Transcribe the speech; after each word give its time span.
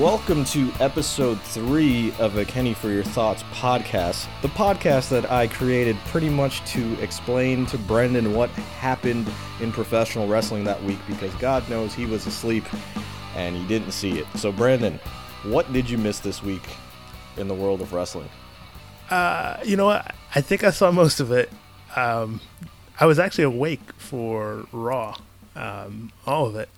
welcome 0.00 0.44
to 0.44 0.70
episode 0.78 1.40
three 1.40 2.12
of 2.18 2.36
a 2.36 2.44
Kenny 2.44 2.74
for 2.74 2.90
Your 2.90 3.02
Thoughts 3.02 3.42
podcast. 3.44 4.26
The 4.42 4.48
podcast 4.48 5.08
that 5.08 5.30
I 5.30 5.46
created 5.46 5.96
pretty 6.08 6.28
much 6.28 6.62
to 6.72 7.00
explain 7.02 7.64
to 7.66 7.78
Brandon 7.78 8.34
what 8.34 8.50
happened 8.50 9.26
in 9.58 9.72
professional 9.72 10.28
wrestling 10.28 10.64
that 10.64 10.82
week 10.82 10.98
because 11.06 11.34
God 11.36 11.66
knows 11.70 11.94
he 11.94 12.04
was 12.04 12.26
asleep 12.26 12.64
and 13.36 13.56
he 13.56 13.66
didn't 13.66 13.92
see 13.92 14.18
it. 14.18 14.26
So, 14.34 14.52
Brandon, 14.52 15.00
what 15.44 15.72
did 15.72 15.88
you 15.88 15.96
miss 15.96 16.18
this 16.18 16.42
week 16.42 16.68
in 17.38 17.48
the 17.48 17.54
world 17.54 17.80
of 17.80 17.94
wrestling? 17.94 18.28
Uh, 19.08 19.56
you 19.64 19.76
know 19.76 19.86
what? 19.86 20.14
I 20.34 20.42
think 20.42 20.62
I 20.62 20.72
saw 20.72 20.90
most 20.90 21.20
of 21.20 21.32
it. 21.32 21.50
Um, 21.94 22.42
I 23.00 23.06
was 23.06 23.18
actually 23.18 23.44
awake 23.44 23.92
for 23.96 24.66
Raw, 24.72 25.16
um, 25.54 26.12
all 26.26 26.44
of 26.44 26.56
it. 26.56 26.68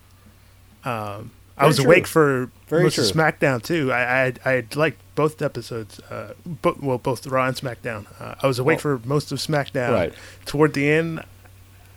Um, 0.85 1.33
I 1.57 1.67
was 1.67 1.79
true. 1.79 1.87
awake 1.87 2.07
for 2.07 2.53
Very 2.69 2.83
most 2.85 2.99
of 2.99 3.11
true. 3.11 3.21
SmackDown 3.23 3.63
too. 3.63 3.93
I 3.93 4.27
I, 4.27 4.33
I 4.45 4.65
liked 4.75 5.01
both 5.15 5.41
episodes, 5.43 6.01
uh, 6.11 6.35
bo- 6.45 6.77
well, 6.81 6.99
both 6.99 7.27
Raw 7.27 7.47
and 7.47 7.57
SmackDown. 7.57 8.07
Uh, 8.21 8.35
I 8.43 8.47
was 8.47 8.59
awake 8.59 8.81
for 8.81 9.01
most 9.05 9.33
of 9.33 9.39
SmackDown. 9.39 9.93
right. 9.93 10.13
Toward 10.45 10.75
the 10.75 10.91
end, 10.91 11.25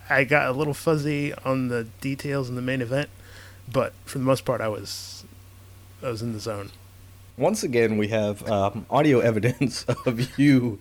I 0.10 0.24
got 0.24 0.48
a 0.48 0.52
little 0.52 0.74
fuzzy 0.74 1.34
on 1.46 1.68
the 1.68 1.86
details 2.00 2.50
in 2.50 2.56
the 2.56 2.62
main 2.62 2.82
event, 2.82 3.10
but 3.72 3.94
for 4.06 4.18
the 4.18 4.24
most 4.26 4.46
part, 4.46 4.62
I 4.62 4.68
was 4.70 5.24
I 6.02 6.10
was 6.10 6.22
in 6.22 6.34
the 6.34 6.40
zone. 6.40 6.72
Once 7.38 7.64
again, 7.64 7.98
we 7.98 8.08
have 8.10 8.48
um, 8.50 8.86
audio 8.90 9.20
evidence 9.32 9.84
of 10.06 10.38
you 10.40 10.80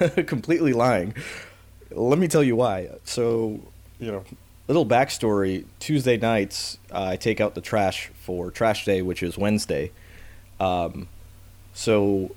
completely 0.26 0.72
lying. 0.72 1.14
Let 1.90 2.18
me 2.18 2.28
tell 2.28 2.42
you 2.42 2.56
why. 2.56 2.88
So, 3.04 3.60
you 3.98 4.10
know, 4.12 4.24
little 4.70 4.86
backstory 4.86 5.64
Tuesday 5.80 6.16
nights, 6.16 6.78
uh, 6.92 7.04
I 7.06 7.16
take 7.16 7.40
out 7.40 7.54
the 7.56 7.60
trash 7.60 8.08
for 8.22 8.52
trash 8.52 8.84
day, 8.84 9.02
which 9.02 9.20
is 9.20 9.36
Wednesday. 9.36 9.90
Um, 10.60 11.08
so, 11.74 12.30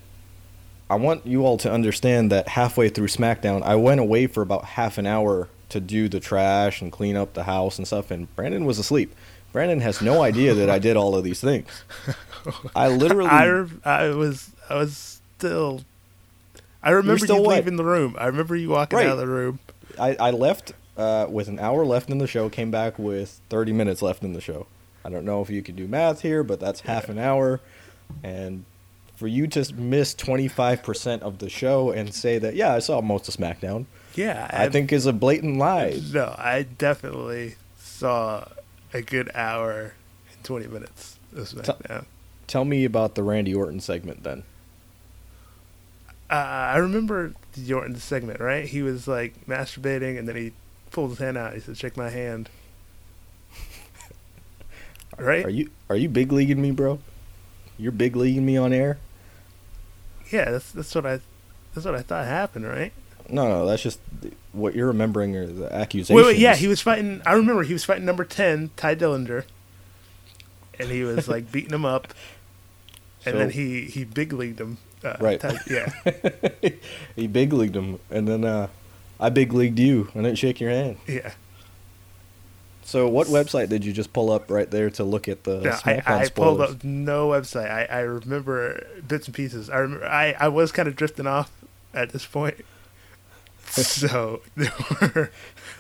I 0.89 0.95
want 0.95 1.28
you 1.28 1.45
all 1.45 1.58
to 1.58 1.72
understand 1.72 2.31
that 2.31 2.48
halfway 2.48 2.89
through 2.89 3.08
SmackDown, 3.08 3.61
I 3.61 3.76
went 3.76 4.00
away 4.00 4.26
for 4.28 4.42
about 4.42 4.66
half 4.66 4.98
an 4.98 5.06
hour 5.06 5.48
to 5.70 5.80
do 5.80 6.09
the 6.09 6.20
trash 6.20 6.81
and 6.81 6.92
clean 6.92 7.16
up 7.16 7.34
the 7.36 7.44
house 7.44 7.78
and 7.78 7.86
stuff, 7.86 8.09
and 8.09 8.34
Brandon 8.36 8.66
was 8.66 8.80
asleep. 8.80 9.14
Brandon 9.52 9.81
has 9.81 10.02
no 10.02 10.23
idea 10.23 10.56
that 10.56 10.70
I 10.72 10.80
did 10.80 10.98
all 10.98 11.16
of 11.16 11.23
these 11.23 11.39
things. 11.39 11.67
I 12.76 12.88
literally. 12.88 13.30
I, 13.30 13.45
I 13.86 14.09
was 14.09 14.50
I 14.70 14.76
was 14.76 15.22
still. 15.38 15.81
I 16.81 16.89
remember 16.89 17.26
still 17.26 17.38
you 17.38 17.44
what? 17.44 17.56
leaving 17.58 17.76
the 17.76 17.84
room. 17.86 18.16
I 18.17 18.26
remember 18.26 18.56
you 18.56 18.70
walking 18.70 18.98
Right. 18.98 19.06
out 19.06 19.14
of 19.14 19.20
the 19.20 19.28
room. 19.28 19.59
I, 20.00 20.16
I 20.20 20.31
left 20.31 20.73
uh, 20.97 21.27
with 21.30 21.47
an 21.47 21.59
hour 21.59 21.86
left 21.86 22.09
in 22.09 22.17
the 22.19 22.27
show, 22.27 22.49
came 22.49 22.72
back 22.72 22.97
with 22.99 23.39
30 23.49 23.73
minutes 23.73 24.02
left 24.02 24.23
in 24.23 24.33
the 24.33 24.41
show. 24.41 24.67
I 25.05 25.09
don't 25.09 25.25
know 25.25 25.41
if 25.41 25.49
you 25.49 25.61
can 25.61 25.75
do 25.75 25.88
math 25.88 26.22
here, 26.22 26.44
but 26.44 26.59
that's 26.59 26.81
half 26.81 27.09
an 27.09 27.19
hour. 27.19 27.59
And 28.23 28.66
for 29.16 29.27
you 29.27 29.47
to 29.47 29.73
miss 29.75 30.14
25% 30.16 31.21
of 31.21 31.39
the 31.39 31.49
show 31.49 31.91
and 31.91 32.14
say 32.14 32.38
that, 32.39 32.55
yeah, 32.55 32.73
I 32.73 32.80
saw 32.80 33.02
most 33.02 33.27
of 33.27 33.36
SmackDown, 33.36 33.86
Yeah, 34.16 34.48
I 34.52 34.70
think 34.70 34.92
is 34.93 35.05
a 35.05 35.14
blatant 35.14 35.58
lie. 35.58 35.99
no. 36.14 36.36
I 36.37 36.64
definitely 36.64 37.55
saw 37.77 38.48
a 38.93 39.02
good 39.02 39.30
hour 39.33 39.93
and 40.31 40.43
twenty 40.43 40.67
minutes 40.67 41.17
of 41.36 41.48
SmackDown. 41.49 42.05
Tell 42.48 42.65
me 42.65 42.86
about 42.86 43.15
the 43.15 43.23
Randy 43.23 43.54
Orton 43.55 43.80
segment 43.80 44.23
then. 44.23 44.43
Uh, 46.30 46.33
I 46.36 46.77
remember 46.77 47.33
the 47.54 47.73
Orton 47.73 47.95
segment. 47.98 48.39
Right, 48.39 48.65
he 48.65 48.81
was 48.81 49.08
like 49.08 49.45
masturbating, 49.48 50.17
and 50.17 50.27
then 50.27 50.36
he 50.36 50.52
pulled 50.93 51.09
his 51.09 51.20
hand 51.20 51.37
out. 51.37 51.54
He 51.54 51.59
said, 51.59 51.76
"Shake 51.77 51.98
my 51.98 52.09
hand." 52.09 52.49
Right? 55.20 55.45
Are 55.45 55.49
you 55.49 55.70
are 55.89 55.95
you 55.95 56.09
big 56.09 56.31
leaguing 56.31 56.61
me, 56.61 56.71
bro? 56.71 56.99
You're 57.77 57.92
big 57.92 58.15
leaguing 58.15 58.45
me 58.45 58.58
on 58.58 58.73
air? 58.73 58.98
yeah, 60.31 60.49
that's 60.49 60.71
that's 60.71 60.95
what 60.95 61.05
I 61.05 61.20
that's 61.76 61.86
what 61.86 61.93
I 61.95 62.02
thought 62.02 62.26
happened. 62.26 62.65
Right? 62.65 62.92
No, 63.30 63.48
no, 63.48 63.65
that's 63.67 63.83
just 63.83 63.99
what 64.54 64.76
you're 64.76 64.87
remembering 64.87 65.36
are 65.36 65.45
the 65.45 65.71
accusations. 65.73 66.15
Wait, 66.17 66.26
wait, 66.26 66.37
yeah, 66.39 66.55
he 66.55 66.67
was 66.67 66.81
fighting. 66.81 67.21
I 67.27 67.33
remember 67.33 67.61
he 67.64 67.73
was 67.73 67.83
fighting 67.83 68.05
number 68.05 68.23
ten, 68.25 68.71
Tye 68.75 68.95
Dillinger, 68.95 69.43
and 70.80 70.89
he 70.89 71.04
was 71.04 71.27
like 71.27 71.52
beating 71.52 71.73
him 71.73 71.86
up, 71.86 72.08
and 73.25 73.33
So- 73.33 73.37
then 73.37 73.49
he 73.52 73.81
he 73.86 74.04
big 74.05 74.33
leagued 74.33 74.60
him. 74.60 74.77
Uh, 75.04 75.17
Right. 75.20 75.39
Ty- 75.39 75.60
yeah, 75.70 75.92
he 77.15 77.27
big 77.27 77.54
leagued 77.54 77.75
him, 77.75 77.99
and 78.10 78.27
then 78.27 78.43
uh, 78.45 78.67
I 79.23 79.30
big 79.30 79.54
leagued 79.54 79.80
you. 79.80 80.10
I 80.14 80.17
didn't 80.22 80.36
shake 80.38 80.60
your 80.60 80.70
hand. 80.70 80.98
yeah. 81.08 81.32
So, 82.86 83.08
what 83.08 83.28
website 83.28 83.70
did 83.70 83.86
you 83.86 83.94
just 83.94 84.11
pull 84.11 84.30
up 84.30 84.52
right 84.52 84.70
there 84.70 84.89
to 84.92 85.04
look 85.06 85.30
at 85.30 85.45
the 85.45 85.61
No, 85.61 85.70
I, 85.72 85.73
SmackDown 85.73 86.08
I 86.08 86.20
pulled 86.30 86.58
spoilers? 86.58 86.70
up 86.72 86.84
no 86.84 87.30
website. 87.30 87.72
I, 87.72 87.86
I 87.86 88.00
remember 88.02 88.86
bits 89.08 89.28
and 89.28 89.34
pieces. 89.34 89.70
I 89.70 89.78
remember 89.78 90.06
I, 90.06 90.36
I 90.38 90.50
was 90.50 90.73
kind 90.73 90.89
of 90.89 90.95
drifting 90.98 91.26
off 91.26 91.50
at 91.94 92.10
this 92.10 92.26
point, 92.26 92.58
so 93.67 94.42
there 94.58 94.73
were 95.02 95.32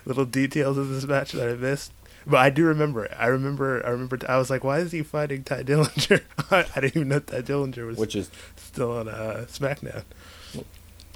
little 0.05 0.25
details 0.25 0.77
of 0.77 0.87
this 0.89 1.03
match 1.05 1.33
that 1.33 1.49
I 1.49 1.55
missed. 1.55 1.91
But 2.25 2.37
I 2.37 2.49
do 2.49 2.63
remember 2.63 3.03
it. 3.03 3.11
I 3.19 3.27
remember. 3.27 3.85
I 3.85 3.89
remember. 3.89 4.17
I 4.29 4.37
was 4.37 4.49
like, 4.49 4.63
"Why 4.63 4.79
is 4.79 4.93
he 4.93 5.03
fighting 5.03 5.43
Tye 5.43 5.63
Dillinger?" 5.63 6.21
I 6.51 6.79
didn't 6.79 6.95
even 6.95 7.07
know 7.09 7.19
Tye 7.19 7.41
Dillinger 7.41 7.85
was 7.85 7.97
Which 7.97 8.15
is, 8.15 8.31
still 8.55 8.91
on 8.93 9.09
uh, 9.09 9.45
SmackDown. 9.49 10.03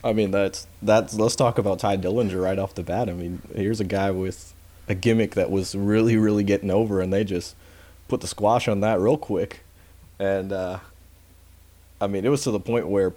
I 0.03 0.13
mean, 0.13 0.31
that's 0.31 0.67
that's. 0.81 1.15
Let's 1.15 1.35
talk 1.35 1.57
about 1.57 1.79
Tye 1.79 1.97
Dillinger 1.97 2.41
right 2.41 2.59
off 2.59 2.75
the 2.75 2.83
bat. 2.83 3.09
I 3.09 3.13
mean, 3.13 3.41
here's 3.53 3.79
a 3.79 3.85
guy 3.85 4.11
with 4.11 4.53
a 4.87 4.95
gimmick 4.95 5.35
that 5.35 5.49
was 5.49 5.75
really, 5.75 6.17
really 6.17 6.43
getting 6.43 6.69
over, 6.69 7.01
and 7.01 7.11
they 7.11 7.23
just 7.23 7.55
put 8.07 8.21
the 8.21 8.27
squash 8.27 8.67
on 8.67 8.79
that 8.81 8.99
real 8.99 9.17
quick. 9.17 9.61
And 10.19 10.51
uh, 10.51 10.79
I 11.99 12.07
mean, 12.07 12.25
it 12.25 12.29
was 12.29 12.43
to 12.43 12.51
the 12.51 12.59
point 12.59 12.87
where 12.87 13.13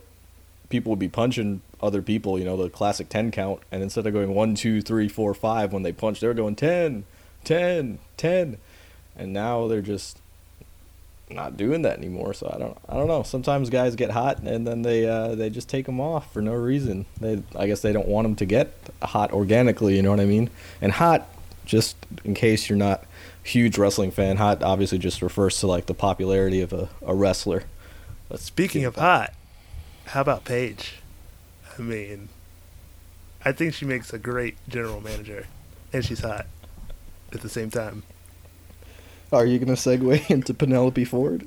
people 0.68 0.90
would 0.90 0.98
be 0.98 1.08
punching 1.08 1.60
other 1.82 2.02
people, 2.02 2.38
you 2.38 2.44
know, 2.44 2.56
the 2.56 2.70
classic 2.70 3.08
ten 3.08 3.30
count, 3.30 3.60
and 3.70 3.82
instead 3.82 4.06
of 4.06 4.12
going 4.12 4.34
one, 4.34 4.54
two, 4.54 4.80
three, 4.80 5.08
four, 5.08 5.34
five 5.34 5.72
when 5.72 5.82
they 5.82 5.92
punch, 5.92 6.20
they 6.20 6.26
were 6.26 6.34
going 6.34 6.56
10, 6.56 7.04
10, 7.44 7.98
10. 8.16 8.58
and 9.16 9.32
now 9.32 9.66
they're 9.66 9.82
just 9.82 10.19
not 11.30 11.56
doing 11.56 11.82
that 11.82 11.98
anymore. 11.98 12.34
So 12.34 12.50
I 12.54 12.58
don't, 12.58 12.76
I 12.88 12.94
don't 12.94 13.08
know. 13.08 13.22
Sometimes 13.22 13.70
guys 13.70 13.94
get 13.94 14.10
hot 14.10 14.40
and 14.40 14.66
then 14.66 14.82
they, 14.82 15.06
uh, 15.08 15.34
they 15.34 15.50
just 15.50 15.68
take 15.68 15.86
them 15.86 16.00
off 16.00 16.32
for 16.32 16.42
no 16.42 16.54
reason. 16.54 17.06
They, 17.20 17.42
I 17.56 17.66
guess 17.66 17.80
they 17.80 17.92
don't 17.92 18.08
want 18.08 18.26
them 18.26 18.36
to 18.36 18.44
get 18.44 18.72
hot 19.02 19.32
organically. 19.32 19.96
You 19.96 20.02
know 20.02 20.10
what 20.10 20.20
I 20.20 20.26
mean? 20.26 20.50
And 20.80 20.92
hot, 20.92 21.28
just 21.64 21.96
in 22.24 22.34
case 22.34 22.68
you're 22.68 22.78
not 22.78 23.04
a 23.44 23.48
huge 23.48 23.78
wrestling 23.78 24.10
fan, 24.10 24.36
hot 24.36 24.62
obviously 24.62 24.98
just 24.98 25.22
refers 25.22 25.58
to 25.60 25.66
like 25.66 25.86
the 25.86 25.94
popularity 25.94 26.60
of 26.60 26.72
a, 26.72 26.88
a 27.06 27.14
wrestler. 27.14 27.64
Let's 28.28 28.44
Speaking 28.44 28.84
of 28.84 28.96
hot, 28.96 29.34
how 30.06 30.20
about 30.20 30.44
Paige? 30.44 30.94
I 31.78 31.82
mean, 31.82 32.28
I 33.44 33.52
think 33.52 33.74
she 33.74 33.84
makes 33.84 34.12
a 34.12 34.18
great 34.18 34.56
general 34.68 35.00
manager, 35.00 35.46
and 35.92 36.04
she's 36.04 36.20
hot 36.20 36.46
at 37.32 37.40
the 37.40 37.48
same 37.48 37.70
time. 37.70 38.02
Are 39.32 39.46
you 39.46 39.58
gonna 39.58 39.72
segue 39.72 40.28
into 40.30 40.54
Penelope 40.54 41.04
Ford, 41.04 41.46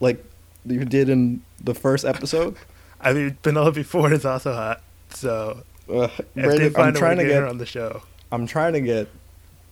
like 0.00 0.24
you 0.66 0.84
did 0.84 1.08
in 1.08 1.42
the 1.62 1.74
first 1.74 2.04
episode? 2.04 2.56
I 3.00 3.12
mean, 3.12 3.36
Penelope 3.42 3.82
Ford 3.82 4.12
is 4.12 4.24
also 4.24 4.52
hot, 4.52 4.80
so 5.10 5.62
Uh, 5.88 6.04
if 6.04 6.22
they 6.34 6.42
Brandon, 6.42 6.72
find 6.72 6.86
I'm 6.88 6.94
trying 6.94 7.16
to 7.18 7.22
to 7.24 7.28
get 7.28 7.34
get 7.34 7.42
her 7.42 7.48
on 7.48 7.58
the 7.58 7.66
show, 7.66 8.02
I'm 8.30 8.46
trying 8.46 8.72
to 8.74 8.80
get 8.80 9.08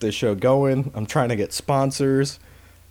the 0.00 0.11
show 0.12 0.35
going. 0.35 0.91
I'm 0.94 1.06
trying 1.06 1.29
to 1.29 1.37
get 1.37 1.52
sponsors, 1.52 2.38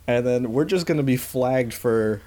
and 0.08 0.26
then 0.26 0.54
we're 0.54 0.66
just 0.66 0.86
gonna 0.86 1.04
be 1.04 1.18
flagged 1.18 1.74
for 1.74 2.22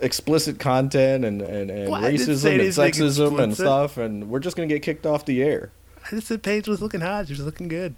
explicit 0.00 0.58
content 0.58 1.24
and 1.24 1.40
and, 1.42 1.70
and 1.70 1.90
Well, 1.90 2.04
I 2.04 2.16
didn't 2.16 2.36
say 2.38 2.58
racism 2.58 2.60
and 2.60 2.92
sexism 2.94 3.42
and 3.42 3.54
stuff, 3.54 3.96
and 3.98 4.28
we're 4.28 4.40
just 4.40 4.56
gonna 4.56 4.66
get 4.68 4.82
kicked 4.82 5.06
off 5.06 5.24
the 5.24 5.42
air. 5.42 5.70
I 6.04 6.10
just 6.10 6.26
said 6.26 6.42
Paige 6.42 6.66
was 6.66 6.82
looking 6.82 7.00
hot. 7.00 7.28
She 7.28 7.34
was 7.34 7.44
looking 7.44 7.68
good. 7.68 7.94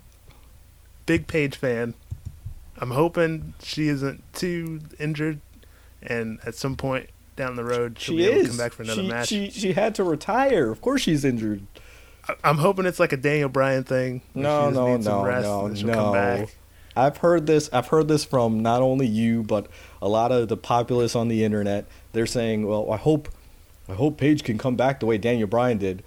Big 1.07 1.27
Paige 1.27 1.57
fan. 1.57 1.95
I'm 2.79 2.91
hoping 2.91 3.55
she 3.63 3.89
isn't 3.89 4.23
too 4.33 4.81
injured, 4.99 5.41
and 6.03 6.39
at 6.45 6.55
some 6.55 6.77
point 6.77 7.11
down 7.37 7.57
the 7.57 7.65
road 7.65 7.99
she'll 7.99 8.15
She 8.17 8.23
be 8.23 8.27
able 8.27 8.41
is. 8.41 8.43
to 8.45 8.49
come 8.51 8.59
back 8.59 8.73
for 8.73 8.83
another 8.83 9.03
she, 9.03 9.09
match. 9.09 9.29
She 9.29 9.51
she 9.51 9.73
had 9.73 9.95
to 9.97 10.05
retire. 10.05 10.71
Of 10.71 10.81
course, 10.81 11.03
she's 11.03 11.25
injured. 11.25 11.63
I- 12.29 12.35
I'm 12.45 12.59
hoping 12.59 12.87
it's 12.87 13.01
like 13.01 13.13
a 13.13 13.17
Daniel 13.17 13.49
Bryan 13.49 13.85
thing. 13.85 14.23
No, 14.35 14.71
no, 14.71 15.01
some 15.01 15.19
no, 15.21 15.25
rest 15.25 15.45
no, 15.45 15.67
and 15.67 15.79
she'll 15.79 15.89
no. 15.89 15.95
come 15.95 16.13
back. 16.13 16.57
I've 16.97 17.17
heard 17.19 17.47
this. 17.47 17.69
I've 17.73 17.89
heard 17.89 18.07
this 18.09 18.25
from 18.25 18.61
not 18.61 18.81
only 18.83 19.07
you, 19.07 19.43
but 19.43 19.67
a 20.01 20.09
lot 20.09 20.31
of 20.31 20.49
the 20.49 20.57
populace 20.57 21.17
on 21.17 21.29
the 21.29 21.43
internet. 21.45 21.87
They're 22.13 22.27
saying, 22.27 22.67
"Well, 22.67 22.91
I 22.91 22.97
hope, 22.97 23.29
I 23.89 23.95
hope 23.95 24.17
Paige 24.17 24.45
can 24.45 24.59
come 24.59 24.77
back 24.77 25.01
the 25.01 25.07
way 25.07 25.19
Daniel 25.19 25.49
Bryan 25.49 25.79
did." 25.79 26.03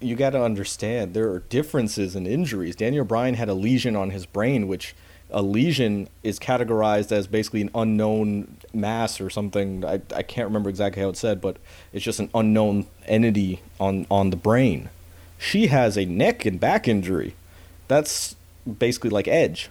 You 0.00 0.16
got 0.16 0.30
to 0.30 0.42
understand 0.42 1.14
there 1.14 1.30
are 1.30 1.40
differences 1.40 2.16
in 2.16 2.26
injuries. 2.26 2.74
Daniel 2.74 3.04
Bryan 3.04 3.34
had 3.34 3.48
a 3.48 3.54
lesion 3.54 3.94
on 3.94 4.10
his 4.10 4.26
brain, 4.26 4.66
which 4.66 4.94
a 5.32 5.42
lesion 5.42 6.08
is 6.22 6.38
categorized 6.38 7.10
as 7.10 7.26
basically 7.26 7.62
an 7.62 7.70
unknown 7.74 8.56
mass 8.72 9.20
or 9.20 9.30
something. 9.30 9.84
I, 9.84 10.00
I 10.14 10.22
can't 10.22 10.46
remember 10.46 10.70
exactly 10.70 11.02
how 11.02 11.08
it 11.08 11.16
said, 11.16 11.40
but 11.40 11.56
it's 11.92 12.04
just 12.04 12.20
an 12.20 12.30
unknown 12.34 12.86
entity 13.06 13.62
on 13.80 14.06
on 14.10 14.30
the 14.30 14.36
brain. 14.36 14.90
She 15.38 15.66
has 15.68 15.96
a 15.96 16.04
neck 16.04 16.44
and 16.44 16.60
back 16.60 16.86
injury. 16.86 17.34
That's 17.88 18.36
basically 18.78 19.10
like 19.10 19.26
Edge. 19.26 19.70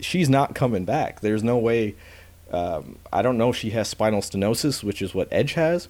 She's 0.00 0.30
not 0.30 0.54
coming 0.54 0.84
back. 0.84 1.20
There's 1.20 1.42
no 1.42 1.58
way. 1.58 1.94
Um, 2.50 2.98
I 3.12 3.20
don't 3.20 3.36
know 3.36 3.50
if 3.50 3.56
she 3.56 3.70
has 3.70 3.88
spinal 3.88 4.22
stenosis, 4.22 4.82
which 4.82 5.02
is 5.02 5.14
what 5.14 5.28
Edge 5.30 5.52
has, 5.52 5.88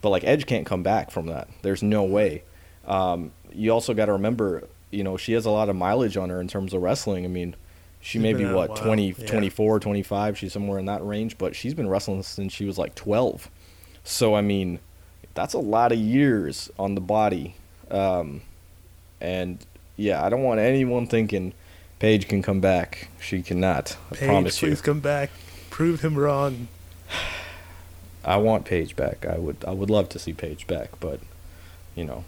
but 0.00 0.08
like 0.08 0.24
Edge 0.24 0.46
can't 0.46 0.66
come 0.66 0.82
back 0.82 1.10
from 1.10 1.26
that. 1.26 1.48
There's 1.62 1.82
no 1.82 2.04
way. 2.04 2.42
Um, 2.86 3.32
you 3.52 3.70
also 3.72 3.92
got 3.92 4.06
to 4.06 4.12
remember, 4.12 4.66
you 4.90 5.04
know, 5.04 5.16
she 5.16 5.32
has 5.34 5.44
a 5.44 5.50
lot 5.50 5.68
of 5.68 5.76
mileage 5.76 6.16
on 6.16 6.30
her 6.30 6.40
in 6.40 6.48
terms 6.48 6.72
of 6.72 6.80
wrestling. 6.80 7.24
I 7.24 7.28
mean, 7.28 7.54
she 8.00 8.12
She's 8.12 8.22
may 8.22 8.32
be 8.32 8.44
what 8.46 8.70
while, 8.70 8.78
20, 8.78 9.14
yeah. 9.18 9.26
24, 9.26 9.80
25. 9.80 10.38
She's 10.38 10.52
somewhere 10.52 10.78
in 10.78 10.86
that 10.86 11.04
range, 11.04 11.36
but 11.38 11.54
she's 11.54 11.74
been 11.74 11.88
wrestling 11.88 12.22
since 12.22 12.52
she 12.52 12.64
was 12.64 12.78
like 12.78 12.94
12. 12.94 13.50
So 14.04 14.34
I 14.34 14.40
mean, 14.40 14.78
that's 15.34 15.54
a 15.54 15.58
lot 15.58 15.92
of 15.92 15.98
years 15.98 16.70
on 16.78 16.94
the 16.94 17.00
body. 17.00 17.54
Um, 17.90 18.42
and 19.20 19.64
yeah, 19.96 20.24
I 20.24 20.28
don't 20.30 20.42
want 20.42 20.60
anyone 20.60 21.06
thinking 21.06 21.52
Paige 21.98 22.26
can 22.28 22.42
come 22.42 22.60
back. 22.60 23.08
She 23.20 23.42
cannot. 23.42 23.96
I 24.10 24.14
Paige, 24.14 24.28
promise 24.28 24.62
you. 24.62 24.68
please 24.68 24.80
come 24.80 25.00
back. 25.00 25.30
Prove 25.68 26.00
him 26.00 26.16
wrong. 26.16 26.68
I 28.24 28.36
want 28.38 28.64
Paige 28.64 28.96
back. 28.96 29.26
I 29.26 29.38
would 29.38 29.64
I 29.66 29.72
would 29.72 29.90
love 29.90 30.08
to 30.10 30.18
see 30.18 30.32
Paige 30.32 30.66
back, 30.66 30.98
but 31.00 31.20
you 31.94 32.04
know, 32.04 32.24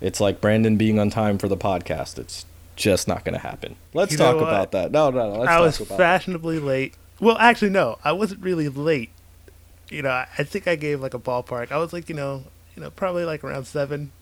it's 0.00 0.20
like 0.20 0.40
Brandon 0.40 0.76
being 0.76 0.98
on 0.98 1.10
time 1.10 1.38
for 1.38 1.48
the 1.48 1.56
podcast. 1.56 2.18
It's 2.18 2.44
just 2.78 3.08
not 3.08 3.24
going 3.24 3.34
to 3.34 3.40
happen. 3.40 3.76
Let's 3.92 4.12
You 4.12 4.18
know 4.18 4.32
talk 4.32 4.36
what? 4.36 4.48
about 4.48 4.72
that. 4.72 4.92
No, 4.92 5.10
no, 5.10 5.30
no. 5.32 5.38
Let's 5.40 5.50
I 5.50 5.56
talk 5.56 5.62
was 5.62 5.80
about 5.80 5.98
fashionably 5.98 6.58
late. 6.58 6.94
Well, 7.20 7.36
actually, 7.38 7.70
no, 7.70 7.98
I 8.04 8.12
wasn't 8.12 8.42
really 8.42 8.68
late. 8.68 9.10
You 9.90 10.02
know, 10.02 10.10
I 10.10 10.28
I 10.38 10.44
think 10.44 10.68
I 10.68 10.76
gave 10.76 11.00
like 11.00 11.14
a 11.14 11.18
ballpark. 11.18 11.72
I 11.72 11.78
was 11.78 11.92
like, 11.92 12.08
you 12.08 12.14
know, 12.14 12.44
you 12.76 12.82
know, 12.82 12.90
probably 12.90 13.24
like 13.24 13.42
around 13.44 13.66
seven. 13.66 14.12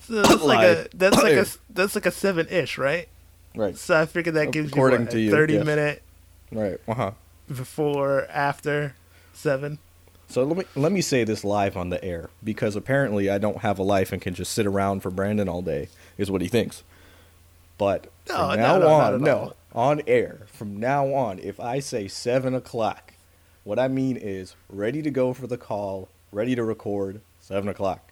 So 0.00 0.22
that's 0.22 0.42
like 0.42 0.62
a 0.64 0.88
that's 0.94 1.16
like 1.16 1.32
a 1.34 1.46
that's 1.70 1.94
like 1.94 2.06
a 2.06 2.10
seven 2.10 2.46
ish, 2.48 2.78
right? 2.78 3.08
right, 3.56 3.76
So 3.76 4.00
I 4.00 4.06
figured 4.06 4.34
that 4.36 4.52
gives 4.52 4.70
According 4.70 5.00
you, 5.00 5.06
what, 5.06 5.14
a 5.14 5.20
you, 5.20 5.30
thirty 5.30 5.54
yes. 5.54 5.66
minute 5.66 6.02
right. 6.52 6.78
Uh 6.86 6.94
huh. 6.94 7.10
before 7.48 8.26
after 8.30 8.94
seven. 9.32 9.78
So 10.28 10.44
let 10.44 10.58
me 10.58 10.64
let 10.76 10.92
me 10.92 11.00
say 11.00 11.24
this 11.24 11.42
live 11.42 11.76
on 11.76 11.88
the 11.88 12.02
air 12.04 12.30
because 12.44 12.76
apparently 12.76 13.30
I 13.30 13.38
don't 13.38 13.58
have 13.58 13.78
a 13.78 13.82
life 13.82 14.12
and 14.12 14.20
can 14.22 14.34
just 14.34 14.52
sit 14.52 14.66
around 14.66 15.00
for 15.00 15.10
Brandon 15.10 15.48
all 15.48 15.62
day 15.62 15.88
is 16.18 16.30
what 16.30 16.42
he 16.42 16.48
thinks. 16.48 16.82
But 17.78 18.08
No, 18.28 18.34
from 18.50 18.56
now 18.60 18.78
no, 18.78 18.88
on, 18.88 19.22
no, 19.22 19.52
on 19.72 20.02
air 20.06 20.40
from 20.46 20.76
now 20.78 21.06
on, 21.14 21.38
if 21.38 21.58
I 21.60 21.78
say 21.80 22.08
seven 22.08 22.54
o'clock, 22.54 23.14
what 23.64 23.78
I 23.78 23.88
mean 23.88 24.16
is 24.16 24.56
ready 24.68 25.00
to 25.02 25.10
go 25.10 25.32
for 25.32 25.46
the 25.46 25.56
call, 25.58 26.08
ready 26.32 26.54
to 26.56 26.64
record, 26.64 27.20
seven 27.40 27.68
o'clock. 27.68 28.10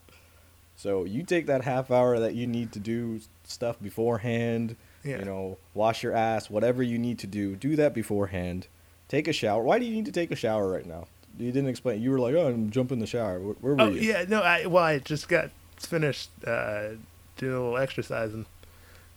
So 0.77 1.05
you 1.05 1.23
take 1.23 1.47
that 1.47 1.63
half 1.65 1.91
hour 1.91 2.19
that 2.21 2.35
you 2.35 2.47
need 2.47 2.71
to 2.73 2.79
do 2.79 3.21
stuff 3.45 3.77
beforehand, 3.83 4.77
Yeah. 5.03 5.19
you 5.21 5.25
know, 5.25 5.59
wash 5.75 6.03
your 6.03 6.15
ass, 6.15 6.49
whatever 6.51 6.83
you 6.83 6.99
need 6.99 7.19
to 7.21 7.27
do, 7.27 7.57
do 7.57 7.77
that 7.77 7.95
beforehand. 7.95 8.67
Take 9.09 9.27
a 9.29 9.33
shower. 9.33 9.63
Why 9.63 9.79
do 9.79 9.85
you 9.85 9.93
need 9.95 10.05
to 10.07 10.13
take 10.13 10.31
a 10.31 10.37
shower 10.37 10.69
right 10.71 10.85
now? 10.87 11.07
You 11.39 11.51
didn't 11.53 11.69
explain. 11.69 12.01
You 12.03 12.11
were 12.13 12.19
like, 12.19 12.35
"Oh, 12.35 12.49
I'm 12.49 12.71
jumping 12.71 12.99
the 12.99 13.07
shower." 13.07 13.39
Where, 13.39 13.55
where 13.61 13.75
were 13.75 13.81
Oh 13.83 13.89
you? 13.91 14.01
yeah, 14.01 14.25
no, 14.29 14.41
I 14.43 14.67
well, 14.67 14.83
I 14.85 14.99
just 14.99 15.29
got 15.29 15.51
finished 15.77 16.31
uh, 16.47 16.91
doing 17.37 17.53
a 17.55 17.61
little 17.63 17.77
exercising, 17.77 18.47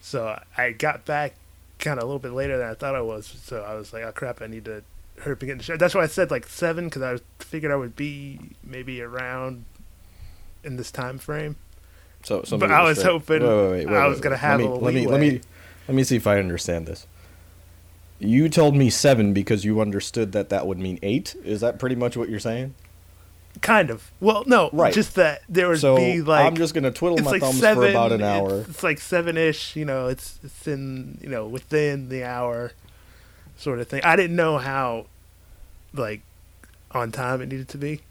so 0.02 0.40
I 0.58 0.72
got 0.72 1.06
back 1.06 1.36
kind 1.80 1.98
of 1.98 2.04
a 2.04 2.06
little 2.06 2.20
bit 2.20 2.32
later 2.34 2.58
than 2.58 2.70
I 2.70 2.74
thought 2.74 2.96
I 2.96 3.02
was. 3.02 3.26
So 3.44 3.62
I 3.64 3.74
was 3.76 3.94
like, 3.94 4.04
"Oh 4.04 4.12
crap, 4.12 4.42
I 4.42 4.48
need 4.48 4.66
to 4.66 4.84
hurry 5.20 5.34
up 5.34 5.42
and 5.42 5.48
get 5.48 5.52
in 5.54 5.58
the 5.60 5.64
shower." 5.64 5.78
That's 5.78 5.96
why 5.96 6.02
I 6.04 6.08
said 6.08 6.32
like 6.32 6.48
seven 6.48 6.86
because 6.86 7.02
I 7.02 7.18
figured 7.44 7.72
I 7.72 7.76
would 7.76 7.96
be 7.96 8.40
maybe 8.64 9.02
around 9.02 9.66
in 10.64 10.78
this 10.78 10.92
time 10.92 11.18
frame. 11.18 11.56
So, 12.24 12.44
But 12.58 12.70
I 12.72 12.84
was 12.84 12.98
straight. 13.00 13.12
hoping 13.12 13.44
Wait, 13.44 13.72
wait, 13.72 13.86
wait, 13.88 13.96
I 13.96 14.08
was 14.08 14.20
gonna 14.20 14.36
have 14.38 14.60
let 14.60 14.66
a 14.66 14.68
me, 14.68 14.74
little 14.74 14.84
let 14.84 14.94
me 14.94 15.08
let 15.08 15.20
me 15.22 15.42
let 15.88 15.96
me 15.96 16.04
see 16.04 16.18
if 16.18 16.28
I 16.28 16.38
understand 16.40 16.86
this. 16.86 17.08
You 18.22 18.50
told 18.50 18.76
me 18.76 18.90
seven 18.90 19.32
because 19.32 19.64
you 19.64 19.80
understood 19.80 20.34
that 20.34 20.50
that 20.50 20.68
would 20.68 20.78
mean 20.78 21.00
eight. 21.02 21.36
Is 21.46 21.62
that 21.62 21.80
pretty 21.80 21.96
much 21.96 22.18
what 22.18 22.28
you're 22.28 22.40
saying? 22.40 22.76
Kind 23.62 23.90
of. 23.90 24.10
Well, 24.22 24.44
no, 24.48 24.70
Right. 24.72 24.94
just 24.94 25.16
that 25.16 25.42
there 25.50 25.68
would 25.70 25.80
So 25.80 25.98
be 25.98 26.22
like 26.22 26.46
I'm 26.46 26.56
just 26.56 26.74
gonna 26.74 26.92
twiddle 26.92 27.18
my 27.18 27.32
like 27.32 27.42
thumbs 27.42 27.60
seven, 27.60 27.84
for 27.84 27.90
about 27.90 28.12
an 28.14 28.22
hour. 28.22 28.62
It's, 28.70 28.84
like 28.84 29.00
seven 29.00 29.38
ish, 29.38 29.76
you 29.76 29.84
know, 29.86 30.08
it's 30.08 30.40
it's 30.44 30.68
in 30.68 31.18
you 31.22 31.28
know, 31.30 31.46
within 31.48 32.10
the 32.10 32.24
hour 32.24 32.72
sort 33.58 33.80
of 33.80 33.88
thing. 33.88 34.02
I 34.04 34.16
didn't 34.16 34.36
know 34.36 34.58
how 34.60 35.08
like 35.94 36.22
on 36.92 37.12
time 37.12 37.42
it 37.42 37.48
needed 37.50 37.68
to 37.70 37.78
be. 37.78 38.02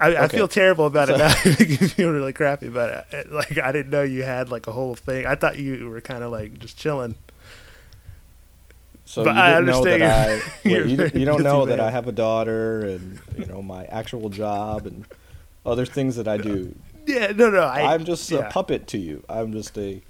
I, 0.00 0.16
I 0.24 0.28
feel 0.28 0.48
terrible 0.48 0.86
about 0.86 1.08
So- 1.08 1.14
it 1.14 1.18
now. 1.18 1.26
I 1.44 1.88
feel 1.88 2.10
really 2.12 2.32
crappy 2.32 2.66
about 2.66 3.06
it. 3.12 3.32
Like 3.32 3.58
I 3.58 3.72
didn't 3.72 3.90
know 3.90 4.02
you 4.02 4.22
had 4.22 4.48
like 4.50 4.66
a 4.66 4.72
whole 4.72 4.94
thing. 4.94 5.24
I 5.26 5.34
thought 5.34 5.58
you 5.58 5.88
were 5.88 6.00
kind 6.00 6.22
of 6.22 6.30
like 6.30 6.58
just 6.58 6.76
chilling. 6.78 7.14
So 9.14 9.22
But 9.22 9.36
you 9.36 9.40
I 9.42 9.50
didn't 9.50 9.66
know 9.66 9.84
that 9.84 10.02
I. 10.02 10.32
understand 10.32 10.52
you're 10.64 11.06
you, 11.06 11.24
don't 11.24 11.44
know 11.44 11.66
that. 11.66 11.78
I 11.78 11.92
have 11.92 12.08
a 12.08 12.12
daughter 12.12 12.80
and 12.80 13.20
you 13.38 13.46
know 13.46 13.62
my 13.62 13.84
actual 13.84 14.28
job 14.28 14.88
and 14.88 15.04
other 15.64 15.86
things 15.86 16.16
that 16.16 16.26
I 16.26 16.36
do. 16.36 16.74
Yeah, 17.06 17.30
no, 17.30 17.48
no. 17.48 17.60
I, 17.60 17.94
am 17.94 18.04
just 18.04 18.32
a 18.32 18.42
puppet 18.50 18.88
to 18.88 18.98
you. 18.98 19.22
I'm 19.28 19.52
just 19.52 19.78
a. 19.78 20.02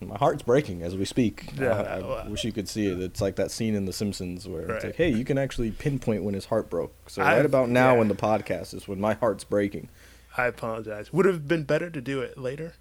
My 0.00 0.16
heart's 0.16 0.42
breaking 0.42 0.80
as 0.82 0.96
we 0.96 1.04
speak. 1.04 1.50
Yeah, 1.58 1.72
I, 1.72 1.82
I 1.82 1.98
well- 1.98 2.30
wish 2.30 2.44
you 2.44 2.52
could 2.52 2.66
see 2.66 2.86
it. 2.86 2.98
It's 2.98 3.20
like 3.20 3.36
that 3.36 3.50
scene 3.50 3.74
in 3.74 3.84
The 3.84 3.92
Simpsons 3.92 4.48
where 4.48 4.62
Right. 4.62 4.76
it's 4.76 4.84
like, 4.86 4.96
hey, 4.96 5.10
you 5.10 5.24
can 5.26 5.36
actually 5.36 5.70
pinpoint 5.72 6.22
when 6.24 6.32
his 6.32 6.46
heart 6.46 6.70
broke. 6.70 6.94
So 7.10 7.20
I- 7.20 7.36
right 7.36 7.44
about 7.44 7.68
now 7.68 7.96
yeah. 7.96 8.00
in 8.02 8.08
the 8.08 8.14
podcast 8.14 8.72
is 8.72 8.88
when 8.88 9.00
my 9.00 9.12
heart's 9.14 9.44
breaking. 9.44 9.90
I 10.38 10.46
apologize. 10.46 11.12
Would 11.12 11.26
have 11.26 11.46
been 11.46 11.64
better 11.64 11.90
to 11.90 12.00
do 12.00 12.22
it 12.22 12.38
later, 12.38 12.74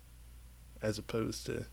as 0.81 0.97
opposed 0.97 1.45
to 1.47 1.65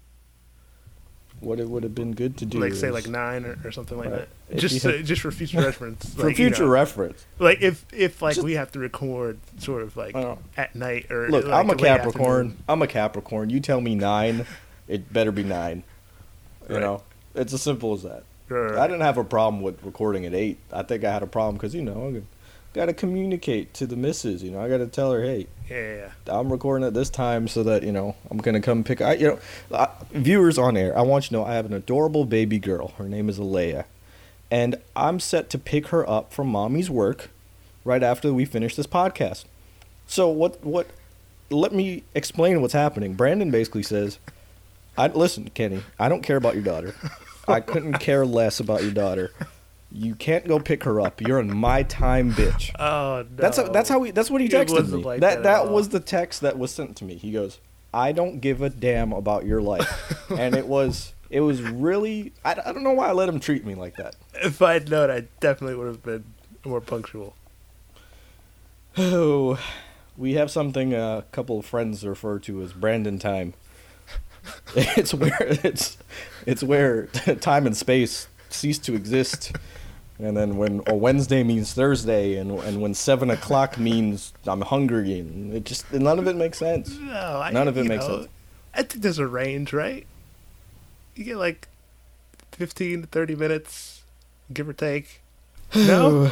What 1.40 1.58
it 1.58 1.68
would 1.70 1.82
have 1.84 1.94
been 1.94 2.12
good 2.12 2.36
to 2.38 2.44
do, 2.46 2.58
like 2.60 2.74
say 2.74 2.88
is- 2.88 2.92
like 2.94 3.08
nine 3.08 3.46
or, 3.46 3.58
or 3.64 3.72
something 3.72 3.96
like 3.96 4.10
Right. 4.10 4.18
that. 4.20 4.28
If 4.56 4.60
Just 4.60 4.84
you 4.84 4.90
uh, 4.90 4.98
just 4.98 5.22
for 5.22 5.30
future 5.30 5.58
reference. 5.62 6.12
for 6.14 6.24
like, 6.26 6.38
you 6.38 6.46
future 6.48 6.64
know. 6.64 6.68
reference. 6.70 7.24
like 7.38 7.62
if 7.62 7.86
if 7.94 8.20
like 8.20 8.34
Just- 8.34 8.44
we 8.44 8.52
have 8.54 8.70
to 8.72 8.78
record 8.78 9.38
sort 9.58 9.82
of 9.82 9.96
like 9.96 10.14
at 10.58 10.74
night 10.74 11.10
or 11.10 11.30
Look, 11.30 11.46
like, 11.46 11.54
I'm 11.54 11.70
a 11.70 11.76
Capricorn. 11.76 12.46
afternoon. 12.48 12.56
I'm 12.68 12.82
a 12.82 12.86
Capricorn. 12.86 13.48
You 13.50 13.60
tell 13.60 13.80
me 13.80 13.94
nine, 13.94 14.44
it 14.86 15.10
better 15.12 15.32
be 15.32 15.42
nine. 15.44 15.82
You 16.68 16.74
Right. 16.74 16.80
know, 16.82 17.02
it's 17.34 17.54
as 17.54 17.62
simple 17.62 17.94
as 17.94 18.02
that. 18.02 18.24
Right, 18.50 18.76
I 18.76 18.86
didn't 18.86 19.02
have 19.02 19.16
a 19.16 19.24
problem 19.24 19.62
with 19.62 19.82
recording 19.84 20.26
at 20.26 20.34
eight. 20.34 20.58
I 20.72 20.82
think 20.82 21.04
I 21.04 21.12
had 21.12 21.22
a 21.22 21.26
problem 21.26 21.54
because 21.54 21.74
you 21.74 21.82
know 21.82 22.20
I 22.72 22.76
got 22.76 22.86
to 22.86 22.92
communicate 22.92 23.74
to 23.74 23.86
the 23.86 23.96
missus. 23.96 24.42
You 24.42 24.52
know, 24.52 24.60
I 24.60 24.68
got 24.68 24.78
to 24.78 24.86
tell 24.86 25.12
her, 25.12 25.22
hey, 25.22 25.46
yeah. 25.70 26.10
I'm 26.26 26.50
recording 26.50 26.86
at 26.86 26.94
this 26.94 27.10
time 27.10 27.46
so 27.46 27.62
that 27.62 27.84
you 27.84 27.92
know 27.92 28.16
I'm 28.30 28.38
gonna 28.38 28.60
come 28.60 28.82
pick. 28.82 29.00
I, 29.00 29.14
you 29.14 29.28
know, 29.28 29.38
uh, 29.70 29.86
viewers 30.10 30.58
on 30.58 30.76
air, 30.76 30.96
I 30.98 31.02
want 31.02 31.24
you 31.24 31.28
to 31.28 31.34
know 31.34 31.44
I 31.44 31.54
have 31.54 31.66
an 31.66 31.72
adorable 31.72 32.24
baby 32.24 32.58
girl. 32.58 32.88
Her 32.98 33.08
name 33.08 33.28
is 33.28 33.38
Alea, 33.38 33.86
and 34.50 34.76
I'm 34.96 35.20
set 35.20 35.48
to 35.50 35.58
pick 35.58 35.88
her 35.88 36.08
up 36.08 36.32
from 36.32 36.48
mommy's 36.48 36.90
work 36.90 37.30
right 37.84 38.02
after 38.02 38.32
we 38.34 38.44
finish 38.44 38.74
this 38.74 38.86
podcast. 38.88 39.44
So 40.06 40.28
what? 40.28 40.64
What? 40.64 40.88
Let 41.50 41.72
me 41.72 42.02
explain 42.14 42.60
what's 42.62 42.74
happening. 42.74 43.14
Brandon 43.14 43.52
basically 43.52 43.84
says, 43.84 44.18
"I 44.98 45.06
listen, 45.06 45.50
Kenny. 45.54 45.82
I 46.00 46.08
don't 46.08 46.22
care 46.22 46.36
about 46.36 46.54
your 46.54 46.64
daughter. 46.64 46.94
I 47.46 47.60
couldn't 47.60 47.94
care 48.00 48.26
less 48.26 48.58
about 48.58 48.82
your 48.82 48.92
daughter." 48.92 49.32
You 49.92 50.14
can't 50.14 50.46
go 50.46 50.60
pick 50.60 50.84
her 50.84 51.00
up. 51.00 51.20
You're 51.20 51.40
in 51.40 51.54
my 51.54 51.82
time, 51.82 52.32
bitch. 52.32 52.70
Oh 52.80 53.24
no. 53.28 53.36
That's 53.36 53.56
how, 53.56 53.68
that's 53.68 53.88
how 53.88 54.02
he 54.02 54.10
that's 54.10 54.30
what 54.30 54.40
he 54.40 54.48
texted 54.48 54.88
me. 54.88 55.02
like 55.02 55.20
that 55.20 55.42
that 55.42 55.64
that, 55.64 55.70
was 55.70 55.88
the 55.88 56.00
text 56.00 56.40
that 56.42 56.58
was 56.58 56.70
sent 56.70 56.96
to 56.98 57.04
me. 57.04 57.16
He 57.16 57.32
goes, 57.32 57.58
"I 57.92 58.12
don't 58.12 58.40
give 58.40 58.62
a 58.62 58.70
damn 58.70 59.12
about 59.12 59.44
your 59.44 59.60
life," 59.60 60.30
and 60.30 60.54
it 60.54 60.66
was 60.66 61.14
it 61.28 61.40
was 61.40 61.62
really 61.62 62.32
I, 62.44 62.52
I 62.52 62.72
don't 62.72 62.82
know 62.82 62.92
why 62.92 63.08
I 63.08 63.12
let 63.12 63.28
him 63.28 63.40
treat 63.40 63.64
me 63.64 63.74
like 63.74 63.96
that. 63.96 64.16
If 64.34 64.62
I'd 64.62 64.88
known, 64.88 65.10
I 65.10 65.24
definitely 65.40 65.76
would 65.76 65.88
have 65.88 66.02
been 66.02 66.24
more 66.64 66.80
punctual. 66.80 67.34
Oh, 68.96 69.58
we 70.16 70.34
have 70.34 70.50
something 70.50 70.94
a 70.94 71.24
couple 71.32 71.58
of 71.58 71.66
friends 71.66 72.04
refer 72.04 72.38
to 72.40 72.62
as 72.62 72.72
Brandon 72.72 73.18
time. 73.18 73.54
it's 74.76 75.12
where 75.12 75.36
it's 75.40 75.98
it's 76.46 76.62
where 76.62 77.06
time 77.06 77.66
and 77.66 77.76
space 77.76 78.28
cease 78.48 78.78
to 78.78 78.94
exist. 78.94 79.52
And 80.22 80.36
then 80.36 80.58
when 80.58 80.82
a 80.86 80.94
Wednesday 80.94 81.42
means 81.42 81.72
Thursday, 81.72 82.36
and 82.36 82.50
and 82.60 82.82
when 82.82 82.92
seven 82.92 83.30
o'clock 83.30 83.78
means 83.78 84.34
I'm 84.46 84.60
hungry, 84.60 85.18
and 85.18 85.54
it 85.54 85.64
just 85.64 85.90
none 85.92 86.18
of 86.18 86.26
it 86.26 86.36
makes 86.36 86.58
sense. 86.58 86.94
No, 86.98 87.40
I, 87.42 87.50
None 87.50 87.68
of 87.68 87.78
it 87.78 87.86
makes 87.86 88.06
know, 88.06 88.18
sense. 88.18 88.28
I 88.74 88.82
think 88.82 89.02
there's 89.02 89.18
a 89.18 89.26
range, 89.26 89.72
right? 89.72 90.06
You 91.14 91.24
get 91.24 91.36
like 91.38 91.68
fifteen 92.52 93.02
to 93.02 93.06
thirty 93.06 93.34
minutes, 93.34 94.02
give 94.52 94.68
or 94.68 94.74
take. 94.74 95.22
No, 95.74 96.30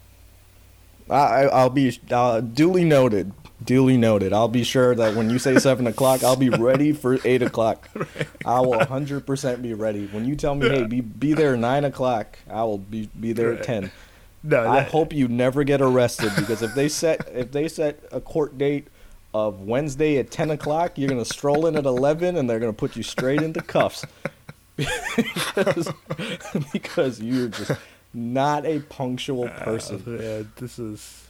I, 1.10 1.42
I'll 1.44 1.70
be 1.70 1.98
uh, 2.10 2.40
duly 2.40 2.84
noted. 2.84 3.32
Duly 3.64 3.96
noted. 3.98 4.32
I'll 4.32 4.48
be 4.48 4.64
sure 4.64 4.94
that 4.94 5.14
when 5.14 5.28
you 5.28 5.38
say 5.38 5.58
seven 5.58 5.86
o'clock, 5.86 6.24
I'll 6.24 6.36
be 6.36 6.48
ready 6.68 6.92
for 6.92 7.18
eight 7.24 7.42
o'clock. 7.42 7.88
I 8.44 8.60
will 8.60 8.84
hundred 8.84 9.26
percent 9.26 9.62
be 9.62 9.74
ready. 9.74 10.06
When 10.06 10.24
you 10.24 10.34
tell 10.34 10.54
me, 10.54 10.68
hey, 10.68 10.84
be 10.84 11.00
be 11.00 11.34
there 11.34 11.56
nine 11.56 11.84
o'clock, 11.84 12.38
I 12.48 12.62
will 12.64 12.78
be 12.78 13.10
be 13.18 13.32
there 13.32 13.52
at 13.52 13.62
ten. 13.64 13.90
No, 14.42 14.66
I 14.66 14.80
that- 14.80 14.90
hope 14.90 15.12
you 15.12 15.28
never 15.28 15.64
get 15.64 15.82
arrested 15.82 16.32
because 16.36 16.62
if 16.62 16.74
they 16.74 16.88
set 16.88 17.28
if 17.34 17.52
they 17.52 17.68
set 17.68 18.02
a 18.10 18.20
court 18.20 18.56
date 18.56 18.88
of 19.34 19.60
Wednesday 19.60 20.16
at 20.18 20.30
ten 20.30 20.50
o'clock, 20.50 20.96
you're 20.96 21.10
gonna 21.10 21.24
stroll 21.24 21.66
in 21.66 21.76
at 21.76 21.84
eleven 21.84 22.36
and 22.36 22.48
they're 22.48 22.60
gonna 22.60 22.72
put 22.72 22.96
you 22.96 23.02
straight 23.02 23.42
into 23.42 23.60
cuffs 23.60 24.04
because, 24.76 25.92
because 26.72 27.20
you're 27.20 27.48
just 27.48 27.72
not 28.14 28.64
a 28.64 28.80
punctual 28.80 29.44
oh, 29.54 29.62
person. 29.64 30.02
Oh, 30.06 30.10
man, 30.10 30.52
this 30.56 30.78
is. 30.78 31.26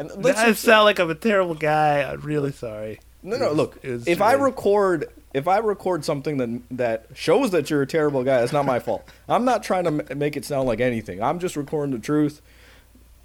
And 0.00 0.24
let's 0.24 0.38
I 0.40 0.52
sound 0.54 0.84
like 0.86 0.98
I'm 0.98 1.10
a 1.10 1.14
terrible 1.14 1.54
guy. 1.54 2.02
I'm 2.02 2.20
really 2.22 2.52
sorry. 2.52 3.00
No, 3.22 3.36
no. 3.36 3.48
was- 3.48 3.56
Look, 3.56 3.78
if 3.84 4.22
I 4.22 4.32
record, 4.32 5.12
if 5.34 5.46
I 5.46 5.58
record 5.58 6.04
something 6.04 6.38
that 6.38 6.62
that 6.78 7.06
shows 7.14 7.50
that 7.50 7.68
you're 7.70 7.82
a 7.82 7.86
terrible 7.86 8.24
guy, 8.24 8.40
it's 8.42 8.52
not 8.52 8.64
my 8.64 8.78
fault. 8.78 9.06
I'm 9.28 9.44
not 9.44 9.62
trying 9.62 9.84
to 9.84 10.04
m- 10.10 10.18
make 10.18 10.36
it 10.36 10.44
sound 10.44 10.66
like 10.66 10.80
anything. 10.80 11.22
I'm 11.22 11.38
just 11.38 11.54
recording 11.56 11.92
the 11.94 12.00
truth. 12.00 12.40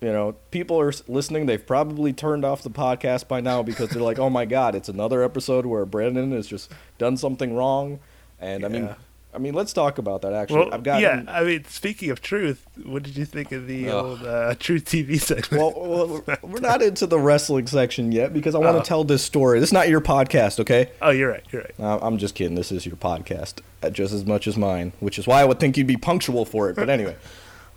You 0.02 0.12
know, 0.12 0.36
people 0.52 0.80
are 0.82 0.92
listening. 1.08 1.46
They've 1.46 1.66
probably 1.66 2.12
turned 2.12 2.44
off 2.44 2.62
the 2.62 2.70
podcast 2.70 3.30
by 3.30 3.40
now 3.40 3.64
because 3.64 3.90
they're 3.90 4.02
like, 4.04 4.20
"Oh 4.20 4.30
my 4.30 4.44
god, 4.46 4.76
it's 4.76 4.90
another 4.90 5.24
episode 5.24 5.66
where 5.66 5.86
Brandon 5.86 6.34
has 6.34 6.46
just 6.46 6.70
done 6.98 7.16
something 7.16 7.56
wrong." 7.56 8.00
And 8.40 8.66
I 8.66 8.68
mean, 8.68 8.84
Yeah. 8.84 8.96
I 9.36 9.38
mean, 9.38 9.54
let's 9.54 9.74
talk 9.74 9.98
about 9.98 10.22
that. 10.22 10.32
Actually, 10.34 10.60
Well, 10.62 10.74
I've 10.74 10.84
got. 10.84 11.02
yeah. 11.02 11.24
I 11.28 11.44
mean, 11.44 11.66
speaking 11.66 12.10
of 12.10 12.22
truth, 12.22 12.66
what 12.84 13.04
did 13.04 13.18
you 13.18 13.26
think 13.26 13.52
of 13.52 13.68
the 13.68 13.90
Ugh. 13.90 13.94
old 14.06 14.24
uh, 14.26 14.56
Truth 14.58 14.86
TV 14.86 15.20
segment? 15.20 15.52
Well, 15.62 15.74
well, 15.76 16.24
we're- 16.42 16.62
not 16.62 16.82
into 16.82 17.06
the 17.06 17.20
wrestling 17.20 17.68
section 17.68 18.12
yet 18.14 18.34
because 18.34 18.56
I 18.56 18.60
want 18.60 18.78
Oh. 18.78 18.80
to 18.80 18.86
tell 18.86 19.04
this 19.04 19.24
story. 19.24 19.60
This 19.60 19.70
is 19.70 19.74
not 19.74 19.90
your 19.90 20.00
podcast, 20.02 20.60
okay? 20.62 20.90
oh, 21.02 21.10
you're 21.12 21.30
right. 21.30 21.44
You're 21.52 21.64
right. 21.64 21.74
Uh, 21.80 22.00
I'm 22.02 22.18
just 22.18 22.34
kidding. 22.36 22.56
This 22.56 22.72
is 22.72 22.86
your 22.86 22.96
podcast, 22.96 23.56
uh, 23.84 23.90
just 23.90 24.14
as 24.14 24.26
much 24.26 24.48
as 24.48 24.56
mine, 24.56 24.94
which 25.02 25.20
is 25.20 25.28
why 25.28 25.42
I 25.42 25.46
would 25.46 25.60
think 25.60 25.76
you'd 25.76 25.86
be 25.86 25.98
punctual 25.98 26.46
for 26.46 26.70
it. 26.70 26.78
But 26.78 26.90
anyway, 26.96 27.18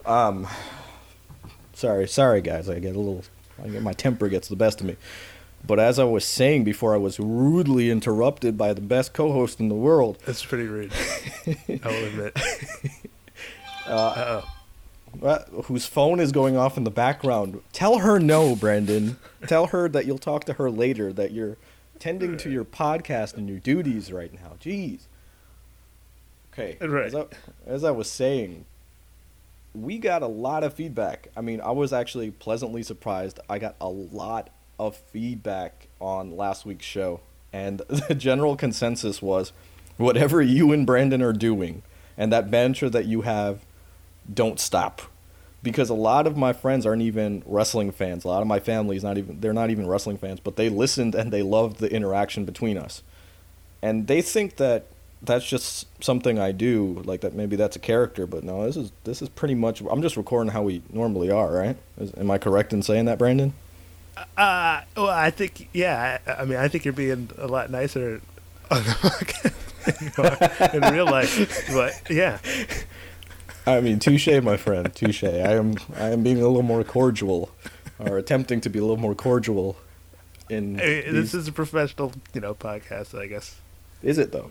um, 0.06 0.46
sorry, 1.74 2.06
sorry 2.08 2.40
guys. 2.40 2.68
I 2.68 2.78
get 2.78 2.94
a 2.96 2.98
little, 2.98 3.24
I 3.62 3.68
get 3.68 3.82
my 3.82 3.92
temper 3.92 4.28
gets 4.28 4.48
the 4.48 4.56
best 4.56 4.80
of 4.80 4.86
me. 4.86 4.96
But 5.66 5.78
as 5.78 5.98
I 5.98 6.04
was 6.04 6.24
saying 6.24 6.64
before, 6.64 6.94
I 6.94 6.98
was 6.98 7.18
rudely 7.18 7.90
interrupted 7.90 8.56
by 8.56 8.72
the 8.72 8.80
best 8.80 9.12
co-host 9.12 9.60
in 9.60 9.68
the 9.68 9.74
world. 9.74 10.18
That's 10.24 10.44
pretty 10.44 10.66
rude. 10.66 10.92
I 11.46 11.80
will 11.84 12.04
admit. 12.04 12.36
Uh, 13.86 14.42
oh. 15.22 15.62
whose 15.62 15.86
phone 15.86 16.20
is 16.20 16.30
going 16.30 16.58
off 16.58 16.76
in 16.76 16.84
the 16.84 16.90
background. 16.90 17.58
Tell 17.72 18.00
her 18.00 18.18
no, 18.18 18.54
Brandon. 18.54 19.16
Tell 19.46 19.68
her 19.68 19.88
that 19.88 20.04
you'll 20.04 20.18
talk 20.18 20.44
to 20.44 20.52
her 20.52 20.70
later. 20.70 21.10
That 21.10 21.30
you're 21.30 21.56
tending 21.98 22.36
to 22.36 22.50
your 22.50 22.66
podcast 22.66 23.38
and 23.38 23.48
your 23.48 23.58
duties 23.60 24.12
right 24.12 24.30
now. 24.34 24.56
Jeez. 24.60 25.06
Okay. 26.52 26.76
Right. 26.86 27.06
As 27.06 27.14
I, 27.14 27.24
as 27.66 27.84
I 27.84 27.90
was 27.92 28.10
saying, 28.10 28.66
we 29.74 29.98
got 29.98 30.22
a 30.22 30.26
lot 30.26 30.64
of 30.64 30.74
feedback. 30.74 31.28
I 31.36 31.40
mean, 31.40 31.60
I 31.60 31.70
was 31.70 31.92
actually 31.92 32.30
pleasantly 32.30 32.82
surprised. 32.82 33.40
I 33.48 33.58
got 33.58 33.76
a 33.80 33.88
lot 33.88 34.50
of 34.78 34.96
feedback 34.96 35.88
on 36.00 36.36
last 36.36 36.64
week's 36.66 36.86
show, 36.86 37.20
and 37.52 37.78
the 37.88 38.14
general 38.14 38.56
consensus 38.56 39.20
was, 39.20 39.52
whatever 39.96 40.40
you 40.40 40.72
and 40.72 40.86
Brandon 40.86 41.22
are 41.22 41.32
doing, 41.32 41.82
and 42.16 42.32
that 42.32 42.50
banter 42.50 42.88
that 42.90 43.06
you 43.06 43.22
have 43.22 43.60
don't 44.32 44.60
stop. 44.60 45.02
Because 45.60 45.90
a 45.90 45.94
lot 45.94 46.26
of 46.26 46.36
my 46.36 46.52
friends 46.52 46.86
aren't 46.86 47.02
even 47.02 47.42
wrestling 47.44 47.90
fans. 47.90 48.24
A 48.24 48.28
lot 48.28 48.42
of 48.42 48.46
my 48.46 48.60
family 48.60 48.96
is 48.96 49.02
not 49.02 49.18
even 49.18 49.40
they're 49.40 49.52
not 49.52 49.70
even 49.70 49.88
wrestling 49.88 50.16
fans 50.16 50.38
but 50.38 50.54
they 50.54 50.68
listened 50.68 51.16
and 51.16 51.32
they 51.32 51.42
loved 51.42 51.78
the 51.80 51.92
interaction 51.92 52.44
between 52.44 52.78
us. 52.78 53.02
And 53.82 54.06
they 54.06 54.22
think 54.22 54.56
that 54.56 54.86
that's 55.22 55.48
just 55.48 55.86
something 56.02 56.38
i 56.38 56.52
do 56.52 57.02
like 57.04 57.22
that 57.22 57.34
maybe 57.34 57.56
that's 57.56 57.74
a 57.76 57.80
character 57.80 58.26
but 58.26 58.44
no 58.44 58.64
this 58.64 58.76
is 58.76 58.92
this 59.04 59.20
is 59.20 59.28
pretty 59.28 59.54
much 59.54 59.80
i'm 59.90 60.02
just 60.02 60.16
recording 60.16 60.52
how 60.52 60.62
we 60.62 60.82
normally 60.92 61.30
are 61.30 61.52
right? 61.52 61.76
Is, 61.98 62.12
am 62.16 62.30
i 62.30 62.38
correct 62.38 62.72
in 62.72 62.82
saying 62.82 63.06
that 63.06 63.18
brandon 63.18 63.52
Uh, 64.36 64.80
well, 64.96 65.08
I 65.08 65.30
think, 65.30 65.68
yeah. 65.72 66.18
I, 66.26 66.42
I 66.42 66.44
mean, 66.44 66.58
I 66.58 66.68
think 66.68 66.84
you're 66.84 66.94
being 66.94 67.30
a 67.38 67.46
lot 67.46 67.70
nicer 67.70 68.20
on 68.70 68.82
the 68.84 68.90
podcast 68.90 69.54
than 69.84 70.72
you 70.76 70.80
are 70.82 70.88
in 70.88 70.94
real 70.94 71.06
life. 71.06 71.68
But 71.72 72.00
yeah, 72.10 72.38
i 73.66 73.80
mean 73.82 73.98
touche 73.98 74.28
my 74.42 74.56
friend 74.56 74.94
touche 74.94 75.22
i 75.24 75.28
am 75.52 75.74
i 75.96 76.08
am 76.08 76.22
being 76.22 76.38
a 76.38 76.46
little 76.46 76.62
more 76.62 76.82
cordial 76.84 77.50
or 77.98 78.16
attempting 78.16 78.62
to 78.62 78.70
be 78.70 78.78
a 78.78 78.82
little 78.82 78.96
more 78.96 79.14
cordial 79.14 79.76
in 80.48 80.80
I 80.80 80.84
mean, 80.84 81.02
this 81.12 81.12
these- 81.12 81.34
is 81.34 81.48
a 81.48 81.52
professional, 81.52 82.12
you 82.32 82.40
know, 82.40 82.54
podcast. 82.54 83.18
I 83.18 83.26
guess. 83.26 83.56
is 84.02 84.16
it 84.16 84.32
though 84.32 84.50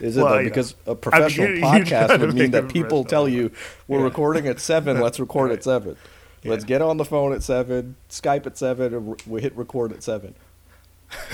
Is 0.00 0.16
it 0.16 0.20
Well, 0.22 0.32
though? 0.32 0.38
you 0.38 0.44
know, 0.44 0.48
Because 0.48 0.74
a 0.86 0.94
professional 0.96 1.48
you- 1.50 1.54
you 1.56 1.62
podcast 1.62 2.18
would 2.18 2.34
mean 2.34 2.50
that 2.52 2.68
people 2.68 3.04
tell 3.04 3.28
you 3.28 3.52
we're 3.86 3.98
Yeah. 3.98 4.04
recording 4.04 4.48
at 4.48 4.58
seven. 4.58 4.98
Let's 5.00 5.20
record 5.20 5.52
at 5.52 5.64
Right. 5.66 5.96
Seven. 6.44 6.50
Let's 6.50 6.64
get 6.64 6.82
on 6.82 6.96
the 6.96 7.04
phone 7.04 7.32
at 7.32 7.42
seven. 7.42 7.96
Skype 8.08 8.46
at 8.46 8.56
seven. 8.56 9.10
Re- 9.10 9.16
we 9.26 9.42
hit 9.42 9.56
record 9.56 9.92
at 9.92 10.02
seven. 10.02 10.34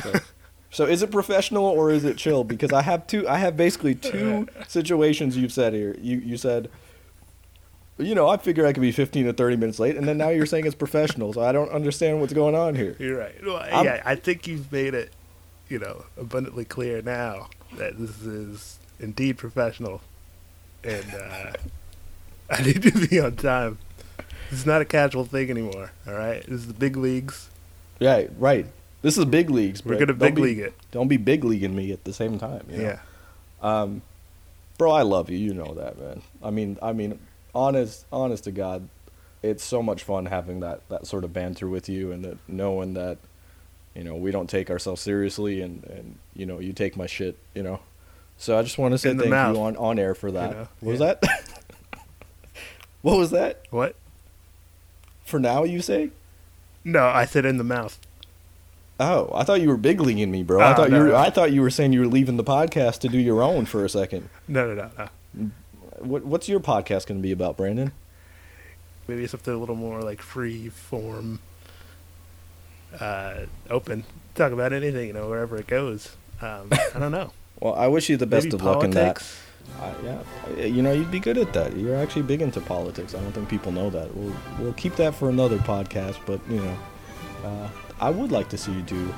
So, 0.02 0.12
so 0.70 0.84
is 0.86 1.02
it 1.02 1.10
professional 1.10 1.64
or 1.64 1.90
is 1.90 2.04
it 2.04 2.16
chill? 2.16 2.44
Because 2.44 2.72
I 2.72 2.82
have 2.82 3.06
two. 3.06 3.28
I 3.28 3.38
have 3.38 3.56
basically 3.56 3.94
two 3.94 4.46
situations 4.68 5.36
you've 5.36 5.52
said 5.52 5.72
here. 5.74 5.96
You 6.00 6.18
you 6.18 6.36
said. 6.36 6.70
You 7.98 8.14
know, 8.14 8.28
I 8.28 8.38
figure 8.38 8.64
I 8.66 8.72
could 8.72 8.80
be 8.80 8.92
15 8.92 9.26
to 9.26 9.32
30 9.34 9.56
minutes 9.56 9.78
late, 9.78 9.94
and 9.94 10.08
then 10.08 10.16
now 10.16 10.30
you're 10.30 10.46
saying 10.46 10.64
it's 10.64 10.74
professional, 10.74 11.34
so 11.34 11.42
I 11.42 11.52
don't 11.52 11.70
understand 11.70 12.18
what's 12.18 12.32
going 12.32 12.54
on 12.54 12.74
here. 12.74 12.96
You're 12.98 13.18
right. 13.18 13.34
Well, 13.44 13.58
I'm- 13.58 13.84
yeah, 13.84 14.00
I 14.06 14.14
think 14.14 14.46
you've 14.46 14.72
made 14.72 14.94
it, 14.94 15.12
you 15.68 15.78
know, 15.78 16.06
abundantly 16.16 16.64
clear 16.64 17.02
now 17.02 17.50
that 17.76 17.98
this 17.98 18.22
is 18.22 18.78
indeed 19.00 19.36
professional, 19.36 20.00
and 20.82 21.04
uh, 21.14 21.52
I 22.50 22.62
need 22.62 22.82
to 22.84 23.06
be 23.06 23.20
on 23.20 23.36
time. 23.36 23.76
Is 24.52 24.66
not 24.66 24.80
a 24.82 24.84
casual 24.84 25.24
thing 25.24 25.50
anymore. 25.50 25.92
All 26.06 26.14
right, 26.14 26.42
this 26.42 26.60
is 26.62 26.66
the 26.66 26.74
big 26.74 26.96
leagues. 26.96 27.48
Yeah, 27.98 28.24
right. 28.38 28.66
This 29.02 29.16
is 29.16 29.24
big 29.24 29.48
leagues. 29.50 29.84
We're 29.84 29.98
gonna 29.98 30.12
big 30.12 30.34
be- 30.34 30.42
league 30.42 30.58
it. 30.58 30.74
Don't 30.90 31.08
be 31.08 31.16
big 31.16 31.44
leaguing 31.44 31.74
me 31.74 31.92
at 31.92 32.04
the 32.04 32.12
same 32.12 32.38
time. 32.38 32.64
you 32.68 32.76
know? 32.78 32.82
Yeah. 32.82 32.98
Um, 33.62 34.02
bro, 34.78 34.90
I 34.90 35.02
love 35.02 35.30
you. 35.30 35.38
You 35.38 35.54
know 35.54 35.74
that, 35.74 35.98
man. 35.98 36.22
I 36.42 36.50
mean, 36.50 36.78
I 36.82 36.92
mean, 36.92 37.18
honest, 37.54 38.04
honest 38.12 38.44
to 38.44 38.50
God, 38.50 38.88
it's 39.42 39.62
so 39.64 39.82
much 39.82 40.02
fun 40.02 40.26
having 40.26 40.60
that 40.60 40.86
that 40.88 41.06
sort 41.06 41.24
of 41.24 41.32
banter 41.32 41.68
with 41.68 41.88
you, 41.88 42.10
and 42.12 42.24
that 42.24 42.38
knowing 42.48 42.94
that, 42.94 43.18
you 43.94 44.04
know, 44.04 44.16
we 44.16 44.30
don't 44.30 44.50
take 44.50 44.68
ourselves 44.70 45.00
seriously, 45.00 45.60
and 45.62 45.84
and 45.84 46.16
you 46.34 46.44
know, 46.44 46.58
you 46.58 46.72
take 46.72 46.96
my 46.96 47.06
shit, 47.06 47.36
you 47.54 47.62
know. 47.62 47.80
So 48.36 48.58
I 48.58 48.62
just 48.62 48.78
want 48.78 48.92
to 48.92 48.98
say 48.98 49.14
thank 49.14 49.28
mouth. 49.30 49.56
you 49.56 49.62
on 49.62 49.76
on 49.76 49.98
air 49.98 50.14
for 50.14 50.30
that. 50.32 50.50
know, 50.50 50.68
What 50.80 50.90
was 50.90 50.98
that? 51.00 51.22
what 53.02 53.16
was 53.18 53.30
that? 53.30 53.62
What? 53.70 53.94
For 55.24 55.38
now, 55.38 55.64
you 55.64 55.80
say? 55.80 56.10
No, 56.84 57.06
I 57.06 57.24
said 57.24 57.44
in 57.44 57.56
the 57.58 57.64
mouth. 57.64 57.98
Oh, 58.98 59.30
I 59.34 59.44
thought 59.44 59.60
you 59.60 59.68
were 59.68 59.76
big 59.76 60.00
leaguing 60.00 60.30
me, 60.30 60.42
bro. 60.42 60.60
I 60.60 60.72
Oh, 60.72 60.74
thought 60.76 60.90
no, 60.90 60.98
you 60.98 61.02
were. 61.04 61.08
no. 61.10 61.16
I 61.16 61.30
thought 61.30 61.52
you 61.52 61.62
were 61.62 61.70
saying 61.70 61.92
you 61.92 62.00
were 62.00 62.06
leaving 62.06 62.36
the 62.36 62.44
podcast 62.44 62.98
to 63.00 63.08
do 63.08 63.18
your 63.18 63.42
own 63.42 63.64
for 63.66 63.84
a 63.84 63.88
second. 63.88 64.28
No, 64.48 64.74
no, 64.74 64.90
no, 64.98 65.08
no. 65.34 65.50
What, 66.00 66.24
what's 66.24 66.48
your 66.48 66.60
podcast 66.60 67.06
going 67.06 67.18
to 67.18 67.22
be 67.22 67.32
about, 67.32 67.56
Brandon? 67.56 67.92
Maybe 69.08 69.26
something 69.26 69.52
a 69.52 69.56
little 69.56 69.74
more 69.76 70.02
like 70.02 70.20
free 70.22 70.68
form, 70.68 71.40
uh, 72.98 73.40
open. 73.68 74.04
Talk 74.34 74.52
about 74.52 74.72
anything, 74.72 75.08
you 75.08 75.12
know, 75.12 75.28
wherever 75.28 75.56
it 75.56 75.66
goes. 75.66 76.16
Um, 76.40 76.68
I 76.94 76.98
don't 76.98 77.12
know. 77.12 77.32
Well, 77.60 77.74
I 77.74 77.88
wish 77.88 78.08
you 78.08 78.16
the 78.16 78.24
best 78.26 78.46
Maybe 78.46 78.56
of 78.56 78.62
luck 78.62 78.84
in 78.84 78.90
that. 78.92 79.22
Yeah, 80.04 80.64
you 80.64 80.82
know, 80.82 80.92
you'd 80.92 81.10
be 81.10 81.20
good 81.20 81.38
at 81.38 81.52
that. 81.52 81.76
You're 81.76 81.96
actually 81.96 82.22
big 82.22 82.42
into 82.42 82.60
politics. 82.60 83.14
I 83.14 83.20
don't 83.20 83.32
think 83.32 83.48
people 83.48 83.72
know 83.72 83.90
that. 83.90 84.14
We'll 84.14 84.34
we'll 84.58 84.72
keep 84.74 84.96
that 84.96 85.14
for 85.14 85.28
another 85.28 85.58
podcast. 85.58 86.16
But 86.26 86.40
you 86.48 86.60
know, 86.60 86.76
uh, 87.44 87.68
I 88.00 88.10
would 88.10 88.32
like 88.32 88.48
to 88.50 88.58
see 88.58 88.72
you 88.72 88.82
do 88.82 89.12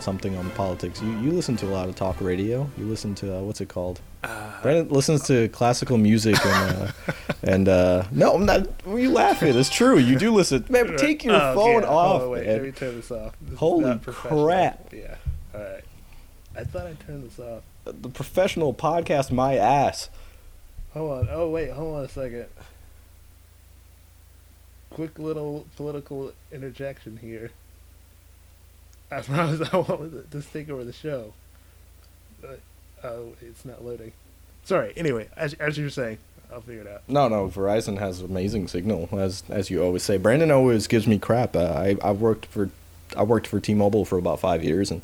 something 0.00 0.36
on 0.36 0.50
politics. 0.50 1.00
You 1.02 1.10
you 1.20 1.30
listen 1.30 1.56
to 1.58 1.66
a 1.66 1.72
lot 1.72 1.88
of 1.88 1.96
talk 1.96 2.20
radio. 2.20 2.68
You 2.78 2.84
listen 2.86 3.14
to 3.16 3.36
uh, 3.36 3.40
what's 3.40 3.60
it 3.60 3.68
called? 3.68 4.00
Uh, 4.22 4.62
Brandon 4.62 4.88
listens 4.88 5.26
to 5.26 5.48
classical 5.48 5.98
music 5.98 6.36
and 6.46 6.72
uh, 6.80 6.92
and 7.42 7.68
uh, 7.68 8.04
no, 8.10 8.34
I'm 8.34 8.46
not. 8.46 8.66
You 8.86 9.10
laughing? 9.10 9.56
It's 9.58 9.68
true. 9.68 9.98
You 9.98 10.16
do 10.18 10.32
listen. 10.32 10.64
Man, 10.70 10.96
take 10.96 11.24
your 11.24 11.34
Oh, 11.34 11.54
phone 11.54 11.82
yeah. 11.82 11.88
off. 11.88 12.22
Oh, 12.22 12.30
wait, 12.30 12.46
man. 12.46 12.54
let 12.56 12.62
me 12.62 12.72
turn 12.72 12.96
this 12.96 13.10
off. 13.10 13.34
This 13.42 13.58
Holy 13.58 13.98
crap. 13.98 14.92
Yeah. 14.92 15.16
All 15.54 15.60
right. 15.60 15.84
I 16.56 16.64
thought 16.64 16.86
I 16.86 16.92
turned 17.04 17.24
this 17.28 17.38
off. 17.38 17.62
The 17.84 18.08
professional 18.08 18.72
podcast, 18.72 19.30
my 19.30 19.56
ass. 19.56 20.08
Hold 20.94 21.18
on. 21.18 21.28
Oh 21.30 21.50
wait, 21.50 21.70
hold 21.70 21.96
on 21.96 22.04
a 22.04 22.08
second. 22.08 22.46
Quick 24.90 25.18
little 25.18 25.66
political 25.76 26.32
interjection 26.52 27.18
here. 27.18 27.50
As 29.10 29.28
I 29.28 29.32
promise 29.34 29.68
I 29.72 29.76
won't 29.76 30.30
just 30.30 30.52
take 30.52 30.70
over 30.70 30.84
the 30.84 30.92
show. 30.92 31.34
But, 32.40 32.60
oh, 33.02 33.32
it's 33.40 33.64
not 33.64 33.84
loading. 33.84 34.12
Sorry. 34.64 34.92
Anyway, 34.96 35.28
as 35.36 35.54
as 35.54 35.76
you 35.76 35.84
were 35.84 35.90
saying, 35.90 36.18
I'll 36.52 36.60
figure 36.62 36.82
it 36.82 36.86
out. 36.86 37.02
No, 37.08 37.28
no. 37.28 37.48
Verizon 37.48 37.98
has 37.98 38.20
amazing 38.22 38.68
signal, 38.68 39.08
as 39.12 39.42
as 39.50 39.68
you 39.68 39.82
always 39.82 40.02
say. 40.02 40.16
Brandon 40.16 40.50
always 40.50 40.86
gives 40.86 41.06
me 41.06 41.18
crap. 41.18 41.54
Uh, 41.54 41.72
I 41.74 41.96
I 42.02 42.12
worked 42.12 42.46
for 42.46 42.70
I 43.16 43.24
worked 43.24 43.46
for 43.46 43.60
T-Mobile 43.60 44.04
for 44.04 44.16
about 44.16 44.40
five 44.40 44.64
years, 44.64 44.90
and 44.90 45.02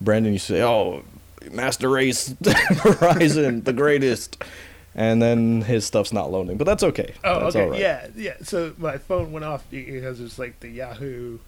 Brandon 0.00 0.32
used 0.32 0.46
to 0.48 0.54
say, 0.54 0.62
"Oh, 0.62 1.04
Master 1.52 1.88
Race, 1.88 2.28
Verizon, 2.42 3.64
the 3.64 3.72
greatest." 3.72 4.42
and 4.98 5.20
then 5.20 5.60
his 5.60 5.84
stuff's 5.84 6.10
not 6.12 6.32
loading. 6.32 6.56
But 6.56 6.64
that's 6.64 6.82
okay. 6.82 7.12
Oh, 7.22 7.40
that's 7.40 7.54
okay. 7.56 7.68
right. 7.68 7.78
Yeah, 7.80 8.08
yeah. 8.16 8.34
So 8.42 8.72
my 8.78 8.96
phone 8.96 9.30
went 9.30 9.44
off 9.44 9.62
because 9.70 10.18
there's 10.18 10.38
like 10.38 10.58
the 10.60 10.70
Yahoo, 10.70 11.38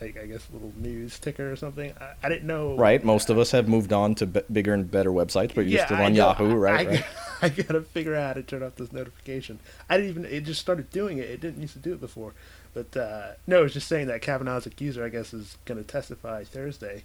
like 0.00 0.18
I 0.18 0.26
guess 0.26 0.44
little 0.52 0.72
news 0.78 1.18
ticker 1.20 1.52
or 1.52 1.54
something. 1.54 1.92
I, 2.00 2.14
I 2.24 2.28
didn't 2.28 2.48
know. 2.48 2.74
Right. 2.76 3.04
Most 3.04 3.30
of 3.30 3.38
us 3.38 3.52
have 3.52 3.68
moved 3.68 3.92
on 3.92 4.16
to 4.16 4.26
b- 4.26 4.40
bigger 4.52 4.74
and 4.74 4.90
better 4.90 5.10
websites, 5.12 5.54
but 5.54 5.66
you're 5.66 5.78
Yeah, 5.78 5.86
still 5.86 5.98
on. 5.98 6.16
Yahoo, 6.16 6.54
right? 6.56 6.88
I, 6.88 6.90
right. 6.90 7.04
I 7.42 7.48
gotta 7.50 7.82
figure 7.82 8.16
out 8.16 8.26
how 8.26 8.32
to 8.32 8.42
turn 8.42 8.64
off 8.64 8.74
this 8.74 8.92
notification. 8.92 9.60
I 9.88 9.96
didn't 9.96 10.10
even. 10.10 10.24
It 10.24 10.40
just 10.44 10.60
started 10.60 10.90
doing 10.90 11.18
it. 11.18 11.30
It 11.30 11.40
didn't 11.40 11.60
used 11.62 11.74
to 11.74 11.78
do 11.78 11.92
it 11.92 12.00
before. 12.00 12.32
But 12.74 12.96
uh, 12.96 13.34
no, 13.46 13.60
it 13.60 13.62
was 13.62 13.72
just 13.72 13.86
saying 13.86 14.08
that 14.08 14.20
Kavanaugh's 14.20 14.66
accuser, 14.66 15.04
I 15.04 15.10
guess, 15.10 15.32
is 15.32 15.56
gonna 15.64 15.84
testify 15.84 16.42
Thursday. 16.42 17.04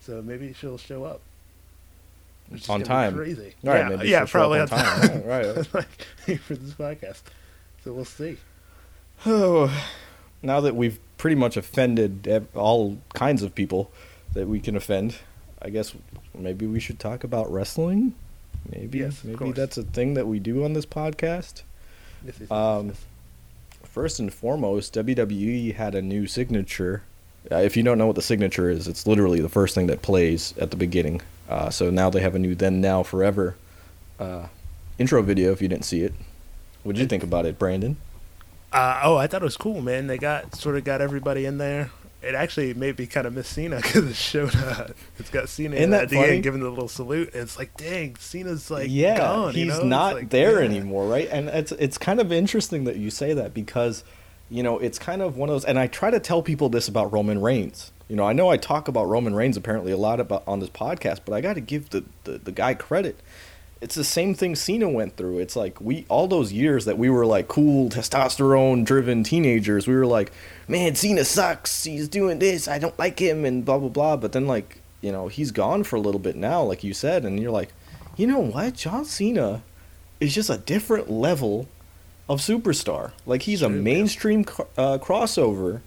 So 0.00 0.22
maybe 0.22 0.52
she'll 0.52 0.78
show 0.78 1.02
up. 1.02 1.20
Which 2.48 2.68
On 2.68 2.80
gonna 2.80 2.84
be 2.84 2.88
time. 2.88 3.14
Crazy. 3.16 3.54
All 3.64 3.70
right, 3.70 3.78
yeah, 3.90 3.96
maybe 3.96 4.08
yeah, 4.08 4.24
probably 4.26 4.60
on 4.60 4.68
on 4.72 4.78
time. 4.78 5.08
time. 5.08 5.24
Right, 5.24 5.46
right. 5.56 5.74
like, 6.28 6.40
for 6.40 6.54
this 6.54 6.74
podcast. 6.74 7.22
So 7.82 7.92
we'll 7.92 8.04
see. 8.04 8.36
Oh, 9.26 9.72
now 10.42 10.60
that 10.60 10.76
we've 10.76 10.98
pretty 11.16 11.36
much 11.36 11.56
offended 11.56 12.46
all 12.54 12.98
kinds 13.14 13.42
of 13.42 13.54
people 13.54 13.90
that 14.34 14.46
we 14.46 14.60
can 14.60 14.76
offend, 14.76 15.16
I 15.62 15.70
guess 15.70 15.94
maybe 16.34 16.66
we 16.66 16.80
should 16.80 16.98
talk 16.98 17.24
about 17.24 17.50
wrestling. 17.50 18.14
Maybe, 18.70 18.98
Yes, 18.98 19.18
of 19.18 19.24
maybe 19.26 19.38
course. 19.38 19.56
that's 19.56 19.76
a 19.78 19.82
thing 19.82 20.14
that 20.14 20.26
we 20.26 20.38
do 20.38 20.64
on 20.64 20.72
this 20.72 20.86
podcast. 20.86 21.62
Yes, 22.24 22.36
yes, 22.38 22.40
yes, 22.40 22.50
Um. 22.50 22.94
First 23.82 24.18
and 24.18 24.32
foremost, 24.34 24.92
WWE 24.94 25.74
had 25.76 25.94
a 25.94 26.02
new 26.02 26.26
signature. 26.26 27.04
Uh, 27.52 27.56
if 27.58 27.76
you 27.76 27.82
don't 27.84 27.96
know 27.96 28.06
what 28.08 28.16
the 28.16 28.22
signature 28.22 28.68
is, 28.68 28.88
it's 28.88 29.06
literally 29.06 29.40
the 29.40 29.48
first 29.48 29.72
thing 29.74 29.86
that 29.86 30.02
plays 30.02 30.52
at 30.58 30.72
the 30.72 30.76
beginning. 30.76 31.20
Uh, 31.48 31.70
so 31.70 31.90
now 31.90 32.10
they 32.10 32.20
have 32.20 32.34
a 32.34 32.38
new 32.38 32.54
"Then 32.54 32.80
Now 32.80 33.02
Forever" 33.02 33.56
uh, 34.18 34.46
intro 34.98 35.22
video. 35.22 35.52
If 35.52 35.60
you 35.60 35.68
didn't 35.68 35.84
see 35.84 36.02
it, 36.02 36.14
what 36.82 36.94
did 36.96 37.02
you 37.02 37.08
think 37.08 37.22
about 37.22 37.46
it, 37.46 37.58
Brandon? 37.58 37.96
Uh, 38.72 39.00
oh, 39.04 39.16
I 39.16 39.26
thought 39.28 39.42
it 39.42 39.44
was 39.44 39.56
cool, 39.56 39.80
man. 39.80 40.08
They 40.08 40.18
got 40.18 40.56
sort 40.56 40.76
of 40.76 40.84
got 40.84 41.00
everybody 41.00 41.44
in 41.46 41.58
there. 41.58 41.90
It 42.22 42.34
actually 42.34 42.72
made 42.74 42.98
me 42.98 43.06
kind 43.06 43.26
of 43.26 43.34
miss 43.34 43.46
Cena 43.46 43.76
because 43.82 44.10
it 44.10 44.16
showed 44.16 44.54
uh, 44.56 44.88
it's 45.18 45.30
got 45.30 45.48
Cena 45.48 45.76
Isn't 45.76 45.90
that 45.90 46.04
at 46.04 46.08
the 46.08 46.16
funny? 46.16 46.32
end 46.32 46.42
giving 46.42 46.60
the 46.60 46.70
little 46.70 46.88
salute, 46.88 47.32
and 47.34 47.42
it's 47.42 47.58
like, 47.58 47.76
dang, 47.76 48.16
Cena's 48.16 48.70
like 48.70 48.88
yeah, 48.90 49.18
gone. 49.18 49.54
he's 49.54 49.66
you 49.66 49.66
know? 49.66 49.82
Not 49.84 50.14
like, 50.14 50.30
there 50.30 50.60
yeah. 50.60 50.68
anymore, 50.68 51.06
right? 51.06 51.28
And 51.30 51.48
it's 51.48 51.72
it's 51.72 51.98
kind 51.98 52.20
of 52.20 52.32
interesting 52.32 52.84
that 52.84 52.96
you 52.96 53.10
say 53.10 53.34
that 53.34 53.54
because 53.54 54.02
you 54.50 54.62
know 54.62 54.78
it's 54.78 54.98
kind 54.98 55.22
of 55.22 55.36
one 55.36 55.48
of 55.48 55.54
those. 55.54 55.64
And 55.64 55.78
I 55.78 55.86
try 55.86 56.10
to 56.10 56.18
tell 56.18 56.42
people 56.42 56.68
this 56.68 56.88
about 56.88 57.12
Roman 57.12 57.40
Reigns. 57.40 57.92
You 58.08 58.16
know, 58.16 58.24
I 58.24 58.32
know 58.32 58.50
I 58.50 58.56
talk 58.56 58.88
about 58.88 59.08
Roman 59.08 59.34
Reigns 59.34 59.56
apparently 59.56 59.92
a 59.92 59.96
lot 59.96 60.20
about 60.20 60.44
on 60.46 60.60
this 60.60 60.68
podcast, 60.68 61.20
but 61.24 61.34
I 61.34 61.40
got 61.40 61.54
to 61.54 61.60
give 61.60 61.90
the, 61.90 62.04
the 62.24 62.38
the 62.38 62.52
guy 62.52 62.74
credit. 62.74 63.18
It's 63.80 63.94
the 63.94 64.04
same 64.04 64.34
thing 64.34 64.54
Cena 64.56 64.88
went 64.88 65.16
through. 65.16 65.38
It's 65.38 65.56
like 65.56 65.80
we 65.80 66.04
all 66.08 66.26
those 66.26 66.52
years 66.52 66.84
that 66.84 66.98
we 66.98 67.08
were 67.10 67.26
like 67.26 67.48
cool 67.48 67.88
testosterone 67.90 68.84
driven 68.84 69.24
teenagers. 69.24 69.86
We 69.86 69.94
were 69.94 70.06
like, 70.06 70.32
man, 70.68 70.94
Cena 70.94 71.24
sucks. 71.24 71.84
He's 71.84 72.08
doing 72.08 72.38
this. 72.38 72.68
I 72.68 72.78
don't 72.78 72.98
like 72.98 73.18
him, 73.18 73.44
and 73.44 73.64
blah 73.64 73.78
blah 73.78 73.88
blah. 73.88 74.16
But 74.16 74.32
then 74.32 74.46
like 74.46 74.80
you 75.00 75.10
know 75.10 75.28
he's 75.28 75.50
gone 75.50 75.84
for 75.84 75.96
a 75.96 76.00
little 76.00 76.20
bit 76.20 76.36
now, 76.36 76.62
like 76.62 76.84
you 76.84 76.92
said, 76.94 77.24
and 77.24 77.40
you're 77.40 77.50
like, 77.50 77.72
you 78.16 78.26
know 78.26 78.38
what, 78.38 78.74
John 78.74 79.04
Cena 79.04 79.62
is 80.20 80.34
just 80.34 80.50
a 80.50 80.58
different 80.58 81.10
level 81.10 81.68
of 82.28 82.40
superstar. 82.40 83.12
Like 83.26 83.42
he's 83.42 83.62
a 83.62 83.68
mainstream 83.68 84.40
uh, 84.76 84.98
crossover. 84.98 85.80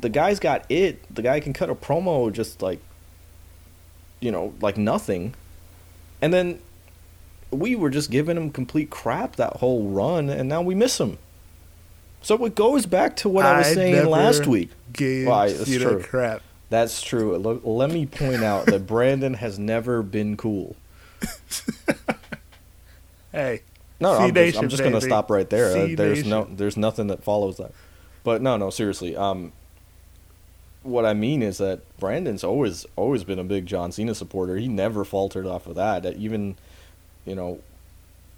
The 0.00 0.08
guy's 0.08 0.40
got 0.40 0.64
it. 0.68 1.02
The 1.14 1.22
guy 1.22 1.40
can 1.40 1.52
cut 1.52 1.70
a 1.70 1.74
promo 1.74 2.32
just 2.32 2.62
like, 2.62 2.80
you 4.20 4.30
know, 4.32 4.54
like 4.60 4.76
nothing. 4.76 5.34
And 6.20 6.34
then 6.34 6.60
we 7.50 7.76
were 7.76 7.90
just 7.90 8.10
giving 8.10 8.36
him 8.36 8.50
complete 8.50 8.90
crap 8.90 9.36
that 9.36 9.54
whole 9.58 9.84
run, 9.88 10.28
and 10.28 10.48
now 10.48 10.62
we 10.62 10.74
miss 10.74 10.98
him. 11.00 11.18
So 12.20 12.44
it 12.44 12.54
goes 12.56 12.84
back 12.86 13.14
to 13.16 13.28
what 13.28 13.46
I 13.46 13.58
was 13.58 13.74
saying 13.74 14.06
last 14.06 14.46
week. 14.46 14.70
Gave 14.92 15.28
Why, 15.28 15.52
that's 15.52 15.70
Cena 15.70 15.84
true. 15.84 16.02
crap. 16.02 16.42
That's 16.70 17.00
true. 17.00 17.36
Let 17.38 17.90
me 17.90 18.04
point 18.06 18.42
out 18.42 18.66
that 18.66 18.86
Brandon 18.86 19.34
has 19.34 19.58
never 19.58 20.02
been 20.02 20.36
cool. 20.36 20.76
Hey, 23.32 23.60
No, 24.00 24.12
no 24.14 24.18
I'm, 24.24 24.34
just, 24.34 24.58
I'm 24.58 24.68
just 24.68 24.82
gonna 24.82 24.96
baby. 24.96 25.06
stop 25.06 25.30
right 25.30 25.48
there. 25.48 25.76
Uh, 25.76 25.88
there's 25.94 26.24
no, 26.24 26.48
there's 26.50 26.76
nothing 26.76 27.08
that 27.08 27.22
follows 27.22 27.58
that. 27.58 27.72
But 28.24 28.40
no, 28.42 28.56
no, 28.56 28.70
seriously. 28.70 29.14
Um, 29.16 29.52
what 30.88 31.04
I 31.04 31.14
mean 31.14 31.42
is 31.42 31.58
that 31.58 31.80
Brandon's 31.98 32.42
always, 32.42 32.86
always 32.96 33.24
been 33.24 33.38
a 33.38 33.44
big 33.44 33.66
John 33.66 33.92
Cena 33.92 34.14
supporter. 34.14 34.56
He 34.56 34.68
never 34.68 35.04
faltered 35.04 35.46
off 35.46 35.66
of 35.66 35.74
that. 35.76 36.04
Even, 36.16 36.56
you 37.24 37.34
know, 37.34 37.60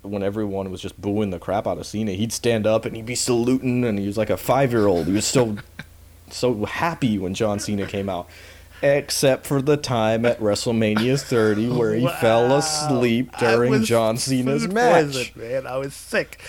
when 0.02 0.22
everyone 0.22 0.70
was 0.70 0.80
just 0.80 1.00
booing 1.00 1.30
the 1.30 1.38
crap 1.38 1.66
out 1.66 1.78
of 1.78 1.86
Cena, 1.86 2.12
he'd 2.12 2.32
stand 2.32 2.66
up 2.66 2.84
and 2.84 2.96
he'd 2.96 3.06
be 3.06 3.14
saluting, 3.14 3.84
and 3.84 3.98
he 3.98 4.06
was 4.06 4.16
like 4.16 4.30
a 4.30 4.36
five 4.36 4.72
year 4.72 4.86
old. 4.86 5.06
He 5.06 5.12
was 5.12 5.26
so, 5.26 5.56
so 6.30 6.64
happy 6.64 7.18
when 7.18 7.34
John 7.34 7.58
Cena 7.58 7.86
came 7.86 8.08
out. 8.08 8.28
Except 8.82 9.46
for 9.46 9.60
the 9.60 9.76
time 9.76 10.24
at 10.24 10.40
WrestleMania 10.40 11.20
30 11.20 11.68
where 11.68 11.94
he 11.94 12.08
fell 12.08 12.56
asleep 12.56 13.30
during 13.38 13.84
John 13.84 14.16
Cena's 14.16 14.66
match. 14.66 15.36
man, 15.36 15.66
I 15.66 15.76
was 15.76 15.92
sick, 15.92 16.40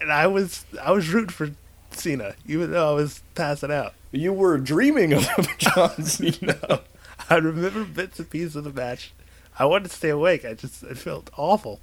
and 0.00 0.10
I 0.10 0.26
was 0.26 0.64
I 0.82 0.90
was 0.92 1.10
rooting 1.10 1.28
for 1.28 1.50
Cena, 1.90 2.34
even 2.46 2.70
though 2.70 2.92
I 2.92 2.94
was 2.94 3.20
passing 3.34 3.70
out. 3.70 3.92
You 4.12 4.32
were 4.32 4.58
dreaming 4.58 5.12
of 5.12 5.26
John 5.58 6.02
Cena. 6.04 6.80
I 7.28 7.36
remember 7.36 7.84
bits 7.84 8.18
and 8.18 8.28
pieces 8.28 8.56
of 8.56 8.64
the 8.64 8.72
match. 8.72 9.12
I 9.58 9.64
wanted 9.66 9.90
to 9.90 9.96
stay 9.96 10.08
awake. 10.08 10.44
I 10.44 10.54
just 10.54 10.82
it 10.82 10.98
felt 10.98 11.30
awful. 11.36 11.80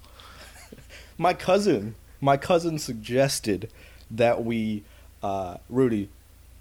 my 1.17 1.33
cousin, 1.33 1.95
my 2.19 2.35
cousin 2.37 2.79
suggested 2.79 3.69
that 4.11 4.43
we, 4.43 4.83
uh, 5.23 5.57
Rudy, 5.69 6.09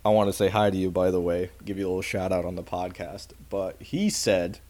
I 0.05 0.11
want 0.11 0.29
to 0.29 0.33
say 0.33 0.49
hi 0.49 0.71
to 0.71 0.77
you, 0.77 0.91
by 0.91 1.11
the 1.11 1.21
way, 1.21 1.51
give 1.65 1.79
you 1.79 1.87
a 1.87 1.89
little 1.89 2.03
shout 2.03 2.33
out 2.33 2.45
on 2.45 2.55
the 2.55 2.63
podcast. 2.63 3.29
But 3.51 3.81
he 3.81 4.09
said 4.09 4.61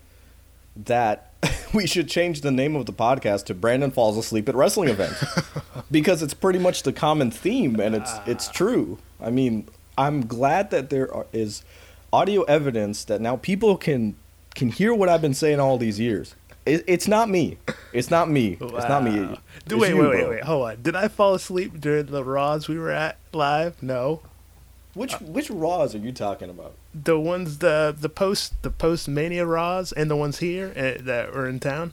that 0.75 1.33
we 1.75 1.87
should 1.87 2.09
change 2.09 2.41
the 2.41 2.51
name 2.51 2.75
of 2.75 2.87
the 2.87 2.93
podcast 2.93 3.45
to 3.47 3.55
Brandon 3.55 3.91
Falls 3.91 4.17
Asleep 4.17 4.49
at 4.49 4.55
Wrestling 4.55 4.89
Events 4.89 5.23
because 5.91 6.23
it's 6.23 6.35
pretty 6.35 6.59
much 6.59 6.85
the 6.85 6.93
common 6.93 7.31
theme 7.31 7.81
and 7.81 7.95
it's 7.95 8.13
it's 8.27 8.49
true. 8.49 8.99
I 9.21 9.31
mean, 9.31 9.69
I'm 9.99 10.27
glad 10.27 10.71
that 10.71 10.91
there 10.91 11.13
are, 11.13 11.27
is 11.33 11.63
audio 12.13 12.43
evidence 12.43 13.05
that 13.05 13.21
now 13.21 13.37
people 13.37 13.77
can 13.77 14.17
can 14.55 14.71
hear 14.71 14.95
what 14.95 15.09
I've 15.09 15.21
been 15.21 15.35
saying 15.35 15.61
all 15.61 15.79
these 15.79 16.01
years. 16.01 16.35
It, 16.65 16.83
it's 16.87 17.07
not 17.07 17.29
me. 17.29 17.59
It's 17.93 18.11
not 18.11 18.29
me. 18.29 18.57
It's 18.61 18.89
not 18.89 19.05
me. 19.05 19.21
Wow. 19.21 19.39
It's 19.65 19.75
wait, 19.75 19.91
you, 19.91 19.99
wait, 19.99 20.11
wait, 20.11 20.29
wait. 20.29 20.43
Hold 20.45 20.69
on. 20.69 20.83
Did 20.83 20.97
I 20.97 21.09
fall 21.09 21.35
asleep 21.35 21.81
during 21.81 22.07
the 22.07 22.25
Raws 22.25 22.69
we 22.69 22.79
were 22.79 22.91
at 22.91 23.19
live? 23.33 23.83
No. 23.83 24.23
Which 24.95 25.13
which 25.21 25.51
Raws 25.51 25.95
are 25.95 25.99
you 25.99 26.11
talking 26.11 26.49
about? 26.49 26.75
The 26.95 27.21
ones 27.21 27.59
the 27.59 27.95
the 27.99 28.09
post 28.09 28.63
the 28.63 28.71
post 28.71 29.09
Mania 29.09 29.45
Raws 29.45 29.93
and 29.93 30.11
the 30.11 30.17
ones 30.17 30.39
here 30.39 30.73
uh, 30.75 31.03
that 31.05 31.35
were 31.35 31.47
in 31.47 31.61
town. 31.61 31.93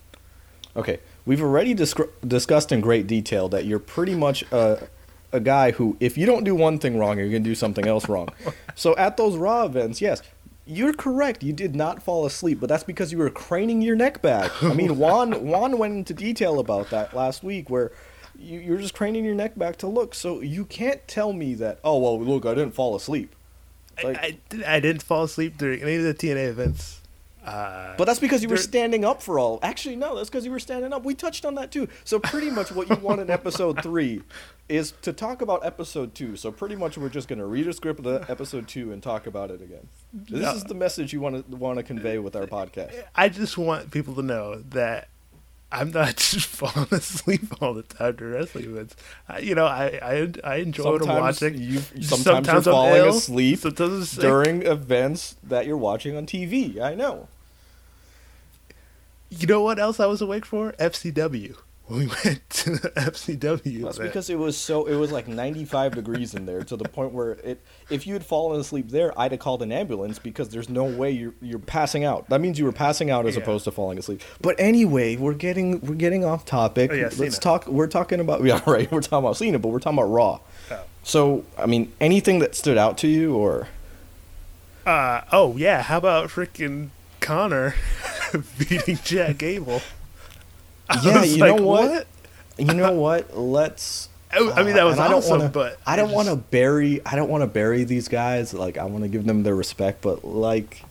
Okay, 0.76 1.00
we've 1.26 1.42
already 1.42 1.74
discussed 1.76 2.72
in 2.72 2.82
great 2.82 3.06
detail 3.06 3.50
that 3.50 3.66
you're 3.66 3.78
pretty 3.78 4.16
much 4.16 4.44
a, 4.52 4.88
a 5.34 5.40
guy 5.40 5.72
who, 5.72 5.98
if 6.00 6.18
you 6.18 6.26
don't 6.26 6.44
do 6.44 6.56
one 6.56 6.80
thing 6.80 6.98
wrong, 6.98 7.18
you're 7.18 7.28
gonna 7.28 7.40
do 7.40 7.56
something 7.56 7.88
else 7.88 8.08
wrong. 8.08 8.30
so 8.76 8.96
at 8.96 9.18
those 9.18 9.36
Raw 9.36 9.66
events, 9.66 10.00
yes, 10.00 10.22
you're 10.66 10.94
correct. 10.94 11.44
You 11.44 11.52
did 11.52 11.76
not 11.76 12.02
fall 12.02 12.26
asleep, 12.26 12.60
but 12.62 12.70
that's 12.70 12.84
because 12.84 13.12
you 13.12 13.18
were 13.18 13.30
craning 13.30 13.82
your 13.82 13.96
neck 13.96 14.22
back. 14.22 14.52
I 14.64 14.74
mean, 14.74 14.98
Juan 14.98 15.46
Juan 15.46 15.78
went 15.78 15.96
into 15.96 16.14
detail 16.14 16.60
about 16.60 16.90
that 16.92 17.14
last 17.14 17.44
week, 17.44 17.70
where 17.70 17.92
you, 18.38 18.60
you're 18.60 18.78
just 18.78 18.94
craning 18.96 19.26
your 19.26 19.36
neck 19.36 19.58
back 19.58 19.76
to 19.78 19.88
look. 19.88 20.16
So 20.16 20.40
you 20.40 20.66
can't 20.66 21.06
tell 21.08 21.34
me 21.34 21.54
that. 21.56 21.80
Oh 21.84 21.98
well, 21.98 22.20
look, 22.20 22.46
I 22.46 22.54
didn't 22.54 22.76
fall 22.76 22.96
asleep. 22.96 23.36
Like- 24.04 24.18
I, 24.18 24.38
I, 24.66 24.76
I 24.76 24.80
didn't 24.80 25.04
fall 25.04 25.24
asleep 25.24 25.58
during 25.58 25.82
any 25.82 25.96
of 25.96 26.04
the 26.04 26.14
TNA 26.14 26.48
events. 26.48 27.02
Uh, 27.46 27.96
But 27.98 28.06
that's 28.06 28.20
because 28.20 28.42
you 28.42 28.50
were 28.50 28.58
standing 28.58 29.04
up 29.04 29.22
for 29.22 29.38
all. 29.40 29.60
Actually, 29.62 29.96
no, 29.96 30.16
that's 30.16 30.30
because 30.30 30.46
you 30.46 30.52
were 30.52 30.60
standing 30.60 30.94
up. 30.94 31.04
We 31.04 31.14
touched 31.14 31.46
on 31.46 31.56
that 31.56 31.72
too. 31.72 31.88
So 32.04 32.20
pretty 32.20 32.50
much 32.50 32.72
what 32.72 32.90
you 32.90 32.96
want 32.98 33.20
in 33.22 33.30
episode 33.40 33.82
three 33.84 34.22
is 34.70 34.94
to 35.02 35.12
talk 35.12 35.42
about 35.42 35.66
episode 35.66 36.16
two. 36.16 36.36
So 36.38 36.52
pretty 36.52 36.76
much 36.76 36.98
we're 36.98 37.10
just 37.10 37.28
going 37.28 37.40
to 37.40 37.46
read 37.46 37.68
a 37.68 37.74
script 37.74 38.00
of 38.00 38.06
the 38.06 38.26
episode 38.32 38.68
two 38.68 38.92
and 38.94 39.04
talk 39.04 39.28
about 39.28 39.52
it 39.52 39.62
again. 39.62 39.88
This 40.14 40.42
No. 40.42 40.52
is 40.54 40.64
the 40.64 40.74
message 40.74 41.12
you 41.12 41.20
want 41.20 41.50
to 41.50 41.58
want 41.58 41.78
to 41.78 41.84
convey 41.84 42.18
with 42.18 42.36
our 42.36 42.46
podcast. 42.48 42.94
I 43.16 43.28
just 43.30 43.58
want 43.58 43.92
people 43.92 44.16
to 44.16 44.22
know 44.24 44.62
that 44.70 45.10
I'm 45.70 45.90
not 45.92 46.16
just 46.18 46.46
falling 46.48 46.88
asleep 46.92 47.42
all 47.62 47.74
the 47.74 47.82
time 47.84 48.16
to 48.18 48.26
wrestling 48.26 48.66
events. 48.66 48.96
I, 49.28 49.40
you 49.40 49.54
know, 49.56 49.66
I 49.66 50.00
I, 50.02 50.32
I 50.44 50.56
enjoy 50.58 50.92
what 50.94 51.02
I'm 51.10 51.20
watching. 51.20 51.56
you 51.58 51.80
sometimes, 52.02 52.48
you're 52.48 52.56
I'm 52.58 52.64
falling 52.64 52.96
ill, 52.96 53.10
asleep 53.18 53.60
sometimes 53.60 54.16
during 54.16 54.62
events 54.66 55.36
that 55.44 55.66
you're 55.68 55.76
watching 55.78 56.16
on 56.16 56.26
TV. 56.26 56.80
I 56.80 56.94
know. 56.96 57.28
You 59.40 59.48
know 59.48 59.62
what 59.62 59.80
else 59.80 60.00
I 60.00 60.06
was 60.06 60.22
awake 60.22 60.46
for? 60.46 60.74
FCW. 60.74 61.56
we 61.90 62.08
went 62.08 62.42
to 62.50 62.72
the 62.78 62.90
FCW. 62.96 63.84
That's 63.84 63.98
event. 63.98 63.98
because 64.12 64.30
it 64.30 64.38
was 64.40 64.56
so 64.56 64.86
it 64.86 64.96
was 64.96 65.12
like 65.12 65.28
95 65.28 65.96
degrees 65.96 66.34
in 66.34 66.46
there 66.46 66.64
to 66.64 66.78
the 66.78 66.86
point 66.88 67.12
where 67.12 67.32
it 67.34 67.60
if 67.90 68.08
you 68.08 68.14
had 68.14 68.26
fallen 68.26 68.60
asleep 68.62 68.90
there, 68.90 69.18
I'd 69.20 69.32
have 69.32 69.40
called 69.42 69.62
an 69.62 69.72
ambulance 69.72 70.18
because 70.20 70.50
there's 70.50 70.70
no 70.70 70.84
way 70.86 71.12
you're 71.12 71.34
you're 71.42 71.60
passing 71.60 72.04
out. 72.06 72.30
That 72.30 72.40
means 72.42 72.58
you 72.58 72.66
were 72.66 72.72
passing 72.72 73.10
out 73.12 73.26
as 73.26 73.36
Yeah. 73.36 73.42
opposed 73.42 73.66
to 73.66 73.72
falling 73.72 73.98
asleep. 73.98 74.22
But 74.42 74.56
anyway, 74.60 75.18
we're 75.18 75.34
getting 75.34 75.82
we're 75.82 75.96
getting 75.96 76.24
off 76.24 76.46
topic. 76.46 76.92
Oh, 76.92 76.96
yeah, 76.96 77.04
Let's 77.04 77.18
Cena. 77.18 77.32
talk. 77.32 77.68
We're 77.68 77.88
talking 77.88 78.20
about 78.22 78.44
yeah 78.46 78.62
right. 78.66 78.90
We're 78.92 79.02
talking 79.02 79.20
about 79.26 79.36
Cena, 79.38 79.60
but 79.60 79.70
we're 79.70 79.80
talking 79.80 80.00
about 80.00 80.10
Raw. 80.10 80.40
Oh. 80.72 80.84
So 81.04 81.44
I 81.58 81.66
mean, 81.66 81.92
anything 82.00 82.40
that 82.40 82.56
stood 82.56 82.78
out 82.78 82.98
to 83.00 83.08
you 83.08 83.36
or 83.36 83.68
Uh, 84.86 85.22
oh 85.34 85.58
yeah, 85.58 85.82
how 85.82 85.98
about 85.98 86.30
freaking 86.30 86.90
Konnor 87.24 87.74
beating 88.60 88.98
Chad 88.98 89.38
Gable? 89.38 89.82
I 90.90 91.00
Yeah, 91.04 91.24
you 91.24 91.38
like, 91.38 91.56
know 91.56 91.64
what? 91.66 92.08
you 92.58 92.74
know 92.74 92.92
what? 92.94 93.36
Let's. 93.38 94.10
I, 94.32 94.38
I 94.56 94.64
mean, 94.64 94.74
that 94.76 94.84
Uh, 94.84 94.88
was 94.88 94.96
and 94.96 95.04
I 95.04 95.08
don't 95.08 95.18
awesome, 95.20 95.38
wanna- 95.40 95.50
but 95.50 95.80
I 95.86 95.96
don't 95.96 96.12
want 96.12 96.28
to 96.28 96.36
bury. 96.36 97.02
I 97.06 97.16
don't 97.16 97.30
want 97.30 97.42
to 97.44 97.48
bury 97.48 97.84
these 97.84 98.08
guys. 98.08 98.54
Like 98.54 98.78
I 98.78 98.86
want 98.86 99.04
to 99.04 99.08
give 99.08 99.26
them 99.26 99.44
their 99.44 99.56
respect, 99.56 100.02
but 100.02 100.26
like, 100.26 100.84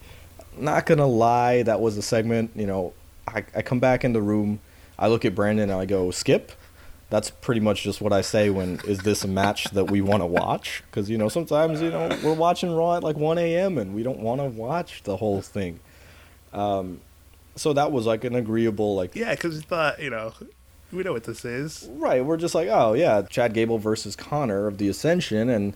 not 0.56 0.86
gonna 0.86 1.06
lie, 1.06 1.62
that 1.64 1.80
was 1.80 1.96
a 1.96 2.02
segment. 2.02 2.50
You 2.54 2.66
know, 2.66 2.92
I 3.28 3.44
I 3.54 3.62
come 3.62 3.80
back 3.80 4.04
in 4.04 4.12
the 4.12 4.22
room, 4.22 4.60
I 4.98 5.08
look 5.08 5.24
at 5.24 5.34
Brandon 5.34 5.70
and 5.70 5.78
I 5.80 5.84
go, 5.86 6.10
Skip. 6.10 6.52
That's 7.10 7.28
pretty 7.28 7.60
much 7.60 7.82
just 7.82 8.00
what 8.00 8.14
I 8.14 8.22
say 8.22 8.48
when 8.48 8.80
is 8.86 9.00
this 9.00 9.22
a 9.22 9.28
match 9.28 9.64
that 9.72 9.90
we 9.90 10.00
want 10.00 10.22
to 10.22 10.26
watch? 10.26 10.82
Because 10.90 11.10
you 11.10 11.18
know 11.18 11.28
sometimes 11.28 11.82
you 11.82 11.90
know 11.90 12.08
we're 12.24 12.32
watching 12.32 12.74
Raw 12.74 12.96
at 12.96 13.02
like 13.04 13.16
1 13.16 13.36
a.m. 13.36 13.76
and 13.76 13.94
we 13.94 14.02
don't 14.02 14.20
want 14.20 14.40
to 14.40 14.46
watch 14.46 15.02
the 15.02 15.18
whole 15.18 15.42
thing. 15.42 15.78
Um, 16.52 17.00
so 17.56 17.72
that 17.72 17.92
was 17.92 18.06
like 18.06 18.24
an 18.24 18.34
agreeable 18.34 18.96
like 18.96 19.14
Yeah, 19.14 19.34
because 19.34 19.56
we 19.56 19.62
thought, 19.62 20.02
you 20.02 20.10
know, 20.10 20.32
we 20.92 21.02
know 21.02 21.12
what 21.12 21.24
this 21.24 21.44
is. 21.44 21.88
Right, 21.92 22.24
we're 22.24 22.36
just 22.36 22.54
like, 22.54 22.68
oh 22.68 22.94
yeah, 22.94 23.22
Chad 23.22 23.54
Gable 23.54 23.78
versus 23.78 24.16
Konnor 24.16 24.66
of 24.66 24.78
the 24.78 24.88
Ascension, 24.88 25.48
and 25.48 25.74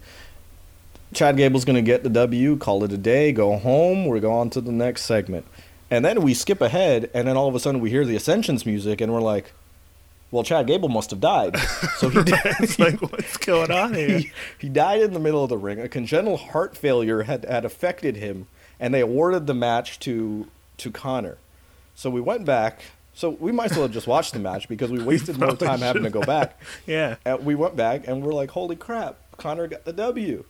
Chad 1.15 1.37
Gable's 1.37 1.65
gonna 1.65 1.83
get 1.83 2.03
the 2.03 2.11
W, 2.11 2.57
call 2.57 2.85
it 2.85 2.93
a 2.93 2.99
day, 2.99 3.33
go 3.33 3.57
home. 3.57 4.07
We're 4.07 4.21
going 4.21 4.51
to 4.51 4.61
the 4.61 4.73
next 4.73 5.03
segment, 5.03 5.47
and 5.91 6.05
then 6.05 6.23
we 6.23 6.35
skip 6.35 6.61
ahead, 6.61 7.11
and 7.15 7.29
then 7.29 7.37
all 7.37 7.49
of 7.49 7.55
a 7.55 7.61
sudden 7.61 7.81
we 7.81 7.91
hear 7.91 8.05
the 8.05 8.17
Ascension's 8.17 8.67
music, 8.67 9.01
and 9.01 9.13
we're 9.13 9.21
like, 9.21 9.53
well, 10.31 10.43
Chad 10.43 10.67
Gable 10.67 10.89
must 10.89 11.11
have 11.11 11.21
died. 11.21 11.57
So 11.99 12.09
he 12.09 12.19
it's 12.27 12.79
like, 12.79 13.01
what's 13.01 13.37
going 13.39 13.71
on 13.71 13.95
here? 13.95 14.19
he, 14.19 14.33
he 14.59 14.69
died 14.69 15.03
in 15.03 15.13
the 15.13 15.21
middle 15.21 15.43
of 15.43 15.49
the 15.49 15.57
ring. 15.57 15.81
A 15.81 15.89
congenital 15.89 16.37
heart 16.37 16.77
failure 16.77 17.23
had, 17.23 17.45
had 17.45 17.65
affected 17.65 18.17
him, 18.17 18.49
and 18.81 18.93
they 18.93 19.01
awarded 19.01 19.47
the 19.47 19.55
match 19.55 20.01
to 20.01 20.49
to 20.79 20.91
Konnor. 20.91 21.39
So 21.95 22.11
we 22.11 22.21
went 22.21 22.45
back. 22.45 22.81
So 23.15 23.31
we 23.31 23.51
might 23.51 23.71
as 23.71 23.73
well 23.73 23.83
have 23.87 23.93
just 23.93 24.07
watched 24.07 24.35
the 24.35 24.39
match 24.39 24.69
because 24.69 24.91
we 24.91 25.03
wasted 25.03 25.39
more 25.39 25.57
time 25.57 25.81
having 25.81 26.03
to 26.03 26.11
go 26.11 26.23
back. 26.23 26.61
Yeah. 26.87 27.17
And 27.25 27.45
we 27.45 27.55
went 27.55 27.77
back 27.77 28.07
and 28.07 28.23
we're 28.23 28.35
like, 28.35 28.51
holy 28.51 28.77
crap, 28.77 29.17
Konnor 29.39 29.69
got 29.69 29.85
the 29.85 29.93
W. 29.93 30.45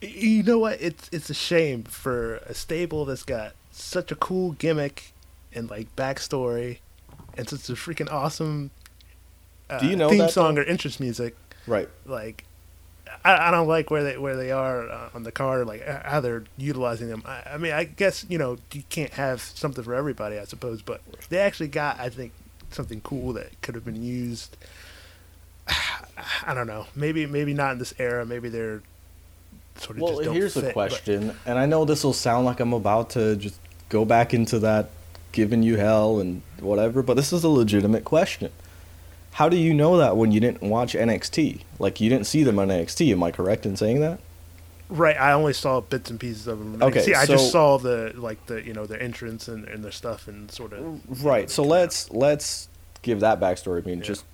You 0.00 0.42
know 0.42 0.58
what? 0.58 0.80
It's 0.80 1.08
it's 1.10 1.30
a 1.30 1.34
shame 1.34 1.82
for 1.84 2.36
a 2.36 2.54
stable 2.54 3.04
that's 3.06 3.22
got 3.22 3.54
such 3.72 4.12
a 4.12 4.14
cool 4.14 4.52
gimmick 4.52 5.12
and 5.54 5.70
like 5.70 5.94
backstory 5.96 6.78
and 7.36 7.48
such 7.48 7.68
a 7.70 7.72
freaking 7.72 8.10
awesome 8.10 8.70
uh, 9.68 9.78
Do 9.80 9.86
you 9.86 9.96
know 9.96 10.08
theme 10.10 10.28
song 10.28 10.58
or 10.58 10.62
interest 10.62 11.00
music. 11.00 11.36
Right. 11.66 11.88
Like, 12.04 12.44
I, 13.26 13.48
I 13.48 13.50
don't 13.50 13.66
like 13.66 13.90
where 13.90 14.04
they 14.04 14.16
where 14.18 14.36
they 14.36 14.50
are 14.52 14.88
uh, 14.88 15.10
on 15.14 15.22
the 15.24 15.32
card, 15.32 15.66
like 15.66 15.84
how 15.86 16.20
they're 16.20 16.44
utilizing 16.56 17.08
them. 17.08 17.22
I, 17.26 17.42
I 17.54 17.56
mean, 17.58 17.72
I 17.72 17.84
guess 17.84 18.24
you 18.28 18.38
know 18.38 18.58
you 18.72 18.82
can't 18.88 19.12
have 19.14 19.40
something 19.40 19.82
for 19.82 19.94
everybody, 19.94 20.38
I 20.38 20.44
suppose, 20.44 20.82
but 20.82 21.00
they 21.28 21.38
actually 21.38 21.68
got, 21.68 21.98
I 21.98 22.08
think, 22.08 22.32
something 22.70 23.00
cool 23.00 23.32
that 23.34 23.60
could 23.62 23.74
have 23.74 23.84
been 23.84 24.02
used. 24.02 24.56
I 26.46 26.54
don't 26.54 26.66
know. 26.66 26.86
Maybe 26.94 27.26
maybe 27.26 27.52
not 27.54 27.72
in 27.72 27.78
this 27.78 27.94
era. 27.98 28.24
Maybe 28.24 28.48
they're 28.48 28.82
sort 29.78 29.96
of 29.96 30.02
Well, 30.02 30.12
just 30.12 30.24
don't 30.24 30.34
here's 30.34 30.54
fit, 30.54 30.62
a 30.62 30.66
but- 30.68 30.72
question, 30.74 31.34
and 31.44 31.58
I 31.58 31.66
know 31.66 31.84
this 31.84 32.04
will 32.04 32.12
sound 32.12 32.46
like 32.46 32.60
I'm 32.60 32.72
about 32.72 33.10
to 33.10 33.36
just 33.36 33.58
go 33.88 34.04
back 34.04 34.32
into 34.34 34.58
that 34.60 34.90
giving 35.32 35.62
you 35.62 35.76
hell 35.76 36.18
and 36.20 36.42
whatever, 36.60 37.02
but 37.02 37.14
this 37.14 37.32
is 37.32 37.44
a 37.44 37.48
legitimate 37.48 38.04
question. 38.04 38.50
How 39.36 39.50
do 39.50 39.56
you 39.58 39.74
know 39.74 39.98
that 39.98 40.16
when 40.16 40.32
you 40.32 40.40
didn't 40.40 40.62
watch 40.62 40.94
NXT? 40.94 41.60
Like 41.78 42.00
you 42.00 42.08
didn't 42.08 42.26
see 42.26 42.42
them 42.42 42.58
on 42.58 42.68
NXT, 42.68 43.12
am 43.12 43.22
I 43.22 43.30
correct 43.30 43.66
in 43.66 43.76
saying 43.76 44.00
that? 44.00 44.18
Right, 44.88 45.14
I 45.20 45.32
only 45.32 45.52
saw 45.52 45.82
bits 45.82 46.10
and 46.10 46.18
pieces 46.18 46.46
of 46.46 46.58
them. 46.58 46.82
Okay, 46.82 47.02
see, 47.02 47.12
I 47.14 47.26
so- 47.26 47.34
just 47.34 47.52
saw 47.52 47.76
the 47.76 48.12
like 48.14 48.46
the 48.46 48.64
you 48.64 48.72
know 48.72 48.86
the 48.86 49.00
entrance 49.02 49.46
and, 49.46 49.66
and 49.66 49.84
their 49.84 49.92
stuff 49.92 50.26
and 50.26 50.50
sort 50.50 50.72
of 50.72 51.22
Right. 51.22 51.50
So 51.50 51.62
let's 51.62 52.10
let's 52.10 52.68
give 53.02 53.20
that 53.20 53.38
backstory. 53.38 53.82
I 53.82 53.86
mean, 53.86 53.98
Yeah. 53.98 54.04
just 54.04 54.24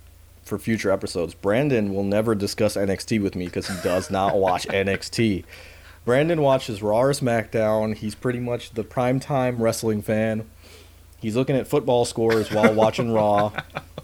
for 0.45 0.57
future 0.57 0.93
episodes, 0.93 1.35
Brandon 1.35 1.93
will 1.93 2.05
never 2.05 2.37
discuss 2.37 2.77
NXT 2.77 3.21
with 3.21 3.35
me 3.35 3.47
because 3.47 3.67
he 3.67 3.75
does 3.83 4.09
not 4.09 4.37
watch 4.47 4.69
NXT. 4.69 5.43
Brandon 6.05 6.43
watches 6.43 6.81
Raw 6.81 7.01
or 7.01 7.11
SmackDown. 7.13 7.97
He's 7.97 8.15
pretty 8.15 8.39
much 8.41 8.75
the 8.75 8.85
primetime 8.85 9.57
wrestling 9.59 10.01
fan. 10.03 10.47
He's 11.23 11.37
looking 11.37 11.55
at 11.55 11.69
football 11.69 12.05
scores 12.05 12.51
while 12.51 12.75
watching 12.75 13.13
Raw, 13.13 13.53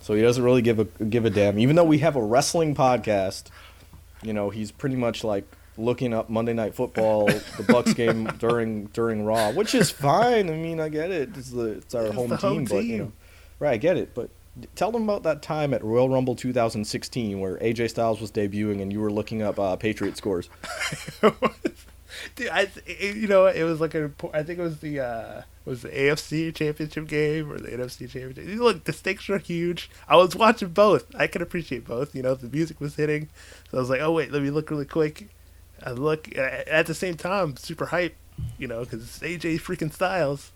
so 0.01 0.15
he 0.15 0.23
doesn't 0.23 0.43
really 0.43 0.63
give 0.63 0.79
a 0.79 0.85
give 0.85 1.25
a 1.25 1.31
damn. 1.31 1.59
Even 1.59 1.75
though 1.75 1.85
we 1.85 1.99
have 1.99 2.15
a 2.15 2.23
wrestling 2.23 2.77
podcast, 2.77 3.47
you 4.23 4.33
know, 4.33 4.51
he's 4.51 4.71
pretty 4.71 4.95
much 4.95 5.25
like 5.25 5.45
looking 5.77 6.15
up 6.15 6.31
Monday 6.31 6.53
Night 6.53 6.77
Football, 6.77 7.27
the 7.27 7.65
Bucs 7.65 7.95
game 7.95 8.25
during 8.39 8.87
during 8.87 9.25
Raw, 9.25 9.51
which 9.51 9.75
is 9.75 9.91
fine. 9.91 10.49
I 10.49 10.55
mean, 10.55 10.79
I 10.79 10.89
get 10.89 11.11
it. 11.11 11.37
It's 11.37 11.51
the 11.51 11.65
it's 11.73 11.95
our 11.95 12.07
It's 12.07 12.15
home 12.15 12.31
team, 12.31 12.39
home 12.39 12.65
but 12.65 12.85
you 12.85 12.99
know, 12.99 13.13
right? 13.59 13.73
I 13.73 13.77
get 13.79 13.97
it. 13.97 14.15
But 14.15 14.31
tell 14.77 14.93
them 14.93 15.03
about 15.03 15.25
that 15.25 15.43
time 15.43 15.75
at 15.75 15.83
Royal 15.83 16.09
Rumble 16.09 16.37
2016 16.37 17.41
where 17.41 17.57
AJ 17.59 17.91
Styles 17.91 18.21
was 18.21 18.31
debuting 18.31 18.81
and 18.81 18.93
you 18.93 19.01
were 19.01 19.11
looking 19.11 19.43
up 19.43 19.59
uh, 19.59 19.75
Patriot 19.77 20.17
scores. 20.17 20.49
Dude, 22.37 22.49
I 22.49 22.69
it, 22.87 23.17
you 23.17 23.29
know 23.29 23.47
it 23.47 23.65
was 23.65 23.81
like 23.81 23.95
a 23.95 24.11
I 24.33 24.43
think 24.43 24.59
it 24.59 24.63
was 24.63 24.79
the 24.79 25.01
uh 25.01 25.43
was 25.69 25.83
the 25.83 25.89
AFC 25.91 26.55
championship 26.55 27.07
game 27.07 27.53
or 27.53 27.59
the 27.59 27.69
NFC 27.69 28.11
championship. 28.11 28.59
Look, 28.59 28.85
the 28.85 28.93
stakes 28.93 29.29
are 29.31 29.39
huge. 29.39 29.91
I 30.09 30.17
was 30.17 30.35
watching 30.35 30.69
both. 30.69 31.07
I 31.15 31.27
can 31.27 31.43
appreciate 31.43 31.85
both. 31.87 32.15
You 32.15 32.23
know, 32.23 32.35
the 32.35 32.49
music 32.49 32.81
was 32.81 32.97
hitting, 32.97 33.29
so 33.71 33.79
I 33.79 33.81
was 33.81 33.91
like, 33.91 34.01
oh 34.01 34.13
wait, 34.13 34.33
let 34.33 34.43
me 34.43 34.51
look 34.51 34.71
really 34.71 34.85
quick. 34.87 35.29
I 35.85 35.91
look 35.93 36.37
at 36.37 36.87
the 36.87 36.95
same 36.95 37.17
time, 37.17 37.57
super 37.57 37.87
hype. 37.87 38.17
You 38.57 38.69
know, 38.69 38.81
because 38.85 39.03
it's 39.03 39.19
AJ 39.19 39.61
freaking 39.61 39.93
Styles. 39.93 40.53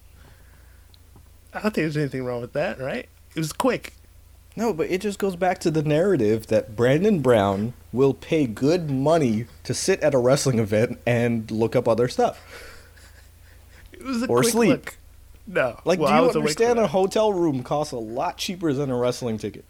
I 1.53 1.61
don't 1.61 1.75
think 1.75 1.85
there's 1.85 1.96
anything 1.96 2.25
wrong 2.25 2.40
with 2.40 2.53
that, 2.55 2.79
right? 2.79 3.09
It 3.35 3.38
was 3.38 3.53
quick. 3.53 3.94
No, 4.57 4.72
but 4.72 4.90
it 4.90 5.01
just 5.01 5.18
goes 5.18 5.35
back 5.35 5.59
to 5.61 5.70
the 5.70 5.83
narrative 5.83 6.46
that 6.48 6.77
Brandon 6.77 7.20
Brown 7.20 7.72
will 7.92 8.14
pay 8.14 8.46
good 8.46 8.90
money 8.90 9.46
to 9.64 9.75
sit 9.75 10.01
at 10.01 10.14
a 10.14 10.18
wrestling 10.18 10.59
event 10.59 10.98
and 11.07 11.51
look 11.51 11.75
up 11.75 11.88
other 11.88 12.07
stuff. 12.09 12.38
It 13.92 14.05
was 14.05 14.22
a 14.22 14.27
Or 14.27 14.40
quick 14.42 14.53
sleep. 14.53 14.70
look. 14.70 14.96
No, 15.46 15.78
Like, 15.85 15.98
well, 15.98 16.09
do 16.09 16.38
you 16.38 16.40
understand 16.40 16.78
a 16.78 16.87
hotel 16.87 17.33
room 17.33 17.62
costs 17.62 17.92
a 17.92 17.98
lot 17.98 18.37
cheaper 18.38 18.72
than 18.72 18.90
a 18.90 18.96
wrestling 18.96 19.38
ticket? 19.38 19.64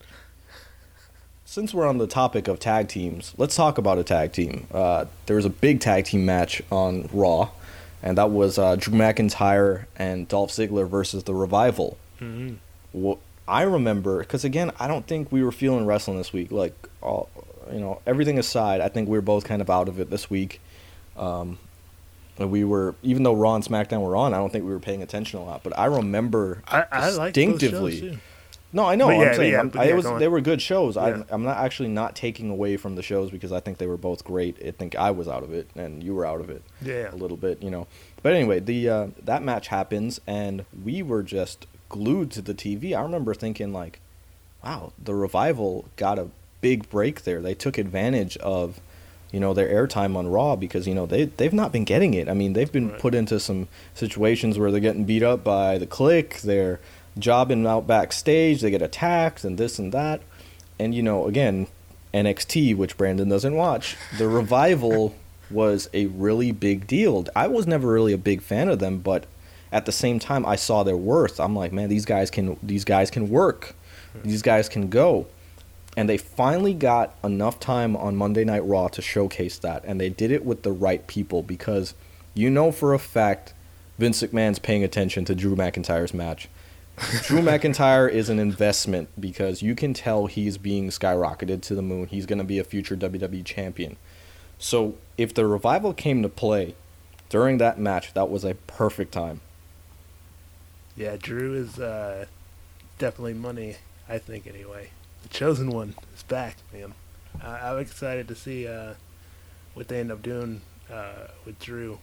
Since 1.45 1.75
we're 1.75 1.87
on 1.87 1.99
the 1.99 2.07
topic 2.07 2.49
of 2.49 2.59
tag 2.61 2.89
teams, 2.89 3.35
let's 3.37 3.55
talk 3.57 3.79
about 3.79 3.99
a 3.99 4.05
tag 4.05 4.33
team. 4.33 4.67
Uh, 4.73 5.05
there 5.27 5.37
was 5.37 5.45
a 5.45 5.51
big 5.51 5.81
tag 5.81 6.05
team 6.07 6.25
match 6.25 6.63
on 6.71 7.09
Raw, 7.13 7.51
and 8.03 8.17
that 8.17 8.31
was 8.31 8.59
uh, 8.59 8.77
Drew 8.77 8.95
McIntyre 8.95 9.85
and 9.97 10.27
Dolph 10.29 10.51
Ziggler 10.51 10.89
versus 10.89 11.25
the 11.25 11.35
Revival. 11.35 11.97
Mhm. 12.21 12.57
What 12.93 13.19
I 13.49 13.63
remember, 13.63 14.21
because 14.21 14.45
again, 14.45 14.71
I 14.79 14.89
don't 14.89 15.07
think 15.07 15.33
we 15.33 15.43
were 15.43 15.53
feeling 15.53 15.85
wrestling 15.85 16.17
this 16.17 16.33
week. 16.33 16.51
Like, 16.53 16.75
all, 17.03 17.29
you 17.73 17.81
know, 17.81 18.01
everything 18.07 18.39
aside, 18.39 18.81
I 18.81 18.89
think 18.89 19.09
we 19.09 19.19
were 19.19 19.23
both 19.23 19.45
kind 19.45 19.61
of 19.61 19.69
out 19.69 19.89
of 19.89 19.99
it 20.01 20.11
this 20.11 20.31
week. 20.31 20.61
Um, 21.17 21.59
we 22.39 22.65
were, 22.65 22.95
even 23.03 23.23
though 23.23 23.35
Raw 23.35 23.55
and 23.55 23.65
SmackDown 23.65 24.01
were 24.01 24.17
on, 24.17 24.35
I 24.35 24.39
don't 24.39 24.51
think 24.51 24.65
we 24.65 24.71
were 24.73 24.81
paying 24.81 25.03
attention 25.03 25.39
a 25.39 25.45
lot. 25.45 25.63
But 25.63 25.79
I 25.79 25.85
remember 25.87 26.63
I, 26.67 26.85
I 26.91 27.11
like 27.11 27.35
distinctively. 27.35 28.19
No, 28.75 28.87
I 28.87 28.95
know. 28.95 29.09
But 29.09 29.15
I'm 29.17 29.21
yeah, 29.21 29.33
saying 29.35 29.53
yeah, 29.53 29.59
I'm- 29.59 29.71
yeah, 29.75 29.95
was 29.95 30.05
they 30.19 30.29
were 30.29 30.41
good 30.41 30.63
shows. 30.63 30.97
Yeah. 30.97 31.03
I'm 31.05 31.25
I'm 31.29 31.43
not 31.43 31.59
actually 31.59 31.91
not 31.91 32.17
taking 32.17 32.49
away 32.49 32.79
from 32.79 32.95
the 32.97 33.03
shows 33.03 33.31
because 33.31 33.53
I 33.53 33.61
think 33.61 33.77
they 33.77 33.87
were 33.87 33.99
both 33.99 34.25
great. 34.25 34.57
I 34.67 34.71
think 34.71 34.97
I 34.97 35.11
was 35.11 35.29
out 35.29 35.43
of 35.43 35.53
it 35.53 35.69
and 35.75 36.03
you 36.03 36.15
were 36.15 36.25
out 36.25 36.41
of 36.41 36.49
it 36.49 36.63
Yeah. 36.81 37.13
a 37.13 37.17
little 37.17 37.37
bit, 37.37 37.63
you 37.63 37.71
know. 37.71 37.87
But 38.23 38.33
anyway, 38.33 38.61
the 38.61 38.89
uh, 38.89 39.07
that 39.23 39.43
match 39.43 39.69
happens 39.69 40.21
and 40.27 40.65
we 40.85 41.03
were 41.03 41.23
just 41.23 41.67
glued 41.91 42.31
to 42.31 42.41
the 42.41 42.55
TV. 42.55 42.97
I 42.97 43.03
remember 43.03 43.35
thinking 43.35 43.75
like, 43.75 44.01
wow, 44.65 44.93
the 44.99 45.15
revival 45.15 45.85
got 45.97 46.19
a 46.19 46.29
big 46.63 46.89
break 46.89 47.25
there. 47.25 47.43
They 47.43 47.55
took 47.55 47.77
advantage 47.77 48.39
of 48.39 48.81
you 49.33 49.41
know 49.41 49.55
their 49.55 49.69
airtime 49.69 50.15
on 50.17 50.29
Raw 50.29 50.55
because 50.57 50.87
you 50.87 50.95
know 50.95 51.07
they 51.07 51.25
they've 51.25 51.53
not 51.53 51.73
been 51.73 51.85
getting 51.85 52.15
it. 52.15 52.29
I 52.29 52.35
mean, 52.35 52.53
they've 52.53 52.71
been 52.71 52.91
Right. 52.91 53.01
put 53.01 53.15
into 53.15 53.41
some 53.41 53.67
situations 53.95 54.59
where 54.59 54.71
they're 54.71 54.81
getting 54.81 55.05
beat 55.05 55.23
up 55.23 55.43
by 55.43 55.79
the 55.79 55.87
click. 55.87 56.41
They're 56.43 56.79
jobbing 57.19 57.67
out 57.67 57.87
backstage. 57.87 58.61
They 58.61 58.71
get 58.71 58.83
attacked 58.83 59.43
and 59.45 59.59
this 59.59 59.79
and 59.79 59.93
that. 59.93 60.21
And 60.79 60.95
you 60.95 61.03
know, 61.03 61.27
again, 61.27 61.67
NXT, 62.13 62.77
which 62.77 62.97
Brandon 62.97 63.29
doesn't 63.29 63.55
watch, 63.55 63.97
the 64.19 64.29
revival 64.29 65.15
was 65.51 65.89
a 65.93 66.07
really 66.07 66.53
big 66.53 66.87
deal. 66.87 67.27
I 67.37 67.47
was 67.47 67.67
never 67.67 67.93
really 67.93 68.13
a 68.13 68.19
big 68.19 68.43
fan 68.43 68.69
of 68.69 68.79
them, 68.79 68.99
but 68.99 69.25
at 69.71 69.87
the 69.87 69.93
same 69.93 70.19
time, 70.19 70.45
I 70.45 70.57
saw 70.57 70.83
their 70.83 70.97
worth. 70.97 71.41
I'm 71.41 71.57
like, 71.57 71.73
man, 71.73 71.89
these 71.89 72.05
guys 72.05 72.31
can 72.31 72.59
these 72.63 72.85
guys 72.85 73.11
can 73.11 73.29
work. 73.31 73.75
these 74.25 74.43
guys 74.43 74.69
can 74.69 74.89
go. 74.89 75.27
And 75.97 76.09
they 76.09 76.17
finally 76.17 76.73
got 76.73 77.15
enough 77.23 77.61
time 77.61 77.97
on 77.97 78.17
Monday 78.17 78.45
Night 78.45 78.65
Raw 78.65 78.89
to 78.89 79.03
showcase 79.03 79.59
that. 79.59 79.85
And 79.85 80.01
they 80.01 80.09
did 80.09 80.31
it 80.31 80.45
with 80.45 80.63
the 80.63 80.73
right 80.73 81.07
people 81.07 81.43
because 81.43 81.95
you 82.35 82.49
know 82.49 82.73
for 82.73 82.95
a 82.95 82.99
fact 82.99 83.53
Vince 83.99 84.23
McMahon's 84.23 84.59
paying 84.59 84.83
attention 84.83 85.25
to 85.27 85.35
Drew 85.35 85.55
McIntyre's 85.55 86.15
match. 86.15 86.49
Drew 87.23 87.41
McIntyre 87.43 88.11
is 88.11 88.29
an 88.29 88.39
investment 88.39 89.09
because 89.19 89.63
you 89.63 89.75
can 89.75 89.95
tell 89.95 90.27
he's 90.27 90.59
being 90.59 90.89
skyrocketed 90.89 91.63
to 91.63 91.75
the 91.75 91.83
moon. 91.83 92.07
He's 92.07 92.27
going 92.27 92.39
to 92.39 92.45
be 92.45 92.59
a 92.59 92.65
future 92.65 92.97
WWE 92.97 93.45
champion. 93.45 93.97
So 94.59 94.95
if 95.19 95.35
the 95.35 95.47
revival 95.47 95.93
came 95.93 96.23
to 96.23 96.29
play 96.29 96.75
during 97.29 97.59
that 97.59 97.79
match, 97.79 98.15
that 98.15 98.31
was 98.31 98.45
a 98.45 98.55
perfect 98.55 99.13
time. 99.13 99.41
Yeah, 100.97 101.17
Drew 101.17 101.55
is 101.55 101.79
uh, 101.79 102.27
definitely 102.99 103.35
money. 103.35 103.77
I 104.09 104.19
think 104.19 104.47
anyway. 104.47 104.91
The 105.23 105.29
chosen 105.29 105.71
one 105.71 105.95
is 106.15 106.23
back, 106.23 106.57
man. 106.73 106.95
I 107.43 107.71
I'm 107.71 107.79
excited 107.79 108.29
to 108.29 108.35
see 108.35 108.67
uh, 108.67 108.95
what 109.75 109.89
they 109.89 110.01
end 110.01 110.13
up 110.13 110.23
doing 110.23 110.61
uh, 110.91 111.29
with 111.45 111.59
Drew. 111.59 111.99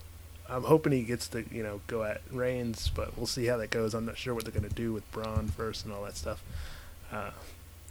I'm 0.50 0.64
hoping 0.64 0.92
he 0.92 1.04
gets 1.04 1.28
to 1.30 1.46
you 1.52 1.64
know 1.64 1.82
go 1.88 2.04
at 2.04 2.22
Reigns, 2.32 2.90
but 2.94 3.16
we'll 3.18 3.28
see 3.28 3.46
how 3.46 3.58
that 3.58 3.70
goes. 3.70 3.94
I'm 3.94 4.06
not 4.06 4.18
sure 4.18 4.34
what 4.34 4.46
they're 4.46 4.54
gonna 4.54 4.70
do 4.70 4.94
with 4.94 5.10
Braun 5.12 5.48
first 5.48 5.86
and 5.86 5.94
all 5.94 6.04
that 6.06 6.18
stuff. 6.18 6.44
Uh, 7.12 7.32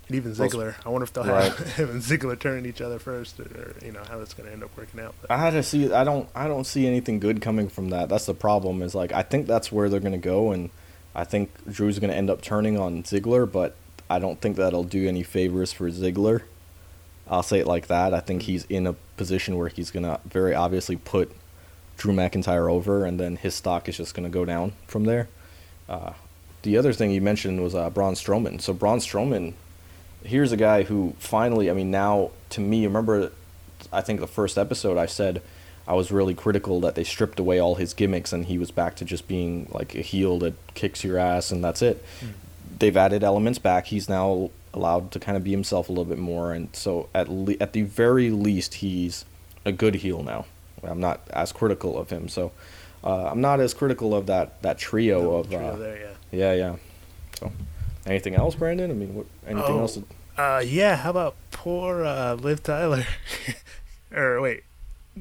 and 0.09 0.17
even 0.17 0.33
Ziggler, 0.33 0.75
I 0.87 0.89
wonder 0.89 1.05
if 1.05 1.13
they'll 1.13 1.25
right. 1.25 1.53
have 1.53 1.77
him 1.77 1.91
and 1.91 2.03
Ziggler 2.03 2.39
turning 2.39 2.65
each 2.65 2.81
other 2.81 2.99
first, 2.99 3.39
or, 3.39 3.45
or 3.45 3.75
you 3.85 3.93
know 3.93 4.03
how 4.09 4.19
that's 4.19 4.35
gonna 4.35 4.51
end 4.51 4.65
up 4.65 4.71
working 4.77 5.01
out. 5.01 5.15
But 5.21 5.31
I 5.31 5.37
had 5.37 5.51
to 5.51 5.63
see. 5.63 5.93
I 5.93 6.03
don't. 6.03 6.29
I 6.35 6.49
don't 6.49 6.65
see 6.65 6.87
anything 6.87 7.21
good 7.21 7.41
coming 7.41 7.69
from 7.69 7.91
that. 7.91 8.09
That's 8.09 8.27
the 8.27 8.35
problem. 8.35 8.83
Is 8.83 8.95
like 8.95 9.13
I 9.13 9.23
think 9.23 9.47
that's 9.47 9.71
where 9.71 9.89
they're 9.89 10.01
gonna 10.01 10.19
go, 10.19 10.51
and 10.51 10.71
I 11.15 11.25
think 11.25 11.51
Drew's 11.71 11.99
gonna 11.99 12.15
end 12.15 12.31
up 12.31 12.41
turning 12.41 12.79
on 12.79 13.03
Ziggler, 13.03 13.51
but 13.51 13.77
I 14.11 14.19
don't 14.19 14.41
think 14.41 14.57
that'll 14.57 14.85
do 14.85 15.07
any 15.09 15.23
favors 15.23 15.73
for 15.73 15.91
Ziggler. 15.91 16.43
I'll 17.29 17.43
say 17.43 17.59
it 17.61 17.67
like 17.67 17.89
that. 17.89 18.15
I 18.15 18.21
think 18.21 18.43
he's 18.43 18.65
in 18.67 18.87
a 18.87 18.95
position 19.17 19.57
where 19.59 19.69
he's 19.69 19.91
gonna 19.91 20.21
very 20.25 20.55
obviously 20.55 20.97
put 20.97 21.31
Drew 21.97 22.15
McIntyre 22.15 22.71
over, 22.71 23.05
and 23.05 23.21
then 23.21 23.37
his 23.37 23.55
stock 23.55 23.89
is 23.89 23.97
just 23.97 24.15
gonna 24.15 24.31
go 24.31 24.45
down 24.45 24.73
from 24.87 25.05
there. 25.05 25.29
Uh, 25.89 26.13
the 26.63 26.77
other 26.77 26.93
thing 26.93 27.11
you 27.11 27.21
mentioned 27.21 27.63
was 27.63 27.75
uh, 27.75 27.91
Braun 27.91 28.15
Strowman. 28.15 28.61
So 28.61 28.73
Braun 28.73 28.99
Strowman, 28.99 29.55
here's 30.25 30.53
a 30.53 30.57
guy 30.57 30.83
who 30.83 31.15
finally, 31.19 31.71
I 31.71 31.75
mean, 31.75 31.91
now 31.91 32.31
to 32.51 32.61
me, 32.61 32.85
remember, 32.87 33.33
I 33.93 34.01
think 34.01 34.21
the 34.21 34.27
first 34.27 34.59
episode 34.59 34.97
I 34.97 35.07
said 35.07 35.43
I 35.87 35.95
was 35.95 36.11
really 36.11 36.35
critical 36.35 36.81
that 36.81 36.95
they 36.95 37.05
stripped 37.05 37.39
away 37.41 37.59
all 37.59 37.77
his 37.77 37.95
gimmicks 37.95 38.33
and 38.33 38.45
he 38.45 38.59
was 38.59 38.71
back 38.71 38.97
to 38.97 39.05
just 39.05 39.27
being 39.29 39.69
like 39.73 39.95
a 39.95 40.03
heel 40.03 40.39
that 40.41 40.55
kicks 40.75 41.03
your 41.05 41.17
ass 41.19 41.51
and 41.51 41.65
that's 41.65 41.81
it. 41.81 42.05
They've 42.79 42.97
added 42.97 43.25
elements 43.25 43.59
back. 43.59 43.87
He's 43.87 44.09
now 44.09 44.51
allowed 44.75 45.11
to 45.13 45.21
kind 45.21 45.37
of 45.37 45.45
be 45.45 45.51
himself 45.51 45.89
a 45.89 45.93
little 45.93 46.05
bit 46.05 46.19
more, 46.19 46.53
and 46.53 46.69
so 46.75 47.09
at 47.15 47.29
le- 47.29 47.57
at 47.61 47.73
the 47.73 47.83
very 47.83 48.31
least, 48.31 48.75
he's 48.75 49.25
a 49.65 49.73
good 49.73 49.97
heel 49.97 50.23
now. 50.23 50.45
I'm 50.85 51.01
not 51.01 51.21
as 51.31 51.51
critical 51.53 51.99
of 51.99 52.11
him, 52.11 52.29
so 52.29 52.53
uh, 53.03 53.27
I'm 53.31 53.41
not 53.41 53.59
as 53.61 53.75
critical 53.75 54.15
of 54.15 54.27
that 54.27 54.63
that 54.63 54.79
trio 54.79 55.37
of 55.37 55.49
trio 55.49 55.61
uh, 55.73 55.77
there, 55.77 55.99
yeah. 55.99 56.13
yeah, 56.31 56.53
yeah. 56.55 56.77
So, 57.41 57.53
anything 58.07 58.35
else, 58.35 58.55
Brandon? 58.55 58.91
I 58.91 58.95
mean, 58.95 59.15
what, 59.15 59.27
anything 59.47 59.73
Oh. 59.75 59.81
else? 59.81 59.95
that- 59.97 60.05
Uh, 60.39 60.61
yeah. 60.65 60.95
How 60.97 61.11
about 61.11 61.35
poor 61.51 62.05
uh, 62.05 62.35
Liv 62.35 62.63
Tyler? 62.63 63.05
or 64.15 64.41
wait, 64.41 64.63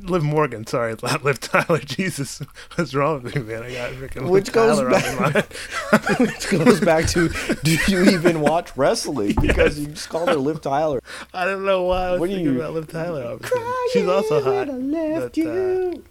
Liv 0.03 0.23
Morgan. 0.23 0.65
Sorry, 0.67 0.95
not 1.03 1.23
Liv 1.25 1.39
Tyler. 1.39 1.79
Jesus, 1.79 2.41
what's 2.75 2.93
wrong 2.93 3.23
with 3.23 3.35
me, 3.35 3.41
man? 3.43 3.63
I 3.63 3.73
got 3.73 3.91
freaking 3.93 4.21
Liv 4.23 4.29
Which 4.29 4.51
goes 4.51 4.77
Tyler 4.77 4.93
on 4.95 5.15
my 5.15 5.19
mind. 5.31 5.45
Which 6.19 6.49
goes 6.49 6.79
back 6.81 7.07
to, 7.09 7.29
do 7.63 7.77
you 7.87 8.03
even 8.05 8.41
watch 8.41 8.75
wrestling? 8.77 9.35
Because 9.41 9.79
you 9.79 9.87
just 9.87 10.09
called 10.09 10.29
her 10.29 10.35
Liv 10.35 10.61
Tyler. 10.61 11.01
I 11.33 11.45
don't 11.45 11.65
know 11.65 11.83
why 11.83 12.07
I 12.07 12.11
was 12.11 12.19
What 12.19 12.27
do 12.29 12.35
thinking 12.35 12.53
you- 12.55 12.59
about 12.61 12.73
Liv 12.73 12.87
Tyler. 12.87 13.23
all 13.23 13.33
of 13.33 13.41
a 13.43 13.47
sudden. 13.47 13.73
She's 13.93 14.07
also 14.07 14.41
hot. 14.43 14.67
but, 14.67 15.37
uh, 15.37 16.09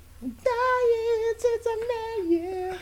yeah. 2.28 2.76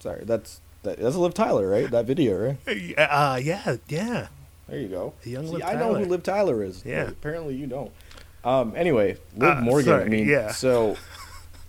Sorry, 0.00 0.24
that's 0.24 0.60
that, 0.82 0.98
that's 0.98 1.16
Liv 1.16 1.34
Tyler, 1.34 1.68
right? 1.68 1.90
That 1.90 2.06
video, 2.06 2.36
right? 2.66 2.98
uh, 2.98 3.38
yeah, 3.42 3.76
yeah. 3.88 4.28
There 4.68 4.80
you 4.80 4.88
go. 4.88 5.14
The 5.22 5.30
young 5.30 5.46
See, 5.46 5.52
Liv 5.54 5.62
I 5.64 5.74
know 5.74 5.94
who 5.94 6.04
Liv 6.04 6.22
Tyler 6.22 6.62
is. 6.62 6.82
Yeah. 6.84 7.08
apparently 7.08 7.54
you 7.54 7.66
don't. 7.66 7.92
Um. 8.44 8.72
Anyway, 8.76 9.16
Liv 9.36 9.58
Uh, 9.58 9.60
Morgan. 9.60 9.92
I 10.00 10.04
mean, 10.04 10.28
yeah. 10.28 10.50
so 10.52 10.96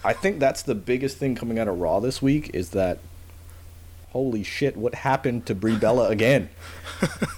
I 0.04 0.14
think 0.14 0.40
that's 0.40 0.64
the 0.64 0.76
biggest 0.76 1.18
thing 1.18 1.36
coming 1.36 1.60
out 1.60 1.68
of 1.68 1.80
Raw 1.80 2.00
this 2.00 2.22
week 2.22 2.52
is 2.54 2.70
that. 2.72 3.00
Holy 4.12 4.44
shit! 4.44 4.78
What 4.78 4.94
happened 4.94 5.48
to 5.48 5.56
Brie 5.56 5.76
Bella 5.76 6.10
again? 6.10 6.50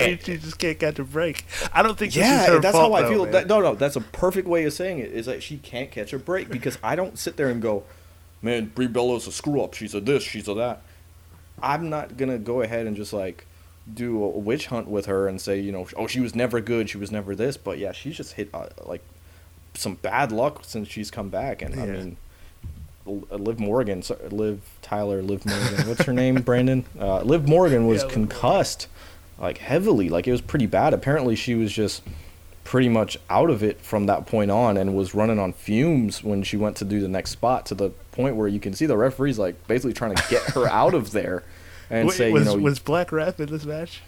She 0.00 0.16
just 0.38 0.58
can't 0.58 0.78
catch 0.78 0.98
a 0.98 1.04
break. 1.04 1.44
I 1.72 1.82
don't 1.82 1.98
think 1.98 2.14
this 2.14 2.24
is 2.24 2.30
Yeah, 2.48 2.58
that's 2.58 2.74
fault, 2.76 2.92
how 2.92 2.98
I 2.98 3.02
though, 3.02 3.08
feel. 3.10 3.26
That, 3.26 3.46
no, 3.46 3.60
no, 3.60 3.74
that's 3.74 3.94
a 3.94 4.00
perfect 4.00 4.48
way 4.48 4.64
of 4.64 4.72
saying 4.72 5.00
it. 5.00 5.12
Is 5.12 5.26
that 5.26 5.42
she 5.42 5.58
can't 5.58 5.90
catch 5.90 6.12
a 6.14 6.18
break 6.18 6.48
because 6.48 6.78
I 6.82 6.96
don't 6.96 7.18
sit 7.18 7.36
there 7.36 7.48
and 7.50 7.60
go, 7.60 7.84
"Man, 8.40 8.72
Brie 8.74 8.86
Bella's 8.86 9.26
a 9.26 9.32
screw 9.32 9.60
up. 9.60 9.74
She's 9.74 9.94
a 9.94 10.00
this, 10.00 10.22
she's 10.22 10.48
a 10.48 10.54
that." 10.54 10.80
I'm 11.62 11.90
not 11.90 12.16
gonna 12.16 12.38
go 12.38 12.62
ahead 12.62 12.86
and 12.86 12.96
just 12.96 13.12
like 13.12 13.46
do 13.92 14.22
a 14.22 14.28
witch 14.28 14.66
hunt 14.68 14.88
with 14.88 15.06
her 15.06 15.28
and 15.28 15.40
say, 15.40 15.60
you 15.60 15.70
know, 15.72 15.86
oh, 15.96 16.06
she 16.06 16.20
was 16.20 16.34
never 16.34 16.60
good, 16.60 16.88
she 16.88 16.98
was 16.98 17.10
never 17.12 17.34
this. 17.34 17.56
But 17.56 17.78
yeah, 17.78 17.92
she's 17.92 18.16
just 18.16 18.34
hit 18.34 18.48
uh, 18.54 18.68
like 18.84 19.02
some 19.74 19.96
bad 19.96 20.32
luck 20.32 20.60
since 20.62 20.88
she's 20.88 21.10
come 21.10 21.28
back. 21.28 21.60
And 21.62 21.78
I 21.78 21.86
mean, 21.86 22.16
uh, 23.06 23.36
Liv 23.36 23.58
Morgan, 23.60 24.02
so, 24.02 24.18
Liv 24.30 24.60
Tyler, 24.82 25.22
Liv 25.22 25.44
Morgan. 25.44 25.88
What's 25.88 26.04
her 26.04 26.12
name, 26.12 26.36
Brandon? 26.42 26.84
Uh, 26.98 27.20
Liv 27.20 27.46
Morgan 27.48 27.86
was 27.86 28.02
Yeah, 28.02 28.08
Liv 28.08 28.16
Morgan. 28.16 28.28
concussed 28.28 28.88
like 29.38 29.58
heavily. 29.58 30.08
Like 30.08 30.26
it 30.26 30.32
was 30.32 30.40
pretty 30.40 30.66
bad. 30.66 30.94
Apparently, 30.94 31.36
she 31.36 31.54
was 31.54 31.72
just 31.72 32.02
pretty 32.62 32.88
much 32.88 33.18
out 33.28 33.50
of 33.50 33.62
it 33.62 33.78
from 33.82 34.06
that 34.06 34.24
point 34.26 34.50
on 34.50 34.78
and 34.78 34.96
was 34.96 35.14
running 35.14 35.38
on 35.38 35.52
fumes 35.52 36.24
when 36.24 36.42
she 36.42 36.56
went 36.56 36.74
to 36.76 36.84
do 36.84 36.98
the 36.98 37.08
next 37.08 37.30
spot 37.30 37.66
to 37.66 37.74
the 37.74 37.90
point 38.12 38.36
where 38.36 38.48
you 38.48 38.58
can 38.58 38.72
see 38.72 38.86
the 38.86 38.96
referees 38.96 39.38
like 39.38 39.66
basically 39.68 39.92
trying 39.92 40.14
to 40.14 40.24
get 40.30 40.42
her 40.44 40.66
out 40.68 40.94
of 40.94 41.10
there 41.12 41.42
and 41.90 42.08
Wait, 42.08 42.16
say, 42.16 42.30
was, 42.32 42.46
you 42.46 42.56
know, 42.56 42.62
was 42.62 42.78
Black 42.78 43.12
Ref 43.12 43.38
in 43.40 43.46
this 43.50 43.64
match? 43.64 44.00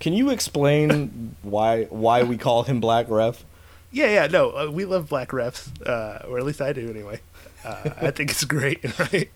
can 0.00 0.12
you 0.12 0.28
explain 0.30 1.34
why 1.42 1.84
why 1.84 2.22
we 2.22 2.36
call 2.36 2.64
him 2.64 2.80
Black 2.80 3.08
Ref? 3.08 3.44
Yeah, 3.90 4.06
yeah, 4.08 4.26
no, 4.26 4.50
uh, 4.50 4.70
we 4.70 4.84
love 4.84 5.08
black 5.08 5.28
refs, 5.28 5.70
uh, 5.88 6.26
or 6.28 6.36
at 6.38 6.44
least 6.44 6.60
I 6.60 6.72
do 6.72 6.90
anyway. 6.90 7.20
Uh, 7.64 7.90
I 8.02 8.10
think 8.10 8.30
it's 8.32 8.44
great, 8.44 8.82
right? 8.98 9.30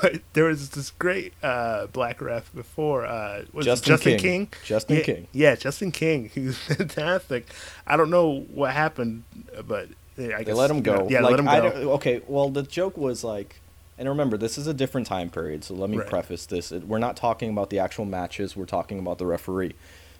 But 0.00 0.22
there 0.32 0.44
was 0.44 0.70
this 0.70 0.90
great 0.92 1.32
uh, 1.42 1.86
black 1.88 2.20
ref 2.20 2.54
before. 2.54 3.04
Uh, 3.04 3.42
was 3.52 3.66
Justin 3.66 3.88
Justin 3.88 4.12
King. 4.12 4.46
King? 4.46 4.48
Justin 4.64 4.96
yeah, 4.96 5.02
King. 5.02 5.26
Yeah, 5.32 5.54
Justin 5.56 5.90
King. 5.92 6.28
He 6.34 6.46
was 6.46 6.56
fantastic. 6.56 7.48
I 7.86 7.96
don't 7.96 8.10
know 8.10 8.42
what 8.54 8.72
happened, 8.72 9.24
but 9.66 9.88
I 10.16 10.22
They 10.22 10.44
guess 10.44 10.56
let 10.56 10.70
him 10.70 10.82
go. 10.82 11.08
yeah, 11.10 11.20
like, 11.20 11.32
let 11.32 11.40
him 11.40 11.46
go. 11.46 11.92
okay, 11.94 12.22
well, 12.28 12.48
the 12.48 12.62
joke 12.62 12.96
was 12.96 13.24
like, 13.24 13.60
and 14.00 14.08
remember, 14.08 14.38
this 14.38 14.56
is 14.56 14.66
a 14.66 14.72
different 14.72 15.06
time 15.06 15.28
period, 15.28 15.62
so 15.62 15.74
let 15.74 15.90
me 15.90 15.98
Right. 15.98 16.06
preface 16.08 16.46
this. 16.46 16.72
We're 16.72 16.98
not 16.98 17.16
talking 17.16 17.50
about 17.50 17.68
the 17.68 17.78
actual 17.78 18.06
matches, 18.06 18.56
we're 18.56 18.64
talking 18.64 18.98
about 18.98 19.18
the 19.18 19.26
referee. 19.26 19.74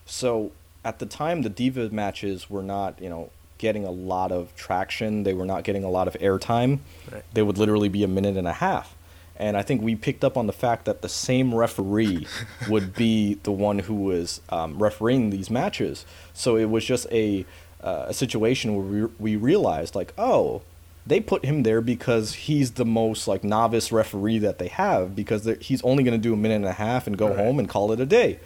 So, 0.04 0.52
at 0.84 0.98
the 0.98 1.06
time, 1.06 1.42
the 1.42 1.48
Diva 1.48 1.88
matches 1.88 2.50
were 2.50 2.62
not, 2.62 3.00
you 3.00 3.08
know, 3.08 3.30
getting 3.56 3.84
a 3.86 3.90
lot 3.90 4.32
of 4.32 4.54
traction, 4.54 5.22
they 5.22 5.32
were 5.32 5.46
not 5.46 5.64
getting 5.64 5.82
a 5.82 5.90
lot 5.90 6.06
of 6.08 6.14
airtime. 6.14 6.80
Right. 7.10 7.22
They 7.32 7.42
would 7.42 7.56
literally 7.58 7.88
be 7.88 8.04
a 8.04 8.08
minute 8.08 8.36
and 8.36 8.46
a 8.46 8.52
half. 8.52 8.94
And 9.36 9.56
I 9.56 9.62
think 9.62 9.80
we 9.80 9.94
picked 9.96 10.24
up 10.24 10.36
on 10.36 10.46
the 10.46 10.52
fact 10.52 10.84
that 10.84 11.00
the 11.00 11.08
same 11.08 11.54
referee 11.54 12.26
would 12.68 12.94
be 12.94 13.34
the 13.42 13.52
one 13.52 13.78
who 13.80 13.94
was 13.94 14.42
um, 14.50 14.78
refereeing 14.78 15.30
these 15.30 15.48
matches. 15.48 16.04
So 16.34 16.56
it 16.56 16.66
was 16.70 16.84
just 16.84 17.06
a, 17.10 17.46
uh, 17.82 18.06
a 18.08 18.14
situation 18.14 18.74
where 18.76 18.84
we, 18.84 19.12
we 19.18 19.36
realized, 19.36 19.94
like, 19.94 20.12
oh, 20.18 20.60
they 21.06 21.20
put 21.20 21.44
him 21.44 21.62
there 21.62 21.80
because 21.80 22.34
he's 22.34 22.72
the 22.72 22.84
most 22.84 23.26
like 23.26 23.42
novice 23.42 23.90
referee 23.90 24.38
that 24.38 24.58
they 24.58 24.68
have 24.68 25.16
because 25.16 25.48
he's 25.60 25.82
only 25.82 26.04
going 26.04 26.12
to 26.20 26.22
do 26.22 26.32
a 26.32 26.36
minute 26.36 26.56
and 26.56 26.64
a 26.66 26.72
half 26.72 27.06
and 27.06 27.16
go 27.16 27.28
Right. 27.28 27.38
home 27.38 27.58
and 27.58 27.68
call 27.68 27.92
it 27.92 28.00
a 28.00 28.06
day. 28.06 28.38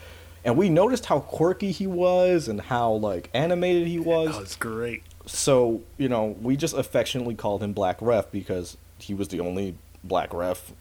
And 0.44 0.56
we 0.56 0.68
noticed 0.68 1.06
how 1.06 1.20
quirky 1.20 1.72
he 1.72 1.86
was 1.86 2.48
and 2.48 2.60
how 2.60 2.92
like 2.92 3.30
animated 3.34 3.88
he 3.88 3.98
was 3.98 4.36
Oh, 4.36 4.40
it's 4.40 4.56
great. 4.56 5.02
so 5.26 5.80
you 5.98 6.08
know 6.08 6.36
we 6.42 6.56
just 6.56 6.76
affectionately 6.76 7.34
called 7.34 7.62
him 7.62 7.72
black 7.72 7.96
ref 8.00 8.30
because 8.30 8.76
he 8.98 9.14
was 9.14 9.28
the 9.28 9.40
only 9.40 9.76
black 10.04 10.32
ref 10.34 10.72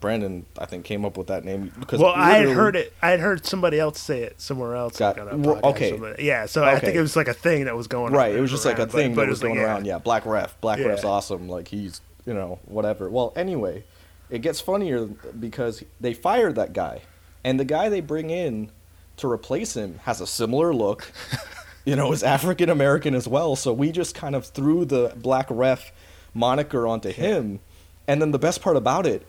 brandon 0.00 0.44
i 0.58 0.64
think 0.66 0.84
came 0.84 1.04
up 1.04 1.16
with 1.16 1.26
that 1.28 1.44
name 1.44 1.72
because 1.80 2.00
Well, 2.00 2.12
I 2.14 2.38
had 2.38 2.48
heard 2.48 2.76
it. 2.76 2.92
I 3.02 3.10
had 3.10 3.20
heard 3.20 3.44
somebody 3.46 3.78
else 3.78 4.00
say 4.00 4.22
it 4.22 4.40
somewhere 4.40 4.74
else. 4.76 4.98
Got- 4.98 5.16
like 5.18 5.26
on 5.32 5.32
a 5.32 5.48
well, 5.48 5.60
okay. 5.64 6.14
Yeah, 6.18 6.46
so 6.46 6.64
I 6.64 6.78
think 6.78 6.94
it 6.96 7.00
was 7.00 7.16
like 7.16 7.28
a 7.28 7.34
thing 7.34 7.64
that 7.66 7.76
was 7.76 7.86
going 7.86 8.12
on. 8.12 8.18
right 8.18 8.34
it 8.34 8.40
was 8.40 8.50
just 8.50 8.64
like 8.64 8.78
a 8.78 8.86
thing 8.86 9.14
but 9.14 9.22
that 9.22 9.26
it 9.28 9.30
was 9.30 9.42
like, 9.42 9.52
going 9.54 9.64
around 9.64 9.86
yeah 9.86 9.98
black 9.98 10.26
ref 10.26 10.60
black 10.60 10.78
Yeah. 10.78 10.86
ref's 10.86 11.04
awesome 11.04 11.48
like 11.48 11.68
he's 11.68 12.00
you 12.26 12.34
know 12.34 12.58
whatever 12.64 13.08
well 13.10 13.32
anyway 13.36 13.84
it 14.30 14.40
gets 14.40 14.60
funnier 14.60 15.06
because 15.06 15.84
they 16.00 16.14
fired 16.14 16.54
that 16.56 16.72
guy 16.72 17.02
and 17.44 17.60
the 17.60 17.64
guy 17.64 17.88
they 17.88 18.00
bring 18.00 18.30
in 18.30 18.70
to 19.18 19.30
replace 19.30 19.76
him 19.76 20.00
has 20.04 20.20
a 20.20 20.26
similar 20.26 20.74
look 20.74 21.12
you 21.84 21.94
know 21.94 22.10
is 22.12 22.22
african 22.22 22.68
american 22.70 23.14
as 23.14 23.28
well 23.28 23.54
so 23.56 23.72
we 23.72 23.92
just 23.92 24.14
kind 24.14 24.34
of 24.34 24.46
threw 24.46 24.84
the 24.86 25.12
black 25.16 25.46
ref 25.50 25.92
moniker 26.32 26.86
onto 26.86 27.10
him 27.10 27.60
and 28.08 28.20
then 28.20 28.32
the 28.32 28.38
best 28.38 28.60
part 28.62 28.76
about 28.76 29.06
it 29.06 29.26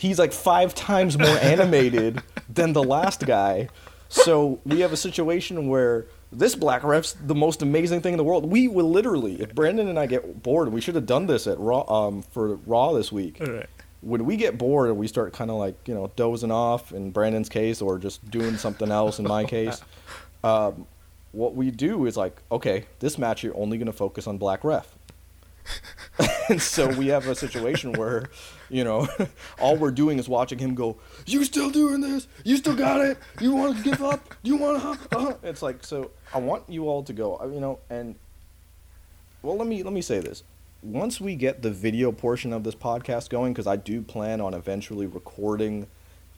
he's 0.00 0.18
like 0.18 0.32
five 0.32 0.74
times 0.74 1.18
more 1.18 1.28
animated 1.42 2.22
than 2.48 2.72
the 2.72 2.82
last 2.82 3.26
guy. 3.26 3.68
So 4.08 4.58
we 4.64 4.80
have 4.80 4.92
a 4.94 4.96
situation 4.96 5.68
where 5.68 6.06
this 6.32 6.54
black 6.54 6.82
ref's 6.82 7.12
the 7.12 7.34
most 7.34 7.60
amazing 7.60 8.00
thing 8.00 8.14
in 8.14 8.16
the 8.16 8.24
world. 8.24 8.50
We 8.50 8.66
will 8.66 8.90
literally, 8.90 9.42
if 9.42 9.54
Brandon 9.54 9.88
and 9.88 9.98
I 9.98 10.06
get 10.06 10.42
bored, 10.42 10.72
we 10.72 10.80
should 10.80 10.94
have 10.94 11.04
done 11.04 11.26
this 11.26 11.46
at 11.46 11.58
Raw 11.58 11.82
um, 11.82 12.22
for 12.22 12.56
Raw 12.66 12.92
this 12.92 13.12
week. 13.12 13.38
All 13.40 13.52
right. 13.52 13.66
When 14.00 14.24
we 14.24 14.38
get 14.38 14.56
bored 14.56 14.88
and 14.88 14.98
we 14.98 15.06
start 15.06 15.34
kind 15.34 15.50
of 15.50 15.58
like 15.58 15.76
you 15.86 15.94
know 15.94 16.10
dozing 16.16 16.50
off 16.50 16.92
in 16.92 17.10
Brandon's 17.10 17.50
case 17.50 17.82
or 17.82 17.98
just 17.98 18.28
doing 18.30 18.56
something 18.56 18.90
else 18.90 19.18
in 19.18 19.26
my 19.28 19.44
case, 19.44 19.82
um, 20.44 20.86
what 21.32 21.54
we 21.54 21.70
do 21.70 22.06
is 22.06 22.16
like, 22.16 22.40
okay, 22.50 22.86
this 23.00 23.18
match 23.18 23.44
you're 23.44 23.56
only 23.56 23.76
going 23.76 23.86
to 23.86 23.92
focus 23.92 24.26
on 24.26 24.38
black 24.38 24.64
ref. 24.64 24.96
and 26.48 26.60
so 26.60 26.88
we 26.88 27.08
have 27.08 27.28
a 27.28 27.34
situation 27.34 27.92
where, 27.92 28.30
you 28.70 28.84
know, 28.84 29.08
all 29.60 29.76
we're 29.76 29.90
doing 29.90 30.18
is 30.18 30.28
watching 30.28 30.58
him 30.58 30.74
go, 30.74 30.96
"You 31.26 31.44
still 31.44 31.70
doing 31.70 32.00
this? 32.00 32.26
You 32.44 32.56
still 32.56 32.76
got 32.76 33.00
it? 33.04 33.18
You 33.40 33.54
want 33.54 33.76
to 33.78 33.82
give 33.82 34.02
up? 34.02 34.34
You 34.42 34.56
want 34.56 34.80
to?" 34.82 35.16
Uh-huh. 35.16 35.34
It's 35.42 35.62
like 35.62 35.84
so. 35.84 36.10
I 36.32 36.38
want 36.38 36.62
you 36.68 36.88
all 36.88 37.02
to 37.02 37.12
go. 37.12 37.36
uh, 37.40 37.48
You 37.48 37.60
know, 37.60 37.78
and 37.90 38.14
well, 39.42 39.56
let 39.56 39.66
me 39.66 39.82
let 39.82 39.92
me 39.92 40.02
say 40.02 40.20
this. 40.20 40.42
Once 40.82 41.20
we 41.20 41.34
get 41.34 41.60
the 41.62 41.70
video 41.70 42.10
portion 42.12 42.52
of 42.52 42.64
this 42.64 42.74
podcast 42.74 43.28
going, 43.28 43.52
because 43.52 43.66
I 43.66 43.76
do 43.76 44.00
plan 44.00 44.40
on 44.40 44.54
eventually 44.54 45.06
recording 45.06 45.86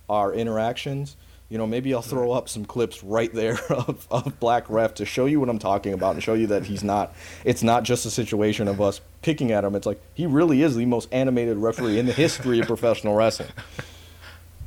our 0.08 0.32
interactions. 0.34 1.16
You 1.52 1.58
know, 1.58 1.66
maybe 1.66 1.92
I'll 1.92 2.00
throw 2.00 2.32
up 2.32 2.48
some 2.48 2.64
clips 2.64 3.04
right 3.04 3.30
there 3.30 3.58
of, 3.70 4.06
of 4.10 4.40
Black 4.40 4.70
Ref 4.70 4.94
to 4.94 5.04
show 5.04 5.26
you 5.26 5.38
what 5.38 5.50
I'm 5.50 5.58
talking 5.58 5.92
about 5.92 6.14
and 6.14 6.22
show 6.22 6.32
you 6.32 6.46
that 6.46 6.64
he's 6.64 6.82
not. 6.82 7.14
It's 7.44 7.62
not 7.62 7.82
just 7.82 8.06
a 8.06 8.10
situation 8.10 8.68
of 8.68 8.80
us 8.80 9.02
picking 9.20 9.52
at 9.52 9.62
him. 9.62 9.74
It's 9.74 9.84
like 9.84 10.00
he 10.14 10.24
really 10.24 10.62
is 10.62 10.76
the 10.76 10.86
most 10.86 11.10
animated 11.12 11.58
referee 11.58 11.98
in 11.98 12.06
the 12.06 12.14
history 12.14 12.60
of 12.60 12.68
professional 12.68 13.14
wrestling. 13.14 13.50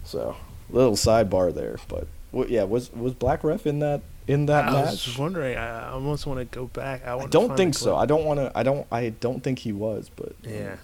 So, 0.04 0.36
little 0.70 0.94
sidebar 0.94 1.52
there, 1.56 1.80
but 1.88 2.08
well, 2.32 2.48
yeah, 2.48 2.66
was 2.66 2.94
was 2.94 3.16
Black 3.16 3.44
Ref 3.44 3.66
in 3.66 3.80
that 3.80 4.02
in 4.28 4.46
that 4.46 4.66
I 4.66 4.72
match? 4.72 4.88
I 4.88 4.92
was 4.92 5.18
wondering. 5.18 5.58
I 5.58 5.90
almost 5.90 6.28
want 6.28 6.38
to 6.38 6.46
go 6.46 6.68
back. 6.68 7.04
I, 7.08 7.18
I 7.18 7.26
don't 7.26 7.58
think 7.58 7.74
so. 7.74 7.96
I 7.96 8.06
don't 8.06 8.26
want 8.26 8.40
to. 8.40 8.52
I 8.54 8.62
don't. 8.62 8.86
I 8.92 9.10
don't 9.10 9.42
think 9.42 9.58
he 9.58 9.72
was. 9.72 10.12
But 10.16 10.34
Yeah. 10.44 10.76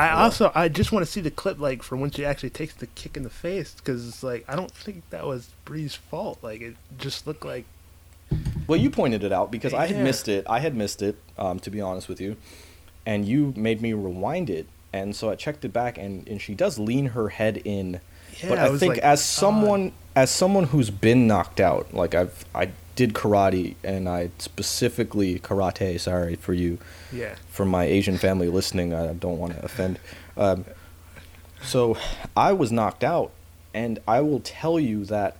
I 0.00 0.06
Yeah. 0.06 0.22
also 0.24 0.52
I 0.54 0.68
just 0.68 0.92
want 0.92 1.04
to 1.04 1.10
see 1.10 1.20
the 1.20 1.30
clip 1.30 1.58
like 1.58 1.82
from 1.82 2.00
when 2.00 2.10
she 2.10 2.24
actually 2.24 2.50
takes 2.50 2.74
the 2.74 2.86
kick 2.88 3.16
in 3.16 3.22
the 3.22 3.30
face 3.30 3.74
because 3.76 4.06
it's 4.08 4.22
like 4.22 4.44
I 4.48 4.56
don't 4.56 4.70
think 4.70 5.08
that 5.10 5.26
was 5.26 5.50
Brie's 5.64 5.94
fault. 5.94 6.38
Like 6.42 6.60
it 6.60 6.76
just 6.98 7.26
looked 7.26 7.44
like 7.44 7.64
Well, 8.66 8.78
you 8.78 8.90
pointed 8.90 9.24
it 9.24 9.32
out 9.32 9.50
because 9.50 9.74
I 9.74 9.86
had 9.86 9.98
missed 10.02 10.28
it. 10.28 10.46
I 10.48 10.60
had 10.60 10.74
missed 10.76 11.02
it, 11.02 11.16
um, 11.38 11.58
to 11.60 11.70
be 11.70 11.80
honest 11.80 12.08
with 12.08 12.20
you, 12.20 12.36
and 13.04 13.26
you 13.26 13.52
made 13.56 13.82
me 13.82 13.92
rewind 13.92 14.48
it, 14.48 14.66
and 14.92 15.14
so 15.16 15.30
I 15.30 15.34
checked 15.34 15.64
it 15.64 15.72
back, 15.72 15.98
and, 15.98 16.26
and 16.28 16.40
she 16.40 16.54
does 16.54 16.78
lean 16.78 17.06
her 17.06 17.30
head 17.30 17.60
in. 17.64 18.00
but 18.42 18.58
Yeah, 18.58 18.64
I 18.66 18.78
think 18.78 18.94
like, 18.94 18.98
as 19.02 19.24
someone 19.24 19.92
as 20.14 20.30
someone 20.30 20.64
who's 20.64 20.90
been 20.90 21.26
knocked 21.26 21.60
out, 21.60 21.92
like 21.92 22.14
I've 22.14 22.44
I 22.54 22.70
did 22.96 23.14
karate, 23.14 23.76
and 23.82 24.08
I 24.08 24.30
specifically 24.38 25.38
karate. 25.38 25.98
Sorry 25.98 26.36
for 26.36 26.52
you, 26.52 26.78
yeah 27.12 27.34
for 27.48 27.64
my 27.64 27.84
Asian 27.84 28.18
family 28.18 28.48
listening. 28.48 28.94
I 28.94 29.12
don't 29.12 29.38
want 29.38 29.54
to 29.54 29.64
offend. 29.64 29.98
Um, 30.36 30.64
so 31.62 31.96
I 32.36 32.52
was 32.52 32.72
knocked 32.72 33.04
out, 33.04 33.32
and 33.74 33.98
I 34.08 34.20
will 34.20 34.40
tell 34.40 34.80
you 34.80 35.04
that 35.06 35.36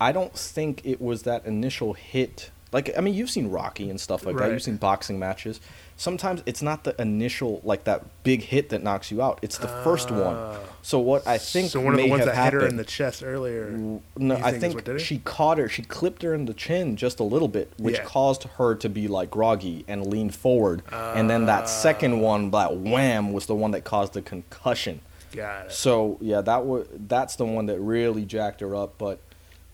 I 0.00 0.12
don't 0.12 0.36
think 0.36 0.80
it 0.84 1.00
was 1.00 1.22
that 1.22 1.46
initial 1.46 1.92
hit. 1.94 2.50
Like 2.72 2.90
I 2.96 3.00
mean, 3.00 3.14
you've 3.14 3.30
seen 3.30 3.50
Rocky 3.50 3.88
and 3.90 4.00
stuff 4.00 4.26
like 4.26 4.36
that. 4.36 4.50
You've 4.50 4.62
seen 4.62 4.76
boxing 4.76 5.18
matches. 5.18 5.60
Sometimes 5.96 6.42
it's 6.44 6.60
not 6.60 6.84
the 6.84 7.00
initial 7.00 7.60
like 7.64 7.84
that 7.84 8.04
big 8.24 8.42
hit 8.42 8.70
that 8.70 8.82
knocks 8.82 9.10
you 9.10 9.22
out. 9.22 9.38
It's 9.42 9.58
the 9.58 9.68
first 9.68 10.10
one. 10.10 10.36
Oh. 10.36 10.58
So 10.82 10.98
what 10.98 11.26
I 11.26 11.38
think 11.38 11.70
so 11.70 11.80
one 11.80 11.94
of 11.94 12.00
the 12.00 12.10
ones 12.10 12.24
that 12.24 12.34
hit 12.36 12.52
her 12.52 12.66
in 12.66 12.76
the 12.76 12.84
chest 12.84 13.22
earlier. 13.22 13.70
no, 14.16 14.34
I 14.36 14.50
think 14.50 14.60
think 14.60 14.74
what 14.74 14.84
did 14.84 14.96
it? 14.96 14.98
she 14.98 15.18
caught 15.18 15.58
her. 15.58 15.68
She 15.68 15.82
clipped 15.82 16.22
her 16.22 16.34
in 16.34 16.46
the 16.46 16.54
chin 16.54 16.96
just 16.96 17.20
a 17.20 17.24
little 17.24 17.48
bit, 17.48 17.72
which 17.78 17.98
Yeah. 17.98 18.04
caused 18.04 18.44
her 18.58 18.74
to 18.74 18.88
be 18.88 19.06
like 19.06 19.30
groggy 19.30 19.84
and 19.86 20.06
lean 20.06 20.30
forward. 20.30 20.82
and 20.92 21.30
then 21.30 21.46
that 21.46 21.68
second 21.68 22.14
ah. 22.14 22.18
one, 22.18 22.50
that 22.50 22.76
wham, 22.76 23.32
was 23.32 23.46
the 23.46 23.54
one 23.54 23.70
that 23.70 23.84
caused 23.84 24.14
the 24.14 24.22
concussion. 24.22 25.00
Got 25.32 25.66
it. 25.66 25.72
So 25.72 26.18
yeah, 26.20 26.40
that 26.40 26.64
was 26.64 26.86
that's 26.90 27.36
the 27.36 27.44
one 27.44 27.66
that 27.66 27.78
really 27.80 28.24
jacked 28.24 28.60
her 28.60 28.74
up. 28.74 28.98
But 28.98 29.20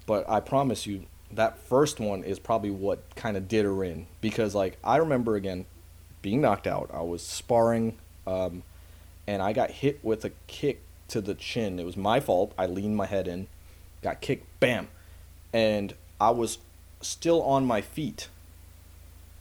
but 0.07 0.29
I 0.29 0.41
promise 0.41 0.87
you, 0.87 1.07
that 1.33 1.59
first 1.59 2.01
one 2.01 2.25
is 2.25 2.39
probably 2.39 2.71
what 2.71 3.15
kind 3.17 3.37
of 3.37 3.49
did 3.49 3.65
her 3.65 3.85
in 3.85 4.07
because 4.21 4.55
like 4.55 4.79
I 4.83 4.97
remember 4.97 5.37
again 5.37 5.67
being 6.23 6.41
knocked 6.41 6.67
out. 6.67 6.91
I 6.93 7.03
was 7.03 7.23
sparring, 7.25 7.97
um, 8.27 8.63
and 9.27 9.43
I 9.43 9.53
got 9.53 9.71
hit 9.71 10.01
with 10.03 10.25
a 10.25 10.31
kick 10.47 10.81
to 11.09 11.21
the 11.21 11.35
chin. 11.35 11.79
It 11.79 11.85
was 11.87 11.97
my 11.97 12.21
fault. 12.21 12.53
I 12.59 12.67
leaned 12.67 12.97
my 12.97 13.07
head 13.07 13.27
in, 13.29 13.47
got 14.03 14.21
kicked, 14.21 14.47
bam, 14.61 14.89
and 15.53 15.95
I 16.21 16.31
was 16.31 16.59
still 17.01 17.43
on 17.43 17.65
my 17.65 17.81
feet. 17.81 18.29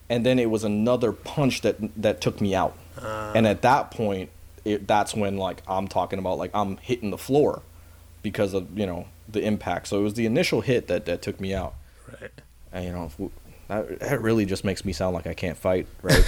And 0.09 0.25
then 0.25 0.39
it 0.39 0.49
was 0.49 0.63
another 0.63 1.11
punch 1.11 1.61
that 1.61 1.75
that 2.01 2.19
took 2.21 2.41
me 2.41 2.55
out. 2.55 2.75
Uh, 2.99 3.31
And 3.35 3.45
at 3.45 3.61
that 3.61 3.91
point, 3.91 4.29
it, 4.65 4.87
that's 4.87 5.13
when 5.13 5.37
like 5.37 5.61
I'm 5.67 5.87
talking 5.87 6.17
about 6.19 6.37
like 6.39 6.51
I'm 6.53 6.77
hitting 6.77 7.11
the 7.11 7.17
floor 7.17 7.61
because 8.23 8.53
of 8.55 8.77
you 8.77 8.87
know 8.87 9.05
the 9.27 9.41
impact. 9.45 9.87
So 9.87 9.99
it 9.99 10.03
was 10.03 10.15
the 10.15 10.25
initial 10.25 10.61
hit 10.61 10.87
that 10.87 11.05
that 11.05 11.21
took 11.21 11.39
me 11.39 11.53
out. 11.53 11.75
right. 12.19 12.31
And 12.73 12.85
you 12.85 12.91
know 12.91 13.11
that, 13.69 13.99
that 14.01 14.21
really 14.21 14.45
just 14.45 14.65
makes 14.65 14.83
me 14.83 14.91
sound 14.91 15.13
like 15.13 15.25
I 15.27 15.33
can't 15.33 15.57
fight, 15.57 15.87
right? 16.01 16.21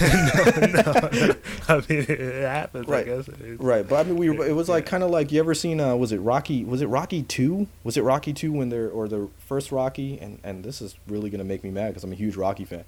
No, 0.72 1.34
I 1.68 1.76
mean, 1.88 2.06
it 2.08 2.42
happens. 2.42 2.88
Right. 2.88 3.00
I 3.00 3.04
guess. 3.16 3.28
It's- 3.28 3.58
right. 3.60 3.86
But 3.86 4.06
I 4.06 4.08
mean, 4.08 4.16
we 4.16 4.28
it 4.48 4.54
was 4.54 4.68
like 4.68 4.84
Yeah. 4.84 4.90
kind 4.90 5.02
of 5.02 5.10
like 5.10 5.30
you 5.32 5.40
ever 5.40 5.54
seen 5.54 5.80
uh 5.80 5.94
was 5.96 6.12
it 6.12 6.18
Rocky 6.18 6.64
was 6.64 6.80
it 6.82 6.86
Rocky 6.86 7.22
two 7.22 7.66
was 7.84 7.96
it 7.96 8.02
Rocky 8.02 8.32
two 8.32 8.52
when 8.52 8.68
they're 8.70 8.88
or 8.88 9.08
the 9.08 9.28
first 9.46 9.70
Rocky 9.72 10.18
and 10.20 10.38
and 10.42 10.64
this 10.64 10.80
is 10.80 10.96
really 11.08 11.30
gonna 11.30 11.44
make 11.44 11.62
me 11.62 11.70
mad 11.70 11.88
because 11.88 12.04
I'm 12.04 12.12
a 12.12 12.16
huge 12.16 12.36
Rocky 12.36 12.64
fan. 12.64 12.84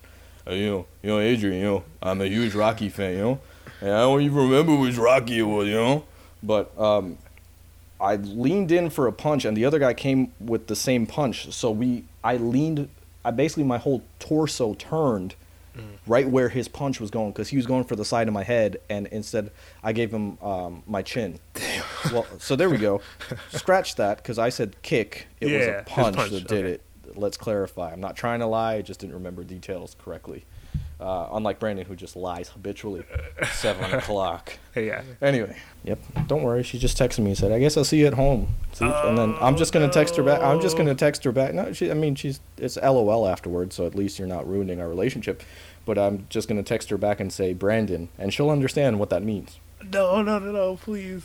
Uh, 0.47 0.53
you 0.53 0.67
know, 0.71 0.87
you 1.03 1.11
know, 1.11 1.19
Adrian, 1.21 1.59
you 1.59 1.64
know, 1.64 1.85
I'm 2.03 2.21
a 2.21 2.27
huge 2.27 2.55
Rocky 2.55 2.88
fan, 2.90 3.12
you 3.14 3.19
know, 3.23 3.38
and 3.81 3.90
I 3.90 4.01
don't 4.01 4.21
even 4.23 4.37
remember 4.37 4.77
which 4.77 4.97
Rocky 4.97 5.38
it 5.38 5.43
was, 5.43 5.67
you 5.69 5.75
know, 5.75 6.05
but 6.43 6.79
um, 6.79 7.17
I 8.01 8.17
leaned 8.17 8.71
in 8.71 8.90
for 8.90 9.07
a 9.07 9.12
punch, 9.12 9.47
and 9.47 9.57
the 9.57 9.64
other 9.64 9.79
guy 9.79 9.95
came 9.95 10.33
with 10.38 10.67
the 10.67 10.77
same 10.77 11.07
punch. 11.07 11.51
So 11.55 11.71
we, 11.71 12.05
I 12.23 12.37
leaned, 12.37 12.90
I 13.25 13.31
basically 13.31 13.65
my 13.65 13.79
whole 13.79 14.03
torso 14.19 14.75
turned 14.75 15.35
right 16.07 16.29
where 16.29 16.49
his 16.51 16.69
punch 16.69 17.01
was 17.01 17.11
going 17.11 17.33
because 17.33 17.49
he 17.49 17.57
was 17.57 17.67
going 17.67 17.83
for 17.83 17.97
the 17.97 18.05
side 18.05 18.29
of 18.29 18.35
my 18.35 18.45
head, 18.45 18.77
and 18.89 19.07
instead 19.09 19.51
I 19.83 19.93
gave 19.93 20.13
him 20.13 20.39
um, 20.41 20.83
my 20.87 21.03
chin. 21.03 21.41
Well, 22.13 22.27
so 22.39 22.55
there 22.55 22.71
we 22.71 22.77
go. 22.77 23.01
Scratch 23.51 23.97
that 23.97 24.19
because 24.19 24.39
I 24.39 24.51
said 24.51 24.81
kick. 24.83 25.27
It 25.41 25.49
Yeah, 25.49 25.59
was 25.59 25.67
a 25.67 25.85
punch, 25.87 26.17
punch, 26.17 26.31
that 26.31 26.47
did 26.47 26.65
okay. 26.65 26.75
it. 26.75 27.17
Let's 27.17 27.37
clarify. 27.37 27.93
I'm 27.93 28.01
not 28.01 28.17
trying 28.17 28.41
to 28.41 28.47
lie. 28.47 28.75
I 28.75 28.83
just 28.83 29.01
didn't 29.01 29.15
remember 29.15 29.43
details 29.43 29.97
correctly. 29.99 30.45
Uh, 31.00 31.28
unlike 31.33 31.59
Brandon, 31.59 31.85
who 31.85 31.96
just 31.96 32.14
lies 32.14 32.48
habitually. 32.48 33.04
Seven 33.52 33.92
o'clock. 33.94 34.59
Yeah. 34.76 35.02
Anyway, 35.20 35.57
yep. 35.83 35.98
Don't 36.28 36.42
worry. 36.42 36.62
She 36.62 36.78
just 36.78 36.96
texted 36.96 37.18
me 37.18 37.30
and 37.30 37.38
said, 37.38 37.50
"I 37.52 37.59
guess 37.59 37.76
I'll 37.76 37.85
see 37.85 37.98
you 37.98 38.07
at 38.07 38.14
home." 38.14 38.54
See? 38.72 38.85
and 38.85 39.18
then 39.18 39.35
I'm 39.40 39.57
just 39.57 39.72
gonna 39.72 39.88
text 39.90 40.16
her 40.16 40.22
back. 40.22 40.40
I'm 40.40 40.61
just 40.61 40.76
gonna 40.76 40.94
text 40.94 41.24
her 41.24 41.33
back. 41.33 41.52
No, 41.52 41.72
she. 41.72 41.90
I 41.90 41.94
mean, 41.94 42.14
she's 42.14 42.40
it's 42.57 42.76
LOL 42.76 43.26
afterwards, 43.26 43.74
so 43.74 43.87
at 43.87 43.94
least 43.94 44.18
you're 44.18 44.28
not 44.28 44.48
ruining 44.48 44.80
our 44.80 44.88
relationship. 44.88 45.42
But 45.85 45.98
I'm 45.98 46.26
just 46.30 46.48
gonna 46.48 46.62
text 46.62 46.90
her 46.90 46.96
back 46.96 47.18
and 47.20 47.33
say 47.33 47.52
Brandon, 47.54 48.09
and 48.16 48.33
she'll 48.33 48.50
understand 48.50 48.98
what 49.00 49.11
that 49.11 49.22
means. 49.22 49.59
No, 49.92 50.22
no, 50.22 50.38
no, 50.38 50.52
no, 50.52 50.76
please. 50.76 51.24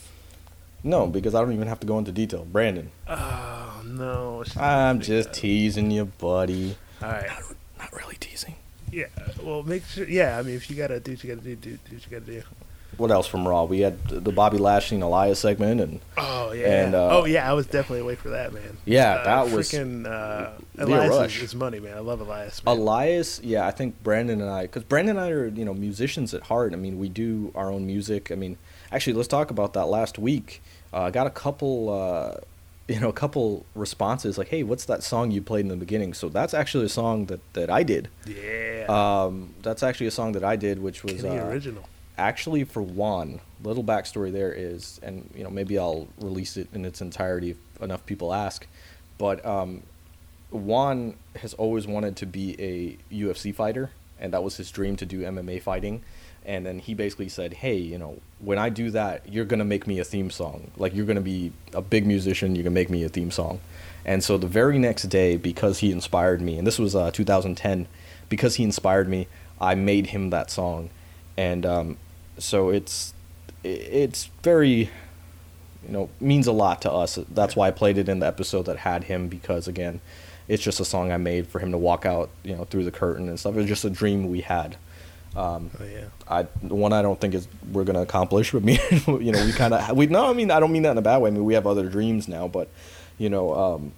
No, 0.84 1.08
because 1.08 1.36
I 1.36 1.41
don't 1.41 1.53
even 1.53 1.67
have 1.67 1.79
to 1.82 1.88
go 1.88 1.97
into 1.97 2.12
detail. 2.12 2.45
Brandon, 2.45 2.91
Oh 3.08 3.82
no. 3.86 4.43
I'm 4.58 4.99
just 4.99 5.29
think 5.29 5.41
teasing 5.41 5.91
you, 5.91 6.05
buddy. 6.05 6.75
that. 6.99 7.05
All 7.05 7.12
right. 7.12 7.29
Not 7.77 7.93
really 7.93 8.15
teasing. 8.19 8.55
Yeah. 8.91 9.06
Well, 9.41 9.63
make 9.63 9.86
sure. 9.86 10.08
Yeah. 10.08 10.38
I 10.38 10.41
mean, 10.41 10.56
if 10.56 10.69
you 10.69 10.75
gotta 10.75 10.99
do 10.99 11.12
what 11.12 11.23
you 11.23 11.36
gotta 11.36 11.45
do, 11.47 11.56
do, 11.56 11.71
do 11.71 11.95
what 11.95 12.06
you 12.06 12.19
gotta 12.19 12.32
do. 12.32 12.43
What 12.97 13.12
else 13.12 13.28
from 13.28 13.47
Raw? 13.47 13.63
We 13.63 13.80
had 13.80 14.04
the 14.10 14.32
Bobby 14.32 14.58
Lashley 14.58 14.95
and 14.95 15.04
Elias 15.04 15.39
segment, 15.39 15.80
and 15.80 15.99
Oh 16.17 16.52
yeah. 16.52 16.84
And, 16.84 16.95
uh, 16.95 17.19
oh 17.19 17.25
yeah. 17.25 17.49
I 17.49 17.54
was 17.54 17.66
definitely 17.66 17.99
away 17.99 18.16
for 18.16 18.30
that, 18.30 18.51
man. 18.51 18.78
Yeah, 18.84 19.14
Uh, 19.14 19.24
that 19.45 19.55
was 19.55 19.72
freaking. 19.72 20.05
Uh, 20.05 20.51
Elias 20.78 21.36
is, 21.36 21.43
is 21.43 21.55
money, 21.55 21.80
man. 21.80 21.95
I 21.95 22.01
love 22.01 22.20
Elias. 22.20 22.64
Man. 22.66 22.78
Elias, 22.78 23.39
yeah, 23.41 23.66
I 23.68 23.72
think 23.72 24.01
Brandon 24.03 24.41
and 24.41 24.49
I, 24.49 24.64
because 24.64 24.84
Brandon 24.84 25.18
and 25.18 25.26
I 25.26 25.30
are, 25.30 25.47
you 25.47 25.64
know, 25.64 25.74
musicians 25.74 26.34
at 26.34 26.43
heart. 26.43 26.74
I 26.74 26.78
mean, 26.78 26.99
we 26.99 27.07
do 27.09 27.51
our 27.55 27.72
own 27.72 27.86
music. 27.86 28.32
I 28.32 28.36
mean, 28.36 28.57
actually, 28.91 29.14
let's 29.14 29.28
talk 29.30 29.49
about 29.51 29.74
that 29.74 29.86
last 29.86 30.18
week. 30.20 30.61
Uh, 30.91 31.03
I 31.03 31.11
got 31.11 31.28
a 31.28 31.30
couple, 31.32 31.89
uh, 31.89 32.41
you 32.90 33.00
know, 33.00 33.10
a 33.10 33.14
couple 33.14 33.66
responses 33.76 34.38
like, 34.38 34.48
hey, 34.48 34.64
what's 34.64 34.86
that 34.86 35.04
song 35.04 35.30
you 35.32 35.42
played 35.42 35.62
in 35.62 35.68
the 35.68 35.76
beginning? 35.76 36.14
So 36.14 36.28
that's 36.28 36.54
actually 36.54 36.86
a 36.86 36.90
song 36.90 37.28
that, 37.28 37.40
that 37.54 37.70
I 37.70 37.84
did. 37.84 38.10
yeah. 38.26 38.86
Um, 38.90 39.54
that's 39.62 39.84
actually 39.84 40.08
a 40.08 40.12
song 40.12 40.32
that 40.32 40.44
I 40.44 40.56
did, 40.56 40.80
which 40.82 41.04
was 41.04 41.22
Kenny 41.22 41.38
uh, 41.38 41.48
original. 41.48 41.88
actually 42.18 42.64
for 42.64 42.82
Juan. 42.82 43.42
Little 43.64 43.84
backstory 43.84 44.32
there 44.32 44.52
is, 44.52 45.00
and 45.04 45.30
you 45.36 45.44
know 45.44 45.50
maybe 45.50 45.78
I'll 45.78 46.08
release 46.20 46.58
it 46.58 46.70
in 46.74 46.86
its 46.86 47.02
entirety 47.02 47.52
if 47.52 47.82
enough 47.82 48.06
people 48.06 48.34
ask, 48.34 48.66
but 49.18 49.46
um, 49.46 49.84
Juan 50.50 51.16
has 51.36 51.54
always 51.56 51.86
wanted 51.86 52.16
to 52.18 52.26
be 52.26 52.56
a 52.60 53.14
UFC 53.14 53.54
fighter, 53.54 53.92
and 54.20 54.34
that 54.34 54.44
was 54.44 54.58
his 54.58 54.72
dream 54.72 54.96
to 54.96 55.06
do 55.06 55.22
MMA 55.22 55.62
fighting. 55.62 56.02
And 56.46 56.66
then 56.66 56.80
he 56.80 56.94
basically 56.94 57.30
said, 57.30 57.54
"Hey, 57.54 57.76
you 57.76 57.98
know, 57.98 58.20
when 58.40 58.58
I 58.58 58.70
do 58.70 58.90
that, 58.92 59.32
you're 59.32 59.46
gonna 59.46 59.66
make 59.66 59.86
me 59.86 60.00
a 60.00 60.04
theme 60.04 60.32
song. 60.32 60.72
Like 60.78 60.96
you're 60.96 61.06
gonna 61.06 61.22
be 61.22 61.52
a 61.74 61.82
big 61.82 62.08
musician. 62.08 62.56
You 62.56 62.64
can 62.64 62.74
make 62.74 62.90
me 62.90 63.04
a 63.04 63.10
theme 63.10 63.32
song." 63.32 63.60
And 64.06 64.24
so 64.24 64.38
the 64.38 64.48
very 64.48 64.80
next 64.80 65.04
day, 65.04 65.38
because 65.38 65.80
he 65.80 65.92
inspired 65.92 66.42
me, 66.42 66.58
and 66.58 66.66
this 66.66 66.80
was 66.80 66.96
uh, 66.96 67.12
2010, 67.12 67.88
because 68.30 68.56
he 68.56 68.64
inspired 68.64 69.10
me, 69.10 69.28
I 69.62 69.76
made 69.76 70.08
him 70.08 70.30
that 70.30 70.50
song, 70.50 70.90
and 71.38 71.66
um, 71.66 71.98
so 72.38 72.70
it's 72.70 73.14
it's 73.64 74.26
very 74.42 74.90
you 75.86 75.90
know 75.90 76.10
means 76.20 76.48
a 76.48 76.52
lot 76.52 76.82
to 76.84 76.92
us. 76.92 77.20
That's 77.30 77.56
why 77.56 77.68
I 77.68 77.72
played 77.72 77.98
it 77.98 78.10
in 78.10 78.20
the 78.20 78.28
episode 78.28 78.66
that 78.66 78.78
had 78.78 79.06
him 79.06 79.28
because 79.28 79.68
again, 79.68 80.02
it's 80.48 80.64
just 80.64 80.80
a 80.80 80.86
song 80.86 81.12
I 81.12 81.18
made 81.18 81.48
for 81.48 81.60
him 81.60 81.72
to 81.72 81.78
walk 81.78 82.06
out 82.06 82.30
you 82.44 82.56
know 82.56 82.66
through 82.66 82.86
the 82.86 82.92
curtain 82.92 83.28
and 83.28 83.40
stuff. 83.40 83.56
It 83.56 83.60
was 83.60 83.68
just 83.68 83.86
a 83.86 83.90
dream 83.90 84.30
we 84.30 84.42
had. 84.42 84.78
Um, 85.36 85.69
Oh 85.80 85.86
yeah. 85.86 86.05
I 86.27 86.43
one 86.61 86.93
I 86.93 87.01
don't 87.01 87.19
think 87.19 87.34
is 87.34 87.47
we're 87.71 87.84
gonna 87.84 88.01
accomplish, 88.01 88.51
but 88.51 88.63
me, 88.63 88.80
you 89.07 89.32
know, 89.32 89.45
we 89.45 89.51
kind 89.51 89.73
of 89.73 89.95
we 89.95 90.07
no, 90.07 90.30
I 90.30 90.34
mean 90.34 90.51
I 90.51 90.59
don't 90.59 90.71
mean 90.71 90.84
that 90.84 90.91
in 90.91 90.97
a 90.97 91.03
bad 91.03 91.17
way. 91.17 91.30
I 91.30 91.32
mean 91.32 91.45
we 91.45 91.53
have 91.53 91.67
other 91.67 91.88
dreams 91.88 92.27
now, 92.27 92.47
but 92.47 92.69
you 93.17 93.30
know, 93.30 93.53
um, 93.53 93.91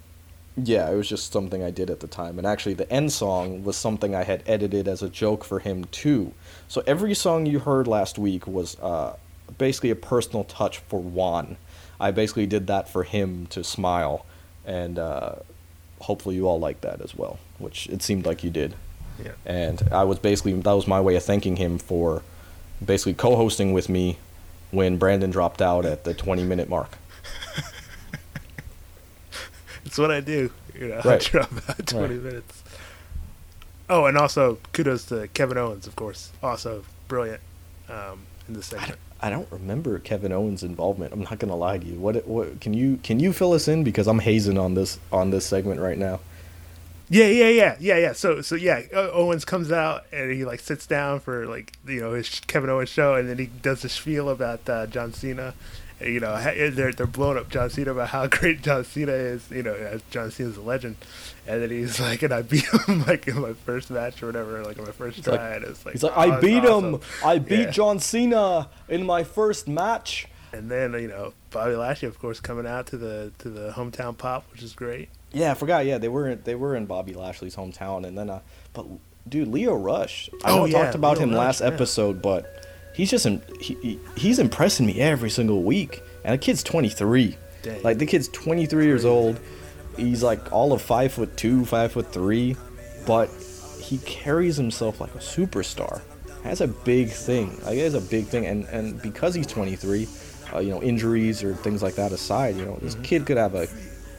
yeah, 0.56 0.90
it 0.90 0.94
was 0.94 1.08
just 1.08 1.32
something 1.32 1.62
I 1.62 1.70
did 1.70 1.88
at 1.88 2.00
the 2.00 2.06
time. 2.06 2.36
And 2.38 2.46
actually, 2.46 2.74
the 2.74 2.90
end 2.92 3.12
song 3.12 3.64
was 3.64 3.76
something 3.76 4.14
I 4.14 4.24
had 4.24 4.42
edited 4.46 4.86
as 4.86 5.02
a 5.02 5.08
joke 5.08 5.44
for 5.44 5.60
him 5.60 5.84
too. 5.86 6.32
So 6.68 6.82
every 6.86 7.14
song 7.14 7.46
you 7.46 7.60
heard 7.60 7.86
last 7.86 8.18
week 8.18 8.46
was 8.46 8.78
uh, 8.80 9.16
basically 9.56 9.90
a 9.90 9.96
personal 9.96 10.44
touch 10.44 10.78
for 10.78 11.00
Juan. 11.00 11.56
I 11.98 12.10
basically 12.10 12.46
did 12.46 12.66
that 12.66 12.88
for 12.88 13.04
him 13.04 13.46
to 13.46 13.64
smile, 13.64 14.26
and 14.66 14.98
uh, 14.98 15.36
hopefully 16.00 16.34
you 16.34 16.46
all 16.46 16.58
like 16.58 16.82
that 16.82 17.00
as 17.00 17.14
well, 17.14 17.38
which 17.58 17.86
it 17.86 18.02
seemed 18.02 18.26
like 18.26 18.44
you 18.44 18.50
did 18.50 18.74
Yeah. 19.24 19.32
and 19.46 19.82
I 19.92 20.04
was 20.04 20.18
basically 20.18 20.52
that 20.54 20.72
was 20.72 20.86
my 20.86 21.00
way 21.00 21.16
of 21.16 21.22
thanking 21.22 21.56
him 21.56 21.78
for 21.78 22.22
basically 22.84 23.14
co-hosting 23.14 23.72
with 23.72 23.88
me 23.88 24.18
when 24.70 24.96
Brandon 24.96 25.30
dropped 25.30 25.62
out 25.62 25.84
at 25.84 26.04
the 26.04 26.14
20 26.14 26.42
minute 26.44 26.68
mark. 26.68 26.96
It's 29.84 29.98
what 29.98 30.10
I 30.10 30.20
do. 30.20 30.50
You 30.78 30.88
know, 30.88 31.00
I 31.04 31.18
drop 31.18 31.50
about 31.52 31.86
20 31.86 32.14
Right. 32.14 32.22
minutes. 32.24 32.62
Oh, 33.90 34.06
and 34.06 34.16
also 34.16 34.58
kudos 34.72 35.04
to 35.06 35.28
Kevin 35.28 35.58
Owens, 35.58 35.86
of 35.86 35.96
course. 35.96 36.30
Also 36.42 36.84
brilliant 37.08 37.40
um, 37.90 38.20
in 38.48 38.54
this 38.54 38.72
I 38.72 38.78
segment. 38.78 38.88
don't, 39.20 39.26
I 39.26 39.30
don't 39.30 39.48
remember 39.52 39.98
Kevin 39.98 40.32
Owens' 40.32 40.62
involvement. 40.62 41.12
I'm 41.12 41.20
not 41.22 41.38
gonna 41.38 41.56
lie 41.56 41.78
to 41.78 41.86
you. 41.86 41.98
What 41.98 42.26
what 42.26 42.60
can 42.60 42.72
you 42.74 42.98
can 43.02 43.20
you 43.20 43.32
fill 43.32 43.52
us 43.52 43.68
in 43.68 43.84
because 43.84 44.06
I'm 44.06 44.20
hazing 44.20 44.56
on 44.56 44.74
this 44.74 44.98
on 45.12 45.30
this 45.30 45.44
segment 45.44 45.80
right 45.80 45.98
now. 45.98 46.20
Yeah, 47.12 47.26
yeah, 47.26 47.48
yeah, 47.48 47.76
yeah, 47.78 47.98
yeah. 47.98 48.12
So, 48.14 48.40
so 48.40 48.54
yeah, 48.54 48.80
Owens 48.92 49.44
comes 49.44 49.70
out 49.70 50.06
and 50.12 50.32
he 50.32 50.46
like 50.46 50.60
sits 50.60 50.86
down 50.86 51.20
for 51.20 51.46
like 51.46 51.74
you 51.86 52.00
know 52.00 52.12
his 52.14 52.40
Kevin 52.46 52.70
Owens 52.70 52.88
show, 52.88 53.14
and 53.14 53.28
then 53.28 53.36
he 53.36 53.46
does 53.46 53.84
a 53.84 53.88
spiel 53.90 54.30
about 54.30 54.66
uh, 54.68 54.86
John 54.86 55.12
Cena. 55.12 55.52
You 56.00 56.20
know, 56.20 56.36
they're 56.70 56.92
they're 56.92 57.06
blowing 57.06 57.36
up 57.36 57.50
John 57.50 57.68
Cena 57.68 57.92
about 57.92 58.08
how 58.08 58.26
great 58.38 58.62
John 58.62 58.84
Cena 58.84 59.12
is. 59.12 59.48
You 59.50 59.62
know, 59.62 59.74
as 59.74 60.00
John 60.10 60.30
Cena's 60.30 60.56
a 60.56 60.62
legend, 60.62 60.96
and 61.46 61.62
then 61.62 61.68
he's 61.70 62.00
like, 62.00 62.22
and 62.22 62.32
I 62.32 62.40
beat 62.42 62.64
him 62.88 63.04
like 63.06 63.28
in 63.28 63.40
my 63.40 63.52
first 63.52 63.90
match 63.90 64.22
or 64.22 64.26
whatever, 64.26 64.64
like 64.64 64.78
in 64.78 64.84
my 64.84 64.90
first 64.92 65.22
try. 65.22 65.34
like- 65.34 65.56
and 65.56 65.64
it's 65.66 65.84
like, 65.84 65.92
He's 65.92 66.02
like, 66.02 66.16
"Oh, 66.16 66.20
I 66.20 66.40
beat 66.40 66.64
awesome." 66.64 66.94
him. 66.94 67.00
I 67.24 67.38
beat 67.38 67.58
Yeah. 67.60 67.70
John 67.70 67.98
Cena 68.00 68.68
in 68.88 69.04
my 69.04 69.22
first 69.22 69.68
match. 69.68 70.26
And 70.54 70.70
then 70.70 70.92
you 70.94 71.08
know 71.08 71.34
Bobby 71.50 71.74
Lashley, 71.76 72.08
of 72.08 72.18
course, 72.18 72.40
coming 72.40 72.66
out 72.66 72.86
to 72.88 72.96
the 72.96 73.32
to 73.40 73.50
the 73.50 73.70
hometown 73.72 74.16
pop, 74.16 74.44
which 74.50 74.62
is 74.62 74.72
great. 74.72 75.08
Yeah, 75.32 75.50
I 75.52 75.54
forgot. 75.54 75.86
Yeah, 75.86 75.98
they 75.98 76.08
were 76.08 76.28
in, 76.28 76.42
they 76.44 76.54
were 76.54 76.76
in 76.76 76.86
Bobby 76.86 77.14
Lashley's 77.14 77.56
hometown, 77.56 78.06
and 78.06 78.16
then 78.16 78.28
uh, 78.30 78.40
but 78.72 78.86
dude, 79.28 79.48
Lio 79.48 79.74
Rush. 79.74 80.28
I 80.44 80.50
Oh, 80.52 80.56
know 80.58 80.64
I 80.64 80.66
yeah, 80.68 80.82
talked 80.84 80.94
about 80.94 81.16
Lio 81.18 81.24
him 81.24 81.30
Rush, 81.30 81.38
last 81.38 81.60
yeah. 81.60 81.66
episode, 81.68 82.20
but 82.22 82.66
he's 82.94 83.10
just 83.10 83.24
in, 83.26 83.42
he, 83.60 83.74
he 83.82 84.00
he's 84.16 84.38
impressing 84.38 84.86
me 84.86 85.00
every 85.00 85.30
single 85.30 85.62
week. 85.62 86.02
And 86.24 86.34
the 86.34 86.38
kid's 86.38 86.62
23. 86.62 87.36
Dang. 87.62 87.82
Like 87.82 87.98
the 87.98 88.06
kid's 88.06 88.28
23 88.28 88.84
years 88.84 89.04
old. 89.04 89.40
He's 89.96 90.22
like 90.22 90.52
all 90.52 90.72
of 90.72 90.82
five 90.82 91.12
foot 91.12 91.36
two, 91.36 91.64
five 91.64 91.92
foot 91.92 92.12
three, 92.12 92.56
but 93.06 93.28
he 93.80 93.98
carries 93.98 94.56
himself 94.56 95.00
like 95.00 95.14
a 95.14 95.18
superstar. 95.18 96.00
That's 96.44 96.60
a 96.60 96.66
big 96.68 97.08
thing. 97.10 97.50
Like 97.64 97.78
that's 97.78 97.94
a 97.94 98.00
big 98.00 98.26
thing, 98.26 98.46
and 98.46 98.64
and 98.66 99.00
because 99.00 99.34
he's 99.34 99.46
23, 99.46 100.08
uh, 100.54 100.58
you 100.58 100.70
know, 100.70 100.82
injuries 100.82 101.42
or 101.44 101.54
things 101.54 101.82
like 101.82 101.94
that 101.94 102.10
aside, 102.12 102.56
you 102.56 102.64
know, 102.64 102.78
this 102.82 102.96
kid 103.02 103.26
could 103.26 103.36
have 103.36 103.54
a 103.54 103.68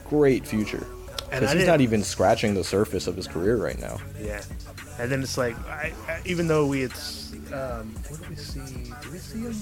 great 0.08 0.46
future. 0.46 0.86
Mm-hmm. 1.16 1.30
Because 1.30 1.52
he's 1.52 1.64
didn't- 1.64 1.80
even 1.80 2.02
scratching 2.04 2.54
the 2.54 2.64
surface 2.64 3.06
of 3.06 3.16
his 3.16 3.26
career 3.26 3.56
right 3.56 3.78
now. 3.80 3.98
Yeah, 4.20 4.42
and 4.98 5.10
then 5.10 5.22
it's 5.22 5.36
like, 5.38 5.56
I, 5.68 5.92
I, 6.08 6.20
even 6.24 6.46
though 6.46 6.66
we 6.66 6.80
had, 6.82 6.92
s- 6.92 7.32
um, 7.52 7.94
what 8.08 8.20
did 8.20 8.28
we 8.30 8.36
see? 8.36 8.60
Did 9.02 9.12
we 9.12 9.18
see 9.18 9.38
him? 9.40 9.54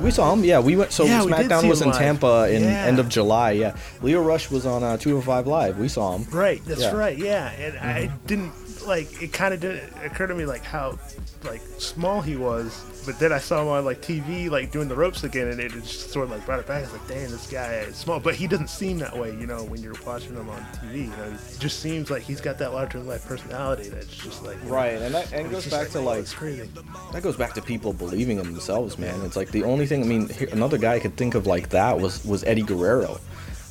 We 0.00 0.10
saw 0.10 0.32
him, 0.32 0.44
yeah. 0.44 0.58
We 0.60 0.76
went. 0.76 0.92
So 0.92 1.04
Yeah, 1.04 1.20
SmackDown 1.22 1.62
see 1.62 1.68
was 1.68 1.82
in 1.82 1.88
live. 1.90 1.98
Tampa 1.98 2.48
in 2.50 2.62
Yeah. 2.62 2.84
end 2.84 2.98
of 2.98 3.08
July. 3.08 3.52
Yeah, 3.52 3.76
Lio 4.00 4.22
Rush 4.22 4.50
was 4.50 4.64
on 4.64 4.82
uh, 4.82 4.96
205 4.96 5.46
Live. 5.46 5.78
We 5.78 5.88
saw 5.88 6.16
him. 6.16 6.26
Right, 6.30 6.62
that's 6.64 6.80
Yeah. 6.80 6.88
Mm-hmm. 6.90 6.96
right. 6.98 7.18
Yeah, 7.18 7.50
and 7.50 7.78
I 7.78 8.06
didn't 8.26 8.52
like. 8.86 9.22
It 9.22 9.32
kind 9.32 9.54
of 9.54 9.60
didn't 9.60 9.92
occur 10.04 10.26
to 10.26 10.34
me 10.34 10.44
like 10.44 10.64
how 10.64 10.98
like 11.44 11.60
small 11.78 12.20
he 12.20 12.36
was, 12.36 12.84
but 13.06 13.18
then 13.18 13.32
I 13.32 13.38
saw 13.38 13.62
him 13.62 13.68
on 13.68 13.84
like 13.84 14.00
TV 14.00 14.50
like 14.50 14.70
doing 14.70 14.88
the 14.88 14.94
ropes 14.94 15.24
again, 15.24 15.48
and 15.48 15.60
it 15.60 15.72
just 15.72 16.10
sort 16.10 16.24
of 16.24 16.30
like 16.30 16.44
brought 16.46 16.60
it 16.60 16.66
back. 16.66 16.82
It's 16.82 16.92
like, 16.92 17.06
dang, 17.08 17.30
this 17.30 17.46
guy 17.50 17.74
is 17.74 17.96
small, 17.96 18.20
but 18.20 18.34
he 18.34 18.46
doesn't 18.46 18.68
seem 18.68 18.98
that 18.98 19.16
way. 19.16 19.30
You 19.30 19.46
know, 19.46 19.64
when 19.64 19.82
you're 19.82 19.94
watching 20.06 20.34
him 20.34 20.48
on 20.48 20.62
TV, 20.74 21.04
you 21.04 21.16
know, 21.16 21.30
he 21.30 21.58
just 21.58 21.80
seems 21.80 22.10
like 22.10 22.22
he's 22.22 22.40
got 22.40 22.58
that 22.58 22.72
larger 22.72 22.98
than 22.98 23.08
life 23.08 23.26
personality 23.26 23.88
that's 23.88 24.06
just 24.06 24.44
like 24.44 24.56
Right, 24.64 25.00
and 25.00 25.14
that 25.14 25.32
and 25.32 25.50
goes 25.50 25.66
back 25.66 25.88
to 25.90 25.98
oh, 25.98 26.04
like 26.04 26.28
crazy. 26.30 26.70
that 27.12 27.22
goes 27.22 27.36
back 27.36 27.54
to 27.54 27.62
people 27.62 27.92
believing 27.92 28.38
in 28.38 28.44
themselves, 28.44 28.98
man. 28.98 29.20
It's 29.24 29.36
like 29.36 29.50
the 29.50 29.64
only 29.64 29.86
thing. 29.86 30.02
I 30.02 30.06
mean, 30.06 30.28
here, 30.28 30.48
another 30.52 30.78
guy 30.78 30.94
I 30.94 31.00
could 31.00 31.16
think 31.16 31.34
of 31.34 31.46
like 31.46 31.70
that 31.70 31.98
was 31.98 32.24
was 32.24 32.44
Eddie 32.44 32.62
Guerrero. 32.62 33.20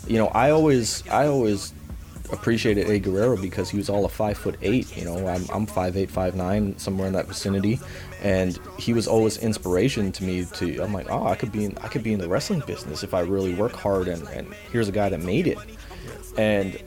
You 0.08 0.18
know, 0.18 0.28
I 0.28 0.50
always 0.50 1.08
I 1.10 1.28
always 1.28 1.74
appreciated 2.32 2.88
Eddie 2.88 3.00
Guerrero 3.00 3.38
because 3.38 3.70
he 3.70 3.78
was 3.78 3.90
all 3.90 4.06
of 4.06 4.12
five 4.12 4.38
foot 4.38 4.56
eight. 4.62 4.96
You 4.96 5.06
know, 5.06 5.28
I'm 5.28 5.46
I'm 5.54 5.66
five 5.66 5.98
eight, 5.98 6.12
five 6.12 6.36
nine, 6.36 6.78
somewhere 6.78 7.08
in 7.08 7.14
that 7.14 7.28
vicinity, 7.28 7.80
and 8.22 8.60
he 8.78 8.94
was 8.94 9.08
always 9.08 9.38
inspiration 9.38 10.12
to 10.14 10.24
me. 10.24 10.46
To 10.46 10.84
I'm 10.84 10.94
like, 10.94 11.08
oh, 11.10 11.26
I 11.26 11.36
could 11.36 11.52
be 11.52 11.66
in 11.66 11.78
I 11.80 11.88
could 11.88 12.04
be 12.04 12.14
in 12.14 12.20
the 12.20 12.30
wrestling 12.30 12.64
business 12.66 13.04
if 13.04 13.14
I 13.14 13.22
really 13.22 13.54
work 13.54 13.74
hard. 13.74 14.08
And 14.08 14.28
and 14.30 14.54
here's 14.72 14.88
a 14.88 14.92
guy 14.92 15.10
that 15.10 15.22
made 15.22 15.48
it. 15.48 15.58
And 16.38 16.82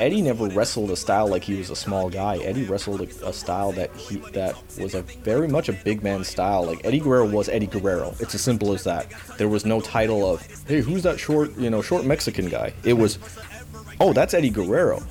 Eddie 0.00 0.22
never 0.22 0.48
wrestled 0.48 0.90
a 0.90 0.96
style 0.96 1.28
like 1.28 1.44
he 1.44 1.58
was 1.58 1.68
a 1.68 1.76
small 1.76 2.08
guy. 2.08 2.38
Eddie 2.38 2.64
wrestled 2.64 3.02
a, 3.02 3.28
a 3.28 3.32
style 3.34 3.70
that 3.72 3.94
he 3.94 4.16
that 4.32 4.56
was 4.78 4.94
a 4.94 5.02
very 5.02 5.46
much 5.46 5.68
a 5.68 5.74
big 5.74 6.02
man 6.02 6.24
style. 6.24 6.64
Like 6.64 6.80
Eddie 6.84 7.00
Guerrero 7.00 7.28
was 7.28 7.50
Eddie 7.50 7.66
Guerrero. 7.66 8.14
It's 8.18 8.34
as 8.34 8.40
simple 8.40 8.72
as 8.72 8.82
that. 8.84 9.12
There 9.36 9.48
was 9.48 9.66
no 9.66 9.82
title 9.82 10.28
of 10.28 10.40
hey, 10.66 10.80
who's 10.80 11.02
that 11.02 11.20
short 11.20 11.56
you 11.58 11.68
know 11.68 11.82
short 11.82 12.06
Mexican 12.06 12.48
guy? 12.48 12.72
It 12.82 12.94
was 12.94 13.18
oh, 14.00 14.12
that's 14.12 14.34
Eddie 14.34 14.50
Guerrero. 14.50 15.02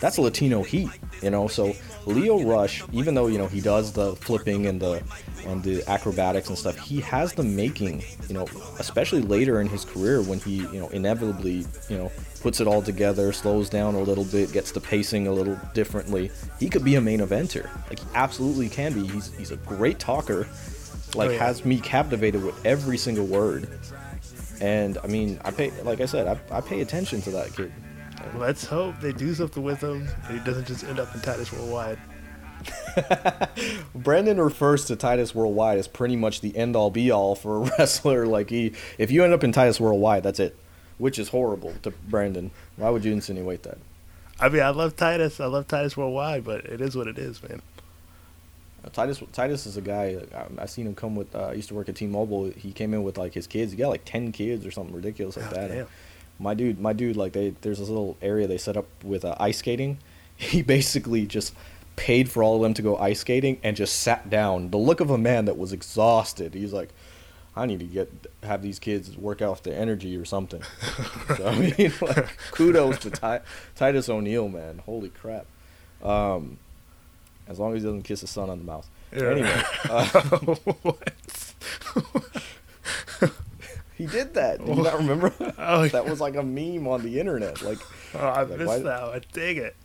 That's 0.00 0.18
Latino 0.18 0.62
heat, 0.64 0.90
you 1.22 1.30
know. 1.30 1.46
So 1.46 1.74
Lio 2.06 2.42
Rush, 2.42 2.82
even 2.92 3.14
though 3.14 3.28
you 3.28 3.38
know 3.38 3.46
he 3.46 3.60
does 3.60 3.92
the 3.92 4.16
flipping 4.16 4.66
and 4.66 4.80
the 4.80 5.00
and 5.46 5.62
the 5.62 5.88
acrobatics 5.88 6.48
and 6.48 6.58
stuff, 6.58 6.76
he 6.78 7.00
has 7.02 7.32
the 7.34 7.44
making, 7.44 8.02
you 8.28 8.34
know, 8.34 8.46
especially 8.80 9.20
later 9.22 9.60
in 9.60 9.68
his 9.68 9.84
career 9.84 10.20
when 10.22 10.40
he 10.40 10.56
you 10.56 10.80
know 10.80 10.88
inevitably 10.88 11.66
you 11.88 11.98
know 11.98 12.10
puts 12.40 12.60
it 12.60 12.66
all 12.66 12.82
together, 12.82 13.32
slows 13.32 13.70
down 13.70 13.94
a 13.94 14.00
little 14.00 14.24
bit, 14.24 14.52
gets 14.52 14.72
the 14.72 14.80
pacing 14.80 15.28
a 15.28 15.32
little 15.32 15.56
differently. 15.72 16.32
He 16.58 16.68
could 16.68 16.82
be 16.84 16.96
a 16.96 17.00
main 17.00 17.20
eventer, 17.20 17.70
like 17.88 18.00
he 18.00 18.06
absolutely 18.14 18.68
can 18.68 18.92
be. 18.92 19.06
He's 19.06 19.32
he's 19.36 19.52
a 19.52 19.56
great 19.58 20.00
talker, 20.00 20.48
like 21.14 21.30
Oh, 21.30 21.32
yeah. 21.32 21.38
has 21.38 21.64
me 21.64 21.78
captivated 21.78 22.42
with 22.42 22.66
every 22.66 22.98
single 22.98 23.26
word. 23.26 23.68
And 24.60 24.98
I 25.04 25.06
mean, 25.06 25.38
I 25.44 25.52
pay 25.52 25.70
like 25.82 26.00
I 26.00 26.06
said, 26.06 26.26
I, 26.26 26.56
I 26.56 26.60
pay 26.60 26.80
attention 26.80 27.22
to 27.22 27.30
that 27.30 27.54
kid. 27.54 27.72
Let's 28.36 28.64
hope 28.64 29.00
they 29.00 29.12
do 29.12 29.34
something 29.34 29.62
with 29.62 29.80
him 29.82 30.08
and 30.28 30.38
he 30.38 30.44
doesn't 30.44 30.66
just 30.66 30.84
end 30.84 30.98
up 30.98 31.14
in 31.14 31.20
Titus 31.20 31.52
Worldwide. 31.52 31.98
Brandon 33.94 34.40
refers 34.40 34.84
to 34.86 34.96
Titus 34.96 35.34
Worldwide 35.34 35.78
as 35.78 35.88
pretty 35.88 36.16
much 36.16 36.40
the 36.40 36.56
end 36.56 36.76
all 36.76 36.90
be 36.90 37.10
all 37.10 37.34
for 37.34 37.56
a 37.56 37.60
wrestler. 37.78 38.26
Like 38.26 38.50
he, 38.50 38.72
if 38.98 39.10
you 39.10 39.24
end 39.24 39.32
up 39.32 39.44
in 39.44 39.52
Titus 39.52 39.80
Worldwide, 39.80 40.22
that's 40.22 40.40
it, 40.40 40.56
which 40.98 41.18
is 41.18 41.28
horrible 41.28 41.74
to 41.82 41.90
Brandon. 41.90 42.50
Why 42.76 42.90
would 42.90 43.04
you 43.04 43.12
insinuate 43.12 43.62
that? 43.64 43.78
I 44.40 44.48
mean, 44.48 44.62
I 44.62 44.70
love 44.70 44.96
Titus. 44.96 45.40
I 45.40 45.46
love 45.46 45.68
Titus 45.68 45.96
Worldwide, 45.96 46.44
but 46.44 46.64
it 46.64 46.80
is 46.80 46.96
what 46.96 47.06
it 47.06 47.18
is, 47.18 47.42
man. 47.42 47.62
Uh, 48.84 48.88
Titus, 48.90 49.22
Titus 49.32 49.66
is 49.66 49.76
a 49.76 49.80
guy. 49.80 50.18
I, 50.34 50.62
I 50.62 50.66
seen 50.66 50.86
him 50.86 50.94
come 50.94 51.14
with. 51.14 51.34
Uh, 51.34 51.46
I 51.48 51.52
used 51.52 51.68
to 51.68 51.74
work 51.74 51.88
at 51.88 51.94
T-Mobile. 51.96 52.50
He 52.50 52.72
came 52.72 52.92
in 52.94 53.02
with 53.04 53.18
like 53.18 53.32
his 53.34 53.46
kids. 53.46 53.72
He 53.72 53.78
got 53.78 53.88
like 53.90 54.04
ten 54.04 54.32
kids 54.32 54.66
or 54.66 54.70
something 54.70 54.94
ridiculous 54.94 55.36
like 55.36 55.46
Oh, 55.52 55.54
that. 55.54 55.88
My 56.42 56.54
dude, 56.54 56.80
my 56.80 56.92
dude, 56.92 57.16
like 57.16 57.32
they, 57.32 57.54
there's 57.60 57.78
this 57.78 57.88
little 57.88 58.16
area 58.20 58.46
they 58.46 58.58
set 58.58 58.76
up 58.76 58.86
with 59.04 59.24
uh, 59.24 59.36
ice 59.38 59.58
skating. 59.58 59.98
He 60.34 60.60
basically 60.60 61.24
just 61.24 61.54
paid 61.94 62.28
for 62.28 62.42
all 62.42 62.56
of 62.56 62.62
them 62.62 62.74
to 62.74 62.82
go 62.82 62.96
ice 62.96 63.20
skating 63.20 63.60
and 63.62 63.76
just 63.76 64.00
sat 64.00 64.28
down. 64.28 64.70
The 64.70 64.76
look 64.76 64.98
of 64.98 65.08
a 65.08 65.18
man 65.18 65.44
that 65.44 65.56
was 65.56 65.72
exhausted. 65.72 66.54
He's 66.54 66.72
like, 66.72 66.88
I 67.54 67.66
need 67.66 67.78
to 67.80 67.84
get 67.84 68.10
have 68.42 68.62
these 68.62 68.78
kids 68.78 69.16
work 69.16 69.40
off 69.42 69.62
their 69.62 69.78
energy 69.78 70.16
or 70.16 70.24
something. 70.24 70.62
so, 71.36 71.46
I 71.46 71.54
mean, 71.58 71.92
like, 72.00 72.28
kudos 72.50 72.98
to 73.00 73.10
Ti- 73.10 73.44
Titus 73.76 74.08
O'Neil, 74.08 74.48
man. 74.48 74.78
Holy 74.84 75.10
crap. 75.10 75.46
Um, 76.02 76.58
as 77.46 77.60
long 77.60 77.76
as 77.76 77.82
he 77.82 77.86
doesn't 77.86 78.02
kiss 78.02 78.22
his 78.22 78.30
son 78.30 78.50
on 78.50 78.58
the 78.58 78.64
mouth. 78.64 78.88
Yeah. 79.14 79.30
Anyway, 79.30 79.62
uh, 79.90 80.04
what? 80.82 81.12
He 84.02 84.06
did 84.18 84.34
that. 84.34 84.64
Do 84.64 84.72
you 84.72 84.82
not 84.82 84.98
remember? 84.98 85.32
Oh, 85.58 85.88
that 85.88 86.04
was 86.06 86.20
like 86.20 86.36
a 86.36 86.42
meme 86.42 86.86
on 86.88 87.02
the 87.02 87.18
internet. 87.20 87.62
Like 87.62 87.78
Oh, 88.14 88.18
I 88.18 88.42
Like, 88.42 88.58
missed 88.58 88.84
that 88.84 89.02
one. 89.02 89.20
Dang 89.32 89.56
it. 89.56 89.76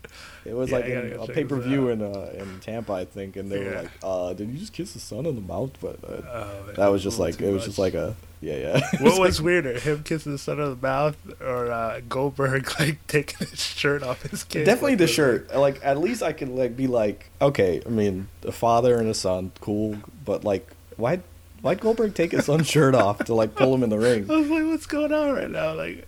it 0.46 0.54
was 0.54 0.70
Yeah, 0.70 0.76
like 0.78 0.86
in 0.86 1.14
a 1.20 1.28
pay 1.28 1.44
per 1.46 1.60
view 1.60 1.90
in 1.90 2.02
uh, 2.02 2.32
in 2.34 2.60
Tampa, 2.60 2.94
I 2.94 3.06
think, 3.06 3.36
and 3.38 3.50
they 3.52 3.64
were 3.64 3.76
like, 3.84 3.92
uh, 4.04 4.34
"Did 4.34 4.50
you 4.50 4.58
just 4.60 4.74
kiss 4.74 4.94
the 4.94 5.00
son 5.00 5.26
on 5.26 5.36
the 5.36 5.42
mouth?" 5.42 5.72
But 5.80 6.04
uh, 6.04 6.22
Oh, 6.30 6.66
man, 6.66 6.76
that 6.76 6.88
was 6.88 7.02
just 7.04 7.20
like 7.20 7.40
it 7.42 7.52
was 7.52 7.64
just 7.66 7.80
like 7.80 7.94
a 7.94 8.16
yeah 8.42 8.56
yeah. 8.58 8.92
What 9.02 9.20
was 9.20 9.42
weirder, 9.42 9.80
him 9.80 10.04
kissing 10.04 10.34
the 10.34 10.38
son 10.38 10.60
on 10.60 10.70
the 10.72 10.88
mouth, 10.88 11.18
or 11.42 11.72
uh, 11.72 12.02
Goldberg 12.10 12.70
like 12.80 13.06
taking 13.08 13.48
his 13.48 13.64
shirt 13.64 14.04
off 14.04 14.22
his 14.24 14.44
kid? 14.44 14.66
Definitely 14.66 14.92
Like, 14.92 14.98
the 15.00 15.04
was 15.06 15.12
shirt. 15.12 15.56
Like 15.56 15.80
at 15.84 15.98
least 15.98 16.22
I 16.22 16.34
could 16.34 16.50
like 16.50 16.76
be 16.76 16.88
like, 16.88 17.30
okay, 17.42 17.82
I 17.86 17.90
mean, 17.90 18.28
a 18.44 18.52
father 18.52 18.98
and 19.00 19.08
a 19.10 19.14
son, 19.14 19.52
cool, 19.62 19.98
but 20.26 20.44
like, 20.44 20.70
why 20.98 21.22
why'd 21.62 21.80
Goldberg 21.80 22.14
take 22.16 22.32
his 22.32 22.46
son's 22.46 22.68
shirt 22.68 22.96
off 22.96 23.20
to 23.26 23.34
like 23.34 23.56
pull 23.56 23.74
him 23.74 23.84
in 23.84 23.90
the 23.90 24.00
ring? 24.00 24.30
I 24.30 24.36
was 24.38 24.50
like, 24.50 24.64
what's 24.66 24.86
going 24.86 25.12
on 25.14 25.34
right 25.34 25.50
now? 25.50 25.74
Like, 25.74 26.08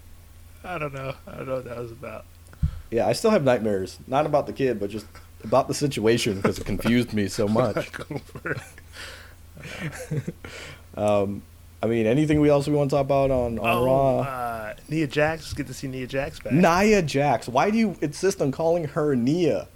I 0.64 0.78
don't 0.78 0.94
know. 0.94 1.14
I 1.28 1.36
don't 1.38 1.48
know 1.48 1.56
what 1.56 1.66
that 1.66 1.78
was 1.78 1.92
about. 1.92 2.26
Yeah, 2.92 3.08
I 3.08 3.14
still 3.14 3.32
have 3.32 3.44
nightmares, 3.44 4.00
not 4.08 4.26
about 4.26 4.48
the 4.48 4.54
kid, 4.54 4.80
but 4.80 4.90
just 4.90 5.06
about 5.44 5.68
the 5.68 5.74
situation 5.74 6.36
because 6.38 6.58
it 6.60 6.66
confused 6.66 7.14
me 7.14 7.28
so 7.28 7.48
much. 7.48 7.92
Goldberg. 7.92 8.60
Um, 10.96 11.44
I 11.82 11.86
mean, 11.88 12.08
anything 12.08 12.42
we 12.42 12.50
else 12.50 12.68
we 12.68 12.74
want 12.76 12.90
to 12.90 12.96
talk 12.98 13.06
about 13.06 13.32
on, 13.32 13.58
on 13.60 13.66
Oh, 13.66 13.86
Raw? 13.86 14.20
uh, 14.22 14.74
Nia 14.90 15.08
Jax. 15.08 15.44
It's 15.44 15.54
good 15.54 15.68
to 15.68 15.74
see 15.74 15.88
Nia 15.88 16.08
Jax 16.08 16.40
back. 16.40 16.52
Nia 16.52 17.02
Jax. 17.02 17.48
Why 17.48 17.70
do 17.70 17.78
you 17.78 17.96
insist 18.02 18.42
on 18.42 18.52
calling 18.52 18.86
her 18.86 19.16
Nia? 19.16 19.68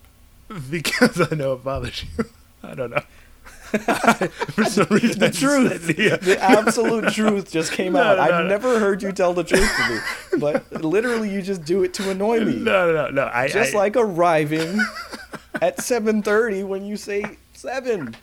Because 0.69 1.21
I 1.31 1.35
know 1.35 1.53
it 1.53 1.63
bothers 1.63 2.03
you. 2.03 2.25
I 2.63 2.75
don't 2.75 2.89
know. 2.91 3.03
For 4.53 4.65
some 4.65 4.87
reason, 4.89 5.19
The 5.19 5.31
truth, 5.31 5.85
said 5.85 5.97
Nia. 5.97 6.17
the 6.17 6.41
absolute 6.41 7.11
truth 7.13 7.51
just 7.51 7.71
came 7.71 7.93
No, 7.93 8.01
out. 8.03 8.17
no, 8.17 8.23
I've 8.23 8.43
no. 8.43 8.47
never 8.47 8.79
heard 8.79 9.01
you 9.01 9.11
tell 9.11 9.33
the 9.33 9.43
truth 9.43 9.69
to 9.77 9.89
me, 9.89 9.99
but 10.39 10.83
literally 10.83 11.29
you 11.33 11.41
just 11.41 11.63
do 11.65 11.83
it 11.83 11.93
to 11.95 12.11
annoy 12.11 12.41
me. 12.45 12.55
No, 12.57 12.91
no, 12.91 12.93
no, 12.93 13.09
no. 13.09 13.31
I 13.33 13.47
just 13.47 13.73
I, 13.73 13.77
like 13.77 13.95
arriving 13.95 14.79
at 15.61 15.77
7:30 15.77 16.65
when 16.67 16.85
you 16.85 16.97
say 16.97 17.23
7. 17.53 18.15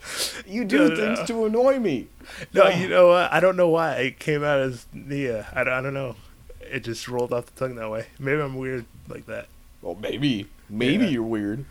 You 0.47 0.63
do 0.65 0.77
No, 0.77 0.87
no, 0.87 0.95
things 0.95 1.19
no. 1.19 1.25
to 1.25 1.45
annoy 1.45 1.79
me. 1.79 2.07
No, 2.53 2.67
you 2.69 2.87
know 2.87 3.07
what? 3.09 3.31
I 3.33 3.39
don't 3.39 3.57
know 3.57 3.69
why 3.69 3.95
it 3.95 4.19
came 4.19 4.43
out 4.43 4.59
as 4.59 4.85
Nia. 4.93 5.47
I 5.53 5.63
don't, 5.63 5.73
I 5.73 5.81
don't 5.81 5.93
know. 5.93 6.15
It 6.61 6.81
just 6.85 7.07
rolled 7.09 7.33
off 7.33 7.47
the 7.47 7.59
tongue 7.59 7.75
that 7.75 7.89
way. 7.89 8.05
Maybe 8.19 8.41
I'm 8.41 8.55
weird 8.55 8.85
like 9.09 9.25
that. 9.25 9.47
Well, 9.81 9.95
maybe 9.99 10.47
maybe 10.69 11.05
Yeah. 11.05 11.09
you're 11.11 11.23
weird. 11.23 11.65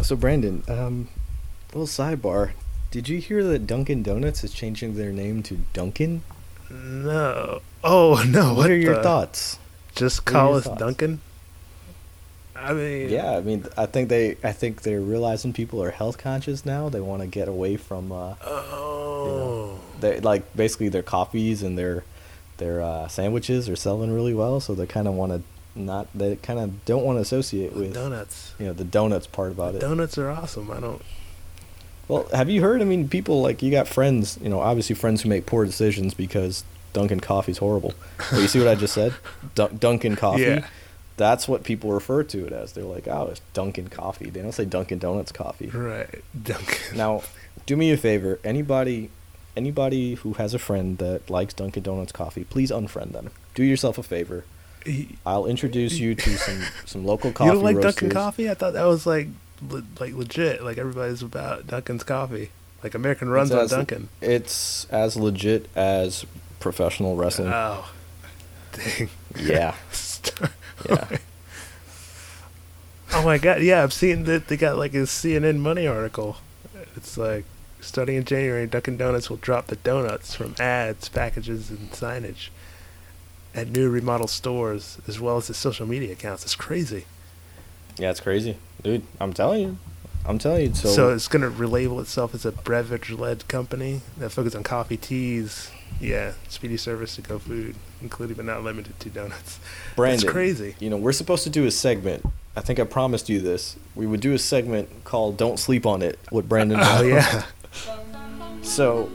So 0.00 0.16
Brandon, 0.16 0.62
um 0.68 1.08
little 1.74 1.86
sidebar. 1.86 2.52
Did 2.96 3.10
you 3.10 3.18
hear 3.18 3.44
that 3.44 3.66
Dunkin' 3.66 4.02
Donuts 4.02 4.42
is 4.42 4.54
changing 4.54 4.94
their 4.94 5.12
name 5.12 5.42
to 5.42 5.58
Dunkin'? 5.74 6.22
No. 6.70 7.60
Oh 7.84 8.24
no. 8.28 8.54
What, 8.54 8.70
are 8.70 8.74
your 8.74 9.02
thoughts? 9.02 9.58
Just 9.94 10.24
call 10.24 10.54
us 10.54 10.64
thoughts? 10.64 10.78
Dunkin'. 10.80 11.20
I 12.56 12.72
mean, 12.72 13.10
Yeah, 13.10 13.32
I 13.36 13.42
mean, 13.42 13.66
I 13.76 13.84
think 13.84 14.08
they, 14.08 14.38
I 14.42 14.52
think 14.52 14.80
they're 14.80 15.02
realizing 15.02 15.52
people 15.52 15.82
are 15.82 15.90
health 15.90 16.16
conscious 16.16 16.64
now. 16.64 16.88
They 16.88 17.02
want 17.02 17.20
to 17.20 17.28
get 17.28 17.48
away 17.48 17.76
from, 17.76 18.10
uh, 18.12 18.36
Oh. 18.42 19.78
they 20.00 20.20
like 20.20 20.56
basically 20.56 20.88
their 20.88 21.02
coffees 21.02 21.62
and 21.62 21.76
their, 21.76 22.02
their 22.56 22.80
uh, 22.80 23.08
sandwiches 23.08 23.68
are 23.68 23.76
selling 23.76 24.10
really 24.10 24.32
well. 24.32 24.58
So 24.58 24.74
they 24.74 24.86
kind 24.86 25.06
of 25.06 25.12
want 25.12 25.32
to 25.32 25.42
not, 25.78 26.08
they 26.14 26.36
kind 26.36 26.58
of 26.58 26.86
don't 26.86 27.04
want 27.04 27.18
to 27.18 27.20
associate 27.20 27.74
with, 27.74 27.92
donuts. 27.92 28.54
you 28.58 28.64
know, 28.64 28.72
the 28.72 28.84
donuts 28.84 29.26
part 29.26 29.52
about 29.52 29.74
it. 29.74 29.82
Donuts 29.82 30.16
are 30.16 30.30
awesome. 30.30 30.70
I 30.70 30.80
don't. 30.80 31.02
Well, 32.08 32.28
have 32.32 32.48
you 32.48 32.60
heard? 32.60 32.80
I 32.80 32.84
mean, 32.84 33.08
people 33.08 33.40
like 33.42 33.62
you 33.62 33.70
got 33.70 33.88
friends, 33.88 34.38
you 34.42 34.48
know, 34.48 34.60
obviously 34.60 34.94
friends 34.94 35.22
who 35.22 35.28
make 35.28 35.46
poor 35.46 35.64
decisions 35.64 36.14
because 36.14 36.62
Dunkin' 36.92 37.20
Coffee's 37.20 37.58
horrible. 37.58 37.94
But 38.30 38.40
you 38.40 38.48
see 38.48 38.58
what 38.58 38.68
I 38.68 38.74
just 38.74 38.94
said? 38.94 39.12
Dun- 39.54 39.76
Dunkin' 39.78 40.16
Coffee. 40.16 40.42
Yeah. 40.42 40.66
That's 41.16 41.48
what 41.48 41.64
people 41.64 41.92
refer 41.92 42.22
to 42.24 42.46
it 42.46 42.52
as. 42.52 42.72
They're 42.72 42.84
like, 42.84 43.08
oh, 43.08 43.28
it's 43.30 43.40
Dunkin' 43.54 43.88
Coffee. 43.88 44.30
They 44.30 44.42
don't 44.42 44.52
say 44.52 44.66
Dunkin' 44.66 44.98
Donuts 44.98 45.32
coffee. 45.32 45.68
Right. 45.68 46.22
Dunkin'. 46.42 46.96
Now, 46.96 47.22
do 47.64 47.76
me 47.76 47.90
a 47.90 47.96
favor. 47.96 48.38
Anybody, 48.44 49.10
anybody 49.56 50.14
who 50.14 50.34
has 50.34 50.52
a 50.54 50.58
friend 50.58 50.98
that 50.98 51.28
likes 51.30 51.54
Dunkin' 51.54 51.82
Donuts 51.82 52.12
coffee, 52.12 52.44
please 52.44 52.70
unfriend 52.70 53.12
them. 53.12 53.30
Do 53.54 53.64
yourself 53.64 53.98
a 53.98 54.02
favor. 54.02 54.44
I'll 55.24 55.46
introduce 55.46 55.98
you 55.98 56.14
to 56.14 56.36
some 56.36 56.62
some 56.84 57.04
local 57.04 57.32
coffee 57.32 57.48
You 57.48 57.54
don't 57.54 57.64
like 57.64 57.76
roasters. 57.76 57.94
Dunkin' 57.96 58.10
coffee? 58.10 58.48
I 58.50 58.54
thought 58.54 58.74
that 58.74 58.84
was 58.84 59.04
like, 59.06 59.26
le- 59.62 59.82
like 60.00 60.14
legit. 60.14 60.62
Like 60.62 60.78
everybody's 60.78 61.22
about 61.22 61.66
Dunkin's 61.66 62.04
coffee. 62.04 62.50
Like 62.82 62.94
American 62.94 63.28
runs 63.28 63.50
It's 63.50 63.58
on 63.58 63.64
as- 63.64 63.70
Dunkin'. 63.70 64.08
It's 64.20 64.84
as 64.90 65.16
legit 65.16 65.68
as 65.74 66.24
professional 66.60 67.16
wrestling. 67.16 67.52
Oh. 67.52 67.90
Dang. 68.72 69.08
yeah. 69.38 69.74
Yeah. 70.90 71.16
Oh 73.12 73.22
my 73.24 73.38
god, 73.38 73.62
yeah, 73.62 73.82
I've 73.82 73.92
seen 73.92 74.24
that 74.24 74.48
they 74.48 74.56
got 74.56 74.76
like 74.76 74.92
a 74.94 74.98
CNN 75.06 75.58
Money 75.58 75.86
article. 75.86 76.36
It's 76.96 77.16
like 77.16 77.44
starting 77.80 78.16
in 78.16 78.24
January, 78.24 78.66
Dunkin' 78.66 78.96
Donuts 78.96 79.30
will 79.30 79.36
drop 79.38 79.68
the 79.68 79.76
donuts 79.76 80.34
from 80.34 80.54
ads, 80.58 81.08
packages, 81.08 81.70
and 81.70 81.90
signage 81.92 82.48
at 83.54 83.68
new 83.68 83.88
remodeled 83.88 84.30
stores 84.30 84.98
as 85.08 85.18
well 85.18 85.38
as 85.38 85.48
its 85.48 85.58
social 85.58 85.86
media 85.86 86.12
accounts. 86.12 86.44
It's 86.44 86.54
crazy. 86.56 87.06
Yeah, 87.98 88.10
it's 88.10 88.20
crazy, 88.20 88.56
dude. 88.82 89.02
I'm 89.20 89.32
telling 89.32 89.62
you, 89.62 89.78
I'm 90.26 90.38
telling 90.38 90.62
you. 90.68 90.74
So, 90.74 90.88
So, 90.88 91.14
it's 91.14 91.28
gonna 91.28 91.50
relabel 91.50 92.00
itself 92.00 92.34
as 92.34 92.44
a 92.44 92.52
beverage-led 92.52 93.48
company 93.48 94.02
that 94.18 94.30
focuses 94.30 94.56
on 94.56 94.62
coffee, 94.64 94.96
teas, 94.96 95.70
yeah, 96.00 96.32
speedy 96.48 96.76
service 96.76 97.14
to 97.16 97.22
go 97.22 97.38
food, 97.38 97.74
including 98.02 98.36
but 98.36 98.44
not 98.44 98.62
limited 98.62 98.98
to 99.00 99.08
donuts. 99.08 99.58
Brandon, 99.96 100.24
It's 100.26 100.30
crazy. 100.32 100.74
You 100.78 100.90
know, 100.90 100.96
we're 100.96 101.12
supposed 101.12 101.44
to 101.44 101.50
do 101.50 101.64
a 101.64 101.70
segment. 101.70 102.24
I 102.54 102.60
think 102.60 102.80
I 102.80 102.84
promised 102.84 103.28
you 103.28 103.40
this. 103.40 103.76
We 103.94 104.06
would 104.06 104.20
do 104.20 104.32
a 104.34 104.38
segment 104.38 104.88
called 105.04 105.36
"Don't 105.36 105.58
Sleep 105.58 105.86
on 105.86 106.02
It" 106.02 106.18
with 106.30 106.48
Brandon. 106.48 106.78
Oh 106.82 107.02
yeah. 107.02 107.44
So, 108.62 109.10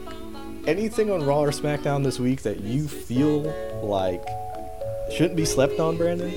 anything 0.66 1.10
on 1.10 1.24
Raw 1.24 1.40
or 1.40 1.50
SmackDown 1.50 2.04
this 2.04 2.18
week 2.18 2.42
that 2.42 2.60
you 2.60 2.88
feel 2.88 3.42
like 3.82 4.24
shouldn't 5.10 5.36
be 5.36 5.44
slept 5.44 5.78
on, 5.78 5.96
Brandon? 5.98 6.32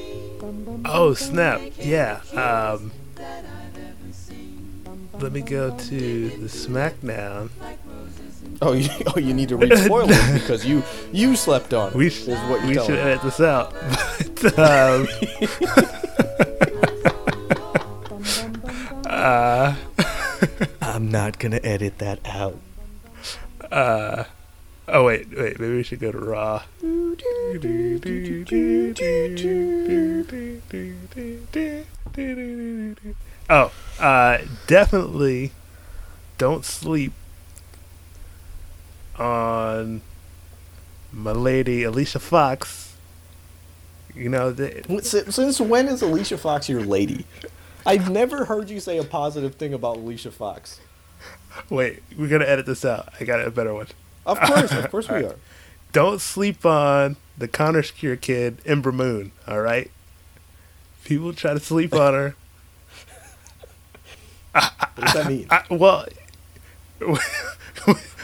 Oh 0.83 1.13
snap! 1.13 1.61
Yeah. 1.79 2.19
Um, 2.33 2.91
let 5.19 5.31
me 5.31 5.41
go 5.41 5.75
to 5.77 6.29
the 6.29 6.47
SmackDown. 6.47 7.49
Oh, 8.61 8.73
you, 8.73 8.89
oh, 9.15 9.19
you 9.19 9.33
need 9.33 9.49
to 9.49 9.57
read 9.57 9.77
spoilers 9.77 10.31
because 10.33 10.65
you 10.65 10.83
you 11.11 11.35
slept 11.35 11.73
on. 11.73 11.89
it, 11.91 11.95
We, 11.95 12.07
is 12.07 12.27
what 12.27 12.61
we 12.63 12.73
should 12.75 12.89
me. 12.89 12.97
edit 12.97 13.21
this 13.21 13.39
out. 13.39 13.73
But, 14.41 14.59
um, 14.59 15.07
uh, 19.05 19.75
I'm 20.81 21.09
not 21.09 21.39
gonna 21.39 21.59
edit 21.63 21.97
that 21.99 22.19
out. 22.25 22.57
uh, 23.71 24.25
oh 24.87 25.05
wait, 25.05 25.27
wait. 25.35 25.59
Maybe 25.59 25.75
we 25.75 25.83
should 25.83 25.99
go 25.99 26.11
to 26.11 26.17
Raw. 26.17 26.63
Oh, 33.49 33.71
uh, 33.99 34.37
definitely 34.67 35.51
don't 36.37 36.65
sleep 36.65 37.13
on 39.17 40.01
my 41.11 41.31
lady 41.31 41.83
Alicia 41.83 42.19
Fox. 42.19 42.95
You 44.13 44.29
know, 44.29 44.51
the, 44.51 44.83
Since, 45.03 45.35
since 45.35 45.59
when 45.59 45.87
is 45.87 46.01
Alicia 46.01 46.37
Fox 46.37 46.69
your 46.69 46.83
lady? 46.83 47.25
I've 47.85 48.09
never 48.09 48.45
heard 48.45 48.69
you 48.69 48.79
say 48.79 48.97
a 48.97 49.03
positive 49.03 49.55
thing 49.55 49.73
about 49.73 49.97
Alicia 49.97 50.31
Fox. 50.31 50.79
wait, 51.69 52.01
we're 52.17 52.29
gonna 52.29 52.45
edit 52.45 52.65
this 52.65 52.83
out. 52.85 53.09
I 53.19 53.25
got 53.25 53.41
a 53.41 53.51
better 53.51 53.73
one. 53.73 53.87
Of 54.25 54.39
course, 54.41 54.71
of 54.71 54.89
course 54.91 55.07
we 55.09 55.15
Alright. 55.17 55.31
are. 55.33 55.39
Don't 55.91 56.19
sleep 56.19 56.65
on 56.65 57.15
the 57.37 57.47
Connor's 57.47 57.91
Cure 57.91 58.15
kid, 58.15 58.59
Ember 58.65 58.91
Moon. 58.91 59.31
All 59.47 59.61
right. 59.61 59.91
People 61.03 61.33
try 61.33 61.53
to 61.53 61.59
sleep 61.59 61.93
on 61.93 62.13
her. 62.13 62.35
What 64.53 64.95
does 64.97 65.13
that 65.13 65.27
mean? 65.27 65.47
I, 65.51 65.63
well, 65.69 66.05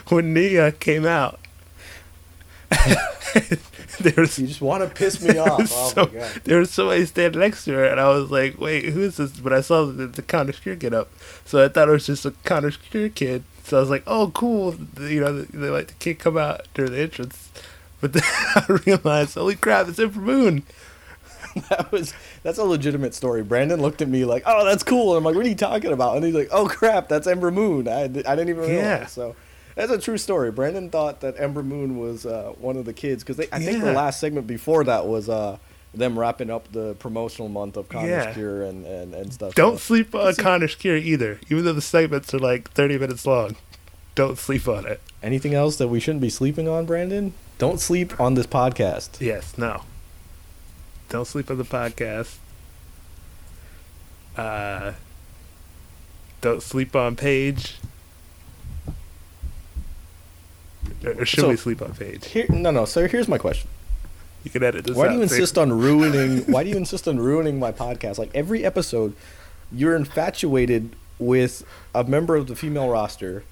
when 0.09 0.33
Nia 0.33 0.71
came 0.71 1.05
out, 1.05 1.39
there 3.99 4.13
was 4.17 4.39
You 4.39 4.47
just 4.47 4.61
want 4.61 4.83
to 4.83 4.89
piss 4.89 5.21
me 5.21 5.37
off. 5.37 5.59
Oh 5.71 5.89
so, 5.93 6.05
my 6.05 6.19
god. 6.19 6.41
there 6.45 6.59
was 6.59 6.71
somebody 6.71 7.05
standing 7.05 7.41
next 7.41 7.65
to 7.65 7.73
her, 7.73 7.85
and 7.85 7.99
I 7.99 8.07
was 8.09 8.31
like, 8.31 8.59
"Wait, 8.59 8.85
who 8.85 9.01
is 9.01 9.17
this?" 9.17 9.31
But 9.31 9.53
I 9.53 9.61
saw 9.61 9.85
the, 9.85 10.07
the 10.07 10.21
Connor's 10.21 10.59
Cure 10.59 10.75
get 10.75 10.93
up, 10.93 11.09
so 11.45 11.63
I 11.63 11.67
thought 11.67 11.89
it 11.89 11.91
was 11.91 12.05
just 12.07 12.25
a 12.25 12.31
Connor's 12.45 12.77
Cure 12.77 13.09
kid. 13.09 13.43
So 13.71 13.77
I 13.77 13.79
was 13.79 13.89
like, 13.89 14.03
"Oh, 14.05 14.31
cool!" 14.33 14.75
You 14.99 15.21
know, 15.21 15.43
they 15.43 15.69
like 15.69 15.87
the 15.87 15.93
kid 15.93 16.19
come 16.19 16.35
out 16.35 16.67
during 16.73 16.91
the 16.91 16.99
entrance. 16.99 17.49
But 18.01 18.11
then 18.11 18.23
I 18.27 18.65
realized, 18.85 19.35
holy 19.35 19.55
crap, 19.55 19.87
it's 19.87 19.97
Ember 19.97 20.19
Moon. 20.19 20.63
That 21.69 21.91
was 21.91 22.13
that's 22.43 22.57
a 22.57 22.63
legitimate 22.63 23.13
story. 23.13 23.43
Brandon 23.43 23.81
looked 23.81 24.01
at 24.01 24.07
me 24.09 24.23
like, 24.23 24.43
"Oh, 24.45 24.65
that's 24.65 24.83
cool." 24.83 25.11
And 25.11 25.17
I'm 25.17 25.23
like, 25.23 25.35
"What 25.35 25.45
are 25.45 25.49
you 25.49 25.55
talking 25.55 25.91
about?" 25.91 26.15
And 26.17 26.25
he's 26.25 26.33
like, 26.33 26.47
"Oh 26.51 26.67
crap, 26.67 27.09
that's 27.09 27.27
Ember 27.27 27.51
Moon." 27.51 27.89
I, 27.89 28.03
I 28.03 28.07
didn't 28.07 28.49
even 28.49 28.63
realize. 28.63 28.77
Yeah. 28.77 29.05
So 29.05 29.35
that's 29.75 29.91
a 29.91 29.97
true 29.97 30.17
story. 30.17 30.51
Brandon 30.51 30.89
thought 30.89 31.19
that 31.21 31.35
Ember 31.37 31.61
Moon 31.63 31.97
was 31.97 32.25
uh, 32.25 32.53
one 32.57 32.77
of 32.77 32.85
the 32.85 32.93
kids 32.93 33.23
because 33.23 33.39
I 33.51 33.59
think 33.59 33.83
the 33.83 33.91
last 33.91 34.19
segment 34.21 34.47
before 34.47 34.85
that 34.85 35.07
was 35.07 35.27
uh, 35.27 35.57
them 35.93 36.17
wrapping 36.17 36.49
up 36.49 36.71
the 36.71 36.93
promotional 36.95 37.49
month 37.49 37.75
of 37.75 37.89
Connor's 37.89 38.09
Yeah. 38.09 38.33
Cure 38.33 38.63
and, 38.63 38.85
and, 38.85 39.13
and 39.13 39.33
stuff. 39.33 39.55
Don't 39.55 39.73
So- 39.73 39.79
sleep 39.95 40.15
on 40.15 40.33
Cure 40.35 40.95
either, 40.97 41.39
even 41.49 41.65
though 41.65 41.73
the 41.73 41.81
segments 41.81 42.33
are 42.33 42.39
like 42.39 42.71
30 42.71 42.97
minutes 42.97 43.25
long. 43.25 43.55
Don't 44.15 44.37
sleep 44.37 44.67
on 44.67 44.85
it. 44.85 45.01
Anything 45.23 45.53
else 45.53 45.77
that 45.77 45.87
we 45.87 45.99
shouldn't 45.99 46.21
be 46.21 46.29
sleeping 46.29 46.67
on, 46.67 46.85
Brandon? 46.85 47.33
Don't 47.57 47.79
sleep 47.79 48.19
on 48.19 48.33
this 48.33 48.47
podcast. 48.47 49.19
Yes, 49.21 49.57
no. 49.57 49.83
Don't 51.09 51.25
sleep 51.27 51.49
on 51.51 51.57
the 51.57 51.63
podcast. 51.65 52.37
Uh, 54.37 54.93
don't 56.41 56.63
sleep 56.63 56.95
on 56.95 57.15
Paige. 57.15 57.75
Or, 61.05 61.11
or 61.21 61.25
should 61.25 61.41
So- 61.41 61.49
we 61.49 61.55
sleep 61.57 61.81
on 61.81 61.93
Paige? 61.93 62.27
Here, 62.27 62.45
no, 62.49 62.71
no. 62.71 62.85
So 62.85 63.07
here's 63.07 63.27
my 63.27 63.37
question. 63.37 63.69
You 64.43 64.51
can 64.51 64.63
edit 64.63 64.85
this 64.85 64.95
Why 64.95 65.07
do 65.07 65.13
you 65.13 65.19
too. 65.19 65.23
insist 65.23 65.57
on 65.57 65.71
ruining? 65.71 66.39
why 66.51 66.63
do 66.63 66.69
you 66.69 66.77
insist 66.77 67.07
on 67.07 67.19
ruining 67.19 67.59
my 67.59 67.71
podcast? 67.71 68.17
Like 68.17 68.31
every 68.33 68.65
episode, 68.65 69.13
you're 69.71 69.95
infatuated 69.95 70.95
with 71.19 71.63
a 71.93 72.03
member 72.03 72.35
of 72.35 72.47
the 72.47 72.55
female 72.55 72.89
roster, 72.89 73.43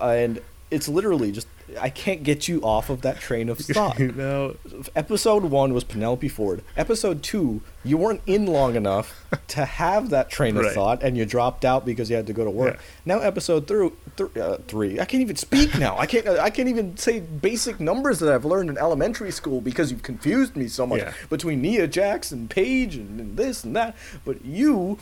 and 0.00 0.40
it's 0.70 0.88
literally 0.88 1.30
just 1.32 1.46
I 1.80 1.90
can't 1.90 2.22
get 2.22 2.46
you 2.48 2.60
off 2.62 2.90
of 2.90 3.02
that 3.02 3.18
train 3.20 3.48
of 3.48 3.58
thought. 3.58 3.98
no, 3.98 4.56
Episode 4.94 5.44
one 5.44 5.74
was 5.74 5.82
Penelope 5.84 6.28
Ford. 6.28 6.62
Episode 6.76 7.22
two, 7.22 7.60
you 7.84 7.96
weren't 7.96 8.20
in 8.26 8.46
long 8.46 8.76
enough 8.76 9.24
to 9.48 9.64
have 9.64 10.10
that 10.10 10.30
train 10.30 10.56
of 10.56 10.64
Right. 10.64 10.72
thought, 10.74 11.02
and 11.02 11.16
you 11.16 11.24
dropped 11.26 11.64
out 11.64 11.84
because 11.84 12.08
you 12.10 12.16
had 12.16 12.26
to 12.28 12.32
go 12.32 12.44
to 12.44 12.50
work. 12.50 12.74
Yeah. 12.76 12.80
Now, 13.16 13.18
episode 13.20 13.66
three, 13.66 13.90
th- 14.16 14.36
uh, 14.36 14.58
three, 14.68 15.00
I 15.00 15.04
can't 15.04 15.20
even 15.22 15.36
speak 15.36 15.76
now. 15.78 15.96
I 15.98 16.06
can't. 16.06 16.26
I 16.28 16.50
can't 16.50 16.68
even 16.68 16.96
say 16.96 17.20
basic 17.20 17.80
numbers 17.80 18.20
that 18.20 18.32
I've 18.32 18.44
learned 18.44 18.70
in 18.70 18.78
elementary 18.78 19.32
school 19.32 19.60
because 19.60 19.90
you've 19.90 20.02
confused 20.04 20.56
me 20.56 20.68
so 20.68 20.86
much 20.86 21.00
Yeah. 21.00 21.12
between 21.30 21.60
Nia 21.62 21.86
Jax 21.88 22.30
and 22.32 22.48
Paige 22.48 22.94
and, 22.96 23.18
and 23.20 23.36
this 23.36 23.64
and 23.64 23.74
that. 23.76 23.96
But 24.24 24.44
you 24.44 24.98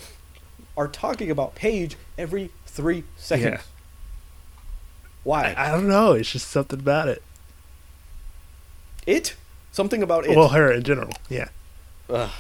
are 0.77 0.89
talking 0.89 1.31
about 1.31 1.55
Paige 1.55 1.97
every 2.19 2.51
three 2.67 3.05
seconds. 3.17 3.61
Yeah. 3.61 3.61
Why? 5.25 5.55
I, 5.57 5.69
I 5.69 5.71
don't 5.73 5.89
know. 5.89 6.13
It's 6.13 6.31
just 6.31 6.49
something 6.49 6.79
about 6.79 7.09
it. 7.09 7.23
it? 9.07 9.35
Something 9.73 10.03
about 10.03 10.27
it. 10.27 10.37
Well, 10.37 10.51
her 10.51 10.71
in 10.73 10.83
general. 10.83 11.11
Yeah. 11.29 11.49
Ugh. 12.09 12.31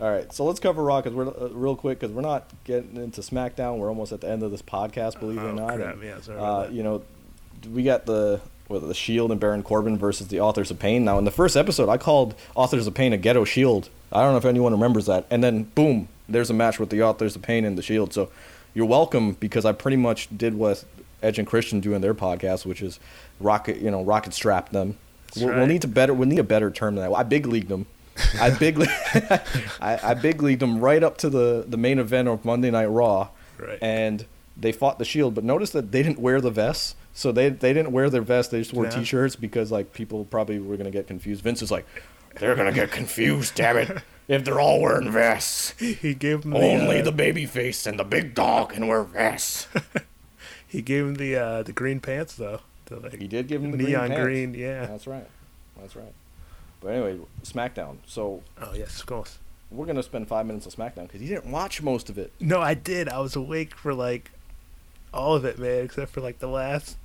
All 0.00 0.10
right, 0.10 0.32
so 0.32 0.44
let's 0.44 0.58
cover 0.58 0.82
Raw 0.82 1.00
because 1.00 1.14
we're 1.14 1.28
uh, 1.28 1.48
real 1.52 1.76
quick 1.76 2.00
because 2.00 2.12
we're 2.14 2.22
not 2.22 2.50
getting 2.64 2.96
into 2.96 3.20
SmackDown. 3.20 3.78
We're 3.78 3.88
almost 3.88 4.12
at 4.12 4.20
the 4.22 4.28
end 4.28 4.42
of 4.42 4.50
this 4.50 4.60
podcast, 4.60 5.20
believe 5.20 5.38
it 5.38 5.42
or 5.42 5.48
Oh, 5.50 5.54
not. 5.54 5.76
crap. 5.76 5.94
And, 5.94 6.02
Yeah, 6.02 6.34
uh, 6.34 6.68
you 6.70 6.82
know, 6.82 7.02
we 7.72 7.84
got 7.84 8.04
the 8.04 8.40
what, 8.66 8.86
the 8.86 8.94
Shield 8.94 9.30
and 9.30 9.38
Baron 9.38 9.62
Corbin 9.62 9.96
versus 9.96 10.26
the 10.28 10.40
Authors 10.40 10.70
of 10.72 10.78
Pain. 10.80 11.04
Now, 11.04 11.18
in 11.18 11.24
the 11.24 11.30
first 11.30 11.56
episode, 11.56 11.88
I 11.88 11.96
called 11.96 12.34
Authors 12.56 12.86
of 12.88 12.94
Pain 12.94 13.12
a 13.12 13.16
ghetto 13.16 13.44
Shield. 13.44 13.88
I 14.10 14.22
don't 14.22 14.32
know 14.32 14.38
if 14.38 14.44
anyone 14.44 14.72
remembers 14.72 15.06
that. 15.06 15.26
And 15.30 15.44
then, 15.44 15.64
boom, 15.74 16.08
there's 16.28 16.50
a 16.50 16.54
match 16.54 16.80
with 16.80 16.90
the 16.90 17.02
Authors 17.02 17.36
of 17.36 17.42
Pain 17.42 17.64
and 17.64 17.78
the 17.78 17.82
Shield. 17.82 18.12
So 18.12 18.30
you're 18.74 18.86
welcome 18.86 19.32
because 19.34 19.64
I 19.64 19.72
pretty 19.72 19.96
much 19.98 20.28
did 20.36 20.54
what 20.54 20.84
Edge 21.24 21.38
and 21.38 21.46
Christian 21.48 21.80
doing 21.80 22.00
their 22.00 22.14
podcast, 22.14 22.66
which 22.66 22.82
is 22.82 23.00
rocket, 23.40 23.78
you 23.78 23.90
know, 23.90 24.02
rocket 24.04 24.34
strap 24.34 24.70
them. 24.70 24.96
We'll, 25.36 25.48
we'll 25.48 25.66
need 25.66 25.82
to 25.82 25.88
better. 25.88 26.14
We 26.14 26.26
need 26.26 26.38
a 26.38 26.44
better 26.44 26.70
term 26.70 26.94
than 26.94 27.10
that. 27.10 27.16
I 27.16 27.22
big 27.24 27.46
leagued 27.46 27.68
them. 27.68 27.86
I 28.40 28.50
big, 28.58 28.78
I, 29.80 29.98
I 30.02 30.14
big 30.14 30.42
leagued 30.42 30.60
them 30.60 30.78
right 30.78 31.02
up 31.02 31.16
to 31.18 31.28
the 31.30 31.64
the 31.66 31.76
main 31.76 31.98
event 31.98 32.28
of 32.28 32.44
Monday 32.44 32.70
Night 32.70 32.86
Raw, 32.86 33.28
Right. 33.58 33.78
and 33.82 34.24
they 34.56 34.70
fought 34.70 34.98
the 35.00 35.04
Shield. 35.04 35.34
But 35.34 35.42
notice 35.44 35.70
that 35.70 35.90
they 35.90 36.02
didn't 36.04 36.20
wear 36.20 36.40
the 36.40 36.50
vests, 36.52 36.94
so 37.12 37.32
they 37.32 37.48
they 37.48 37.72
didn't 37.72 37.90
wear 37.90 38.08
their 38.10 38.22
vests. 38.22 38.52
They 38.52 38.60
just 38.60 38.72
wore 38.72 38.84
No. 38.84 38.90
T-shirts 38.90 39.34
because 39.34 39.72
like 39.72 39.92
people 39.92 40.24
probably 40.26 40.60
were 40.60 40.76
gonna 40.76 40.92
get 40.92 41.08
confused. 41.08 41.42
Vince 41.42 41.60
is 41.62 41.72
like, 41.72 41.84
they're 42.38 42.54
gonna 42.54 42.72
get 42.72 42.92
confused, 42.92 43.56
damn 43.56 43.76
it, 43.78 43.90
if 44.28 44.44
they're 44.44 44.60
all 44.60 44.80
wearing 44.80 45.10
vests. 45.10 45.70
he 45.80 46.14
gave 46.14 46.44
him 46.44 46.52
the, 46.52 46.58
Only 46.58 47.00
uh, 47.00 47.04
the 47.04 47.12
baby 47.12 47.46
face 47.46 47.84
and 47.86 47.98
the 47.98 48.04
big 48.04 48.34
dog 48.36 48.70
can 48.70 48.86
wear 48.86 49.02
vests. 49.02 49.66
He 50.74 50.82
gave 50.82 51.04
him 51.04 51.14
the 51.14 51.36
uh, 51.36 51.62
the 51.62 51.72
green 51.72 52.00
pants 52.00 52.34
though. 52.36 52.60
The, 52.86 53.00
like, 53.00 53.18
He 53.20 53.26
did 53.28 53.48
give 53.48 53.62
him 53.64 53.70
the 53.70 53.78
neon 53.78 54.08
green. 54.08 54.08
pants. 54.10 54.22
green. 54.24 54.54
Yeah. 54.54 54.86
That's 54.86 55.06
right. 55.06 55.26
That's 55.80 55.96
right. 55.96 56.12
But 56.80 56.88
anyway, 56.88 57.18
SmackDown. 57.42 57.96
So 58.06 58.42
Oh 58.60 58.72
yes, 58.74 59.00
of 59.00 59.06
course. 59.06 59.38
we're 59.70 59.86
gonna 59.86 60.02
spend 60.02 60.28
five 60.28 60.44
minutes 60.46 60.66
on 60.66 60.72
SmackDown 60.72 61.02
because 61.04 61.22
you 61.22 61.28
didn't 61.28 61.50
watch 61.50 61.80
most 61.82 62.10
of 62.10 62.18
it. 62.18 62.32
No, 62.40 62.60
I 62.60 62.74
did. 62.74 63.08
I 63.08 63.20
was 63.20 63.34
awake 63.36 63.74
for 63.74 63.94
like 63.94 64.30
all 65.12 65.34
of 65.34 65.44
it, 65.44 65.58
man, 65.58 65.84
except 65.84 66.10
for 66.12 66.20
like 66.20 66.40
the 66.40 66.48
last 66.48 66.96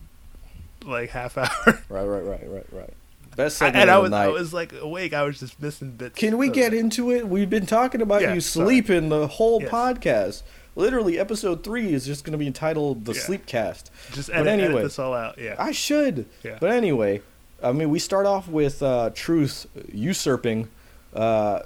like 0.86 1.12
half 1.12 1.38
hour. 1.38 1.48
Right, 1.90 2.04
right, 2.06 2.24
right, 2.26 2.50
right, 2.50 2.66
right. 2.72 2.94
Best 3.36 3.58
segment 3.58 3.78
I- 3.78 3.82
and 3.84 3.92
I 3.92 3.98
was 4.00 4.10
the 4.12 4.18
I 4.18 4.28
was 4.28 4.54
like 4.54 4.74
awake. 4.74 5.14
I 5.14 5.24
was 5.24 5.40
just 5.40 5.62
missing 5.62 5.92
bits. 5.92 6.18
Can 6.20 6.38
we 6.38 6.50
get 6.50 6.74
it. 6.74 6.80
into 6.80 7.12
it? 7.12 7.28
We've 7.28 7.50
been 7.50 7.66
talking 7.66 8.02
about 8.02 8.22
Yeah, 8.22 8.34
you 8.34 8.42
sorry. 8.42 8.66
sleeping 8.66 9.08
the 9.10 9.28
whole 9.28 9.62
Yes. 9.62 9.72
podcast. 9.72 10.42
Literally, 10.80 11.20
episode 11.20 11.62
three 11.64 11.92
is 11.94 12.06
just 12.06 12.24
going 12.24 12.32
to 12.32 12.38
be 12.38 12.48
entitled 12.48 13.04
"The 13.04 13.12
Yeah. 13.14 13.20
Sleepcast." 13.20 13.84
Just 14.14 14.30
But 14.30 14.38
edit, 14.38 14.48
edit 14.54 14.66
anyway. 14.68 14.84
this 14.84 14.98
all 14.98 15.14
out. 15.14 15.38
Yeah. 15.38 15.56
I 15.60 15.74
should. 15.74 16.26
Yeah. 16.42 16.58
But 16.62 16.72
anyway, 16.72 17.22
I 17.62 17.74
mean, 17.74 17.90
we 17.90 18.00
start 18.00 18.26
off 18.26 18.48
with 18.48 18.82
uh, 18.82 19.10
Truth 19.14 19.68
usurping 19.92 20.70
uh, 21.14 21.60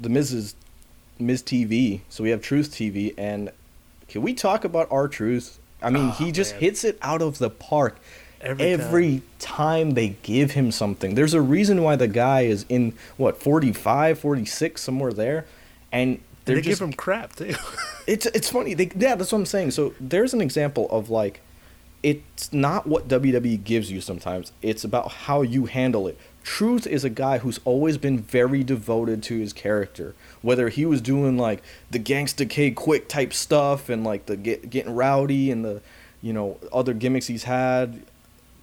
the 0.00 0.08
Mrs. 0.08 0.54
Miz 1.18 1.42
TV. 1.42 2.00
So 2.08 2.24
we 2.24 2.30
have 2.30 2.40
Truth 2.40 2.70
TV, 2.72 3.12
and 3.18 3.50
can 4.08 4.22
we 4.22 4.32
talk 4.32 4.64
about 4.64 4.88
R 4.90 5.08
Truth? 5.08 5.58
I 5.82 5.90
mean, 5.90 6.08
Oh, 6.08 6.12
he 6.12 6.32
just 6.32 6.52
man. 6.54 6.60
hits 6.62 6.84
it 6.84 6.98
out 7.02 7.20
of 7.20 7.36
the 7.36 7.50
park. 7.50 7.98
Every 8.40 8.64
Every, 8.72 9.22
time. 9.38 9.90
they 9.92 10.16
give 10.22 10.52
him 10.52 10.70
something. 10.70 11.14
There's 11.14 11.34
a 11.34 11.40
reason 11.42 11.82
why 11.82 11.96
the 11.96 12.08
guy 12.08 12.42
is 12.42 12.64
in 12.70 12.94
what 13.18 13.42
45, 13.42 14.18
46, 14.18 14.80
somewhere 14.82 15.12
there, 15.12 15.44
and 15.92 16.18
they 16.44 16.54
they're 16.54 16.62
give 16.62 16.72
just 16.72 16.82
him 16.82 16.92
crap 16.92 17.36
too. 17.36 17.54
it's 18.06 18.26
it's 18.26 18.50
funny. 18.50 18.74
They, 18.74 18.90
yeah, 18.96 19.14
that's 19.14 19.32
what 19.32 19.38
I'm 19.38 19.46
saying. 19.46 19.70
So 19.70 19.94
there's 19.98 20.34
an 20.34 20.40
example 20.40 20.88
of 20.90 21.10
like, 21.10 21.40
it's 22.02 22.52
not 22.52 22.86
what 22.86 23.08
WWE 23.08 23.64
gives 23.64 23.90
you 23.90 24.00
sometimes. 24.00 24.52
It's 24.60 24.84
about 24.84 25.12
how 25.12 25.42
you 25.42 25.66
handle 25.66 26.06
it. 26.06 26.18
Truth 26.42 26.86
is 26.86 27.04
a 27.04 27.10
guy 27.10 27.38
who's 27.38 27.58
always 27.64 27.96
been 27.96 28.18
very 28.18 28.62
devoted 28.62 29.22
to 29.24 29.38
his 29.38 29.54
character. 29.54 30.14
Whether 30.42 30.68
he 30.68 30.84
was 30.84 31.00
doing 31.00 31.38
like 31.38 31.62
the 31.90 31.98
gangsta 31.98 32.48
K-Kwik 32.48 33.08
type 33.08 33.32
stuff 33.32 33.88
and 33.88 34.04
like 34.04 34.26
the 34.26 34.36
get, 34.36 34.68
getting 34.68 34.94
rowdy 34.94 35.50
and 35.50 35.64
the, 35.64 35.80
you 36.20 36.34
know, 36.34 36.58
other 36.70 36.92
gimmicks 36.92 37.28
he's 37.28 37.44
had, 37.44 38.02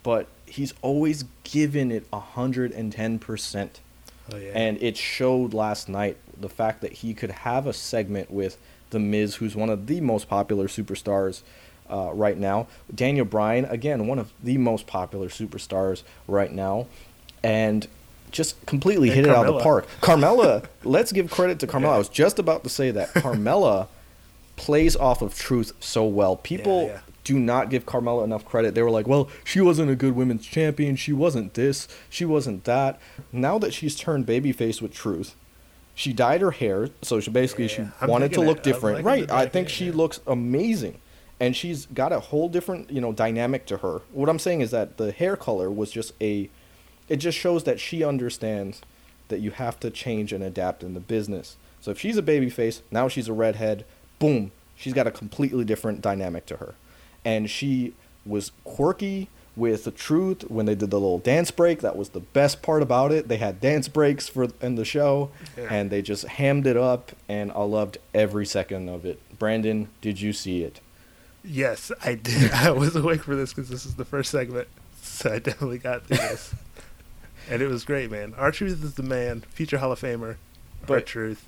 but 0.04 0.28
he's 0.46 0.72
always 0.82 1.24
given 1.42 1.90
it 1.90 2.06
hundred 2.12 2.70
and 2.70 2.92
ten 2.92 3.18
percent. 3.18 3.80
Oh 4.32 4.36
yeah. 4.36 4.52
And 4.54 4.80
it 4.82 4.96
showed 4.96 5.54
last 5.54 5.88
night 5.88 6.16
the 6.38 6.48
fact 6.48 6.80
that 6.82 6.92
he 6.92 7.14
could 7.14 7.30
have 7.30 7.66
a 7.66 7.72
segment 7.72 8.30
with 8.30 8.58
The 8.90 8.98
Miz, 8.98 9.36
who's 9.36 9.56
one 9.56 9.70
of 9.70 9.86
the 9.86 10.00
most 10.00 10.28
popular 10.28 10.66
superstars 10.66 11.42
uh, 11.90 12.10
right 12.12 12.38
now. 12.38 12.66
Daniel 12.94 13.24
Bryan, 13.24 13.64
again, 13.66 14.06
one 14.06 14.18
of 14.18 14.32
the 14.42 14.58
most 14.58 14.86
popular 14.86 15.28
superstars 15.28 16.02
right 16.26 16.52
now. 16.52 16.86
And 17.42 17.88
just 18.30 18.64
completely 18.66 19.08
And 19.08 19.16
hit 19.16 19.26
it 19.26 19.30
out 19.30 19.46
of 19.46 19.54
the 19.54 19.60
park. 19.60 19.86
Carmella, 20.00 20.64
let's 20.84 21.12
give 21.12 21.30
credit 21.30 21.58
to 21.60 21.66
Carmella. 21.66 21.94
I 21.94 21.98
was 21.98 22.08
just 22.08 22.38
about 22.38 22.64
to 22.64 22.70
say 22.70 22.90
that. 22.90 23.12
Carmella 23.14 23.88
plays 24.56 24.96
off 24.96 25.22
of 25.22 25.34
truth 25.38 25.72
so 25.80 26.04
well. 26.04 26.36
People 26.36 26.86
yeah. 26.86 27.00
Do 27.24 27.38
not 27.38 27.70
give 27.70 27.86
Carmella 27.86 28.24
enough 28.24 28.44
credit. 28.44 28.74
They 28.74 28.82
were 28.82 28.90
like, 28.90 29.06
well, 29.06 29.28
she 29.44 29.60
wasn't 29.60 29.90
a 29.90 29.94
good 29.94 30.14
women's 30.14 30.46
champion. 30.46 30.96
She 30.96 31.12
wasn't 31.12 31.54
this. 31.54 31.88
She 32.10 32.24
wasn't 32.24 32.64
that. 32.64 33.00
Now 33.30 33.58
that 33.58 33.72
she's 33.72 33.96
turned 33.96 34.26
babyface 34.26 34.82
with 34.82 34.92
truth, 34.92 35.36
she 35.94 36.12
dyed 36.12 36.40
her 36.40 36.50
hair. 36.50 36.88
So 37.02 37.20
she 37.20 37.30
basically 37.30 37.66
Yeah, 37.66 37.70
she 37.70 37.88
I'm 38.00 38.08
wanted 38.08 38.32
to 38.34 38.40
look 38.40 38.58
it. 38.58 38.62
Different. 38.64 39.04
Right. 39.04 39.30
I 39.30 39.46
think 39.46 39.68
she 39.68 39.86
yeah. 39.86 39.92
looks 39.92 40.20
amazing. 40.26 41.00
And 41.38 41.56
she's 41.56 41.86
got 41.86 42.12
a 42.12 42.20
whole 42.20 42.48
different, 42.48 42.90
you 42.90 43.00
know, 43.00 43.12
dynamic 43.12 43.66
to 43.66 43.78
her. 43.78 44.02
What 44.12 44.28
I'm 44.28 44.38
saying 44.38 44.60
is 44.60 44.70
that 44.70 44.96
the 44.96 45.10
hair 45.12 45.36
color 45.36 45.70
was 45.70 45.90
just 45.90 46.12
a 46.20 46.48
it 47.08 47.16
just 47.16 47.36
shows 47.36 47.64
that 47.64 47.80
she 47.80 48.04
understands 48.04 48.80
that 49.28 49.40
you 49.40 49.50
have 49.50 49.78
to 49.80 49.90
change 49.90 50.32
and 50.32 50.42
adapt 50.42 50.82
in 50.82 50.94
the 50.94 51.00
business. 51.00 51.56
So 51.80 51.90
if 51.90 51.98
she's 51.98 52.16
a 52.16 52.22
babyface, 52.22 52.82
now 52.90 53.08
she's 53.08 53.28
a 53.28 53.32
redhead, 53.32 53.84
boom, 54.18 54.52
she's 54.76 54.92
got 54.92 55.06
a 55.06 55.10
completely 55.10 55.64
different 55.64 56.00
dynamic 56.00 56.46
to 56.46 56.56
her. 56.58 56.74
And 57.24 57.48
she 57.50 57.94
was 58.26 58.52
quirky 58.64 59.28
with 59.54 59.84
the 59.84 59.90
truth 59.90 60.42
when 60.50 60.64
they 60.66 60.74
did 60.74 60.90
the 60.90 60.98
little 60.98 61.18
dance 61.18 61.50
break. 61.50 61.80
That 61.80 61.96
was 61.96 62.10
the 62.10 62.20
best 62.20 62.62
part 62.62 62.82
about 62.82 63.12
it. 63.12 63.28
They 63.28 63.36
had 63.36 63.60
dance 63.60 63.86
breaks 63.88 64.28
for 64.28 64.48
in 64.62 64.76
the 64.76 64.84
show 64.84 65.30
Yeah. 65.58 65.68
and 65.70 65.90
they 65.90 66.00
just 66.02 66.24
hammed 66.24 66.66
it 66.66 66.76
up 66.76 67.12
and 67.28 67.52
I 67.52 67.62
loved 67.62 67.98
every 68.14 68.46
second 68.46 68.88
of 68.88 69.04
it. 69.04 69.20
Brandon, 69.38 69.88
did 70.00 70.20
you 70.20 70.32
see 70.32 70.62
it? 70.62 70.80
yes, 71.44 71.90
I 72.04 72.14
did. 72.14 72.50
I 72.54 72.70
was 72.70 72.94
awake 72.96 73.24
for 73.24 73.34
this 73.36 73.52
because 73.52 73.68
this 73.68 73.84
is 73.84 73.96
the 73.96 74.04
first 74.04 74.30
segment, 74.30 74.68
so 75.02 75.32
I 75.32 75.38
definitely 75.40 75.78
got 75.78 76.06
through 76.06 76.18
this. 76.18 76.54
and 77.50 77.60
it 77.60 77.66
was 77.66 77.84
great, 77.84 78.10
man. 78.12 78.32
R 78.38 78.52
Truth 78.52 78.82
is 78.84 78.94
the 78.94 79.02
man, 79.02 79.40
future 79.50 79.78
Hall 79.78 79.90
of 79.92 80.00
Famer. 80.00 80.28
Our 80.28 80.36
But- 80.86 81.06
truth. 81.06 81.44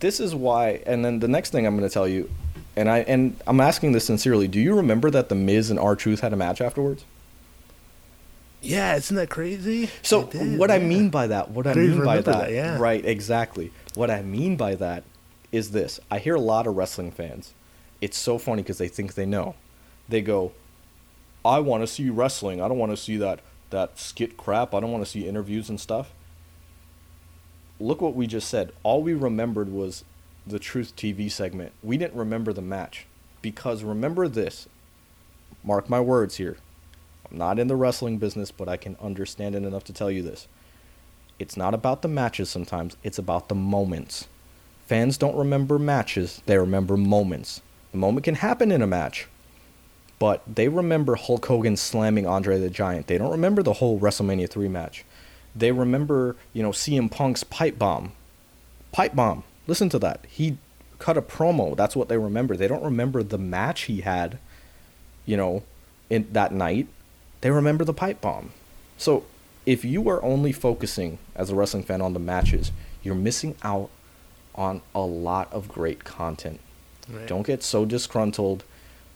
this 0.00 0.18
is 0.20 0.34
why. 0.34 0.82
And 0.84 1.04
then 1.04 1.20
the 1.20 1.28
next 1.28 1.50
thing 1.50 1.64
I'm 1.64 1.76
going 1.76 1.88
to 1.88 1.92
tell 1.94 2.08
you, 2.08 2.28
and 2.76 2.88
I 2.88 2.98
and 3.00 3.36
I'm 3.46 3.60
asking 3.60 3.92
this 3.92 4.04
sincerely. 4.04 4.48
Do 4.48 4.60
you 4.60 4.74
remember 4.74 5.10
that 5.10 5.28
the 5.28 5.34
Miz 5.34 5.70
and 5.70 5.78
R 5.78 5.96
Truth 5.96 6.20
had 6.20 6.32
a 6.32 6.36
match 6.36 6.60
afterwards? 6.60 7.04
Yeah, 8.62 8.96
isn't 8.96 9.16
that 9.16 9.30
crazy? 9.30 9.88
So 10.02 10.24
did, 10.24 10.58
what 10.58 10.70
I 10.70 10.78
mean 10.78 11.08
by 11.08 11.26
that, 11.28 11.50
what 11.50 11.66
I, 11.66 11.72
I 11.72 11.74
mean 11.74 12.04
by 12.04 12.16
that, 12.16 12.24
that, 12.24 12.52
yeah. 12.52 12.78
right, 12.78 13.04
exactly. 13.04 13.72
What 13.94 14.10
I 14.10 14.22
mean 14.22 14.56
by 14.56 14.74
that 14.74 15.04
is 15.50 15.70
this. 15.70 15.98
I 16.10 16.18
hear 16.18 16.34
a 16.34 16.40
lot 16.40 16.66
of 16.66 16.76
wrestling 16.76 17.10
fans. 17.10 17.54
It's 18.00 18.18
so 18.18 18.38
funny 18.38 18.62
because 18.62 18.78
they 18.78 18.88
think 18.88 19.14
they 19.14 19.26
know. 19.26 19.54
They 20.08 20.20
go, 20.20 20.52
"I 21.44 21.58
want 21.60 21.82
to 21.82 21.86
see 21.86 22.10
wrestling. 22.10 22.60
I 22.60 22.68
don't 22.68 22.78
want 22.78 22.92
to 22.92 22.96
see 22.96 23.16
that 23.16 23.40
that 23.70 23.98
skit 23.98 24.36
crap. 24.36 24.74
I 24.74 24.80
don't 24.80 24.92
want 24.92 25.04
to 25.04 25.10
see 25.10 25.26
interviews 25.26 25.68
and 25.68 25.80
stuff." 25.80 26.12
Look 27.78 28.02
what 28.02 28.14
we 28.14 28.26
just 28.26 28.48
said. 28.48 28.72
All 28.82 29.02
we 29.02 29.14
remembered 29.14 29.70
was 29.70 30.04
the 30.50 30.58
Truth 30.58 30.96
TV 30.96 31.30
segment. 31.30 31.72
We 31.82 31.96
didn't 31.96 32.18
remember 32.18 32.52
the 32.52 32.62
match 32.62 33.06
because 33.42 33.82
remember 33.82 34.28
this. 34.28 34.68
Mark 35.64 35.88
my 35.88 36.00
words 36.00 36.36
here. 36.36 36.56
I'm 37.30 37.38
not 37.38 37.58
in 37.58 37.68
the 37.68 37.76
wrestling 37.76 38.18
business, 38.18 38.50
but 38.50 38.68
I 38.68 38.76
can 38.76 38.96
understand 39.00 39.54
it 39.54 39.64
enough 39.64 39.84
to 39.84 39.92
tell 39.92 40.10
you 40.10 40.22
this. 40.22 40.48
It's 41.38 41.56
not 41.56 41.74
about 41.74 42.02
the 42.02 42.08
matches 42.08 42.50
sometimes, 42.50 42.96
it's 43.02 43.18
about 43.18 43.48
the 43.48 43.54
moments. 43.54 44.28
Fans 44.86 45.16
don't 45.16 45.36
remember 45.36 45.78
matches, 45.78 46.42
they 46.46 46.58
remember 46.58 46.96
moments. 46.96 47.62
The 47.92 47.98
moment 47.98 48.24
can 48.24 48.36
happen 48.36 48.70
in 48.70 48.82
a 48.82 48.86
match, 48.86 49.26
but 50.18 50.42
they 50.46 50.68
remember 50.68 51.14
Hulk 51.14 51.46
Hogan 51.46 51.76
slamming 51.76 52.26
Andre 52.26 52.58
the 52.58 52.68
Giant. 52.68 53.06
They 53.06 53.16
don't 53.16 53.30
remember 53.30 53.62
the 53.62 53.74
whole 53.74 53.98
WrestleMania 53.98 54.50
3 54.50 54.68
match. 54.68 55.04
They 55.56 55.72
remember, 55.72 56.36
you 56.52 56.62
know, 56.62 56.70
CM 56.70 57.10
Punk's 57.10 57.42
pipe 57.42 57.78
bomb. 57.78 58.12
Pipe 58.92 59.14
bomb. 59.14 59.44
Listen 59.66 59.88
to 59.90 59.98
that. 59.98 60.24
He 60.28 60.58
cut 60.98 61.16
a 61.16 61.22
promo. 61.22 61.76
That's 61.76 61.96
what 61.96 62.08
they 62.08 62.18
remember. 62.18 62.56
They 62.56 62.68
don't 62.68 62.82
remember 62.82 63.22
the 63.22 63.38
match 63.38 63.82
he 63.82 64.02
had, 64.02 64.38
you 65.26 65.36
know, 65.36 65.62
in 66.08 66.28
that 66.32 66.52
night. 66.52 66.88
They 67.40 67.50
remember 67.50 67.84
the 67.84 67.94
pipe 67.94 68.20
bomb. 68.20 68.52
So, 68.98 69.24
if 69.66 69.84
you 69.84 70.08
are 70.08 70.22
only 70.22 70.52
focusing 70.52 71.18
as 71.34 71.50
a 71.50 71.54
wrestling 71.54 71.84
fan 71.84 72.02
on 72.02 72.12
the 72.12 72.18
matches, 72.18 72.72
you're 73.02 73.14
missing 73.14 73.54
out 73.62 73.90
on 74.54 74.82
a 74.94 75.00
lot 75.00 75.52
of 75.52 75.68
great 75.68 76.04
content. 76.04 76.60
Right. 77.08 77.26
Don't 77.26 77.46
get 77.46 77.62
so 77.62 77.84
disgruntled 77.84 78.64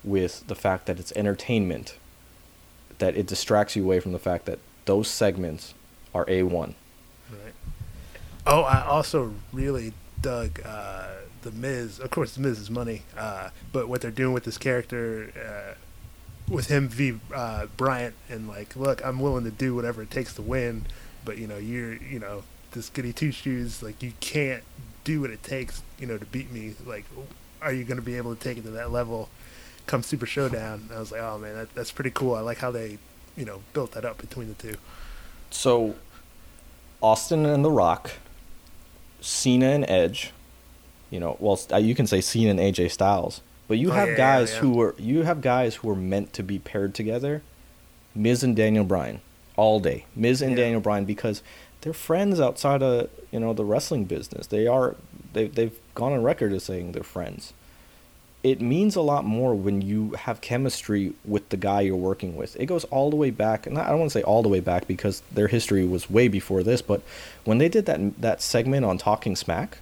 with 0.03 0.47
the 0.47 0.55
fact 0.55 0.87
that 0.87 0.99
it's 0.99 1.13
entertainment 1.13 1.99
that 2.99 3.17
it 3.17 3.27
distracts 3.27 3.75
you 3.77 3.83
away 3.85 4.01
from 4.01 4.13
the 4.13 4.19
fact 4.19 4.47
that 4.47 4.59
those 4.85 5.09
segments 5.09 5.75
are 6.15 6.25
A1. 6.27 6.75
Right. 7.31 7.55
Oh, 8.47 8.63
I 8.63 8.85
also 8.85 9.35
really 9.53 9.93
dug 10.25 10.61
uh, 10.65 11.07
the 11.43 11.53
Miz. 11.53 12.01
Of 12.01 12.11
course, 12.11 12.35
the 12.35 12.41
Miz 12.41 12.59
is 12.59 12.71
money, 12.71 13.03
uh, 13.17 13.51
but 13.73 13.89
what 13.89 14.01
they're 14.01 14.11
doing 14.11 14.33
with 14.33 14.45
this 14.45 14.57
character, 14.59 15.31
uh, 15.37 15.75
with 16.53 16.69
him 16.69 16.89
v 16.89 17.21
uh, 17.35 17.67
Bryan, 17.77 18.15
and 18.31 18.49
like, 18.49 18.75
look, 18.75 19.05
I'm 19.05 19.21
willing 19.21 19.45
to 19.45 19.51
do 19.51 19.75
whatever 19.75 20.03
it 20.03 20.11
takes 20.11 20.35
to 20.35 20.43
win, 20.43 20.87
but 21.25 21.37
you 21.37 21.47
know, 21.47 21.59
you're, 21.59 21.95
you 21.95 22.19
know, 22.19 22.43
this 22.73 22.89
goody 22.89 23.13
two 23.13 23.31
shoes, 23.31 23.83
like, 23.83 24.03
you 24.03 24.13
can't 24.21 24.65
do 25.05 25.21
what 25.21 25.31
it 25.31 25.43
takes, 25.43 25.83
you 25.99 26.07
know, 26.07 26.17
to 26.17 26.25
beat 26.25 26.51
me. 26.51 26.75
Like, 26.85 27.05
are 27.61 27.73
you 27.73 27.85
going 27.85 27.99
to 27.99 28.03
be 28.03 28.17
able 28.17 28.35
to 28.35 28.41
take 28.43 28.57
it 28.59 28.63
to 28.63 28.71
that 28.71 28.91
level? 28.91 29.29
Come 29.87 30.03
Super 30.03 30.27
Showdown. 30.27 30.89
I 30.95 30.99
was 30.99 31.13
like, 31.13 31.21
oh 31.21 31.39
man, 31.39 31.55
that, 31.55 31.75
that's 31.75 31.93
pretty 31.93 32.11
cool. 32.11 32.35
I 32.35 32.41
like 32.41 32.59
how 32.59 32.71
they, 32.71 32.99
you 33.37 33.45
know, 33.45 33.61
built 33.75 33.93
that 33.93 34.07
up 34.07 34.17
between 34.19 34.49
the 34.49 34.55
two. 34.55 34.77
So, 35.51 35.95
Austin 37.03 37.45
and 37.45 37.63
The 37.63 37.71
Rock, 37.71 38.13
Cena 39.25 39.67
and 39.71 39.85
Edge, 39.89 40.33
you 41.11 41.19
know, 41.21 41.37
well, 41.41 41.59
uh, 41.73 41.77
you 41.79 41.95
can 41.95 42.07
say 42.07 42.21
Cena 42.21 42.51
and 42.51 42.61
AJ 42.61 42.91
Styles, 42.91 43.41
but 43.69 43.79
you 43.79 43.91
Oh, 43.91 43.93
have 43.95 44.09
yeah, 44.09 44.13
yeah, 44.13 44.17
guys 44.39 44.53
yeah. 44.53 44.59
who 44.61 44.71
were 44.73 44.95
you 44.99 45.23
have 45.23 45.41
guys 45.41 45.77
who 45.77 45.89
are 45.91 45.97
meant 45.97 46.33
to 46.35 46.43
be 46.43 46.59
paired 46.59 46.95
together, 46.95 47.43
Miz 48.15 48.43
and 48.45 48.55
Daniel 48.55 48.85
Bryan, 48.85 49.21
all 49.57 49.81
day. 49.81 50.05
Miz 50.15 50.43
and 50.43 50.53
Yeah. 50.53 50.65
Daniel 50.65 50.81
Bryan 50.81 51.05
because 51.05 51.43
they're 51.81 51.93
friends 51.93 52.41
outside 52.41 52.83
of 52.83 53.09
you 53.31 53.41
know 53.41 53.53
the 53.55 53.65
wrestling 53.65 54.05
business. 54.05 54.47
They 54.47 54.67
are 54.67 54.97
they 55.33 55.49
they've 55.49 55.79
gone 55.95 56.13
on 56.13 56.23
record 56.23 56.53
as 56.53 56.65
saying 56.65 56.93
they're 56.93 57.03
friends. 57.03 57.53
It 58.45 58.61
means 58.61 58.95
a 58.95 59.01
lot 59.01 59.25
more 59.25 59.55
when 59.55 59.81
you 59.81 60.11
have 60.11 60.43
chemistry 60.43 61.15
with 61.25 61.49
the 61.49 61.57
guy 61.57 61.81
you're 61.81 61.97
working 61.97 62.37
with. 62.37 62.55
It 62.61 62.67
goes 62.67 62.85
all 62.85 63.09
the 63.09 63.17
way 63.17 63.31
back, 63.31 63.67
and 63.67 63.79
I 63.79 63.89
don't 63.89 64.01
want 64.01 64.13
to 64.13 64.19
say 64.19 64.23
all 64.23 64.43
the 64.43 64.51
way 64.51 64.61
back 64.61 64.87
because 64.87 65.23
their 65.33 65.49
history 65.49 65.87
was 65.87 66.11
way 66.11 66.29
before 66.29 66.63
this. 66.63 66.83
But 66.83 67.01
when 67.45 67.57
they 67.57 67.71
did 67.71 67.87
that 67.87 68.21
that 68.21 68.43
segment 68.43 68.85
on 68.85 68.99
Talking 68.99 69.35
Smack, 69.35 69.79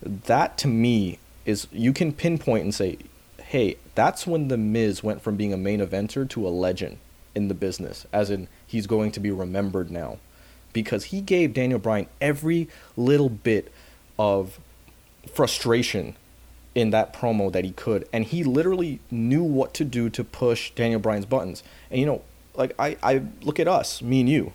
that 0.00 0.56
to 0.58 0.68
me 0.68 1.18
is 1.44 1.66
you 1.72 1.92
can 1.92 2.12
pinpoint 2.12 2.62
and 2.62 2.72
say, 2.72 2.98
hey, 3.42 3.76
that's 3.96 4.24
when 4.24 4.46
the 4.48 4.56
Miz 4.56 5.02
went 5.02 5.20
from 5.20 5.36
being 5.36 5.52
a 5.52 5.56
main 5.56 5.80
eventer 5.80 6.28
to 6.30 6.46
a 6.46 6.50
legend 6.50 6.98
in 7.34 7.48
the 7.48 7.54
business, 7.54 8.06
as 8.12 8.30
in 8.30 8.46
he's 8.64 8.86
going 8.86 9.10
to 9.12 9.20
be 9.20 9.32
remembered 9.32 9.90
now, 9.90 10.18
because 10.72 11.06
he 11.06 11.20
gave 11.20 11.54
Daniel 11.54 11.80
Bryan 11.80 12.06
every 12.20 12.68
little 12.96 13.28
bit 13.28 13.72
of 14.16 14.60
frustration 15.32 16.14
in 16.76 16.90
that 16.90 17.12
promo 17.12 17.50
that 17.50 17.64
he 17.64 17.72
could 17.72 18.06
and 18.12 18.22
he 18.26 18.44
literally 18.44 19.00
knew 19.10 19.42
what 19.42 19.72
to 19.72 19.82
do 19.82 20.10
to 20.10 20.22
push 20.22 20.70
Daniel 20.72 21.00
Bryan's 21.00 21.24
buttons. 21.24 21.62
And 21.90 21.98
you 21.98 22.06
know, 22.06 22.20
like 22.54 22.74
I 22.78 22.96
I 23.02 23.22
look 23.42 23.58
at 23.58 23.66
us, 23.66 24.02
me 24.02 24.20
and 24.20 24.28
you. 24.28 24.52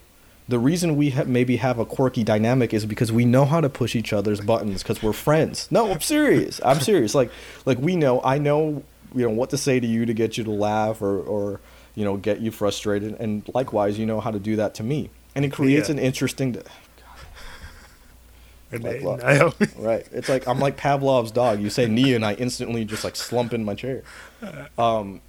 The 0.48 0.60
reason 0.60 0.98
we 0.98 1.10
ha- 1.12 1.24
maybe 1.26 1.56
have 1.58 1.80
a 1.80 1.86
quirky 1.86 2.24
dynamic 2.24 2.74
is 2.74 2.86
because 2.86 3.12
we 3.12 3.26
know 3.26 3.46
how 3.46 3.60
to 3.62 3.70
push 3.70 3.96
each 3.96 4.14
other's 4.14 4.40
buttons 4.42 4.84
because 4.84 5.02
we're 5.02 5.14
friends. 5.14 5.68
No, 5.72 5.92
I'm 5.92 6.02
serious. 6.02 6.62
I'm 6.64 6.80
serious. 6.80 7.16
Like 7.16 7.32
like 7.66 7.80
we 7.80 7.96
know 7.96 8.22
I 8.24 8.38
know 8.38 8.84
you 9.16 9.24
know 9.28 9.30
what 9.32 9.50
to 9.50 9.58
say 9.58 9.80
to 9.80 9.88
you 9.88 10.06
to 10.06 10.14
get 10.14 10.38
you 10.38 10.44
to 10.44 10.52
laugh 10.52 11.02
or 11.02 11.20
or 11.20 11.60
you 11.96 12.06
know 12.06 12.18
get 12.18 12.40
you 12.40 12.52
frustrated 12.52 13.16
and 13.20 13.50
likewise 13.54 13.98
you 13.98 14.06
know 14.06 14.20
how 14.20 14.30
to 14.32 14.40
do 14.40 14.56
that 14.58 14.76
to 14.76 14.84
me. 14.84 15.10
And 15.36 15.44
it 15.46 15.52
creates 15.52 15.90
Yeah. 15.90 15.94
an 15.96 16.00
interesting 16.00 16.58
And 18.72 18.84
Like 18.84 19.00
they- 19.00 19.06
what? 19.06 19.78
Right. 19.78 20.06
It's 20.12 20.30
like 20.30 20.48
I'm 20.48 20.60
like 20.60 20.78
Pavlov's 20.78 21.32
dog. 21.32 21.60
You 21.62 21.70
say 21.70 21.88
Nia, 21.88 22.16
and 22.16 22.26
I 22.26 22.34
instantly 22.36 22.86
just 22.86 23.04
like 23.04 23.16
slump 23.16 23.54
in 23.54 23.64
my 23.66 23.76
chair. 23.76 24.04
Um, 24.78 25.22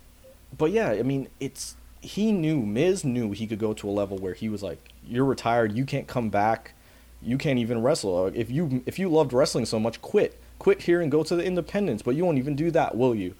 but 0.56 0.70
yeah, 0.70 0.90
I 0.90 1.02
mean, 1.02 1.28
it's 1.40 1.76
he 2.00 2.32
knew 2.32 2.60
Miz 2.60 3.04
knew 3.04 3.32
he 3.32 3.46
could 3.46 3.58
go 3.58 3.72
to 3.74 3.88
a 3.88 3.92
level 3.92 4.18
where 4.18 4.34
he 4.34 4.48
was 4.48 4.62
like, 4.62 4.78
"You're 5.06 5.24
retired. 5.24 5.72
You 5.72 5.84
can't 5.84 6.06
come 6.06 6.28
back. 6.28 6.74
You 7.22 7.38
can't 7.38 7.58
even 7.58 7.82
wrestle. 7.82 8.26
If 8.26 8.50
you 8.50 8.82
if 8.86 8.98
you 8.98 9.08
loved 9.08 9.32
wrestling 9.32 9.66
so 9.66 9.78
much, 9.78 10.00
quit. 10.02 10.38
Quit 10.58 10.82
here 10.82 11.00
and 11.00 11.10
go 11.10 11.22
to 11.24 11.34
the 11.36 11.44
independents. 11.44 12.02
But 12.02 12.14
you 12.14 12.24
won't 12.24 12.38
even 12.38 12.56
do 12.56 12.70
that, 12.72 12.96
will 12.96 13.14
you?" 13.14 13.34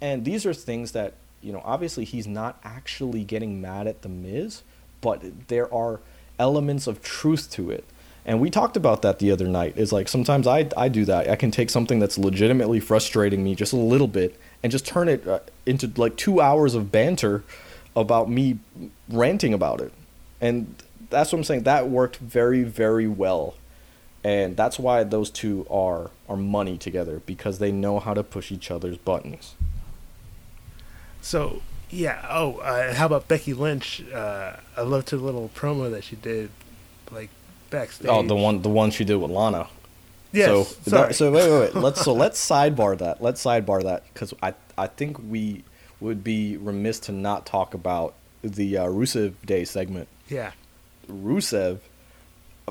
And 0.00 0.24
these 0.24 0.44
are 0.46 0.54
things 0.54 0.92
that 0.92 1.14
you 1.42 1.52
know. 1.52 1.62
Obviously, 1.64 2.04
he's 2.04 2.26
not 2.26 2.58
actually 2.64 3.24
getting 3.24 3.60
mad 3.60 3.86
at 3.86 4.02
the 4.02 4.08
Miz, 4.08 4.62
but 5.00 5.22
there 5.48 5.72
are 5.72 6.00
elements 6.38 6.86
of 6.86 7.02
truth 7.02 7.50
to 7.52 7.70
it. 7.70 7.84
And 8.24 8.40
we 8.40 8.50
talked 8.50 8.76
about 8.76 9.02
that 9.02 9.18
the 9.18 9.30
other 9.30 9.46
night. 9.46 9.76
Is 9.76 9.92
like 9.92 10.08
sometimes 10.08 10.46
I 10.46 10.68
I 10.76 10.88
do 10.88 11.04
that. 11.06 11.28
I 11.28 11.36
can 11.36 11.50
take 11.50 11.70
something 11.70 11.98
that's 11.98 12.18
legitimately 12.18 12.80
frustrating 12.80 13.42
me 13.42 13.54
just 13.54 13.72
a 13.72 13.76
little 13.76 14.08
bit 14.08 14.38
and 14.62 14.70
just 14.70 14.86
turn 14.86 15.08
it 15.08 15.26
uh, 15.26 15.40
into 15.64 15.90
like 15.96 16.16
2 16.16 16.40
hours 16.40 16.74
of 16.74 16.92
banter 16.92 17.42
about 17.96 18.30
me 18.30 18.58
ranting 19.08 19.54
about 19.54 19.80
it. 19.80 19.92
And 20.40 20.74
that's 21.08 21.32
what 21.32 21.38
I'm 21.38 21.44
saying. 21.44 21.62
That 21.62 21.88
worked 21.88 22.16
very 22.16 22.62
very 22.62 23.08
well. 23.08 23.54
And 24.22 24.54
that's 24.54 24.78
why 24.78 25.02
those 25.04 25.30
two 25.30 25.66
are 25.70 26.10
are 26.28 26.36
money 26.36 26.76
together 26.76 27.22
because 27.24 27.58
they 27.58 27.72
know 27.72 28.00
how 28.00 28.12
to 28.14 28.22
push 28.22 28.52
each 28.52 28.70
other's 28.70 28.98
buttons. 28.98 29.54
So 31.22 31.62
yeah. 31.90 32.24
Oh, 32.28 32.58
uh, 32.58 32.94
how 32.94 33.06
about 33.06 33.28
Becky 33.28 33.52
Lynch? 33.52 34.02
Uh, 34.12 34.56
I 34.76 34.82
loved 34.82 35.10
her 35.10 35.16
little 35.16 35.50
promo 35.54 35.90
that 35.90 36.04
she 36.04 36.16
did, 36.16 36.50
like 37.10 37.30
backstage. 37.70 38.08
Oh, 38.08 38.22
the 38.22 38.36
one 38.36 38.62
the 38.62 38.68
one 38.68 38.90
she 38.90 39.04
did 39.04 39.16
with 39.16 39.30
Lana. 39.30 39.68
Yes. 40.32 40.48
So 40.48 40.90
sorry. 40.90 41.14
so 41.14 41.30
wait, 41.32 41.50
wait, 41.50 41.60
wait. 41.60 41.74
Let's 41.74 42.02
so 42.02 42.12
let's 42.24 42.44
sidebar 42.44 42.98
that. 42.98 43.22
Let's 43.22 43.42
sidebar 43.42 43.82
that 43.84 44.04
because 44.12 44.34
I 44.42 44.54
I 44.76 44.86
think 44.86 45.18
we 45.28 45.64
would 46.00 46.22
be 46.24 46.56
remiss 46.56 46.98
to 47.00 47.12
not 47.12 47.46
talk 47.46 47.74
about 47.74 48.14
the 48.42 48.78
uh, 48.78 48.86
Rusev 48.86 49.34
Day 49.44 49.64
segment. 49.64 50.08
yeah. 50.28 50.52
Rusev, 51.10 51.78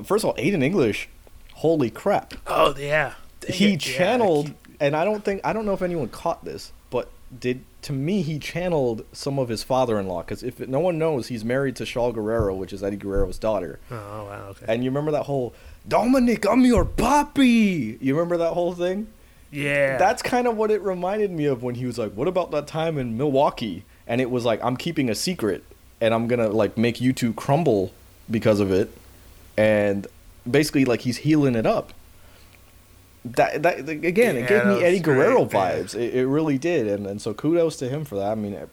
first 0.02 0.24
of 0.24 0.30
all, 0.30 0.36
Aiden 0.36 0.62
English, 0.62 1.08
holy 1.54 1.90
crap! 1.90 2.32
Oh 2.46 2.74
yeah. 2.76 3.14
Dang 3.40 3.52
he 3.52 3.64
it, 3.74 3.86
yeah, 3.86 3.94
I 3.94 3.98
channeled, 3.98 4.46
keep- 4.46 4.56
and 4.80 4.96
I 4.96 5.04
don't 5.04 5.22
think 5.24 5.42
I 5.44 5.52
don't 5.52 5.66
know 5.66 5.74
if 5.74 5.82
anyone 5.82 6.08
caught 6.08 6.42
this, 6.44 6.72
but 6.88 7.10
did 7.38 7.62
to 7.82 7.92
me 7.92 8.22
he 8.22 8.38
channeled 8.38 9.04
some 9.12 9.38
of 9.38 9.48
his 9.48 9.62
father-in-law 9.62 10.22
because 10.22 10.42
if 10.42 10.60
no 10.60 10.80
one 10.80 10.98
knows, 10.98 11.28
he's 11.28 11.44
married 11.44 11.76
to 11.76 11.84
Shaul 11.84 12.12
Guerrero, 12.12 12.54
which 12.54 12.72
is 12.72 12.82
Eddie 12.82 12.96
Guerrero's 12.96 13.38
daughter. 13.38 13.78
Oh 13.90 13.94
wow. 14.24 14.46
Okay. 14.50 14.66
And 14.68 14.84
you 14.84 14.90
remember 14.90 15.10
that 15.12 15.24
whole 15.24 15.54
Dominik, 15.88 16.46
I'm 16.50 16.60
your 16.64 16.84
papi. 16.84 17.96
You 18.00 18.14
remember 18.14 18.36
that 18.38 18.52
whole 18.52 18.74
thing? 18.74 19.08
yeah. 19.50 19.96
That's 19.96 20.22
kind 20.22 20.46
of 20.46 20.56
what 20.56 20.70
it 20.70 20.80
reminded 20.82 21.30
me 21.30 21.46
of 21.46 21.62
when 21.62 21.74
he 21.74 21.86
was 21.86 21.98
like, 21.98 22.12
"What 22.12 22.28
about 22.28 22.50
that 22.52 22.66
time 22.66 22.98
in 22.98 23.16
Milwaukee?" 23.16 23.84
And 24.06 24.20
it 24.20 24.30
was 24.30 24.44
like, 24.44 24.62
"I'm 24.62 24.76
keeping 24.76 25.08
a 25.10 25.14
secret, 25.14 25.64
and 26.00 26.12
I'm 26.14 26.28
gonna 26.28 26.48
like 26.48 26.76
make 26.78 27.00
you 27.00 27.12
two 27.12 27.32
crumble 27.32 27.92
because 28.30 28.60
of 28.60 28.70
it," 28.70 28.90
and 29.56 30.06
basically 30.48 30.84
like 30.84 31.00
he's 31.00 31.18
heeling 31.18 31.54
it 31.54 31.66
up. 31.66 31.92
That, 33.24 33.62
that 33.62 33.88
again, 33.88 34.36
it 34.36 34.42
Yeah, 34.42 34.48
gave 34.48 34.66
me 34.66 34.82
Eddie 34.84 34.96
was 34.96 35.02
great, 35.02 35.16
Guerrero 35.16 35.44
vibes. 35.46 35.94
It, 35.94 36.14
it 36.14 36.26
really 36.26 36.58
did, 36.58 36.86
and 36.86 37.06
and 37.06 37.20
so 37.20 37.34
kudos 37.34 37.76
to 37.76 37.88
him 37.88 38.04
for 38.04 38.14
that. 38.16 38.32
I 38.32 38.34
mean, 38.34 38.56
I, 38.56 38.66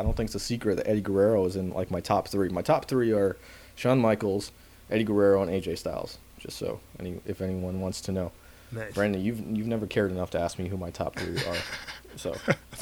I 0.00 0.02
don't 0.02 0.16
think 0.16 0.28
it's 0.28 0.34
a 0.34 0.40
secret 0.40 0.76
that 0.76 0.88
Eddie 0.88 1.00
Guerrero 1.00 1.44
is 1.46 1.56
in 1.56 1.70
like 1.70 1.90
my 1.90 2.00
top 2.00 2.28
three. 2.28 2.48
My 2.48 2.62
top 2.62 2.86
three 2.86 3.12
are 3.12 3.36
Shawn 3.76 4.00
Michaels, 4.00 4.50
Eddie 4.90 5.04
Guerrero, 5.04 5.42
and 5.42 5.50
AJ 5.50 5.78
Styles. 5.78 6.18
Just 6.38 6.58
so 6.58 6.80
any 6.98 7.20
if 7.24 7.40
anyone 7.40 7.80
wants 7.80 8.00
to 8.02 8.12
know, 8.12 8.32
Nice. 8.72 8.92
Brandon, 8.94 9.22
you've 9.22 9.40
you've 9.40 9.66
never 9.68 9.86
cared 9.86 10.10
enough 10.10 10.30
to 10.32 10.40
ask 10.40 10.58
me 10.58 10.68
who 10.68 10.76
my 10.76 10.90
top 10.90 11.14
three 11.16 11.36
are, 11.46 11.56
so 12.16 12.34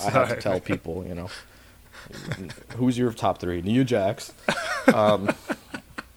I 0.04 0.10
have 0.10 0.28
to 0.30 0.36
tell 0.36 0.60
people, 0.60 1.04
you 1.06 1.14
know, 1.14 1.28
who's 2.76 2.96
your 2.96 3.12
top 3.12 3.38
three? 3.38 3.60
Nia 3.62 3.84
Jax, 3.84 4.32
um, 4.94 5.28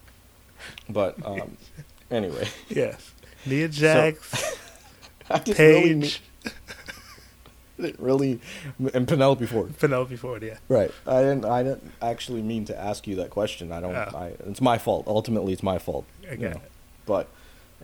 but 0.90 1.16
um, 1.26 1.58
anyway, 2.10 2.48
Yes. 2.70 3.12
Nia 3.46 3.68
Jax, 3.68 4.55
I 5.30 5.40
didn't 5.40 5.60
really 5.60 6.14
didn't 7.82 8.00
really 8.00 8.40
and 8.94 9.08
Penelope 9.08 9.46
Ford. 9.48 9.78
Penelope 9.80 10.16
Ford. 10.16 10.44
Yeah. 10.44 10.58
Right. 10.70 10.92
I 11.06 11.22
didn't. 11.22 11.46
I 11.46 11.64
didn't 11.64 11.92
actually 12.02 12.42
mean 12.42 12.66
to 12.66 12.80
ask 12.80 13.06
you 13.08 13.16
that 13.18 13.30
question. 13.32 13.72
I 13.72 13.82
don't. 13.82 13.96
Oh. 13.96 14.12
I, 14.16 14.34
it's 14.50 14.62
my 14.62 14.78
fault. 14.78 15.06
Ultimately, 15.08 15.54
it's 15.54 15.64
my 15.64 15.78
fault. 15.78 16.06
I 16.28 16.32
you 16.32 16.38
get 16.38 16.52
know. 16.52 16.58
it. 16.58 16.72
But 17.06 17.28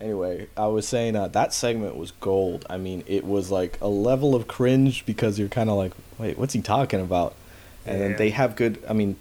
anyway, 0.00 0.48
I 0.56 0.66
was 0.68 0.88
saying 0.88 1.14
uh, 1.16 1.28
that 1.28 1.52
segment 1.52 1.96
was 1.96 2.12
gold. 2.12 2.64
I 2.70 2.78
mean, 2.78 3.04
it 3.06 3.24
was 3.24 3.50
like 3.50 3.78
a 3.80 3.88
level 3.88 4.34
of 4.34 4.48
cringe 4.48 5.04
because 5.04 5.38
you're 5.38 5.48
kind 5.48 5.68
of 5.68 5.76
like, 5.76 5.92
wait, 6.18 6.38
what's 6.38 6.54
he 6.54 6.62
talking 6.62 7.00
about? 7.00 7.34
And 7.84 8.00
then 8.00 8.10
Yeah. 8.12 8.16
they 8.16 8.30
have 8.30 8.56
good. 8.56 8.82
I 8.88 8.92
mean, 8.94 9.16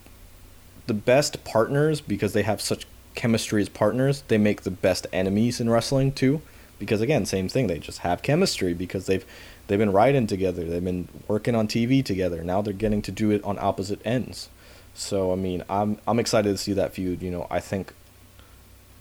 the 0.87 0.93
best 0.93 1.43
partners 1.43 1.99
because 2.01 2.33
they 2.33 2.43
have 2.43 2.61
such 2.61 2.85
chemistry 3.15 3.61
as 3.61 3.67
partners. 3.69 4.23
They 4.29 4.37
make 4.37 4.61
the 4.61 4.71
best 4.71 5.05
enemies 5.11 5.59
in 5.59 5.69
wrestling 5.69 6.13
too. 6.13 6.41
Because 6.81 6.99
again, 6.99 7.27
same 7.27 7.47
thing. 7.47 7.67
They 7.67 7.77
just 7.77 7.99
have 7.99 8.23
chemistry 8.23 8.73
because 8.73 9.05
they've 9.05 9.23
they've 9.67 9.77
been 9.77 9.91
writing 9.91 10.25
together. 10.25 10.63
They've 10.63 10.83
been 10.83 11.07
working 11.27 11.53
on 11.53 11.67
TV 11.67 12.03
together. 12.03 12.43
Now 12.43 12.63
they're 12.63 12.73
getting 12.73 13.03
to 13.03 13.11
do 13.11 13.29
it 13.29 13.43
on 13.43 13.59
opposite 13.59 14.01
ends. 14.03 14.49
So 14.95 15.31
I 15.31 15.35
mean, 15.35 15.63
I'm 15.69 15.99
I'm 16.07 16.17
excited 16.17 16.49
to 16.49 16.57
see 16.57 16.73
that 16.73 16.95
feud. 16.95 17.21
You 17.21 17.29
know, 17.29 17.45
I 17.51 17.59
think 17.59 17.93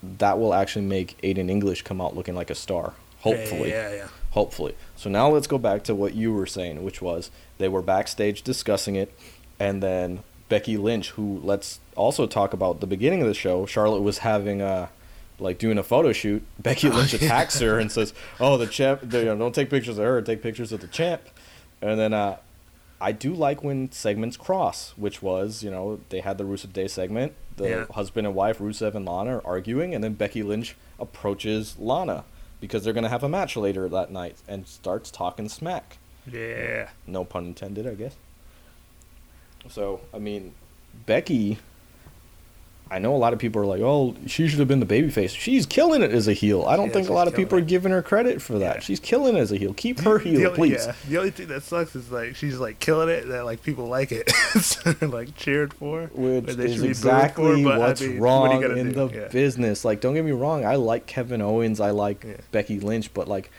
that 0.03 0.37
will 0.37 0.53
actually 0.53 0.85
make 0.85 1.19
Aiden 1.23 1.49
English 1.49 1.81
come 1.81 1.99
out 1.99 2.15
looking 2.15 2.35
like 2.35 2.51
a 2.51 2.55
star. 2.55 2.93
Hopefully. 3.21 3.71
Yeah, 3.71 3.89
yeah, 3.89 3.95
yeah. 3.95 4.07
Hopefully. 4.29 4.75
So 4.95 5.09
now 5.09 5.27
let's 5.29 5.47
go 5.47 5.57
back 5.57 5.83
to 5.85 5.95
what 5.95 6.13
you 6.13 6.31
were 6.31 6.45
saying, 6.45 6.83
which 6.83 7.01
was 7.01 7.31
they 7.57 7.67
were 7.67 7.81
backstage 7.81 8.43
discussing 8.43 8.95
it, 8.95 9.11
and 9.59 9.81
then 9.81 10.19
Becky 10.49 10.77
Lynch, 10.77 11.09
who 11.11 11.41
let's 11.43 11.79
also 11.95 12.27
talk 12.27 12.53
about 12.53 12.79
the 12.79 12.85
beginning 12.85 13.23
of 13.23 13.27
the 13.27 13.33
show. 13.33 13.65
Charlotte 13.65 14.01
was 14.01 14.19
having 14.19 14.61
a 14.61 14.89
like 15.41 15.57
doing 15.57 15.77
a 15.77 15.83
photo 15.83 16.13
shoot. 16.13 16.43
Becky 16.59 16.89
Lynch 16.89 17.13
attacks 17.13 17.59
her 17.59 17.79
and 17.79 17.91
says, 17.91 18.13
"Oh, 18.39 18.57
the 18.57 18.67
champ! 18.67 19.01
You 19.11 19.25
know, 19.25 19.37
don't 19.37 19.53
take 19.53 19.69
pictures 19.69 19.97
of 19.97 20.05
her. 20.05 20.21
Take 20.21 20.41
pictures 20.41 20.71
of 20.71 20.79
the 20.79 20.87
champ." 20.87 21.21
And 21.81 21.99
then 21.99 22.13
uh, 22.13 22.37
I 23.01 23.11
do 23.11 23.33
like 23.33 23.63
when 23.63 23.91
segments 23.91 24.37
cross, 24.37 24.93
which 24.95 25.21
was 25.21 25.63
you 25.63 25.71
know 25.71 25.99
they 26.09 26.21
had 26.21 26.37
the 26.37 26.43
Rusev 26.45 26.71
Day 26.71 26.87
segment. 26.87 27.33
The 27.57 27.69
Yeah. 27.69 27.85
husband 27.93 28.25
and 28.25 28.35
wife 28.35 28.59
Rusev 28.59 28.95
and 28.95 29.05
Lana 29.05 29.37
are 29.37 29.45
arguing, 29.45 29.93
and 29.93 30.03
then 30.03 30.13
Becky 30.13 30.41
Lynch 30.43 30.75
approaches 30.99 31.75
Lana 31.77 32.23
because 32.61 32.83
they're 32.83 32.93
gonna 32.93 33.09
have 33.09 33.23
a 33.23 33.29
match 33.29 33.57
later 33.57 33.89
that 33.89 34.11
night 34.11 34.37
and 34.47 34.67
starts 34.67 35.09
talking 35.11 35.49
smack. 35.49 35.97
Yeah. 36.31 36.89
No 37.07 37.25
pun 37.25 37.47
intended, 37.47 37.87
I 37.87 37.95
guess. 37.95 38.15
So 39.69 40.01
I 40.13 40.19
mean, 40.19 40.53
Becky. 41.05 41.57
I 42.91 42.99
know 42.99 43.15
a 43.15 43.17
lot 43.17 43.31
of 43.31 43.39
people 43.39 43.61
are 43.61 43.65
like, 43.65 43.79
"Oh, 43.81 44.15
she 44.27 44.47
should 44.49 44.59
have 44.59 44.67
been 44.67 44.81
the 44.81 44.85
babyface." 44.85 45.29
She's 45.35 45.65
killing 45.65 46.01
it 46.01 46.11
as 46.11 46.27
a 46.27 46.33
heel. 46.33 46.65
I 46.67 46.75
don't 46.75 46.87
Yeah, 46.87 46.93
think 46.93 47.09
a 47.09 47.13
lot 47.13 47.27
of 47.29 47.35
people 47.35 47.57
are 47.57 47.61
giving 47.61 47.91
her 47.93 48.01
credit 48.01 48.41
for 48.41 48.59
that. 48.59 48.75
Yeah. 48.75 48.81
She's 48.81 48.99
killing 48.99 49.37
it 49.37 49.39
as 49.39 49.51
a 49.51 49.57
heel. 49.57 49.73
Keep 49.73 49.99
her 50.01 50.17
The 50.19 50.29
heel, 50.29 50.47
only- 50.47 50.57
please. 50.57 50.85
Yeah. 50.85 50.95
The 51.07 51.17
only 51.17 51.31
thing 51.31 51.47
that 51.47 51.63
sucks 51.63 51.95
is 51.95 52.11
like 52.11 52.35
she's 52.35 52.57
like 52.59 52.79
killing 52.79 53.07
it 53.09 53.27
that 53.29 53.45
like 53.45 53.63
people 53.63 53.87
like 53.87 54.11
it, 54.11 54.29
so 54.61 54.91
they're 54.91 55.07
like 55.07 55.35
cheered 55.37 55.73
for. 55.73 56.09
Which 56.13 56.49
is 56.49 56.55
should 56.55 56.57
be 56.67 56.77
booed 56.79 56.85
exactly 56.89 57.63
for, 57.63 57.69
but, 57.69 57.75
I 57.75 57.77
what's 57.77 58.01
mean, 58.01 58.19
what 58.19 58.25
wrong 58.25 58.61
gonna 58.61 58.75
in 58.75 58.91
do? 58.91 59.07
the 59.07 59.29
business. 59.31 59.85
Like, 59.85 60.01
don't 60.01 60.13
get 60.13 60.25
me 60.25 60.31
wrong, 60.31 60.65
I 60.65 60.75
like 60.75 61.05
Kevin 61.07 61.41
Owens, 61.41 61.79
I 61.79 61.91
like. 61.91 62.25
Becky 62.51 62.79
Lynch, 62.79 63.13
but 63.13 63.27
like, 63.27 63.49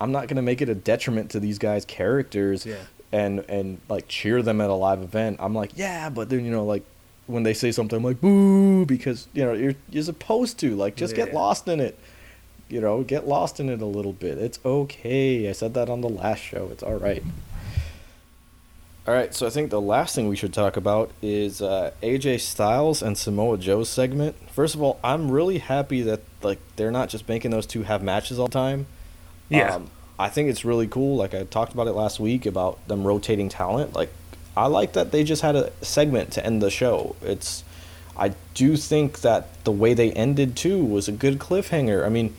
I'm 0.00 0.12
not 0.12 0.28
gonna 0.28 0.40
make 0.42 0.62
it 0.62 0.68
a 0.70 0.74
detriment 0.74 1.30
to 1.32 1.40
these 1.40 1.58
guys' 1.58 1.84
characters 1.84 2.66
and 3.12 3.40
and 3.48 3.80
like 3.88 4.08
cheer 4.08 4.40
them 4.42 4.60
at 4.60 4.70
a 4.70 4.74
live 4.74 5.02
event. 5.02 5.36
I'm 5.40 5.54
like, 5.54 5.72
yeah, 5.76 6.08
but 6.08 6.30
then 6.30 6.44
you 6.44 6.50
know, 6.50 6.64
like 6.64 6.84
when 7.28 7.42
they 7.44 7.54
say 7.54 7.70
something, 7.70 7.98
I'm 7.98 8.02
like, 8.02 8.20
boo, 8.20 8.84
because 8.86 9.28
you 9.32 9.44
know 9.44 9.52
you're 9.52 9.74
you're 9.90 10.02
supposed 10.02 10.58
to 10.60 10.74
like 10.74 10.96
just 10.96 11.14
get 11.14 11.32
lost 11.32 11.68
in 11.68 11.78
it. 11.78 11.98
You 12.68 12.80
know, 12.80 13.02
get 13.02 13.26
lost 13.26 13.60
in 13.60 13.70
it 13.70 13.80
a 13.80 13.86
little 13.86 14.12
bit. 14.12 14.38
It's 14.38 14.58
okay. 14.64 15.48
I 15.48 15.52
said 15.52 15.74
that 15.74 15.88
on 15.88 16.00
the 16.00 16.08
last 16.08 16.40
show. 16.40 16.68
It's 16.72 16.82
all 16.82 16.96
right. 16.96 17.22
All 19.06 19.14
right, 19.14 19.34
so 19.34 19.46
I 19.46 19.50
think 19.50 19.70
the 19.70 19.80
last 19.80 20.14
thing 20.14 20.28
we 20.28 20.36
should 20.36 20.52
talk 20.52 20.76
about 20.76 21.10
is 21.22 21.62
uh, 21.62 21.92
AJ 22.02 22.40
Styles 22.40 23.00
and 23.00 23.16
Samoa 23.16 23.56
Joe's 23.56 23.88
segment. 23.88 24.36
First 24.50 24.74
of 24.74 24.82
all, 24.82 25.00
I'm 25.02 25.30
really 25.30 25.58
happy 25.58 26.02
that 26.02 26.20
like 26.42 26.58
they're 26.76 26.90
not 26.90 27.08
just 27.08 27.26
making 27.26 27.50
those 27.50 27.64
two 27.64 27.84
have 27.84 28.02
matches 28.02 28.38
all 28.38 28.48
the 28.48 28.52
time. 28.52 28.84
Yeah. 29.48 29.76
Um, 29.76 29.90
I 30.18 30.28
think 30.28 30.50
it's 30.50 30.62
really 30.62 30.86
cool. 30.86 31.16
Like 31.16 31.32
I 31.34 31.44
talked 31.44 31.72
about 31.72 31.86
it 31.86 31.92
last 31.92 32.20
week 32.20 32.44
about 32.44 32.86
them 32.86 33.02
rotating 33.02 33.48
talent. 33.48 33.94
Like 33.94 34.12
I 34.58 34.66
like 34.66 34.92
that 34.94 35.12
they 35.12 35.24
just 35.24 35.42
had 35.42 35.56
a 35.56 35.70
segment 35.82 36.32
to 36.32 36.44
end 36.44 36.60
the 36.62 36.70
show. 36.70 37.16
It's 37.22 37.64
I 38.16 38.32
do 38.54 38.76
think 38.76 39.20
that 39.20 39.46
the 39.64 39.70
way 39.72 39.94
they 39.94 40.12
ended 40.12 40.56
too 40.56 40.84
was 40.84 41.06
a 41.08 41.12
good 41.12 41.38
cliffhanger. 41.38 42.04
I 42.04 42.08
mean, 42.08 42.34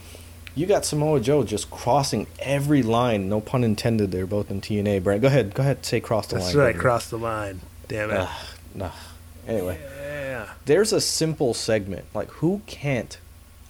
you 0.54 0.66
got 0.66 0.84
Samoa 0.84 1.20
Joe 1.20 1.42
just 1.44 1.70
crossing 1.70 2.26
every 2.40 2.82
line. 2.82 3.28
No 3.30 3.40
pun 3.40 3.64
intended. 3.64 4.10
They're 4.10 4.26
both 4.26 4.50
in 4.50 4.60
TNA. 4.60 5.02
Brand, 5.02 5.22
go 5.22 5.28
ahead. 5.28 5.54
Go 5.54 5.62
ahead. 5.62 5.86
Say 5.86 6.00
cross 6.00 6.26
the 6.26 6.34
That's 6.36 6.48
line. 6.48 6.56
right. 6.56 6.62
Brandon. 6.64 6.80
Cross 6.82 7.10
the 7.10 7.18
line. 7.18 7.60
Damn 7.88 8.10
it. 8.10 8.16
Ugh, 8.18 8.28
nah. 8.74 8.90
Anyway, 9.48 9.78
Yeah. 10.02 10.48
there's 10.66 10.92
a 10.92 11.00
simple 11.00 11.54
segment. 11.54 12.04
Like, 12.14 12.28
who 12.32 12.60
can't 12.66 13.16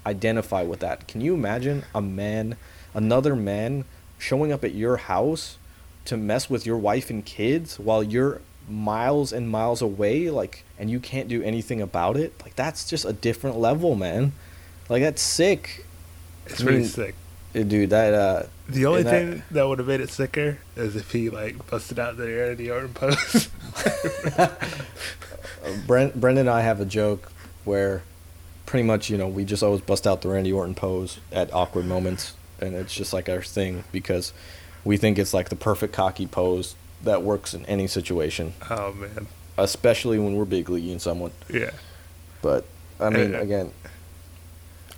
identify 0.04 0.62
with 0.62 0.80
that? 0.80 1.06
Can 1.06 1.20
you 1.20 1.34
imagine 1.34 1.84
a 1.94 2.02
man, 2.02 2.56
another 2.92 3.36
man, 3.36 3.84
showing 4.18 4.50
up 4.52 4.64
at 4.64 4.74
your 4.74 4.96
house 4.96 5.56
to 6.06 6.16
mess 6.16 6.48
with 6.50 6.66
your 6.66 6.78
wife 6.78 7.10
and 7.10 7.24
kids 7.24 7.78
while 7.78 8.02
you're 8.02 8.40
miles 8.68 9.32
and 9.32 9.48
miles 9.50 9.82
away, 9.82 10.30
like, 10.30 10.64
and 10.78 10.90
you 10.90 11.00
can't 11.00 11.28
do 11.28 11.42
anything 11.42 11.80
about 11.80 12.16
it? 12.16 12.32
Like, 12.42 12.56
that's 12.56 12.88
just 12.88 13.04
a 13.04 13.12
different 13.12 13.58
level, 13.58 13.94
man. 13.94 14.32
Like, 14.88 15.02
that's 15.02 15.22
sick. 15.22 15.84
It's 16.46 16.60
I 16.62 16.64
mean, 16.64 16.84
sick. 16.84 17.14
Uh, 17.54 17.62
Dude, 17.64 17.90
that, 17.90 18.14
uh, 18.14 18.42
The 18.68 18.86
only 18.86 19.00
and 19.00 19.08
that- 19.08 19.12
thing 19.32 19.42
that 19.50 19.66
would 19.68 19.78
have 19.78 19.88
made 19.88 20.00
it 20.00 20.10
sicker 20.10 20.58
is 20.76 20.94
if 20.94 21.10
he 21.10 21.30
like 21.30 21.68
busted 21.68 21.98
out 21.98 22.16
the 22.16 22.28
Randy 22.28 22.70
Orton 22.70 22.94
pose. 22.94 23.48
Uh, 24.38 24.56
Brent, 25.86 26.18
Brendan 26.18 26.46
and 26.46 26.50
I 26.50 26.62
have 26.62 26.80
a 26.80 26.84
joke 26.84 27.30
where 27.64 28.02
pretty 28.66 28.84
much, 28.86 29.10
you 29.10 29.18
know, 29.18 29.28
we 29.28 29.44
just 29.44 29.62
always 29.62 29.80
bust 29.80 30.06
out 30.06 30.22
the 30.22 30.28
Randy 30.28 30.52
Orton 30.52 30.74
pose 30.74 31.18
at 31.32 31.52
awkward 31.52 31.86
moments. 31.86 32.34
And 32.60 32.74
it's 32.74 32.94
just 32.94 33.12
like 33.12 33.28
our 33.28 33.42
thing 33.42 33.84
because 33.92 34.32
we 34.84 34.96
think 34.96 35.18
it's 35.18 35.34
like 35.34 35.48
the 35.48 35.56
perfect 35.56 35.92
cocky 35.92 36.26
pose 36.26 36.74
that 37.02 37.22
works 37.22 37.54
in 37.54 37.64
any 37.66 37.86
situation, 37.86 38.52
oh 38.70 38.92
man. 38.92 39.26
especially 39.58 40.18
when 40.18 40.34
we're 40.36 40.44
big 40.44 40.68
leaguing 40.68 40.98
someone. 40.98 41.32
Yeah. 41.52 41.70
But, 42.42 42.64
I 42.98 43.10
mean, 43.10 43.34
Uh, 43.34 43.40
again, 43.40 43.72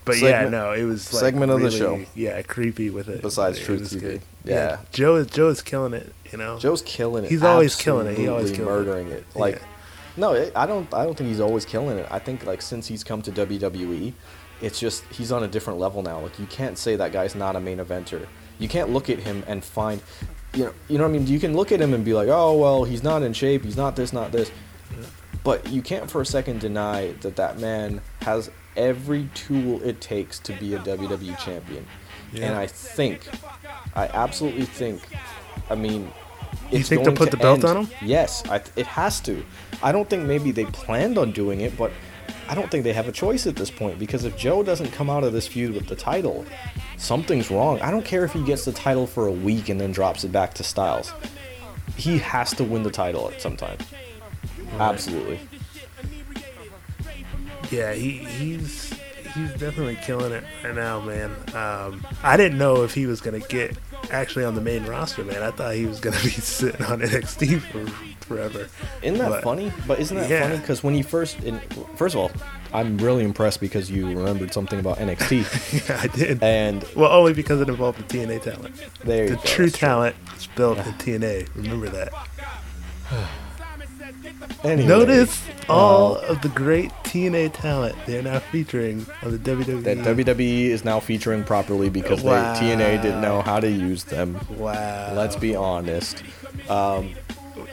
But 0.04 0.18
yeah, 0.18 0.48
no, 0.48 0.72
it 0.72 0.84
was 0.84 1.12
like 1.12 1.20
segment 1.20 1.52
of 1.52 1.60
the 1.60 1.70
show. 1.70 2.04
Yeah, 2.14 2.42
creepy 2.42 2.90
with 2.90 3.08
it. 3.08 3.22
Besides 3.22 3.58
It 3.58 3.64
Truth 3.64 3.82
TV. 3.92 4.00
good. 4.00 4.22
Yeah. 4.44 4.78
Joe 4.92 5.16
is 5.16 5.28
Joe 5.28 5.48
is 5.48 5.62
killing 5.62 5.92
it. 5.94 6.12
You 6.32 6.38
know. 6.38 6.58
Joe's 6.58 6.82
killing 6.82 7.24
it. 7.24 7.30
He's 7.30 7.42
always 7.42 7.76
killing 7.76 8.06
it. 8.08 8.16
He 8.18 8.26
always 8.28 8.50
kills 8.50 8.86
it. 8.86 9.06
it. 9.08 9.24
Like, 9.36 9.56
Yeah. 9.56 9.62
no, 10.16 10.32
it, 10.32 10.52
I 10.56 10.66
don't. 10.66 10.92
I 10.92 11.04
don't 11.04 11.16
think 11.16 11.28
he's 11.28 11.40
always 11.40 11.64
killing 11.64 11.98
it. 11.98 12.06
I 12.10 12.18
think 12.18 12.44
like 12.46 12.62
since 12.62 12.88
he's 12.88 13.04
come 13.04 13.22
to 13.22 13.30
WWE, 13.32 14.12
it's 14.60 14.80
just 14.80 15.04
he's 15.12 15.30
on 15.30 15.44
a 15.44 15.48
different 15.48 15.78
level 15.78 16.02
now. 16.02 16.18
Like 16.20 16.38
you 16.40 16.46
can't 16.46 16.76
say 16.78 16.96
that 16.96 17.12
guy's 17.12 17.34
not 17.36 17.54
a 17.54 17.60
main 17.60 17.78
eventer. 17.78 18.26
You 18.58 18.68
can't 18.68 18.90
look 18.90 19.10
at 19.10 19.18
him 19.18 19.42
and 19.46 19.64
find, 19.64 20.00
you 20.54 20.64
know, 20.66 20.74
you 20.88 20.98
know 20.98 21.04
what 21.04 21.10
I 21.10 21.18
mean. 21.18 21.26
You 21.26 21.40
can 21.40 21.54
look 21.54 21.72
at 21.72 21.80
him 21.80 21.94
and 21.94 22.04
be 22.04 22.14
like, 22.14 22.28
oh 22.28 22.56
well, 22.58 22.84
he's 22.84 23.02
not 23.02 23.22
in 23.22 23.32
shape. 23.32 23.64
He's 23.64 23.76
not 23.76 23.96
this, 23.96 24.12
not 24.12 24.32
this. 24.32 24.50
But 25.44 25.68
you 25.70 25.82
can't 25.82 26.10
for 26.10 26.20
a 26.20 26.26
second 26.26 26.60
deny 26.60 27.12
that 27.22 27.36
that 27.36 27.58
man 27.58 28.00
has 28.20 28.50
every 28.76 29.28
tool 29.34 29.82
it 29.82 30.00
takes 30.00 30.38
to 30.40 30.52
be 30.54 30.74
a 30.74 30.78
WWE 30.78 31.36
champion. 31.38 31.84
Yeah. 32.32 32.46
And 32.46 32.54
I 32.54 32.66
think, 32.66 33.26
I 33.94 34.06
absolutely 34.06 34.64
think, 34.64 35.02
I 35.68 35.74
mean, 35.74 36.10
You 36.70 36.82
think 36.82 37.04
they'll 37.04 37.14
put 37.14 37.30
the 37.30 37.36
belt 37.36 37.64
end- 37.64 37.76
on 37.78 37.84
him? 37.84 37.90
Yes, 38.00 38.42
I, 38.48 38.62
it 38.76 38.86
has 38.86 39.20
to. 39.22 39.44
I 39.82 39.90
don't 39.92 40.08
think 40.08 40.24
maybe 40.24 40.52
they 40.52 40.64
planned 40.66 41.18
on 41.18 41.32
doing 41.32 41.60
it, 41.60 41.76
but 41.76 41.90
I 42.52 42.54
don't 42.54 42.70
think 42.70 42.84
they 42.84 42.92
have 42.92 43.08
a 43.08 43.12
choice 43.12 43.46
at 43.46 43.56
this 43.56 43.70
point 43.70 43.98
because 43.98 44.26
if 44.26 44.36
Joe 44.36 44.62
doesn't 44.62 44.90
come 44.90 45.08
out 45.08 45.24
of 45.24 45.32
this 45.32 45.46
feud 45.46 45.72
with 45.72 45.86
the 45.86 45.96
title, 45.96 46.44
something's 46.98 47.50
wrong. 47.50 47.80
I 47.80 47.90
don't 47.90 48.04
care 48.04 48.24
if 48.26 48.34
he 48.34 48.44
gets 48.44 48.66
the 48.66 48.72
title 48.72 49.06
for 49.06 49.26
a 49.26 49.32
week 49.32 49.70
and 49.70 49.80
then 49.80 49.90
drops 49.90 50.22
it 50.22 50.32
back 50.32 50.52
to 50.54 50.62
Styles. 50.62 51.14
He 51.96 52.18
has 52.18 52.50
to 52.56 52.64
win 52.64 52.82
the 52.82 52.90
title 52.90 53.30
at 53.30 53.40
some 53.40 53.56
time. 53.56 53.78
Absolutely. 54.78 55.40
Yeah, 57.70 57.94
he 57.94 58.18
he's 58.18 58.92
he's 59.32 59.50
definitely 59.54 59.96
killing 60.02 60.32
it 60.32 60.44
right 60.62 60.74
now, 60.74 61.00
man. 61.00 61.30
Um, 61.54 62.06
I 62.22 62.36
didn't 62.36 62.58
know 62.58 62.82
if 62.82 62.92
he 62.92 63.06
was 63.06 63.22
gonna 63.22 63.40
get 63.40 63.78
actually 64.10 64.44
on 64.44 64.56
the 64.56 64.60
main 64.60 64.84
roster, 64.84 65.24
man. 65.24 65.42
I 65.42 65.52
thought 65.52 65.74
he 65.74 65.86
was 65.86 66.00
gonna 66.00 66.20
be 66.22 66.28
sitting 66.28 66.84
on 66.84 67.00
NXT 67.00 67.60
for 67.62 68.11
forever. 68.24 68.68
Isn't 69.02 69.18
that 69.18 69.28
But- 69.28 69.42
funny? 69.44 69.72
But 69.86 69.98
isn't 70.00 70.16
that 70.16 70.30
Yeah. 70.30 70.42
funny? 70.42 70.56
Because 70.58 70.82
when 70.82 70.94
he 70.94 71.02
first, 71.02 71.38
in, 71.42 71.60
first 71.96 72.14
of 72.14 72.20
all, 72.20 72.30
I'm 72.72 72.96
really 72.98 73.22
impressed 73.24 73.60
because 73.60 73.90
you 73.90 74.06
remembered 74.06 74.52
something 74.54 74.78
about 74.78 74.98
NXT, 74.98 75.44
Yeah, 75.88 76.00
I 76.02 76.06
did. 76.06 76.42
and 76.42 76.84
Well, 76.96 77.10
only 77.12 77.34
because 77.34 77.60
it 77.60 77.68
involved 77.68 77.98
the 77.98 78.04
TNA 78.04 78.38
talent. 78.38 78.74
there 79.04 79.24
you 79.24 79.30
The 79.30 79.36
go. 79.36 79.42
true 79.44 79.70
talent 79.70 80.16
is 80.36 80.46
built 80.56 80.78
in 80.78 80.84
TNA. 80.94 81.46
Remember 81.54 81.88
that. 81.90 82.12
Anyway, 84.64 84.86
Notice 84.88 85.42
all 85.68 86.16
uh, 86.18 86.20
of 86.28 86.42
the 86.42 86.48
great 86.48 86.90
TNA 87.04 87.52
talent 87.52 87.96
they're 88.06 88.22
now 88.22 88.38
featuring 88.38 89.04
on 89.22 89.32
the 89.32 89.38
WWE. 89.38 89.82
that 89.82 89.98
WWE 89.98 90.66
is 90.68 90.84
now 90.84 91.00
featuring 91.00 91.42
properly 91.42 91.88
because 91.90 92.22
Wow. 92.22 92.54
they, 92.54 92.60
TNA 92.60 93.02
didn't 93.02 93.20
know 93.20 93.42
how 93.42 93.58
to 93.58 93.68
use 93.68 94.04
them. 94.04 94.38
Wow. 94.56 95.14
Let's 95.14 95.34
be 95.36 95.56
honest. 95.56 96.22
Um, 96.68 97.10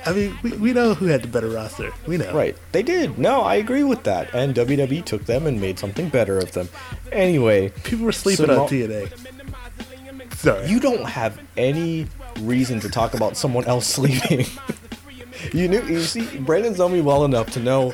I 0.05 0.13
mean, 0.13 0.37
we, 0.43 0.51
we 0.53 0.73
know 0.73 0.93
who 0.93 1.05
had 1.07 1.21
the 1.21 1.27
better 1.27 1.49
roster. 1.49 1.91
We 2.07 2.17
know. 2.17 2.33
Right. 2.33 2.55
They 2.71 2.83
did. 2.83 3.17
No, 3.17 3.41
I 3.41 3.55
agree 3.55 3.83
with 3.83 4.03
that. 4.03 4.33
And 4.33 4.55
WWE 4.55 5.03
took 5.05 5.25
them 5.25 5.45
and 5.45 5.59
made 5.59 5.77
something 5.79 6.09
better 6.09 6.37
of 6.37 6.51
them. 6.53 6.69
Anyway, 7.11 7.69
People 7.83 8.05
were 8.05 8.11
sleeping 8.11 8.47
Samo- 8.47 8.61
on 8.61 8.67
TNA. 8.69 10.33
Sorry. 10.35 10.67
you 10.69 10.79
don't 10.79 11.03
have 11.05 11.39
any 11.57 12.07
reason 12.41 12.79
to 12.79 12.89
talk 12.89 13.13
about 13.13 13.35
someone 13.35 13.65
else 13.65 13.85
sleeping. 13.95 14.45
you 15.53 15.67
knew 15.67 15.81
you 15.83 15.99
see 16.01 16.37
Brandon's 16.39 16.77
known 16.79 16.93
me 16.93 17.01
well 17.01 17.25
enough 17.25 17.51
to 17.51 17.59
know 17.59 17.93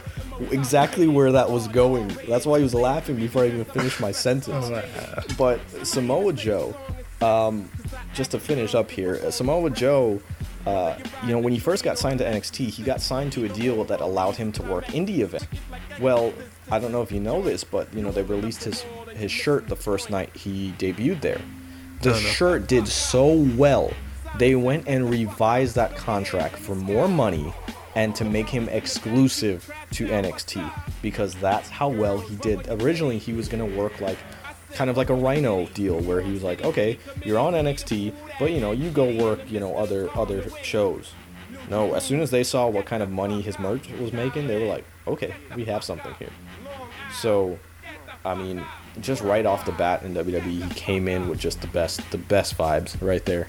exactly 0.52 1.08
where 1.08 1.32
that 1.32 1.50
was 1.50 1.68
going. 1.70 2.08
That's 2.28 2.46
why 2.46 2.60
he 2.60 2.64
was 2.64 2.76
laughing 2.76 3.16
before 3.16 3.44
I 3.44 3.48
even 3.48 3.66
finished 3.66 4.00
my 4.00 4.12
sentence. 4.12 4.66
Oh. 4.70 5.24
But 5.38 5.60
Samoa 5.86 6.34
Joe, 6.34 6.76
um, 7.22 7.70
just 8.14 8.32
to 8.32 8.40
finish 8.40 8.76
up 8.76 8.92
here, 8.92 9.32
Samoa 9.32 9.70
Joe, 9.72 10.22
uh, 10.66 10.98
you 11.24 11.30
know, 11.30 11.40
when 11.40 11.54
he 11.54 11.60
first 11.60 11.84
got 11.84 11.98
signed 11.98 12.20
to 12.20 12.26
NXT, 12.26 12.70
he 12.70 12.84
got 12.84 13.02
signed 13.02 13.32
to 13.34 13.46
a 13.46 13.50
deal 13.50 13.84
that 13.84 14.02
allowed 14.02 14.36
him 14.36 14.52
to 14.54 14.64
work 14.64 14.86
indie 14.86 15.20
events. 15.20 15.48
Well, 16.00 16.34
I 16.72 16.80
don't 16.80 16.92
know 16.92 17.02
if 17.02 17.12
you 17.12 17.20
know 17.20 17.42
this, 17.42 17.64
but 17.64 17.94
you 17.94 18.02
know 18.02 18.12
they 18.12 18.24
released 18.24 18.64
his 18.64 18.84
his 19.14 19.32
shirt 19.32 19.68
the 19.68 19.76
first 19.76 20.10
night 20.10 20.36
he 20.36 20.74
debuted 20.78 21.22
there. 21.22 21.42
The 22.02 22.12
no. 22.12 22.16
shirt 22.18 22.68
did 22.68 22.88
so 22.88 23.46
well, 23.56 23.92
they 24.38 24.56
went 24.56 24.88
and 24.88 25.10
revised 25.10 25.76
that 25.76 25.96
contract 25.96 26.58
for 26.58 26.76
more 26.76 27.08
money 27.08 27.54
and 27.96 28.14
to 28.16 28.26
make 28.26 28.50
him 28.50 28.68
exclusive 28.70 29.72
to 29.92 30.08
NXT 30.08 30.70
because 31.02 31.34
that's 31.36 31.70
how 31.70 31.88
well 31.88 32.20
he 32.20 32.36
did. 32.36 32.68
Originally, 32.82 33.18
he 33.18 33.32
was 33.34 33.48
going 33.48 33.68
to 33.68 33.78
work 33.78 34.02
like 34.02 34.18
kind 34.76 34.90
of 34.90 34.98
like 34.98 35.10
a 35.10 35.14
Rhyno 35.14 35.74
deal 35.74 36.00
where 36.00 36.22
he 36.22 36.32
was 36.32 36.44
like, 36.44 36.64
"Okay, 36.64 37.00
you're 37.24 37.40
on 37.40 37.54
NXT, 37.54 38.14
but 38.40 38.52
you 38.52 38.60
know, 38.60 38.72
you 38.72 38.90
go 38.92 39.12
work, 39.16 39.40
you 39.50 39.60
know, 39.60 39.76
other 39.76 40.10
other 40.16 40.48
shows." 40.62 41.14
No, 41.70 41.94
as 41.94 42.04
soon 42.04 42.20
as 42.20 42.30
they 42.30 42.44
saw 42.44 42.68
what 42.68 42.86
kind 42.86 43.02
of 43.02 43.10
money 43.10 43.42
his 43.42 43.58
merch 43.58 43.90
was 44.00 44.14
making, 44.14 44.48
they 44.48 44.62
were 44.62 44.68
like, 44.68 44.86
"Okay, 45.08 45.34
we 45.56 45.66
have 45.66 45.84
something 45.84 46.14
here." 46.20 46.32
So, 47.12 47.58
I 48.24 48.36
mean, 48.36 48.64
just 49.02 49.22
right 49.22 49.46
off 49.46 49.66
the 49.66 49.72
bat 49.72 50.04
in 50.04 50.14
WWE, 50.14 50.64
he 50.64 50.70
came 50.76 51.08
in 51.08 51.28
with 51.28 51.40
just 51.40 51.62
the 51.62 51.68
best, 51.68 52.12
the 52.12 52.18
best 52.18 52.58
vibes 52.58 53.02
right 53.02 53.24
there. 53.26 53.48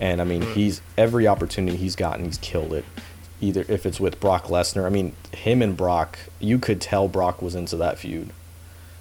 And 0.00 0.20
I 0.20 0.24
mean, 0.24 0.42
mm. 0.42 0.52
he's 0.54 0.80
every 0.96 1.26
opportunity 1.26 1.76
he's 1.76 1.96
gotten, 1.96 2.24
he's 2.24 2.38
killed 2.38 2.72
it. 2.72 2.84
Either 3.40 3.64
if 3.68 3.86
it's 3.86 4.00
with 4.00 4.20
Brock 4.20 4.46
Lesnar, 4.46 4.86
I 4.86 4.88
mean, 4.88 5.14
him 5.32 5.62
and 5.62 5.76
Brock, 5.76 6.18
you 6.38 6.58
could 6.58 6.80
tell 6.80 7.08
Brock 7.08 7.42
was 7.42 7.54
into 7.54 7.76
that 7.76 7.98
feud, 7.98 8.30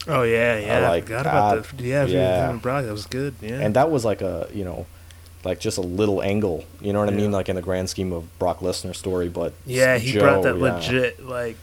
Oh 0.08 0.24
yeah, 0.24 0.58
yeah. 0.60 0.78
I 0.80 0.90
like 0.90 1.04
forgot 1.04 1.22
about 1.28 1.64
that. 1.68 1.78
the 1.78 1.84
yeah, 1.84 2.06
Yeah. 2.06 2.52
yeah. 2.52 2.58
Brock. 2.58 2.86
That 2.86 2.92
was 2.92 3.06
good. 3.06 3.36
Yeah. 3.42 3.60
and 3.60 3.76
that 3.76 3.92
was 3.92 4.04
like 4.06 4.22
a, 4.22 4.48
you 4.54 4.64
know, 4.64 4.86
like 5.44 5.60
just 5.60 5.78
a 5.78 5.82
little 5.82 6.22
angle. 6.22 6.66
You 6.82 6.94
know 6.94 7.00
what 7.00 7.10
I 7.10 7.12
mean? 7.16 7.32
Like 7.32 7.50
in 7.50 7.56
the 7.56 7.62
grand 7.62 7.90
scheme 7.90 8.12
of 8.12 8.38
Brock 8.40 8.60
Lesnar's 8.60 8.98
story, 8.98 9.30
but 9.30 9.54
yeah, 9.66 9.98
he 9.98 10.12
Joe, 10.14 10.20
brought 10.22 10.44
that 10.44 10.58
yeah. 10.58 10.62
legit 10.76 11.26
like 11.26 11.58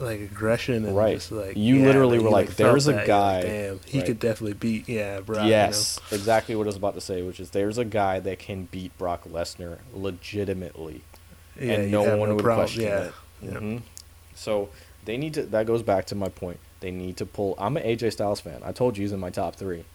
like 0.00 0.20
aggression 0.20 0.84
and 0.86 0.96
Right. 0.96 1.26
like 1.30 1.56
You 1.56 1.76
yeah, 1.76 1.86
literally 1.86 2.18
were 2.18 2.24
you, 2.24 2.30
like, 2.30 2.56
"There's 2.56 2.88
a 2.88 2.92
that, 2.94 3.06
guy." 3.06 3.34
like, 3.36 3.44
Damn, 3.46 3.80
he 3.86 3.98
Right. 3.98 4.06
could 4.06 4.18
definitely 4.18 4.54
beat 4.54 4.88
yeah, 4.88 5.20
Brock. 5.20 5.38
you 5.38 5.42
know? 5.44 5.48
Yes, 5.50 6.00
exactly 6.10 6.56
what 6.56 6.64
I 6.64 6.66
was 6.66 6.76
about 6.76 6.94
to 6.94 7.00
say, 7.00 7.22
which 7.22 7.38
is 7.38 7.50
there's 7.50 7.78
a 7.78 7.84
guy 7.84 8.18
that 8.20 8.40
can 8.40 8.64
beat 8.72 8.96
Brock 8.98 9.22
Lesnar 9.30 9.78
legitimately. 9.94 11.02
Yeah, 11.60 11.72
and 11.74 11.90
no 11.92 12.16
one 12.16 12.34
would 12.34 12.42
problem- 12.42 12.66
question 12.66 12.82
yeah. 12.82 12.98
it. 13.04 13.12
Yeah. 13.42 13.50
hmm 13.58 13.76
So 14.34 14.68
they 15.04 15.16
need 15.16 15.34
to. 15.34 15.42
That 15.44 15.66
goes 15.66 15.82
back 15.82 16.06
to 16.06 16.14
my 16.16 16.28
point. 16.28 16.58
They 16.84 16.90
need 16.90 17.16
to 17.16 17.24
pull. 17.24 17.54
I'm 17.56 17.78
an 17.78 17.82
AJ 17.82 18.12
Styles 18.12 18.40
fan. 18.40 18.60
I 18.62 18.70
told 18.70 18.98
you 18.98 19.04
he's 19.04 19.12
in 19.12 19.18
my 19.18 19.30
top 19.30 19.56
three. 19.56 19.86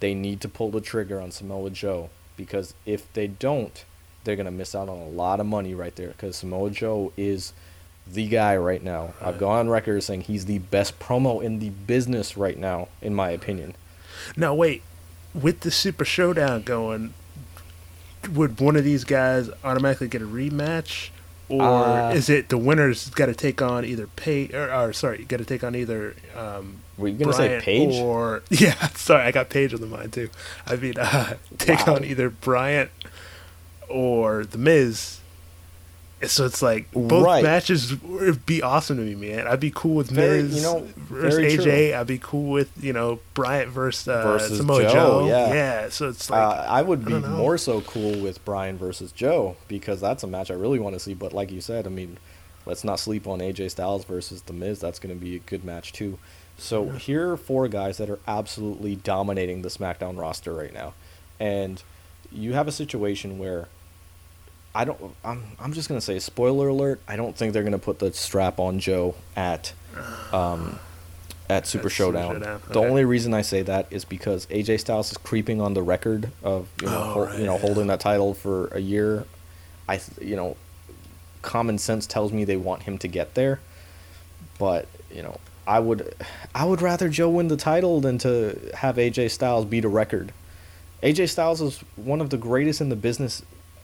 They 0.00 0.14
need 0.14 0.40
to 0.40 0.48
pull 0.48 0.70
the 0.70 0.80
trigger 0.80 1.20
on 1.20 1.30
Samoa 1.30 1.68
Joe 1.68 2.08
because 2.38 2.72
if 2.86 3.12
they 3.12 3.26
don't, 3.26 3.84
they're 4.24 4.34
gonna 4.34 4.50
miss 4.50 4.74
out 4.74 4.88
on 4.88 4.96
a 4.96 5.08
lot 5.08 5.40
of 5.40 5.46
money 5.46 5.74
right 5.74 5.94
there. 5.94 6.08
Because 6.08 6.36
Samoa 6.36 6.70
Joe 6.70 7.12
is 7.18 7.52
the 8.10 8.26
guy 8.26 8.56
right 8.56 8.82
now. 8.82 9.12
I've 9.20 9.36
gone 9.36 9.58
on 9.58 9.68
record 9.68 10.02
saying 10.02 10.22
he's 10.22 10.46
the 10.46 10.60
best 10.60 10.98
promo 10.98 11.42
in 11.42 11.58
the 11.58 11.68
business 11.68 12.34
right 12.34 12.56
now, 12.56 12.88
in 13.02 13.14
my 13.14 13.28
opinion. 13.28 13.74
Now 14.34 14.54
wait, 14.54 14.80
with 15.34 15.60
the 15.60 15.70
Super 15.70 16.06
Showdown 16.06 16.62
going, 16.62 17.12
would 18.32 18.58
one 18.58 18.76
of 18.76 18.84
these 18.84 19.04
guys 19.04 19.50
automatically 19.62 20.08
get 20.08 20.22
a 20.22 20.26
rematch, 20.26 21.10
or 21.48 21.62
Uh, 21.62 22.10
is 22.12 22.28
it 22.28 22.48
the 22.50 22.58
winner's 22.58 23.08
got 23.10 23.26
to 23.26 23.34
take 23.34 23.60
on 23.62 23.84
either 23.84 24.06
Page 24.16 24.52
or, 24.54 24.72
or 24.72 24.92
sorry, 24.92 25.24
got 25.24 25.38
to 25.38 25.44
take 25.44 25.64
on 25.64 25.74
either 25.74 26.14
um, 26.36 26.78
Were 26.96 27.08
you 27.08 27.16
gonna 27.18 27.32
say 27.32 27.60
Paige? 27.62 27.94
or 28.00 28.42
yeah, 28.50 28.88
sorry, 28.88 29.22
I 29.24 29.30
got 29.32 29.48
Page 29.48 29.72
on 29.74 29.80
the 29.80 29.86
mind 29.86 30.12
too. 30.12 30.28
I 30.66 30.76
mean, 30.76 30.94
uh, 30.98 31.34
take 31.58 31.86
Wow. 31.86 31.96
on 31.96 32.04
either 32.04 32.28
Bryan 32.30 32.90
or 33.88 34.44
the 34.44 34.58
Miz. 34.58 35.17
So 36.26 36.46
it's 36.46 36.62
like 36.62 36.90
both 36.92 37.24
Right. 37.24 37.44
matches 37.44 37.94
would 38.02 38.44
be 38.44 38.60
awesome 38.60 38.96
to 38.96 39.02
me, 39.04 39.14
man. 39.14 39.46
I'd 39.46 39.60
be 39.60 39.70
cool 39.72 39.94
with 39.94 40.10
Very- 40.10 40.42
Miz 40.42 40.56
you 40.56 40.62
know, 40.62 40.88
versus 40.96 41.38
AJ. 41.58 41.90
true. 41.90 41.98
I'd 42.00 42.06
be 42.08 42.18
cool 42.18 42.50
with 42.50 42.70
you 42.82 42.92
know 42.92 43.20
Bryan 43.34 43.70
versus, 43.70 44.08
uh, 44.08 44.22
Versus 44.22 44.58
Samoa 44.58 44.82
Joe, 44.82 44.92
Joe. 44.92 45.26
yeah. 45.28 45.88
so 45.90 46.08
it's 46.08 46.28
like 46.28 46.40
uh, 46.40 46.66
I 46.68 46.82
would 46.82 47.04
be 47.04 47.12
don't 47.12 47.28
more 47.36 47.56
so 47.56 47.82
cool 47.82 48.18
with 48.20 48.44
Bryan 48.44 48.76
versus 48.76 49.12
Joe 49.12 49.56
because 49.68 50.00
that's 50.00 50.22
a 50.24 50.26
match 50.26 50.50
I 50.50 50.54
really 50.54 50.80
want 50.80 50.94
to 50.94 51.00
see. 51.00 51.14
But 51.14 51.32
like 51.32 51.52
you 51.52 51.60
said, 51.60 51.86
I 51.86 51.90
mean, 51.90 52.18
let's 52.66 52.82
not 52.82 52.98
sleep 52.98 53.28
on 53.28 53.38
AJ 53.40 53.70
Styles 53.70 54.04
versus 54.04 54.42
The 54.42 54.52
Miz. 54.52 54.80
That's 54.80 54.98
going 54.98 55.14
to 55.14 55.20
be 55.24 55.36
a 55.36 55.40
good 55.40 55.64
match 55.64 55.92
too. 55.92 56.18
So 56.56 56.88
here 56.90 57.30
are 57.32 57.36
four 57.36 57.68
guys 57.68 57.98
that 57.98 58.10
are 58.10 58.18
absolutely 58.26 58.96
dominating 58.96 59.62
the 59.62 59.68
SmackDown 59.68 60.18
roster 60.18 60.52
right 60.52 60.74
now, 60.74 60.94
and 61.38 61.80
you 62.32 62.54
have 62.54 62.66
a 62.66 62.72
situation 62.72 63.38
where 63.38 63.68
I 64.74 64.84
don't. 64.84 65.14
I'm. 65.24 65.42
I'm 65.58 65.72
just 65.72 65.88
gonna 65.88 66.00
say, 66.00 66.18
spoiler 66.18 66.68
alert. 66.68 67.00
I 67.08 67.16
don't 67.16 67.36
think 67.36 67.52
they're 67.52 67.64
gonna 67.64 67.78
put 67.78 67.98
the 67.98 68.12
strap 68.12 68.58
on 68.60 68.78
Joe 68.78 69.14
at, 69.34 69.72
um, 70.32 70.78
at 71.48 71.48
Super 71.48 71.54
At 71.54 71.66
Super 71.66 71.90
Showdown. 71.90 72.34
Showdown, 72.34 72.60
The 72.68 72.80
only 72.80 73.04
reason 73.04 73.34
I 73.34 73.42
say 73.42 73.62
that 73.62 73.86
is 73.90 74.04
because 74.04 74.46
AJ 74.46 74.80
Styles 74.80 75.10
is 75.10 75.16
creeping 75.18 75.60
on 75.60 75.74
the 75.74 75.82
record 75.82 76.30
of 76.42 76.68
you 76.80 76.86
know 76.88 77.12
Oh, 77.16 77.24
right, 77.26 77.38
you 77.38 77.46
know 77.46 77.58
holding 77.58 77.86
that 77.88 78.00
title 78.00 78.34
for 78.34 78.68
a 78.68 78.80
year. 78.80 79.24
I 79.88 80.00
you 80.20 80.36
know, 80.36 80.56
common 81.42 81.78
sense 81.78 82.06
tells 82.06 82.32
me 82.32 82.44
they 82.44 82.56
want 82.58 82.82
him 82.82 82.98
to 82.98 83.08
get 83.08 83.34
there, 83.34 83.60
but 84.58 84.86
you 85.10 85.22
know. 85.22 85.38
I 85.66 85.80
would, 85.80 86.14
I 86.54 86.64
would 86.64 86.80
rather 86.80 87.10
Joe 87.10 87.28
win 87.28 87.48
the 87.48 87.56
title 87.58 88.00
than 88.00 88.16
to 88.18 88.58
have 88.72 88.96
AJ 88.96 89.32
Styles 89.32 89.66
beat 89.66 89.84
a 89.84 89.88
record. 89.88 90.32
AJ 91.02 91.28
Styles 91.28 91.60
is 91.60 91.80
one 91.94 92.22
of 92.22 92.30
the 92.30 92.38
greatest 92.38 92.80
in 92.80 92.88
the 92.88 92.96
business, 92.96 93.42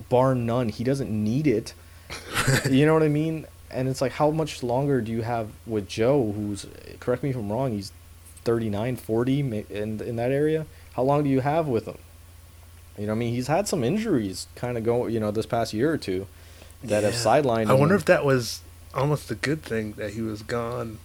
bar 0.08 0.34
none. 0.34 0.68
He 0.68 0.84
doesn't 0.84 1.10
need 1.10 1.46
it. 1.46 1.74
you 2.70 2.86
know 2.86 2.94
what 2.94 3.02
I 3.02 3.08
mean? 3.08 3.46
And 3.70 3.88
it's 3.88 4.00
like, 4.00 4.12
how 4.12 4.30
much 4.30 4.62
longer 4.62 5.00
do 5.00 5.10
you 5.10 5.22
have 5.22 5.48
with 5.66 5.88
Joe, 5.88 6.32
who's, 6.32 6.66
correct 7.00 7.22
me 7.22 7.30
if 7.30 7.36
I'm 7.36 7.50
wrong, 7.50 7.72
he's 7.72 7.90
39, 8.44 8.96
40 8.96 9.40
in, 9.40 10.00
in 10.00 10.16
that 10.16 10.30
area? 10.30 10.66
How 10.92 11.02
long 11.02 11.24
do 11.24 11.30
you 11.30 11.40
have 11.40 11.66
with 11.66 11.86
him? 11.86 11.98
You 12.96 13.06
know 13.06 13.12
what 13.12 13.16
I 13.16 13.18
mean? 13.18 13.34
He's 13.34 13.48
had 13.48 13.66
some 13.66 13.82
injuries 13.82 14.46
kind 14.54 14.78
of 14.78 14.84
go, 14.84 15.06
you 15.06 15.18
know, 15.18 15.32
this 15.32 15.46
past 15.46 15.72
year 15.74 15.90
or 15.92 15.98
two 15.98 16.26
that 16.84 17.02
have 17.02 17.14
Yeah. 17.14 17.18
sidelined 17.18 17.68
I 17.68 17.74
him. 17.74 17.80
wonder 17.80 17.96
if 17.96 18.04
that 18.04 18.24
was 18.24 18.60
almost 18.94 19.28
a 19.32 19.34
good 19.34 19.62
thing 19.64 19.94
that 19.94 20.12
he 20.12 20.20
was 20.20 20.42
gone. 20.42 20.98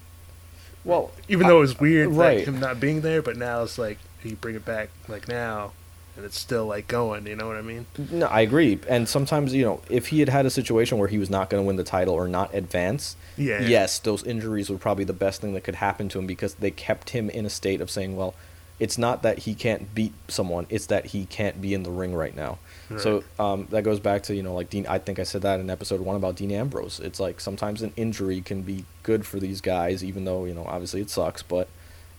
Well, 0.86 1.12
Even 1.28 1.48
though 1.48 1.58
it 1.58 1.62
was 1.62 1.80
weird, 1.80 2.10
right. 2.10 2.38
like 2.40 2.48
him 2.48 2.60
not 2.60 2.80
being 2.80 3.02
there, 3.02 3.22
but 3.24 3.36
now 3.36 3.64
it's 3.64 3.80
like 3.80 3.98
you 4.24 4.36
bring 4.36 4.56
it 4.56 4.64
back 4.66 4.90
like 5.08 5.28
now, 5.28 5.72
and 6.20 6.26
it's 6.26 6.38
still 6.38 6.66
like 6.66 6.88
going. 6.88 7.26
You 7.26 7.36
know 7.38 7.48
what 7.48 7.56
I 7.56 7.62
mean? 7.62 7.86
No, 8.12 8.28
I 8.28 8.42
agree. 8.42 8.78
And 8.90 9.08
sometimes, 9.08 9.54
you 9.56 9.64
know, 9.64 9.82
if 9.90 10.08
he 10.08 10.20
had 10.20 10.28
had 10.30 10.46
a 10.46 10.50
situation 10.50 10.98
where 10.98 11.08
he 11.08 11.18
was 11.18 11.30
not 11.30 11.50
going 11.50 11.64
to 11.64 11.68
win 11.68 11.78
the 11.78 11.84
title 11.84 12.14
or 12.14 12.28
not 12.28 12.54
advance, 12.54 13.16
Yeah. 13.38 13.62
yes, 13.62 14.00
those 14.00 14.24
injuries 14.24 14.70
were 14.70 14.78
probably 14.78 15.06
the 15.06 15.14
best 15.14 15.40
thing 15.40 15.54
that 15.54 15.64
could 15.64 15.76
happen 15.76 16.10
to 16.10 16.20
him 16.20 16.28
because 16.28 16.56
they 16.56 16.72
kept 16.72 17.12
him 17.12 17.30
in 17.30 17.46
a 17.46 17.50
state 17.50 17.80
of 17.80 17.90
saying, 17.90 18.18
well, 18.18 18.36
it's 18.80 18.98
not 18.98 19.24
that 19.24 19.40
he 19.40 19.54
can't 19.56 19.94
beat 19.96 20.14
someone, 20.30 20.66
it's 20.70 20.86
that 20.88 21.08
he 21.08 21.26
can't 21.26 21.62
be 21.62 21.74
in 21.74 21.84
the 21.84 21.90
ring 21.92 22.14
right 22.16 22.36
now. 22.36 22.60
So 22.98 23.24
um, 23.38 23.68
that 23.70 23.84
goes 23.84 24.00
back 24.00 24.24
to, 24.24 24.36
you 24.36 24.42
know, 24.42 24.54
like 24.56 24.70
Dean, 24.72 24.88
I 24.88 24.98
think 24.98 25.20
I 25.20 25.24
said 25.24 25.44
that 25.44 25.60
in 25.60 25.70
episode 25.70 26.02
one 26.02 26.16
about 26.16 26.36
Dean 26.38 26.52
Ambrose. 26.52 27.00
It's 27.00 27.20
like 27.20 27.40
sometimes 27.40 27.82
an 27.84 27.94
injury 27.96 28.42
can 28.42 28.64
be 28.64 28.84
good 29.04 29.26
for 29.28 29.40
these 29.40 29.62
guys, 29.62 30.04
even 30.04 30.26
though, 30.26 30.46
you 30.46 30.54
know, 30.56 30.66
obviously 30.66 31.00
it 31.00 31.10
sucks, 31.12 31.44
but 31.44 31.68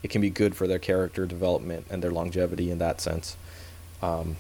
it 0.03 0.11
can 0.11 0.21
be 0.21 0.31
good 0.31 0.55
for 0.55 0.67
their 0.69 0.79
character 0.79 1.27
development 1.27 1.87
and 1.91 2.03
their 2.05 2.11
longevity 2.13 2.71
in 2.71 2.79
that 2.79 3.01
sense. 3.01 3.37
Um, 4.03 4.37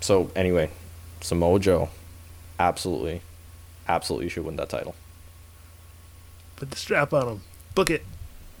so 0.00 0.30
anyway, 0.36 0.70
Samoa 1.20 1.58
Joe, 1.60 1.88
absolutely, 2.58 3.20
absolutely 3.88 4.28
should 4.28 4.44
win 4.44 4.56
that 4.56 4.68
title. 4.68 4.94
Put 6.56 6.70
the 6.70 6.76
strap 6.76 7.12
on 7.12 7.28
him. 7.28 7.40
Book 7.74 7.90
it. 7.90 8.04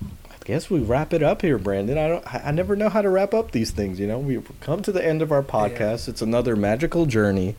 I 0.02 0.46
guess 0.46 0.68
we 0.68 0.80
wrap 0.80 1.14
it 1.14 1.22
up 1.22 1.40
here, 1.42 1.56
Brandon. 1.56 1.96
I 1.96 2.08
don't. 2.08 2.34
I 2.46 2.50
never 2.50 2.76
know 2.76 2.88
how 2.90 3.00
to 3.00 3.08
wrap 3.08 3.32
up 3.32 3.52
these 3.52 3.70
things. 3.70 3.98
You 3.98 4.06
know, 4.06 4.18
we've 4.18 4.46
come 4.60 4.82
to 4.82 4.92
the 4.92 5.04
end 5.04 5.22
of 5.22 5.32
our 5.32 5.42
podcast. 5.42 6.08
It's 6.08 6.20
another 6.20 6.54
magical 6.56 7.06
journey 7.06 7.56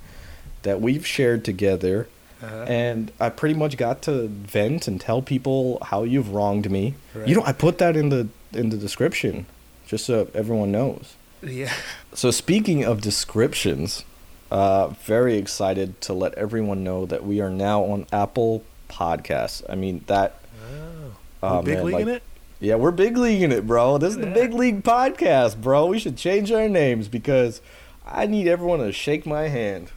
that 0.63 0.81
we've 0.81 1.05
shared 1.05 1.43
together, 1.45 2.07
Uh, 2.43 2.65
and 2.67 3.11
I 3.19 3.29
pretty 3.29 3.55
much 3.55 3.77
got 3.77 4.01
to 4.03 4.27
vent 4.27 4.88
and 4.88 4.99
tell 5.01 5.21
people 5.21 5.79
how 5.81 6.03
you've 6.03 6.29
wronged 6.31 6.69
me. 6.69 6.93
Right. 7.15 7.27
You 7.27 7.36
know, 7.36 7.43
I 7.43 7.53
put 7.53 7.77
that 7.79 7.95
in 7.95 8.09
the 8.09 8.27
in 8.53 8.69
the 8.69 8.77
description, 8.77 9.47
just 9.88 10.05
so 10.05 10.27
everyone 10.36 10.71
knows. 10.71 11.15
Yeah. 11.46 11.74
So 12.14 12.32
speaking 12.32 12.84
of 12.84 13.02
descriptions, 13.02 14.04
uh, 14.52 14.88
very 14.88 15.38
excited 15.38 16.00
to 16.02 16.14
let 16.14 16.34
everyone 16.36 16.84
know 16.84 17.06
that 17.06 17.26
we 17.26 17.41
are 17.41 17.50
now 17.50 17.84
on 17.84 18.08
Apple 18.12 18.64
Podcasts. 18.89 19.64
I 19.70 19.76
mean 19.76 20.04
that. 20.08 20.39
Oh. 20.62 21.16
Oh, 21.43 21.58
We're 21.58 21.64
big 21.64 21.76
man, 21.76 21.86
league 21.86 22.02
in 22.02 22.08
it? 22.10 22.24
Yeah, 22.60 22.76
we're 22.76 22.91
big 22.91 23.18
leaguing 23.18 23.52
it, 23.52 23.68
bro. 23.68 23.98
This 23.98 24.12
is 24.12 24.18
the 24.18 24.28
big 24.28 24.54
league 24.54 24.84
podcast, 24.84 25.62
bro. 25.62 25.88
We 25.88 26.00
should 26.00 26.18
change 26.18 26.52
our 26.52 26.70
names 26.70 27.08
because 27.08 27.62
I 28.06 28.26
need 28.28 28.48
everyone 28.48 28.80
to 28.80 28.91
shake 28.91 29.26
my 29.26 29.50
hand. 29.50 29.91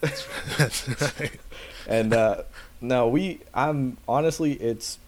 That's 0.00 0.88
right. 1.20 1.38
And 1.86 2.12
uh, 2.12 2.42
no, 2.80 3.08
we. 3.08 3.40
I'm 3.54 3.96
honestly, 4.08 4.54
it's 4.54 4.98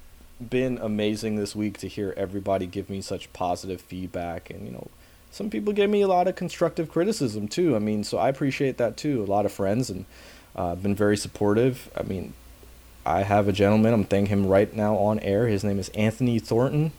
been 0.51 0.78
amazing 0.78 1.36
this 1.36 1.55
week 1.57 1.78
to 1.78 1.88
hear 1.88 2.14
everybody 2.16 2.66
give 2.66 2.88
me 2.88 3.01
such 3.01 3.32
positive 3.32 3.80
feedback, 3.80 4.51
and 4.51 4.64
you 4.64 4.72
know, 4.72 4.88
some 5.32 5.48
people 5.48 5.72
gave 5.72 5.88
me 5.88 6.02
a 6.02 6.08
lot 6.08 6.28
of 6.28 6.36
constructive 6.36 6.90
criticism 6.90 7.48
too. 7.48 7.74
I 7.74 7.78
mean, 7.78 8.04
so 8.04 8.18
I 8.18 8.28
appreciate 8.28 8.76
that 8.76 8.98
too. 8.98 9.22
A 9.22 9.26
lot 9.26 9.46
of 9.46 9.52
friends 9.52 9.88
and 9.88 10.04
uh, 10.54 10.74
been 10.74 10.94
very 10.94 11.16
supportive. 11.16 11.90
I 11.96 12.02
mean, 12.02 12.34
I 13.04 13.22
have 13.22 13.48
a 13.48 13.52
gentleman. 13.52 13.94
I'm 13.94 14.04
thanking 14.04 14.30
him 14.30 14.46
right 14.46 14.72
now 14.72 14.94
on 14.96 15.18
air. 15.20 15.48
His 15.48 15.64
name 15.64 15.78
is 15.78 15.88
Anthony 15.90 16.38
Thornton, 16.38 16.92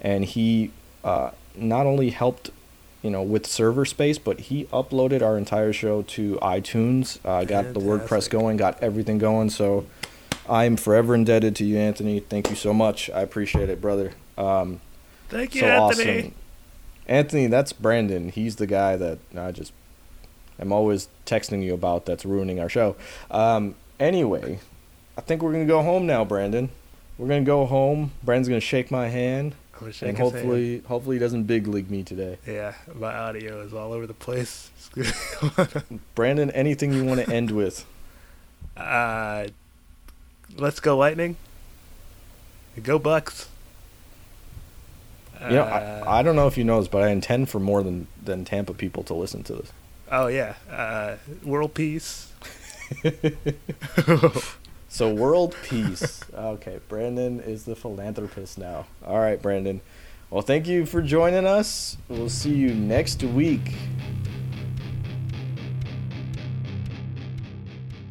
and 0.00 0.24
he 0.24 0.70
uh, 1.02 1.32
not 1.56 1.84
only 1.84 2.10
helped, 2.10 2.50
you 3.02 3.10
know, 3.10 3.20
with 3.20 3.46
server 3.46 3.84
space, 3.84 4.16
but 4.16 4.42
he 4.42 4.64
uploaded 4.66 5.20
our 5.20 5.36
entire 5.36 5.72
show 5.72 6.02
to 6.02 6.36
iTunes. 6.36 7.18
Uh, 7.24 7.44
got 7.44 7.74
the 7.74 7.80
WordPress 7.80 8.30
going, 8.30 8.56
got 8.56 8.80
everything 8.80 9.18
going. 9.18 9.50
So 9.50 9.86
I'm 10.48 10.76
forever 10.76 11.16
indebted 11.16 11.56
to 11.56 11.64
you, 11.64 11.78
Anthony. 11.78 12.20
Thank 12.20 12.48
you 12.48 12.56
so 12.56 12.72
much. 12.72 13.10
I 13.10 13.22
appreciate 13.22 13.68
it, 13.68 13.80
brother. 13.80 14.12
Um, 14.38 14.80
Thank 15.28 15.56
you, 15.56 15.62
so 15.62 15.66
Anthony. 15.66 16.18
awesome. 16.18 16.34
Anthony, 17.06 17.46
that's 17.46 17.72
Brandon. 17.72 18.28
He's 18.28 18.56
the 18.56 18.66
guy 18.66 18.96
that 18.96 19.18
I 19.36 19.50
just 19.52 19.72
I'm 20.58 20.72
always 20.72 21.08
texting 21.26 21.62
you 21.62 21.74
about 21.74 22.06
that's 22.06 22.24
ruining 22.24 22.60
our 22.60 22.68
show. 22.68 22.96
Um, 23.30 23.74
anyway, 23.98 24.60
I 25.16 25.20
think 25.20 25.42
we're 25.42 25.52
gonna 25.52 25.66
go 25.66 25.82
home 25.82 26.06
now, 26.06 26.24
Brandon. 26.24 26.70
We're 27.18 27.28
gonna 27.28 27.42
go 27.42 27.66
home. 27.66 28.12
Brandon's 28.22 28.48
gonna 28.48 28.60
shake 28.60 28.90
my 28.90 29.08
hand, 29.08 29.54
shake 29.74 29.84
and 29.84 29.92
his 29.92 29.98
hand. 29.98 30.18
hopefully, 30.18 30.78
hopefully 30.86 31.16
he 31.16 31.20
doesn't 31.20 31.44
big 31.44 31.66
league 31.66 31.90
me 31.90 32.02
today. 32.02 32.38
Yeah, 32.46 32.74
my 32.94 33.12
audio 33.12 33.60
is 33.62 33.74
all 33.74 33.92
over 33.92 34.06
the 34.06 34.14
place. 34.14 34.70
Brandon, 36.14 36.50
anything 36.52 36.92
you 36.92 37.04
want 37.04 37.20
to 37.20 37.32
end 37.32 37.50
with? 37.50 37.84
uh, 38.76 39.48
let's 40.56 40.80
go 40.80 40.96
Lightning. 40.96 41.36
Go 42.82 42.98
Bucs. 42.98 43.46
You 45.48 45.56
know, 45.56 45.62
Uh, 45.62 46.04
I, 46.06 46.20
I 46.20 46.22
don't 46.22 46.36
know 46.36 46.46
if 46.46 46.56
you 46.56 46.64
know 46.64 46.78
this, 46.78 46.88
but 46.88 47.02
I 47.02 47.08
intend 47.08 47.48
for 47.48 47.58
more 47.60 47.82
than 47.82 48.06
than 48.24 48.44
Tampa 48.44 48.74
people 48.74 49.02
to 49.04 49.14
listen 49.14 49.42
to 49.44 49.54
this. 49.54 49.72
Oh 50.10 50.26
yeah, 50.28 50.54
uh, 50.70 51.16
world 51.44 51.74
peace. 51.74 52.30
So 54.88 55.08
world 55.12 55.56
peace. 55.62 56.20
Okay, 56.34 56.80
Brandon 56.88 57.40
is 57.40 57.64
the 57.64 57.74
philanthropist 57.74 58.58
now. 58.58 58.86
All 59.06 59.18
right, 59.18 59.40
Brandon. 59.40 59.80
Well, 60.30 60.42
thank 60.42 60.66
you 60.66 60.84
for 60.86 61.00
joining 61.00 61.46
us. 61.46 61.96
We'll 62.08 62.28
see 62.28 62.54
you 62.54 62.74
next 62.74 63.22
week. 63.22 63.72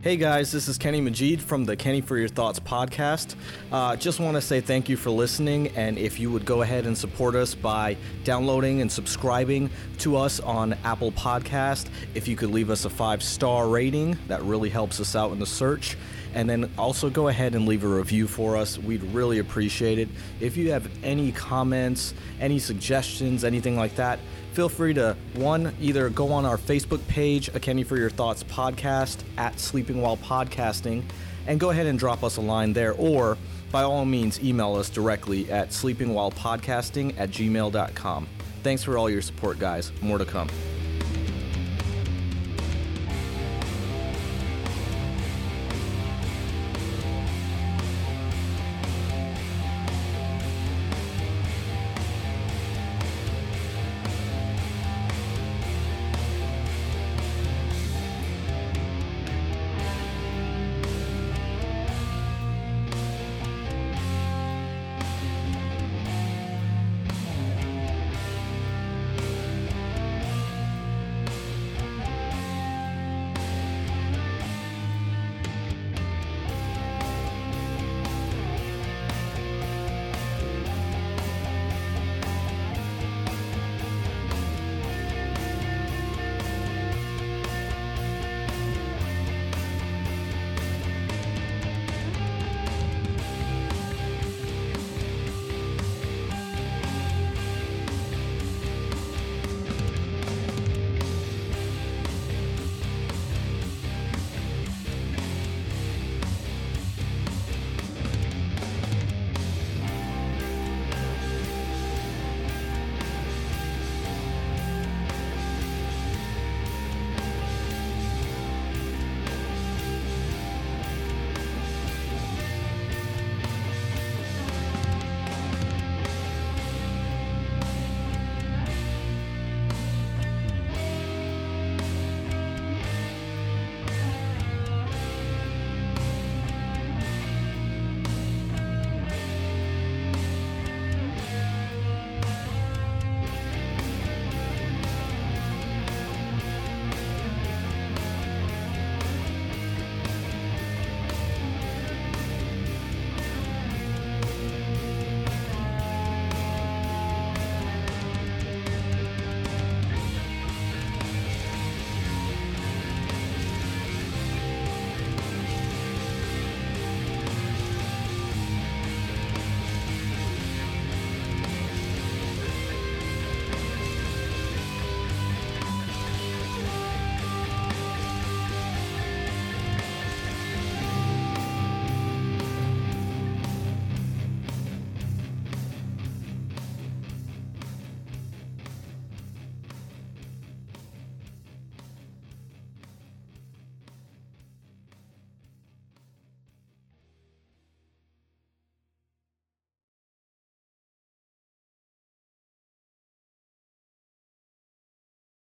Hey 0.03 0.17
guys, 0.17 0.51
this 0.51 0.67
is 0.67 0.79
Kenny 0.79 0.99
Majid 0.99 1.43
from 1.43 1.63
the 1.63 1.75
Kenny 1.75 2.01
for 2.01 2.17
Your 2.17 2.27
Thoughts 2.27 2.59
podcast. 2.59 3.35
Uh, 3.71 3.95
just 3.95 4.19
want 4.19 4.33
to 4.33 4.41
say 4.41 4.59
thank 4.59 4.89
you 4.89 4.97
for 4.97 5.11
listening, 5.11 5.67
and 5.75 5.95
if 5.99 6.19
you 6.19 6.31
would 6.31 6.43
go 6.43 6.63
ahead 6.63 6.87
and 6.87 6.97
support 6.97 7.35
us 7.35 7.53
by 7.53 7.95
downloading 8.23 8.81
and 8.81 8.91
subscribing 8.91 9.69
to 9.99 10.17
us 10.17 10.39
on 10.39 10.73
Apple 10.83 11.11
Podcast, 11.11 11.87
if 12.15 12.27
you 12.27 12.35
could 12.35 12.49
leave 12.49 12.71
us 12.71 12.85
a 12.85 12.89
five 12.89 13.21
star 13.21 13.67
rating, 13.67 14.17
that 14.27 14.41
really 14.41 14.69
helps 14.69 14.99
us 14.99 15.15
out 15.15 15.33
in 15.33 15.39
the 15.39 15.45
search. 15.45 15.95
And 16.33 16.49
then 16.49 16.71
also 16.79 17.11
go 17.11 17.27
ahead 17.27 17.53
and 17.53 17.67
leave 17.67 17.83
a 17.83 17.87
review 17.87 18.27
for 18.27 18.57
us. 18.57 18.79
We'd 18.79 19.03
really 19.03 19.37
appreciate 19.37 19.99
it. 19.99 20.09
If 20.39 20.57
you 20.57 20.71
have 20.71 20.89
any 21.03 21.31
comments, 21.31 22.15
any 22.39 22.57
suggestions, 22.57 23.43
anything 23.43 23.75
like 23.75 23.95
that, 23.97 24.17
feel 24.51 24.69
free 24.69 24.93
to 24.95 25.15
one 25.35 25.73
either 25.79 26.09
go 26.09 26.31
on 26.31 26.45
our 26.45 26.57
Facebook 26.57 27.05
page, 27.07 27.49
A 27.53 27.59
Kenny 27.59 27.83
for 27.83 27.97
Your 27.97 28.09
Thoughts 28.09 28.43
podcast 28.43 29.23
at 29.37 29.59
Sleeping 29.59 30.01
While 30.01 30.17
Podcasting, 30.17 31.03
and 31.47 31.59
go 31.59 31.69
ahead 31.69 31.87
and 31.87 31.97
drop 31.97 32.23
us 32.23 32.37
a 32.37 32.41
line 32.41 32.73
there, 32.73 32.93
or 32.93 33.37
by 33.71 33.83
all 33.83 34.05
means 34.05 34.43
email 34.43 34.75
us 34.75 34.89
directly 34.89 35.49
at 35.51 35.69
sleepingwhilepodcasting 35.69 37.15
at 37.17 37.31
gmail.com. 37.31 38.27
Thanks 38.63 38.83
for 38.83 38.97
all 38.97 39.09
your 39.09 39.21
support, 39.21 39.57
guys. 39.57 39.91
More 40.01 40.17
to 40.17 40.25
come. 40.25 40.49